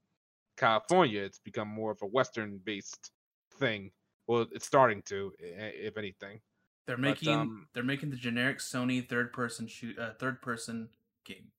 California. 0.56 1.22
It's 1.22 1.40
become 1.40 1.68
more 1.68 1.90
of 1.92 2.02
a 2.02 2.06
Western 2.06 2.58
based 2.58 3.12
thing. 3.58 3.90
Well, 4.28 4.46
it's 4.52 4.66
starting 4.66 5.02
to, 5.06 5.32
if 5.38 5.96
anything. 5.96 6.40
They're 6.86 6.96
But, 6.96 7.02
making 7.02 7.28
um, 7.30 7.68
they're 7.74 7.82
making 7.82 8.10
the 8.10 8.16
generic 8.16 8.58
Sony 8.58 9.06
third 9.08 9.32
person 9.32 9.66
shoot 9.66 9.98
uh, 9.98 10.14
third 10.14 10.40
person 10.42 10.90
game. 11.24 11.50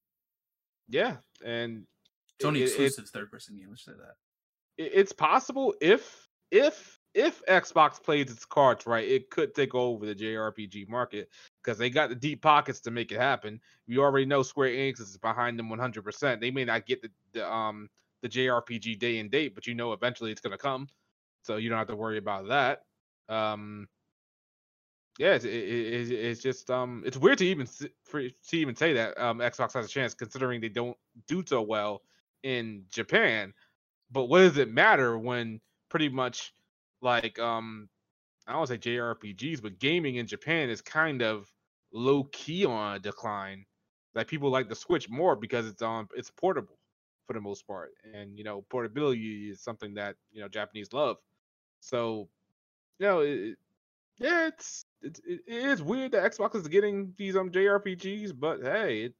Yeah, 0.89 1.17
and 1.43 1.85
Sony 2.41 2.57
it- 2.57 2.61
it- 2.61 2.69
exclusive 2.69 3.09
third 3.09 3.31
person 3.31 3.57
game. 3.57 3.69
Let's 3.69 3.83
say 3.83 3.93
that. 3.93 4.15
It- 4.77 4.91
it's 4.93 5.13
possible 5.13 5.73
if 5.81 6.27
if 6.51 6.99
if 7.13 7.43
Xbox 7.45 8.01
plays 8.01 8.31
its 8.31 8.45
cards 8.45 8.87
right, 8.87 9.07
it 9.07 9.29
could 9.29 9.53
take 9.53 9.75
over 9.75 10.05
the 10.05 10.15
JRPG 10.15 10.87
market 10.89 11.29
because 11.63 11.77
they 11.77 11.89
got 11.91 12.09
the 12.09 12.15
deep 12.15 12.41
pockets 12.41 12.81
to 12.81 12.91
make 12.91 13.11
it 13.11 13.19
happen. 13.19 13.61
We 13.87 13.99
already 13.99 14.25
know 14.25 14.41
Square 14.41 14.69
Enix 14.71 14.99
is 14.99 15.17
behind 15.17 15.59
them 15.59 15.69
100%. 15.69 16.41
They 16.41 16.49
may 16.51 16.65
not 16.65 16.87
get 16.87 17.01
the, 17.03 17.09
the 17.33 17.51
um 17.51 17.89
the 18.21 18.29
JRPG 18.29 18.97
day 18.99 19.19
and 19.19 19.29
date, 19.29 19.53
but 19.55 19.67
you 19.67 19.75
know 19.75 19.93
eventually 19.93 20.31
it's 20.31 20.41
gonna 20.41 20.57
come, 20.57 20.87
so 21.43 21.57
you 21.57 21.69
don't 21.69 21.77
have 21.77 21.87
to 21.87 21.95
worry 21.95 22.17
about 22.17 22.47
that. 22.47 22.83
Um, 23.29 23.87
yeah, 25.19 25.35
it's, 25.35 25.45
it, 25.45 25.51
it, 25.53 26.11
it's 26.11 26.41
just 26.41 26.71
um 26.71 27.03
it's 27.05 27.17
weird 27.17 27.37
to 27.39 27.45
even 27.45 27.67
for 28.05 28.21
to 28.27 28.57
even 28.57 28.75
say 28.75 28.93
that 28.93 29.17
um 29.19 29.39
Xbox 29.39 29.73
has 29.73 29.85
a 29.85 29.89
chance 29.89 30.13
considering 30.15 30.59
they 30.61 30.69
don't 30.69 30.97
do 31.27 31.43
so 31.45 31.61
well 31.61 32.01
in 32.41 32.85
Japan 32.89 33.53
but 34.13 34.25
what 34.25 34.39
does 34.39 34.57
it 34.57 34.71
matter 34.71 35.17
when 35.17 35.61
pretty 35.89 36.09
much 36.09 36.53
like 37.01 37.39
um 37.39 37.89
I 38.47 38.51
don't 38.51 38.59
want 38.59 38.69
to 38.69 38.73
say 38.75 38.91
JRPGs, 38.91 39.61
but 39.61 39.79
gaming 39.79 40.15
in 40.17 40.27
Japan 40.27 40.69
is 40.69 40.81
kind 40.81 41.21
of 41.21 41.51
low 41.93 42.25
key 42.25 42.65
on 42.65 42.95
a 42.97 42.99
decline. 42.99 43.65
Like 44.15 44.27
people 44.27 44.49
like 44.51 44.69
the 44.69 44.75
Switch 44.75 45.09
more 45.09 45.35
because 45.35 45.67
it's 45.67 45.81
on 45.81 46.07
it's 46.15 46.31
portable 46.31 46.77
for 47.27 47.33
the 47.33 47.41
most 47.41 47.65
part, 47.67 47.91
and 48.13 48.37
you 48.37 48.43
know 48.43 48.63
portability 48.69 49.49
is 49.49 49.61
something 49.61 49.95
that 49.95 50.15
you 50.31 50.41
know 50.41 50.49
Japanese 50.49 50.93
love. 50.93 51.17
So 51.81 52.29
you 52.99 53.07
know, 53.07 53.19
it, 53.21 53.57
yeah, 54.19 54.47
it's 54.47 54.85
it's 55.01 55.19
it 55.25 55.41
it 55.47 55.65
is 55.65 55.81
weird 55.81 56.11
that 56.13 56.31
Xbox 56.31 56.55
is 56.55 56.67
getting 56.67 57.13
these 57.17 57.35
um 57.35 57.51
JRPGs, 57.51 58.33
but 58.39 58.61
hey, 58.61 59.05
it 59.05 59.15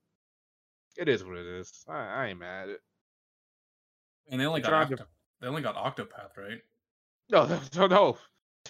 it 0.98 1.10
is 1.10 1.24
what 1.26 1.38
it 1.38 1.48
is. 1.48 1.86
I, 1.88 1.99
I 1.99 2.28
ain't 2.28 2.40
mad 2.40 2.70
at 2.70 2.76
it. 2.76 2.82
And 4.30 4.40
they 4.40 4.45
only 4.45 4.62
got 4.62 4.70
trying 4.70 4.98
to- 4.98 5.08
they 5.41 5.48
only 5.48 5.62
got 5.62 5.76
Octopath, 5.76 6.38
right? 6.38 6.62
No, 7.30 7.60
no, 7.76 7.88
no. 7.88 8.18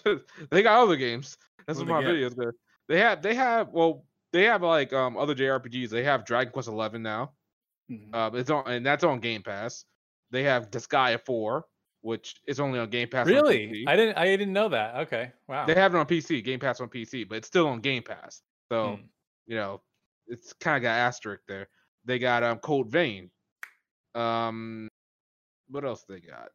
they 0.51 0.63
got 0.63 0.81
other 0.81 0.95
games. 0.95 1.37
That's 1.67 1.79
What 1.79 1.87
what 1.87 2.03
my 2.03 2.09
videos 2.09 2.35
good. 2.35 2.55
They 2.89 2.99
have 2.99 3.21
they 3.21 3.35
have 3.35 3.69
well 3.69 4.05
they 4.31 4.43
have 4.43 4.63
like 4.63 4.91
um 4.93 5.15
other 5.17 5.35
JRPGs. 5.35 5.89
They 5.89 6.03
have 6.03 6.25
Dragon 6.25 6.51
Quest 6.51 6.67
Eleven 6.67 7.01
now. 7.03 7.33
Mhm. 7.91 8.13
Um, 8.15 8.35
it's 8.35 8.49
on 8.49 8.67
and 8.67 8.85
that's 8.85 9.03
on 9.03 9.19
Game 9.19 9.43
Pass. 9.43 9.85
They 10.31 10.43
have 10.43 10.71
Disgaea 10.71 11.19
Four, 11.23 11.65
which 12.01 12.35
is 12.47 12.59
only 12.59 12.79
on 12.79 12.89
Game 12.89 13.07
Pass. 13.07 13.27
Really? 13.27 13.85
I 13.87 13.95
didn't. 13.95 14.17
I 14.17 14.25
didn't 14.25 14.53
know 14.53 14.69
that. 14.69 14.95
Okay. 15.01 15.31
Wow. 15.47 15.65
They 15.67 15.75
have 15.75 15.93
it 15.93 15.97
on 15.97 16.05
PC, 16.07 16.43
Game 16.43 16.59
Pass 16.59 16.81
on 16.81 16.89
PC, 16.89 17.27
but 17.29 17.35
it's 17.37 17.47
still 17.47 17.67
on 17.67 17.79
Game 17.81 18.03
Pass. 18.03 18.41
So 18.71 18.95
Hmm. 18.95 19.01
you 19.45 19.55
know, 19.55 19.81
it's 20.27 20.53
kind 20.53 20.77
of 20.77 20.81
got 20.83 20.97
asterisk 20.97 21.43
there. 21.47 21.67
They 22.05 22.17
got 22.19 22.43
um 22.43 22.57
Code 22.59 22.89
Vein. 22.89 23.29
Um, 24.15 24.89
what 25.73 25.85
else 25.85 26.05
they 26.07 26.19
got? 26.19 26.49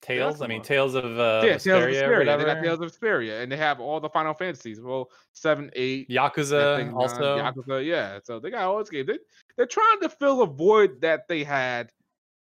Tales. 0.00 0.42
I 0.42 0.48
mean, 0.48 0.58
more. 0.58 0.64
Tales 0.64 0.94
of 0.94 1.04
uh, 1.04 1.42
yeah, 1.44 1.58
Tales 1.58 1.84
of 1.84 1.90
Vesperia 1.90 2.02
or 2.02 2.24
Vesperia. 2.24 2.38
They 2.38 2.44
got 2.44 2.62
Tales 2.62 2.80
of 2.80 2.90
Vesperia, 2.90 3.42
and 3.42 3.52
they 3.52 3.56
have 3.56 3.78
all 3.78 4.00
the 4.00 4.08
Final 4.08 4.34
Fantasies. 4.34 4.80
Well, 4.80 5.10
seven, 5.32 5.70
eight, 5.74 6.08
Yakuza 6.08 6.76
thing, 6.78 6.86
nine, 6.88 6.94
also. 6.94 7.38
Yakuza, 7.38 7.86
yeah. 7.86 8.18
So 8.24 8.40
they 8.40 8.50
got 8.50 8.62
all 8.62 8.78
those 8.78 8.90
games. 8.90 9.06
They, 9.06 9.18
they're 9.56 9.66
trying 9.66 10.00
to 10.00 10.08
fill 10.08 10.42
a 10.42 10.46
void 10.46 11.02
that 11.02 11.28
they 11.28 11.44
had. 11.44 11.90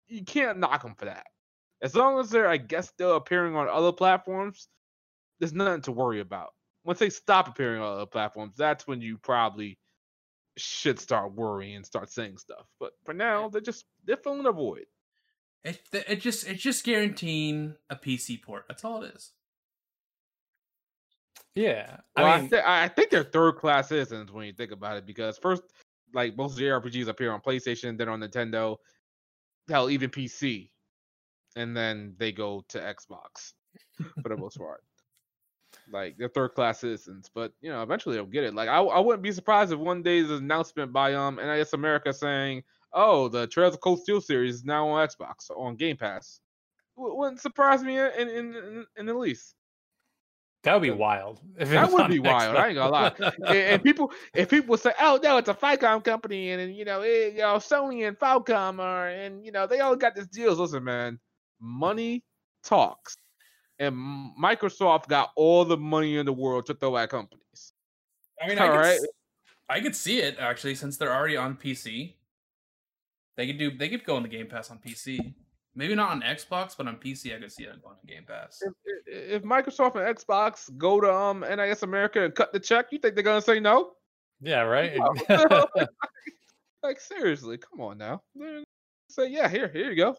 You 0.08 0.22
can't 0.22 0.58
knock 0.58 0.82
them 0.82 0.94
for 0.96 1.06
that. 1.06 1.26
As 1.80 1.94
long 1.94 2.18
as 2.18 2.30
they're, 2.30 2.48
I 2.48 2.58
guess, 2.58 2.88
still 2.88 3.16
appearing 3.16 3.56
on 3.56 3.68
other 3.68 3.92
platforms, 3.92 4.68
there's 5.40 5.52
nothing 5.54 5.82
to 5.82 5.92
worry 5.92 6.20
about. 6.20 6.50
Once 6.84 6.98
they 6.98 7.10
stop 7.10 7.48
appearing 7.48 7.80
on 7.80 7.94
other 7.94 8.06
platforms, 8.06 8.54
that's 8.56 8.86
when 8.86 9.00
you 9.00 9.18
probably 9.18 9.78
should 10.56 10.98
start 10.98 11.34
worrying 11.34 11.76
and 11.76 11.86
start 11.86 12.10
saying 12.10 12.38
stuff. 12.38 12.66
But 12.80 12.92
for 13.04 13.14
now, 13.14 13.48
they're 13.48 13.60
just 13.60 13.84
they're 14.04 14.16
filling 14.16 14.46
a 14.46 14.52
void. 14.52 14.86
It, 15.66 15.80
it 15.92 16.20
just 16.20 16.46
it's 16.46 16.62
just 16.62 16.84
guaranteeing 16.84 17.74
a 17.90 17.96
PC 17.96 18.40
port. 18.40 18.66
That's 18.68 18.84
all 18.84 19.02
it 19.02 19.14
is. 19.16 19.32
Yeah. 21.56 21.96
Well, 22.16 22.26
I 22.26 22.34
I, 22.34 22.40
mean, 22.42 22.54
I 22.64 22.88
think 22.88 23.10
they're 23.10 23.24
third 23.24 23.56
class 23.56 23.88
citizens 23.88 24.30
when 24.30 24.46
you 24.46 24.52
think 24.52 24.70
about 24.70 24.96
it, 24.96 25.06
because 25.06 25.38
first, 25.38 25.62
like 26.14 26.36
most 26.36 26.56
JRPGs 26.56 27.08
appear 27.08 27.32
on 27.32 27.40
PlayStation, 27.40 27.98
then 27.98 28.08
on 28.08 28.20
Nintendo, 28.20 28.76
hell, 29.68 29.90
even 29.90 30.08
PC, 30.08 30.70
and 31.56 31.76
then 31.76 32.14
they 32.18 32.30
go 32.30 32.62
to 32.68 32.78
Xbox 32.78 33.54
for 34.22 34.28
the 34.28 34.36
most 34.36 34.58
part. 34.58 34.84
Like 35.90 36.16
they're 36.16 36.28
third 36.28 36.54
class 36.54 36.78
citizens, 36.78 37.28
but 37.34 37.52
you 37.60 37.70
know, 37.70 37.82
eventually 37.82 38.14
they'll 38.14 38.26
get 38.26 38.44
it. 38.44 38.54
Like 38.54 38.68
I, 38.68 38.78
I 38.78 39.00
wouldn't 39.00 39.22
be 39.24 39.32
surprised 39.32 39.72
if 39.72 39.80
one 39.80 40.02
day 40.02 40.20
there's 40.20 40.38
an 40.38 40.44
announcement 40.44 40.92
by 40.92 41.14
um 41.14 41.36
NIS 41.36 41.72
America 41.72 42.12
saying, 42.12 42.62
"Oh, 42.96 43.28
the 43.28 43.46
Trails 43.46 43.74
of 43.74 43.80
Cold 43.80 44.00
Steel 44.02 44.20
series 44.20 44.56
is 44.56 44.64
now 44.64 44.88
on 44.88 45.06
Xbox 45.06 45.48
on 45.56 45.76
Game 45.76 45.96
Pass." 45.96 46.40
Wouldn't 46.96 47.40
surprise 47.40 47.82
me 47.84 47.98
in 47.98 48.10
in 48.28 48.54
in, 48.56 48.86
in 48.96 49.06
the 49.06 49.14
least. 49.14 49.54
that 50.62 50.74
would 50.74 50.82
be 50.82 50.90
wild. 50.90 51.40
if 51.58 51.70
That 51.70 51.92
would 51.92 52.08
be 52.08 52.18
wild, 52.18 52.56
I 52.56 52.68
ain't 52.68 52.74
gonna 52.74 52.90
lie. 52.90 53.12
And, 53.46 53.56
and 53.56 53.82
people 53.84 54.10
if 54.34 54.48
people 54.50 54.76
say, 54.76 54.92
"Oh 55.00 55.20
no, 55.22 55.36
it's 55.36 55.48
a 55.48 55.54
Falcom 55.54 56.02
company," 56.02 56.50
and, 56.50 56.60
and, 56.60 56.74
you 56.74 56.84
know, 56.84 57.02
eh, 57.02 57.28
you 57.28 57.38
know, 57.38 57.56
Sony 57.56 58.08
and 58.08 58.18
Falcom 58.18 58.80
are, 58.80 59.08
and 59.08 59.44
you 59.44 59.52
know, 59.52 59.66
they 59.68 59.80
all 59.80 59.94
got 59.94 60.14
these 60.16 60.26
deals. 60.26 60.58
Listen, 60.58 60.82
man, 60.82 61.20
money 61.60 62.24
talks, 62.64 63.16
and 63.78 63.94
Microsoft 64.42 65.06
got 65.06 65.30
all 65.36 65.64
the 65.64 65.76
money 65.76 66.16
in 66.16 66.26
the 66.26 66.32
world 66.32 66.66
to 66.66 66.74
throw 66.74 66.96
at 66.96 67.10
companies. 67.10 67.72
I 68.42 68.48
mean, 68.48 68.58
I 68.58 68.64
All 68.66 68.72
could, 68.72 68.78
right. 68.78 68.96
s- 69.00 69.06
I 69.68 69.80
could 69.80 69.94
see 69.94 70.18
it 70.20 70.38
actually 70.40 70.74
since 70.74 70.96
they're 70.96 71.14
already 71.14 71.36
on 71.36 71.56
PC. 71.56 72.15
They 73.36 73.46
could 73.46 73.58
do. 73.58 73.70
They 73.76 73.88
could 73.88 74.04
go 74.04 74.16
on 74.16 74.22
the 74.22 74.28
Game 74.28 74.46
Pass 74.46 74.70
on 74.70 74.78
PC. 74.78 75.34
Maybe 75.74 75.94
not 75.94 76.10
on 76.10 76.22
Xbox, 76.22 76.74
but 76.76 76.88
on 76.88 76.96
PC, 76.96 77.36
I 77.36 77.40
could 77.40 77.52
see 77.52 77.64
it 77.64 77.82
going 77.82 77.96
on 77.96 78.06
Game 78.06 78.24
Pass. 78.26 78.62
If, 78.62 78.72
if- 78.86 78.96
if 79.06 79.42
Microsoft 79.42 79.94
and 79.96 80.16
Xbox 80.16 80.74
go 80.78 81.00
to 81.00 81.12
um 81.12 81.40
NIS 81.40 81.82
America 81.82 82.24
and 82.24 82.34
cut 82.34 82.52
the 82.52 82.58
check, 82.60 82.86
you 82.90 82.98
think 82.98 83.14
they're 83.14 83.22
gonna 83.22 83.40
say 83.42 83.60
no? 83.60 83.92
Yeah, 84.40 84.62
right. 84.62 84.98
Like 86.82 87.00
seriously, 87.00 87.58
come 87.58 87.80
on 87.80 87.98
now. 87.98 88.22
They're- 88.34 88.62
Say 89.10 89.28
yeah, 89.28 89.48
here, 89.48 89.68
here 89.68 89.90
you 89.90 89.96
go. 89.96 90.16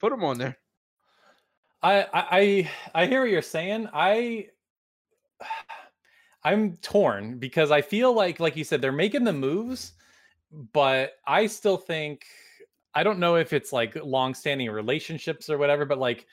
Put 0.00 0.10
them 0.10 0.22
on 0.24 0.38
there. 0.38 0.56
I, 1.82 2.02
I 2.02 2.08
I 2.14 2.70
I 3.02 3.06
hear 3.06 3.22
what 3.22 3.30
you're 3.30 3.42
saying. 3.42 3.88
I 3.92 4.48
I'm 6.44 6.76
torn 6.76 7.38
because 7.38 7.70
I 7.70 7.80
feel 7.80 8.12
like 8.12 8.38
like 8.38 8.56
you 8.56 8.64
said 8.64 8.80
they're 8.82 8.92
making 8.92 9.24
the 9.24 9.32
moves, 9.32 9.93
but 10.72 11.12
I 11.26 11.46
still 11.46 11.76
think 11.76 12.24
I 12.94 13.02
don't 13.02 13.18
know 13.18 13.36
if 13.36 13.52
it's 13.52 13.72
like 13.72 13.96
long-standing 13.96 14.70
relationships 14.70 15.50
or 15.50 15.58
whatever, 15.58 15.84
but 15.84 15.98
like 15.98 16.26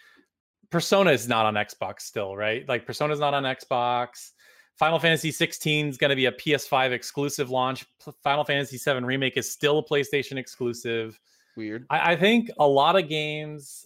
Persona 0.70 1.12
is 1.12 1.28
not 1.28 1.46
on 1.46 1.56
Xbox 1.56 2.02
still, 2.02 2.36
right? 2.36 2.68
Like 2.70 2.86
Persona's 2.86 3.20
not 3.20 3.34
on 3.34 3.44
Xbox. 3.44 4.32
Final 4.78 5.00
Fantasy 5.00 5.32
16 5.32 5.88
is 5.88 5.98
going 5.98 6.10
to 6.12 6.16
be 6.16 6.28
a 6.28 6.32
PS5 6.32 6.92
exclusive 6.92 7.50
launch. 7.50 7.86
Final 8.24 8.44
Fantasy 8.44 8.78
7 8.78 9.04
remake 9.06 9.38
is 9.38 9.52
still 9.52 9.80
a 9.80 9.84
PlayStation 9.84 10.38
exclusive. 10.38 11.20
Weird. 11.58 11.86
I, 11.90 12.14
I 12.14 12.16
think 12.16 12.50
a 12.60 12.68
lot 12.68 12.96
of 12.96 13.10
games 13.10 13.86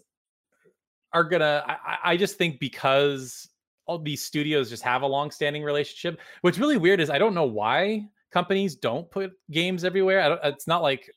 are 1.13 1.23
gonna. 1.23 1.63
I, 1.65 1.71
I- 1.73 1.97
I 2.11 2.17
just 2.17 2.37
think 2.37 2.59
because 2.59 3.49
all 3.87 3.97
these 3.99 4.21
studios 4.23 4.69
just 4.69 4.83
have 4.83 5.01
a 5.01 5.07
long-standing 5.07 5.63
relationship. 5.63 6.19
What's 6.41 6.57
really 6.59 6.77
weird 6.77 6.99
is 6.99 7.09
I 7.09 7.17
don't 7.19 7.33
know 7.33 7.45
why 7.45 8.07
companies 8.35 8.75
don't 8.75 9.09
put 9.09 9.31
games 9.49 9.85
everywhere. 9.85 10.19
I 10.19 10.27
don't, 10.27 10.41
it's 10.43 10.67
not 10.67 10.81
like 10.81 11.09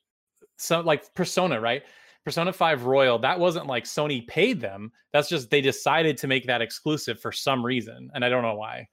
some 0.57 0.87
like 0.87 1.13
Persona, 1.15 1.61
right? 1.61 1.83
Persona 2.25 2.53
5 2.53 2.85
Royal, 2.85 3.19
that 3.19 3.41
wasn't 3.41 3.67
like 3.67 3.85
Sony 3.85 4.25
paid 4.29 4.61
them. 4.61 4.93
That's 5.13 5.29
just 5.29 5.51
they 5.51 5.61
decided 5.61 6.17
to 6.19 6.29
make 6.29 6.47
that 6.47 6.63
exclusive 6.63 7.19
for 7.19 7.33
some 7.33 7.67
reason. 7.67 8.09
And 8.15 8.25
I 8.25 8.29
don't 8.29 8.45
know 8.45 8.55
why. 8.55 8.87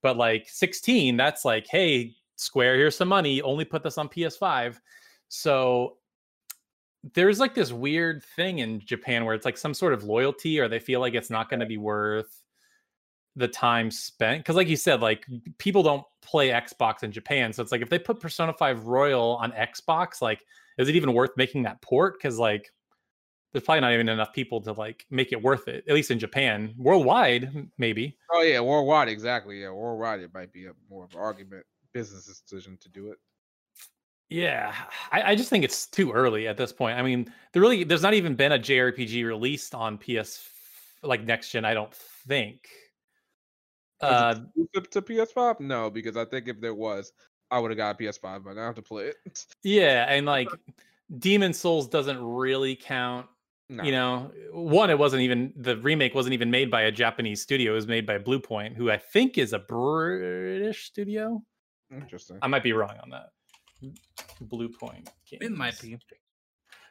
But 0.00 0.16
like 0.16 0.48
16, 0.48 1.16
that's 1.16 1.44
like, 1.44 1.66
hey, 1.68 2.14
Square, 2.36 2.76
here's 2.76 2.96
some 2.96 3.08
money. 3.08 3.42
Only 3.42 3.64
put 3.64 3.82
this 3.82 3.98
on 3.98 4.08
PS5. 4.08 4.78
So 5.26 5.96
there's 7.14 7.40
like 7.40 7.54
this 7.54 7.72
weird 7.72 8.22
thing 8.36 8.60
in 8.60 8.78
Japan 8.78 9.24
where 9.24 9.34
it's 9.34 9.44
like 9.44 9.58
some 9.58 9.74
sort 9.74 9.92
of 9.92 10.04
loyalty 10.04 10.60
or 10.60 10.68
they 10.68 10.78
feel 10.78 11.00
like 11.00 11.14
it's 11.14 11.30
not 11.30 11.50
going 11.50 11.58
to 11.58 11.66
be 11.66 11.78
worth 11.78 12.41
the 13.36 13.48
time 13.48 13.90
spent 13.90 14.40
because 14.40 14.56
like 14.56 14.68
you 14.68 14.76
said 14.76 15.00
like 15.00 15.26
people 15.58 15.82
don't 15.82 16.04
play 16.20 16.50
Xbox 16.50 17.02
in 17.02 17.10
Japan 17.10 17.52
so 17.52 17.62
it's 17.62 17.72
like 17.72 17.80
if 17.80 17.88
they 17.88 17.98
put 17.98 18.20
Persona 18.20 18.52
5 18.52 18.84
Royal 18.86 19.36
on 19.36 19.52
Xbox 19.52 20.20
like 20.20 20.44
is 20.78 20.88
it 20.88 20.96
even 20.96 21.14
worth 21.14 21.30
making 21.36 21.62
that 21.62 21.80
port 21.80 22.20
cuz 22.20 22.38
like 22.38 22.70
there's 23.52 23.64
probably 23.64 23.80
not 23.80 23.92
even 23.92 24.08
enough 24.08 24.32
people 24.32 24.60
to 24.60 24.72
like 24.72 25.06
make 25.10 25.32
it 25.32 25.42
worth 25.42 25.66
it 25.66 25.84
at 25.88 25.94
least 25.94 26.10
in 26.10 26.18
Japan 26.18 26.74
worldwide 26.76 27.70
maybe 27.78 28.16
Oh 28.34 28.40
yeah, 28.40 28.60
worldwide, 28.60 29.08
exactly. 29.08 29.60
Yeah, 29.60 29.72
worldwide, 29.72 30.20
it 30.20 30.32
might 30.32 30.52
be 30.52 30.66
a 30.66 30.72
more 30.88 31.04
of 31.04 31.12
an 31.12 31.20
argument, 31.20 31.66
business 31.92 32.40
decision 32.40 32.78
to 32.80 32.88
do 32.88 33.10
it. 33.12 33.18
Yeah, 34.30 34.74
I, 35.10 35.32
I 35.32 35.34
just 35.34 35.50
think 35.50 35.64
it's 35.64 35.86
too 35.86 36.12
early 36.12 36.48
at 36.48 36.56
this 36.56 36.72
point. 36.72 36.98
I 36.98 37.02
mean, 37.02 37.30
there 37.52 37.60
really 37.60 37.84
there's 37.84 38.02
not 38.02 38.14
even 38.14 38.34
been 38.34 38.52
a 38.52 38.58
JRPG 38.58 39.26
released 39.26 39.74
on 39.74 39.98
PS 39.98 40.48
like 41.02 41.24
next 41.24 41.50
gen. 41.50 41.66
I 41.66 41.74
don't 41.74 41.92
think. 41.92 42.68
Uh, 44.02 44.34
exclusive 44.56 44.90
to 44.90 45.02
PS5? 45.02 45.60
No, 45.60 45.90
because 45.90 46.16
I 46.16 46.24
think 46.24 46.48
if 46.48 46.60
there 46.60 46.74
was, 46.74 47.12
I 47.50 47.58
would 47.58 47.70
have 47.70 47.78
got 47.78 48.00
a 48.00 48.02
PS5 48.02 48.44
by 48.44 48.54
now 48.54 48.62
I 48.62 48.66
have 48.66 48.74
to 48.76 48.82
play 48.82 49.04
it. 49.04 49.46
yeah, 49.62 50.06
and 50.08 50.26
like 50.36 50.48
Demon's 51.18 51.58
Souls 51.58 51.88
doesn't 51.88 52.22
really 52.22 52.76
count. 52.76 53.26
No. 53.68 53.84
You 53.84 53.92
know, 53.92 54.30
one, 54.52 54.90
it 54.90 54.98
wasn't 54.98 55.22
even 55.22 55.52
the 55.56 55.78
remake 55.78 56.14
wasn't 56.14 56.34
even 56.34 56.50
made 56.50 56.70
by 56.70 56.82
a 56.82 56.92
Japanese 56.92 57.40
studio. 57.40 57.72
It 57.72 57.76
was 57.76 57.86
made 57.86 58.06
by 58.06 58.18
Bluepoint, 58.18 58.76
who 58.76 58.90
I 58.90 58.98
think 58.98 59.38
is 59.38 59.54
a 59.54 59.60
British 59.60 60.84
studio. 60.84 61.42
Interesting. 61.90 62.38
I 62.42 62.48
might 62.48 62.62
be 62.62 62.72
wrong 62.72 62.96
on 63.02 63.10
that. 63.10 63.30
Bluepoint. 64.44 65.08
It 65.30 65.52
might 65.52 65.80
be. 65.80 65.98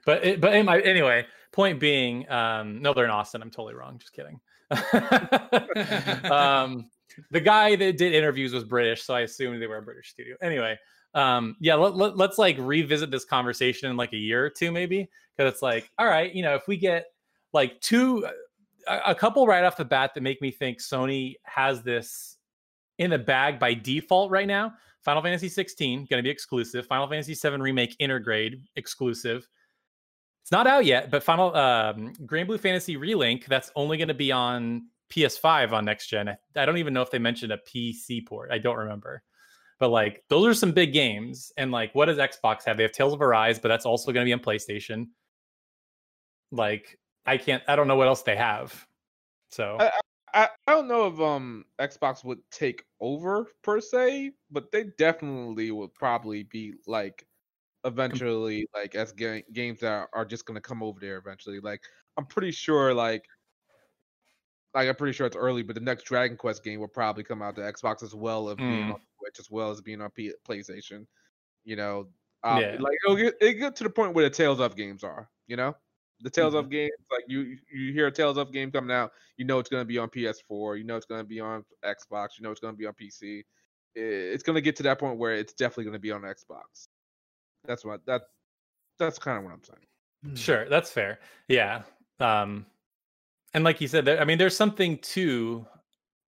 But 0.05 0.25
it, 0.25 0.41
but 0.41 0.55
it 0.55 0.63
might, 0.63 0.85
anyway, 0.85 1.25
point 1.51 1.79
being, 1.79 2.29
um, 2.31 2.81
no, 2.81 2.93
they're 2.93 3.05
in 3.05 3.11
Austin. 3.11 3.41
I'm 3.41 3.51
totally 3.51 3.75
wrong. 3.75 3.99
Just 3.99 4.13
kidding. 4.13 4.39
um, 6.31 6.89
the 7.31 7.39
guy 7.39 7.75
that 7.75 7.97
did 7.97 8.13
interviews 8.13 8.53
was 8.53 8.63
British, 8.63 9.03
so 9.03 9.13
I 9.13 9.21
assumed 9.21 9.61
they 9.61 9.67
were 9.67 9.77
a 9.77 9.81
British 9.81 10.09
studio. 10.09 10.35
Anyway, 10.41 10.77
um, 11.13 11.55
yeah, 11.59 11.75
let, 11.75 11.95
let, 11.95 12.17
let's 12.17 12.37
like 12.37 12.57
revisit 12.59 13.11
this 13.11 13.25
conversation 13.25 13.89
in 13.89 13.97
like 13.97 14.13
a 14.13 14.17
year 14.17 14.45
or 14.45 14.49
two, 14.49 14.71
maybe, 14.71 15.09
because 15.35 15.51
it's 15.51 15.61
like, 15.61 15.89
all 15.97 16.07
right, 16.07 16.33
you 16.33 16.43
know, 16.43 16.55
if 16.55 16.67
we 16.67 16.77
get 16.77 17.05
like 17.53 17.79
two, 17.81 18.27
a, 18.87 18.99
a 19.07 19.15
couple 19.15 19.45
right 19.47 19.63
off 19.63 19.77
the 19.77 19.85
bat 19.85 20.11
that 20.15 20.21
make 20.21 20.41
me 20.41 20.51
think 20.51 20.79
Sony 20.79 21.35
has 21.43 21.81
this 21.83 22.37
in 22.97 23.09
the 23.09 23.19
bag 23.19 23.59
by 23.59 23.73
default 23.73 24.31
right 24.31 24.47
now. 24.47 24.73
Final 25.01 25.23
Fantasy 25.23 25.49
16 25.49 26.05
going 26.09 26.19
to 26.19 26.23
be 26.23 26.29
exclusive. 26.29 26.85
Final 26.85 27.07
Fantasy 27.07 27.33
7 27.33 27.61
remake 27.61 27.97
intergrade 27.99 28.61
exclusive. 28.75 29.47
It's 30.43 30.51
not 30.51 30.67
out 30.67 30.85
yet, 30.85 31.09
but 31.09 31.23
Final 31.23 31.55
um, 31.55 32.13
Granblue 32.25 32.59
Fantasy 32.59 32.97
Relink 32.97 33.45
that's 33.45 33.71
only 33.75 33.97
going 33.97 34.07
to 34.07 34.13
be 34.13 34.31
on 34.31 34.87
PS5 35.11 35.73
on 35.73 35.85
next 35.85 36.07
gen. 36.07 36.29
I, 36.29 36.37
I 36.55 36.65
don't 36.65 36.77
even 36.77 36.93
know 36.93 37.01
if 37.01 37.11
they 37.11 37.19
mentioned 37.19 37.51
a 37.51 37.57
PC 37.57 38.25
port. 38.25 38.49
I 38.51 38.57
don't 38.57 38.77
remember. 38.77 39.21
But 39.79 39.89
like 39.89 40.23
those 40.29 40.45
are 40.47 40.53
some 40.53 40.71
big 40.71 40.93
games. 40.93 41.51
And 41.57 41.71
like 41.71 41.93
what 41.93 42.05
does 42.05 42.17
Xbox 42.17 42.63
have? 42.65 42.77
They 42.77 42.83
have 42.83 42.91
Tales 42.91 43.13
of 43.13 43.21
Arise, 43.21 43.59
but 43.59 43.67
that's 43.67 43.85
also 43.85 44.11
going 44.11 44.25
to 44.25 44.29
be 44.29 44.33
on 44.33 44.39
PlayStation. 44.39 45.07
Like 46.51 46.99
I 47.25 47.37
can't 47.37 47.63
I 47.67 47.75
don't 47.75 47.87
know 47.87 47.95
what 47.95 48.07
else 48.07 48.21
they 48.21 48.35
have. 48.35 48.87
So 49.49 49.77
I, 49.79 49.91
I, 50.33 50.49
I 50.67 50.71
don't 50.71 50.87
know 50.87 51.07
if 51.07 51.19
um 51.19 51.65
Xbox 51.79 52.23
would 52.23 52.39
take 52.51 52.83
over 52.99 53.47
per 53.63 53.81
se, 53.81 54.31
but 54.51 54.71
they 54.71 54.85
definitely 54.97 55.71
would 55.71 55.93
probably 55.93 56.43
be 56.43 56.73
like 56.87 57.25
eventually 57.83 58.67
like 58.75 58.93
as 58.93 59.11
ga- 59.11 59.43
games 59.51 59.79
that 59.79 59.91
are, 59.91 60.09
are 60.13 60.25
just 60.25 60.45
gonna 60.45 60.61
come 60.61 60.83
over 60.83 60.99
there 60.99 61.17
eventually. 61.17 61.59
Like 61.59 61.81
I'm 62.17 62.25
pretty 62.25 62.51
sure 62.51 62.93
like 62.93 63.25
like 64.73 64.87
I'm 64.87 64.95
pretty 64.95 65.13
sure 65.13 65.27
it's 65.27 65.35
early, 65.35 65.63
but 65.63 65.75
the 65.75 65.81
next 65.81 66.03
Dragon 66.03 66.37
Quest 66.37 66.63
game 66.63 66.79
will 66.79 66.87
probably 66.87 67.23
come 67.23 67.41
out 67.41 67.55
to 67.55 67.61
Xbox 67.61 68.03
as 68.03 68.15
well 68.15 68.49
as 68.49 68.55
being 68.55 68.87
Mm. 68.87 68.93
on 68.93 69.01
Switch 69.19 69.39
as 69.39 69.49
well 69.51 69.69
as 69.71 69.81
being 69.81 70.01
on 70.01 70.11
P- 70.11 70.33
PlayStation. 70.47 71.05
You 71.65 71.75
know, 71.75 72.09
um, 72.43 72.61
Yeah. 72.61 72.77
like 72.79 72.97
it'll 73.05 73.15
get 73.17 73.35
it 73.41 73.53
get 73.55 73.75
to 73.77 73.83
the 73.83 73.89
point 73.89 74.13
where 74.13 74.23
the 74.23 74.33
Tales 74.35 74.59
of 74.59 74.75
games 74.75 75.03
are. 75.03 75.29
You 75.47 75.57
know, 75.57 75.75
the 76.21 76.29
Tales 76.29 76.53
Mhm. 76.53 76.59
of 76.59 76.69
games 76.69 76.91
like 77.11 77.23
you 77.27 77.57
you 77.71 77.91
hear 77.93 78.07
a 78.07 78.11
Tales 78.11 78.37
of 78.37 78.51
game 78.51 78.71
coming 78.71 78.95
out, 78.95 79.11
you 79.37 79.45
know 79.45 79.59
it's 79.59 79.69
gonna 79.69 79.85
be 79.85 79.97
on 79.97 80.09
PS4, 80.09 80.77
you 80.77 80.83
know 80.85 80.95
it's 80.95 81.05
gonna 81.05 81.23
be 81.23 81.39
on 81.39 81.65
Xbox, 81.83 82.37
you 82.37 82.43
know 82.43 82.51
it's 82.51 82.61
gonna 82.61 82.77
be 82.77 82.85
on 82.87 82.93
PC. 82.93 83.43
I- 83.97 83.99
It's 83.99 84.43
gonna 84.43 84.61
get 84.61 84.75
to 84.77 84.83
that 84.83 84.99
point 84.99 85.17
where 85.19 85.35
it's 85.35 85.53
definitely 85.53 85.85
gonna 85.85 85.99
be 85.99 86.11
on 86.11 86.21
Xbox. 86.21 86.87
That's 87.65 87.83
what 87.85 88.05
that 88.05 88.21
that's 88.97 89.19
kind 89.19 89.37
of 89.37 89.43
what 89.43 89.53
I'm 89.53 89.63
saying. 89.63 90.35
Sure, 90.37 90.69
that's 90.69 90.91
fair. 90.91 91.19
Yeah. 91.47 91.83
Um 92.19 92.65
and 93.53 93.63
like 93.63 93.81
you 93.81 93.87
said, 93.87 94.05
there, 94.05 94.19
I 94.19 94.25
mean 94.25 94.37
there's 94.37 94.55
something 94.55 94.97
to 94.99 95.65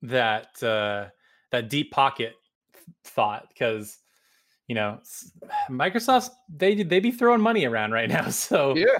that 0.01 0.61
uh 0.61 1.05
that 1.51 1.69
deep 1.69 1.91
pocket 1.91 2.35
thought 3.05 3.47
because 3.49 3.99
you 4.67 4.75
know 4.75 4.99
Microsoft's 5.69 6.31
they 6.49 6.83
they 6.83 6.99
be 6.99 7.11
throwing 7.11 7.41
money 7.41 7.65
around 7.65 7.91
right 7.91 8.09
now. 8.17 8.29
So 8.29 8.75
Yeah, 8.75 8.99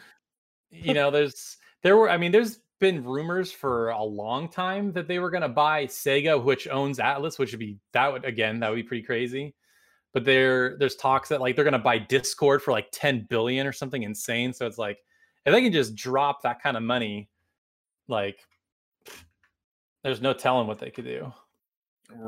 you 0.72 0.94
know 0.94 1.12
there's 1.12 1.58
there 1.82 1.98
were 1.98 2.10
I 2.10 2.18
mean 2.18 2.32
there's 2.32 2.60
been 2.80 3.04
rumors 3.04 3.52
for 3.52 3.90
a 3.90 4.04
long 4.04 4.50
time 4.50 4.92
that 4.92 5.08
they 5.08 5.20
were 5.20 5.30
going 5.30 5.42
to 5.42 5.48
buy 5.48 5.86
Sega 5.86 6.42
which 6.44 6.68
owns 6.68 7.00
Atlus 7.00 7.40
which 7.40 7.52
would 7.52 7.60
be 7.60 7.78
that 7.94 8.12
would 8.12 8.26
again 8.26 8.60
that 8.60 8.70
would 8.70 8.78
be 8.78 8.84
pretty 8.84 9.04
crazy. 9.04 9.56
But 10.14 10.26
there 10.26 10.78
there's 10.78 10.96
talks 10.96 11.30
that 11.30 11.42
like 11.42 11.56
they're 11.56 11.66
going 11.66 11.74
to 11.74 11.80
buy 11.80 11.98
Discord 11.98 12.62
for 12.62 12.72
like 12.72 12.88
10 12.92 13.28
billion 13.30 13.66
or 13.66 13.72
something 13.72 14.04
insane. 14.04 14.54
So 14.54 14.68
it's 14.68 14.78
like 14.78 15.00
if 15.46 15.52
they 15.52 15.62
can 15.62 15.74
just 15.74 15.96
drop 15.96 16.44
that 16.44 16.62
kind 16.62 16.78
of 16.78 16.84
money 16.84 17.30
like 18.08 18.40
there's 20.04 20.22
no 20.22 20.34
telling 20.34 20.68
what 20.68 20.80
they 20.80 20.92
could 20.92 21.06
do. 21.06 21.32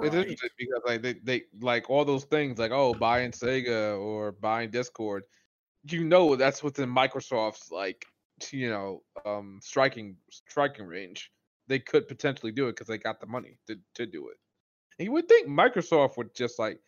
It's 0.02 0.16
interesting 0.16 0.50
because 0.58 0.82
like 0.86 1.02
they, 1.02 1.14
they 1.24 1.44
like 1.62 1.90
all 1.90 2.06
those 2.06 2.24
things 2.24 2.58
like 2.58 2.72
oh 2.72 2.94
buying 2.94 3.32
Sega 3.32 4.00
or 4.00 4.32
buying 4.32 4.72
Discord, 4.72 5.24
you 5.88 6.04
know 6.04 6.36
that's 6.36 6.64
within 6.64 6.90
Microsoft's 6.90 7.72
like 7.72 8.06
you 8.52 8.70
know 8.70 9.04
um 9.26 9.60
striking 9.62 10.16
striking 10.32 10.86
range. 10.86 11.32
They 11.68 11.80
could 11.80 12.08
potentially 12.08 12.52
do 12.52 12.68
it 12.68 12.74
because 12.74 12.88
they 12.88 12.98
got 12.98 13.20
the 13.20 13.28
money 13.28 13.58
to 13.68 13.78
to 13.96 14.06
do 14.06 14.30
it. 14.30 14.38
And 14.98 15.06
you 15.06 15.12
would 15.12 15.28
think 15.28 15.48
Microsoft 15.48 16.18
would 16.18 16.34
just 16.34 16.58
like 16.58 16.80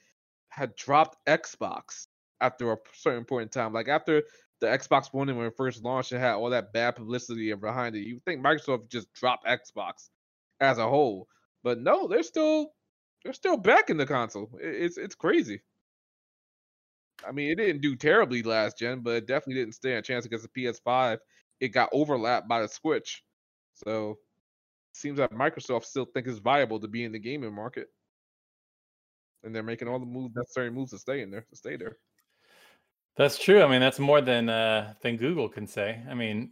had 0.50 0.76
dropped 0.76 1.18
Xbox 1.28 2.08
after 2.42 2.72
a 2.72 2.78
certain 2.94 3.26
point 3.26 3.44
in 3.44 3.50
time, 3.50 3.74
like 3.74 3.90
after 3.90 4.24
the 4.60 4.68
Xbox 4.68 5.14
One 5.14 5.36
when 5.36 5.48
it 5.48 5.58
first 5.58 5.84
launched, 5.84 6.12
it 6.12 6.20
had 6.20 6.34
all 6.34 6.50
that 6.50 6.74
bad 6.74 6.96
publicity 6.96 7.54
behind 7.54 7.96
it. 7.96 8.08
You 8.08 8.20
think 8.26 8.42
Microsoft 8.44 8.90
just 8.90 9.12
dropped 9.14 9.46
Xbox 9.46 10.10
as 10.60 10.78
a 10.78 10.88
whole, 10.88 11.28
but 11.64 11.80
no, 11.80 12.08
they're 12.08 12.24
still 12.24 12.74
they're 13.24 13.34
still 13.34 13.58
back 13.58 13.90
in 13.90 13.98
the 13.98 14.06
console. 14.06 14.50
It's 14.60 14.98
it's 14.98 15.16
crazy. 15.16 15.62
I 17.28 17.32
mean, 17.32 17.52
it 17.52 17.56
didn't 17.56 17.82
do 17.82 17.96
terribly 17.96 18.44
last 18.44 18.78
gen, 18.78 19.02
but 19.02 19.16
it 19.16 19.28
definitely 19.28 19.56
didn't 19.56 19.76
stand 19.76 19.98
a 19.98 20.02
chance 20.02 20.26
against 20.26 20.48
the 20.54 20.62
PS5. 20.62 21.18
It 21.60 21.70
got 21.70 21.90
overlapped 21.92 22.48
by 22.48 22.62
the 22.62 22.68
Switch, 22.68 23.24
so 23.74 24.20
seems 24.94 25.20
like 25.20 25.32
Microsoft 25.32 25.86
still 25.86 26.06
think 26.06 26.28
it's 26.28 26.40
viable 26.40 26.80
to 26.80 26.88
be 26.88 27.04
in 27.04 27.12
the 27.12 27.20
gaming 27.20 27.54
market, 27.54 27.88
and 29.44 29.54
they're 29.54 29.64
making 29.64 29.88
all 29.88 30.00
the 30.00 30.06
moves 30.06 30.36
necessary 30.36 30.72
moves 30.72 30.92
to 30.92 31.00
stay 31.00 31.22
in 31.22 31.32
there 31.32 31.46
to 31.50 31.56
stay 31.56 31.76
there. 31.76 31.98
That's 33.18 33.40
true. 33.40 33.64
I 33.64 33.68
mean, 33.68 33.82
that's 33.82 33.98
more 33.98 34.22
than 34.22 34.48
uh, 34.48 34.94
than 35.02 35.18
Google 35.18 35.50
can 35.50 35.66
say. 35.66 36.04
I 36.08 36.14
mean, 36.14 36.52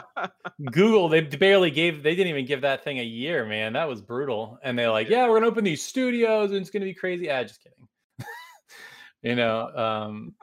Google 0.70 1.08
they 1.08 1.22
barely 1.22 1.70
gave 1.70 2.02
they 2.02 2.14
didn't 2.14 2.28
even 2.28 2.44
give 2.44 2.60
that 2.60 2.84
thing 2.84 2.98
a 2.98 3.04
year, 3.04 3.46
man. 3.46 3.72
That 3.72 3.88
was 3.88 4.02
brutal. 4.02 4.58
And 4.62 4.78
they're 4.78 4.90
like, 4.90 5.08
yeah, 5.08 5.26
we're 5.26 5.36
gonna 5.36 5.46
open 5.46 5.64
these 5.64 5.82
studios 5.82 6.50
and 6.50 6.60
it's 6.60 6.68
gonna 6.68 6.84
be 6.84 6.92
crazy. 6.92 7.30
Ah, 7.30 7.42
just 7.42 7.62
kidding. 7.62 7.88
you 9.22 9.36
know, 9.36 9.74
um, 9.74 10.34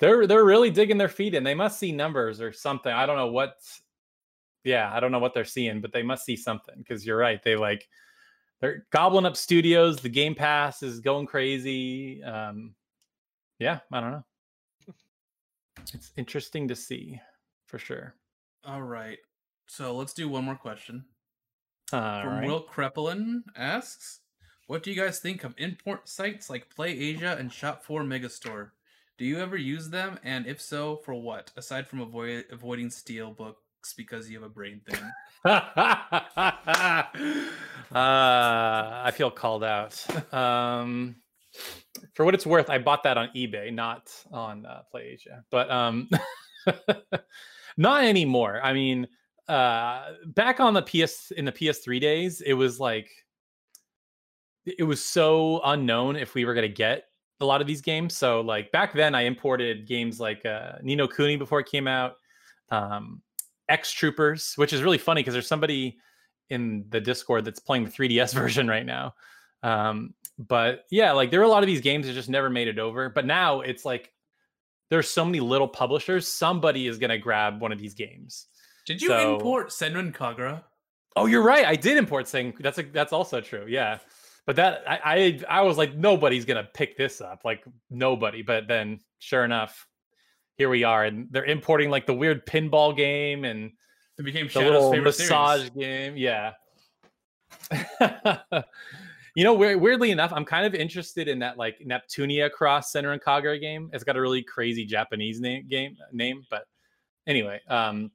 they're 0.00 0.26
they're 0.26 0.44
really 0.44 0.70
digging 0.70 0.98
their 0.98 1.08
feet 1.08 1.34
in. 1.34 1.44
They 1.44 1.54
must 1.54 1.78
see 1.78 1.90
numbers 1.90 2.42
or 2.42 2.52
something. 2.52 2.92
I 2.92 3.06
don't 3.06 3.16
know 3.16 3.32
what. 3.32 3.56
Yeah, 4.64 4.90
I 4.92 5.00
don't 5.00 5.12
know 5.12 5.18
what 5.18 5.32
they're 5.32 5.46
seeing, 5.46 5.80
but 5.80 5.94
they 5.94 6.02
must 6.02 6.26
see 6.26 6.36
something 6.36 6.74
because 6.76 7.06
you're 7.06 7.16
right. 7.16 7.42
They 7.42 7.56
like 7.56 7.88
they're 8.60 8.86
gobbling 8.92 9.24
up 9.24 9.36
studios. 9.36 9.96
The 9.96 10.10
Game 10.10 10.34
Pass 10.34 10.82
is 10.82 11.00
going 11.00 11.24
crazy. 11.24 12.22
Um, 12.22 12.74
yeah, 13.58 13.80
I 13.90 14.00
don't 14.00 14.10
know 14.10 14.24
it's 15.92 16.12
interesting 16.16 16.68
to 16.68 16.76
see 16.76 17.20
for 17.66 17.78
sure. 17.78 18.14
All 18.64 18.82
right. 18.82 19.18
So 19.66 19.94
let's 19.96 20.12
do 20.12 20.28
one 20.28 20.44
more 20.44 20.56
question. 20.56 21.04
All 21.92 22.22
From 22.22 22.38
right. 22.38 22.46
Will 22.46 22.64
Kreppelin 22.64 23.42
asks, 23.56 24.20
"What 24.66 24.82
do 24.82 24.90
you 24.90 24.96
guys 24.96 25.18
think 25.20 25.44
of 25.44 25.54
import 25.58 26.08
sites 26.08 26.48
like 26.48 26.74
Play 26.74 26.98
Asia 26.98 27.36
and 27.38 27.50
Shop4 27.50 28.04
Megastore? 28.06 28.70
Do 29.16 29.24
you 29.24 29.38
ever 29.38 29.56
use 29.56 29.90
them, 29.90 30.18
and 30.24 30.46
if 30.46 30.60
so, 30.60 30.96
for 30.96 31.14
what? 31.14 31.52
Aside 31.56 31.86
from 31.86 32.00
avoid 32.00 32.46
avoiding 32.50 32.90
steel 32.90 33.30
books 33.30 33.92
because 33.96 34.28
you 34.28 34.36
have 34.36 34.46
a 34.46 34.52
brain 34.52 34.80
thing." 34.88 35.10
uh, 35.44 35.60
I 37.92 39.12
feel 39.14 39.30
called 39.30 39.62
out. 39.62 40.04
Um, 40.32 41.16
for 42.14 42.24
what 42.24 42.34
it's 42.34 42.46
worth, 42.46 42.70
I 42.70 42.78
bought 42.78 43.02
that 43.04 43.16
on 43.16 43.28
eBay, 43.34 43.72
not 43.72 44.10
on 44.32 44.66
uh, 44.66 44.82
PlayAsia, 44.92 45.42
but 45.50 45.70
um, 45.70 46.08
not 47.76 48.04
anymore. 48.04 48.60
I 48.62 48.72
mean, 48.72 49.06
uh, 49.48 50.12
back 50.26 50.60
on 50.60 50.74
the 50.74 50.82
PS 50.82 51.30
in 51.32 51.44
the 51.44 51.52
PS3 51.52 52.00
days, 52.00 52.40
it 52.40 52.54
was 52.54 52.80
like 52.80 53.10
it 54.64 54.84
was 54.84 55.04
so 55.04 55.60
unknown 55.64 56.16
if 56.16 56.34
we 56.34 56.44
were 56.44 56.54
gonna 56.54 56.68
get 56.68 57.04
a 57.40 57.44
lot 57.44 57.60
of 57.60 57.66
these 57.66 57.80
games. 57.80 58.16
So 58.16 58.40
like 58.40 58.72
back 58.72 58.94
then, 58.94 59.14
I 59.14 59.22
imported 59.22 59.86
games 59.86 60.20
like 60.20 60.44
uh, 60.46 60.72
Ni 60.82 60.96
no 60.96 61.06
Kuni 61.06 61.36
before 61.36 61.60
it 61.60 61.66
came 61.66 61.86
out, 61.86 62.16
um, 62.70 63.22
Ex 63.68 63.92
Troopers, 63.92 64.54
which 64.56 64.72
is 64.72 64.82
really 64.82 64.98
funny 64.98 65.20
because 65.20 65.34
there's 65.34 65.48
somebody 65.48 65.98
in 66.50 66.84
the 66.90 67.00
Discord 67.00 67.44
that's 67.44 67.60
playing 67.60 67.84
the 67.84 67.90
3DS 67.90 68.34
version 68.42 68.68
right 68.68 68.86
now. 68.86 69.14
Um, 69.62 70.14
but 70.38 70.84
yeah, 70.90 71.12
like 71.12 71.30
there 71.30 71.40
were 71.40 71.46
a 71.46 71.48
lot 71.50 71.62
of 71.62 71.66
these 71.66 71.80
games 71.80 72.06
that 72.06 72.12
just 72.14 72.28
never 72.28 72.50
made 72.50 72.68
it 72.68 72.78
over. 72.78 73.08
But 73.08 73.26
now 73.26 73.60
it's 73.60 73.84
like 73.84 74.12
there's 74.90 75.08
so 75.10 75.24
many 75.24 75.40
little 75.40 75.68
publishers. 75.68 76.26
Somebody 76.28 76.86
is 76.86 76.98
gonna 76.98 77.18
grab 77.18 77.60
one 77.60 77.72
of 77.72 77.78
these 77.78 77.94
games. 77.94 78.46
Did 78.86 79.00
you 79.00 79.08
So- 79.08 79.36
import 79.36 79.68
Senran 79.70 80.12
Kagura? 80.14 80.62
Oh, 81.16 81.26
you're 81.26 81.42
right. 81.44 81.64
I 81.64 81.76
did 81.76 81.96
import 81.96 82.26
Sing. 82.26 82.54
That's 82.58 82.78
a 82.78 82.82
that's 82.82 83.12
also 83.12 83.40
true. 83.40 83.66
Yeah. 83.68 83.98
But 84.46 84.56
that 84.56 84.82
I, 84.86 85.00
I 85.48 85.58
I 85.60 85.60
was 85.62 85.78
like, 85.78 85.94
nobody's 85.94 86.44
gonna 86.44 86.68
pick 86.74 86.96
this 86.98 87.20
up. 87.20 87.42
Like 87.44 87.64
nobody. 87.88 88.42
But 88.42 88.66
then 88.68 88.98
sure 89.20 89.44
enough, 89.44 89.86
here 90.58 90.68
we 90.68 90.82
are. 90.84 91.04
And 91.04 91.28
they're 91.30 91.44
importing 91.44 91.88
like 91.88 92.06
the 92.06 92.14
weird 92.14 92.44
pinball 92.46 92.96
game 92.96 93.44
and 93.44 93.70
It 94.18 94.24
became 94.24 94.46
the 94.46 94.52
Shadow's 94.52 94.70
little 94.72 94.90
favorite 94.92 95.04
massage 95.18 95.58
series. 95.60 95.70
game. 95.76 96.16
Yeah. 96.16 96.52
you 99.34 99.42
know, 99.42 99.54
weirdly 99.54 100.12
enough, 100.12 100.32
I'm 100.32 100.44
kind 100.44 100.64
of 100.64 100.74
interested 100.74 101.26
in 101.26 101.40
that 101.40 101.58
like 101.58 101.78
Neptunia 101.84 102.50
cross 102.50 102.92
Senran 102.92 103.20
Kagura 103.20 103.60
game. 103.60 103.90
It's 103.92 104.04
got 104.04 104.16
a 104.16 104.20
really 104.20 104.42
crazy 104.42 104.84
Japanese 104.84 105.40
name 105.40 105.66
game 105.68 105.96
name, 106.12 106.44
but 106.50 106.64
anyway, 107.26 107.60
um, 107.68 108.12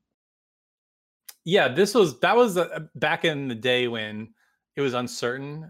yeah, 1.43 1.67
this 1.67 1.93
was 1.93 2.19
that 2.19 2.35
was 2.35 2.57
uh, 2.57 2.79
back 2.95 3.25
in 3.25 3.49
the 3.49 3.55
day 3.55 3.87
when 3.89 4.29
it 4.77 4.81
was 4.81 4.93
uncertain, 4.93 5.69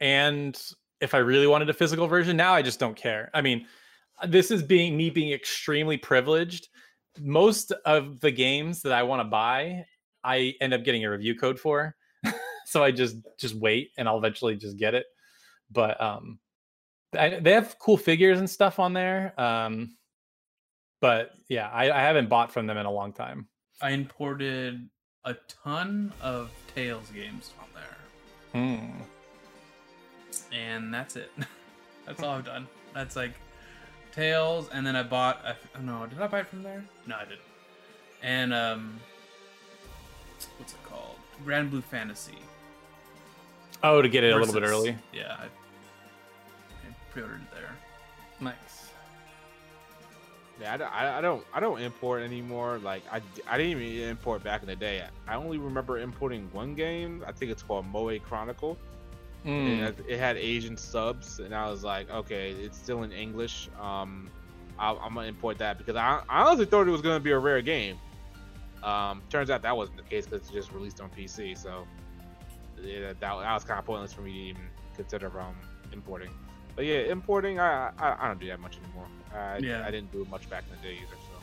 and 0.00 0.60
if 1.00 1.14
I 1.14 1.18
really 1.18 1.46
wanted 1.46 1.70
a 1.70 1.74
physical 1.74 2.06
version, 2.06 2.36
now 2.36 2.52
I 2.52 2.60
just 2.60 2.78
don't 2.78 2.96
care. 2.96 3.30
I 3.32 3.40
mean, 3.40 3.66
this 4.28 4.50
is 4.50 4.62
being 4.62 4.96
me 4.96 5.08
being 5.08 5.32
extremely 5.32 5.96
privileged. 5.96 6.68
Most 7.18 7.72
of 7.86 8.20
the 8.20 8.30
games 8.30 8.82
that 8.82 8.92
I 8.92 9.02
want 9.02 9.20
to 9.20 9.24
buy, 9.24 9.86
I 10.22 10.54
end 10.60 10.74
up 10.74 10.84
getting 10.84 11.04
a 11.06 11.10
review 11.10 11.34
code 11.34 11.58
for. 11.58 11.96
So 12.70 12.84
I 12.84 12.92
just 12.92 13.16
just 13.36 13.56
wait 13.56 13.90
and 13.98 14.08
I'll 14.08 14.18
eventually 14.18 14.54
just 14.54 14.76
get 14.76 14.94
it. 14.94 15.06
But 15.72 16.00
um 16.00 16.38
I, 17.18 17.40
they 17.40 17.52
have 17.52 17.76
cool 17.80 17.96
figures 17.96 18.38
and 18.38 18.48
stuff 18.48 18.78
on 18.78 18.92
there. 18.92 19.34
Um 19.40 19.96
but 21.00 21.32
yeah, 21.48 21.68
I, 21.68 21.90
I 21.90 22.00
haven't 22.00 22.28
bought 22.28 22.52
from 22.52 22.68
them 22.68 22.76
in 22.76 22.86
a 22.86 22.90
long 22.92 23.12
time. 23.12 23.48
I 23.82 23.90
imported 23.90 24.88
a 25.24 25.34
ton 25.64 26.12
of 26.20 26.50
Tales 26.74 27.10
games 27.10 27.50
on 27.60 27.66
there, 27.74 28.60
Hmm. 28.62 29.02
and 30.52 30.94
that's 30.94 31.16
it. 31.16 31.32
that's 32.06 32.22
all 32.22 32.36
I've 32.36 32.44
done. 32.44 32.68
That's 32.94 33.16
like 33.16 33.32
Tales, 34.12 34.68
and 34.72 34.86
then 34.86 34.94
I 34.94 35.02
bought. 35.02 35.40
I, 35.44 35.54
oh 35.76 35.80
no, 35.82 36.06
did 36.06 36.20
I 36.20 36.26
buy 36.28 36.40
it 36.40 36.46
from 36.46 36.62
there? 36.62 36.84
No, 37.06 37.16
I 37.16 37.24
didn't. 37.24 37.40
And 38.22 38.52
um, 38.54 39.00
what's 40.58 40.74
it 40.74 40.82
called? 40.84 41.16
Granblue 41.44 41.82
Fantasy. 41.82 42.38
Oh, 43.82 44.02
to 44.02 44.08
get 44.08 44.24
it 44.24 44.32
a 44.32 44.36
little 44.38 44.52
bit 44.54 44.62
early. 44.62 44.96
Yeah, 45.12 45.36
I, 45.38 45.44
I 45.44 46.94
pre-ordered 47.12 47.40
it 47.42 47.50
there. 47.54 47.70
Nice. 48.40 48.54
Yeah, 50.60 50.74
I 50.74 50.76
don't, 50.76 50.92
I 50.92 51.18
I 51.18 51.20
don't, 51.22 51.44
I 51.54 51.60
don't 51.60 51.80
import 51.80 52.22
anymore. 52.22 52.78
Like 52.78 53.02
I, 53.10 53.22
I 53.48 53.56
didn't 53.56 53.80
even 53.82 54.08
import 54.10 54.44
back 54.44 54.60
in 54.62 54.68
the 54.68 54.76
day. 54.76 55.02
I 55.26 55.34
only 55.36 55.56
remember 55.56 55.98
importing 55.98 56.48
one 56.52 56.74
game. 56.74 57.24
I 57.26 57.32
think 57.32 57.50
it's 57.50 57.62
called 57.62 57.86
Moe 57.86 58.18
Chronicle. 58.20 58.76
Mm. 59.46 59.80
it- 59.88 60.04
it 60.06 60.18
had 60.18 60.36
Asian 60.36 60.76
subs, 60.76 61.38
and 61.40 61.54
I 61.54 61.70
was 61.70 61.82
like, 61.82 62.10
okay, 62.10 62.50
it's 62.50 62.76
still 62.76 63.04
in 63.04 63.12
English. 63.12 63.70
Um, 63.80 64.28
I'll, 64.78 64.98
I'm 65.02 65.14
gonna 65.14 65.28
import 65.28 65.56
that 65.58 65.78
because 65.78 65.96
I, 65.96 66.20
I 66.28 66.42
honestly 66.42 66.66
thought 66.66 66.86
it 66.86 66.90
was 66.90 67.00
gonna 67.00 67.20
be 67.20 67.30
a 67.30 67.38
rare 67.38 67.62
game. 67.62 67.96
Um, 68.82 69.22
turns 69.30 69.48
out 69.48 69.62
that 69.62 69.74
wasn't 69.74 69.96
the 69.96 70.02
case 70.02 70.26
because 70.26 70.42
it's 70.42 70.50
just 70.50 70.72
released 70.72 71.00
on 71.00 71.08
PC. 71.10 71.56
So 71.56 71.86
yeah, 72.82 73.00
that, 73.08 73.20
that 73.20 73.54
was 73.54 73.64
kind 73.64 73.78
of 73.78 73.84
pointless 73.84 74.12
for 74.12 74.22
me 74.22 74.32
to 74.32 74.38
even 74.50 74.62
consider 74.96 75.40
um 75.40 75.54
importing. 75.92 76.30
But 76.76 76.84
yeah, 76.86 76.98
importing, 77.10 77.58
I 77.60 77.90
I, 77.98 78.16
I 78.24 78.28
don't 78.28 78.40
do 78.40 78.46
that 78.46 78.60
much 78.60 78.78
anymore. 78.84 79.06
I, 79.34 79.58
Yeah. 79.58 79.84
I 79.86 79.90
didn't 79.90 80.10
do 80.12 80.24
much 80.30 80.48
back 80.50 80.64
in 80.70 80.76
the 80.76 80.82
day 80.88 80.94
either. 81.02 81.16
So 81.16 81.38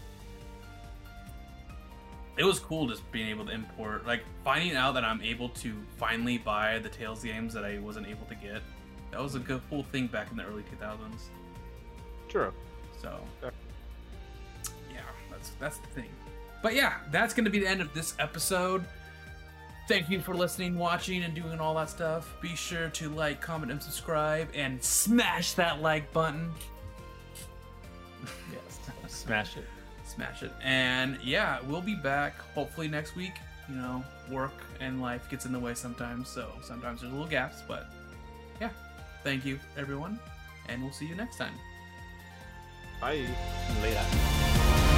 It 2.38 2.43
was 2.43 2.59
cool 2.59 2.88
just 2.88 3.09
being 3.11 3.30
able 3.30 3.45
to 3.45 3.51
import, 3.51 4.05
like 4.05 4.22
finding 4.43 4.76
out 4.76 4.93
that 4.93 5.03
I'm 5.03 5.22
able 5.22 5.49
to 5.49 5.73
finally 5.97 6.38
buy 6.38 6.80
the 6.80 6.89
Tales 6.89 7.23
games 7.23 7.53
that 7.53 7.65
I 7.65 7.80
wasn't 7.80 8.07
able 8.07 8.26
to 8.27 8.35
get. 8.35 8.61
That 9.11 9.22
was 9.22 9.35
a 9.35 9.39
good 9.39 9.61
cool 9.69 9.84
thing 9.84 10.07
back 10.07 10.30
in 10.31 10.38
the 10.38 10.43
early 10.43 10.64
2000s. 10.64 10.97
true. 12.27 12.53
So 13.01 13.19
Yeah. 13.41 13.49
yeah, 14.93 14.99
that's 15.31 15.49
that's 15.59 15.77
the 15.77 15.88
thing. 15.88 16.09
But 16.61 16.73
yeah, 16.76 16.95
that's 17.11 17.34
gonna 17.34 17.49
be 17.49 17.59
the 17.59 17.68
end 17.68 17.81
of 17.81 17.93
this 17.93 18.15
episode. 18.19 18.85
Thank 19.88 20.09
you 20.09 20.19
for 20.19 20.35
listening, 20.35 20.77
watching, 20.77 21.23
and 21.23 21.34
doing 21.34 21.61
all 21.61 21.73
that 21.76 21.89
stuff. 21.89 22.35
Be 22.41 22.55
sure 22.55 22.89
to 22.89 23.09
like, 23.09 23.39
comment, 23.39 23.72
and 23.72 23.81
subscribe, 23.81 24.49
and 24.53 24.84
smash 24.84 25.53
that 25.53 25.81
like 25.81 26.11
button. 26.14 26.51
Yes. 28.51 28.80
Smash 29.07 29.57
it. 29.57 29.65
Smash 30.05 30.43
it. 30.43 30.51
And 30.61 31.18
yeah, 31.23 31.59
we'll 31.68 31.81
be 31.81 31.95
back 31.95 32.38
hopefully 32.53 32.88
next 32.88 33.15
week. 33.15 33.34
You 33.69 33.76
know, 33.76 34.03
work 34.31 34.53
and 34.80 35.01
life 35.01 35.30
gets 35.30 35.45
in 35.45 35.51
the 35.51 35.59
way 35.59 35.73
sometimes, 35.73 36.27
so 36.27 36.49
sometimes 36.61 37.01
there's 37.01 37.14
little 37.14 37.27
gaps, 37.27 37.61
but 37.68 37.88
yeah. 38.59 38.69
Thank 39.23 39.45
you, 39.45 39.59
everyone, 39.77 40.19
and 40.68 40.81
we'll 40.81 40.93
see 40.93 41.05
you 41.05 41.15
next 41.15 41.38
time. 41.38 41.53
Bye. 42.99 43.26
Later. 43.81 44.97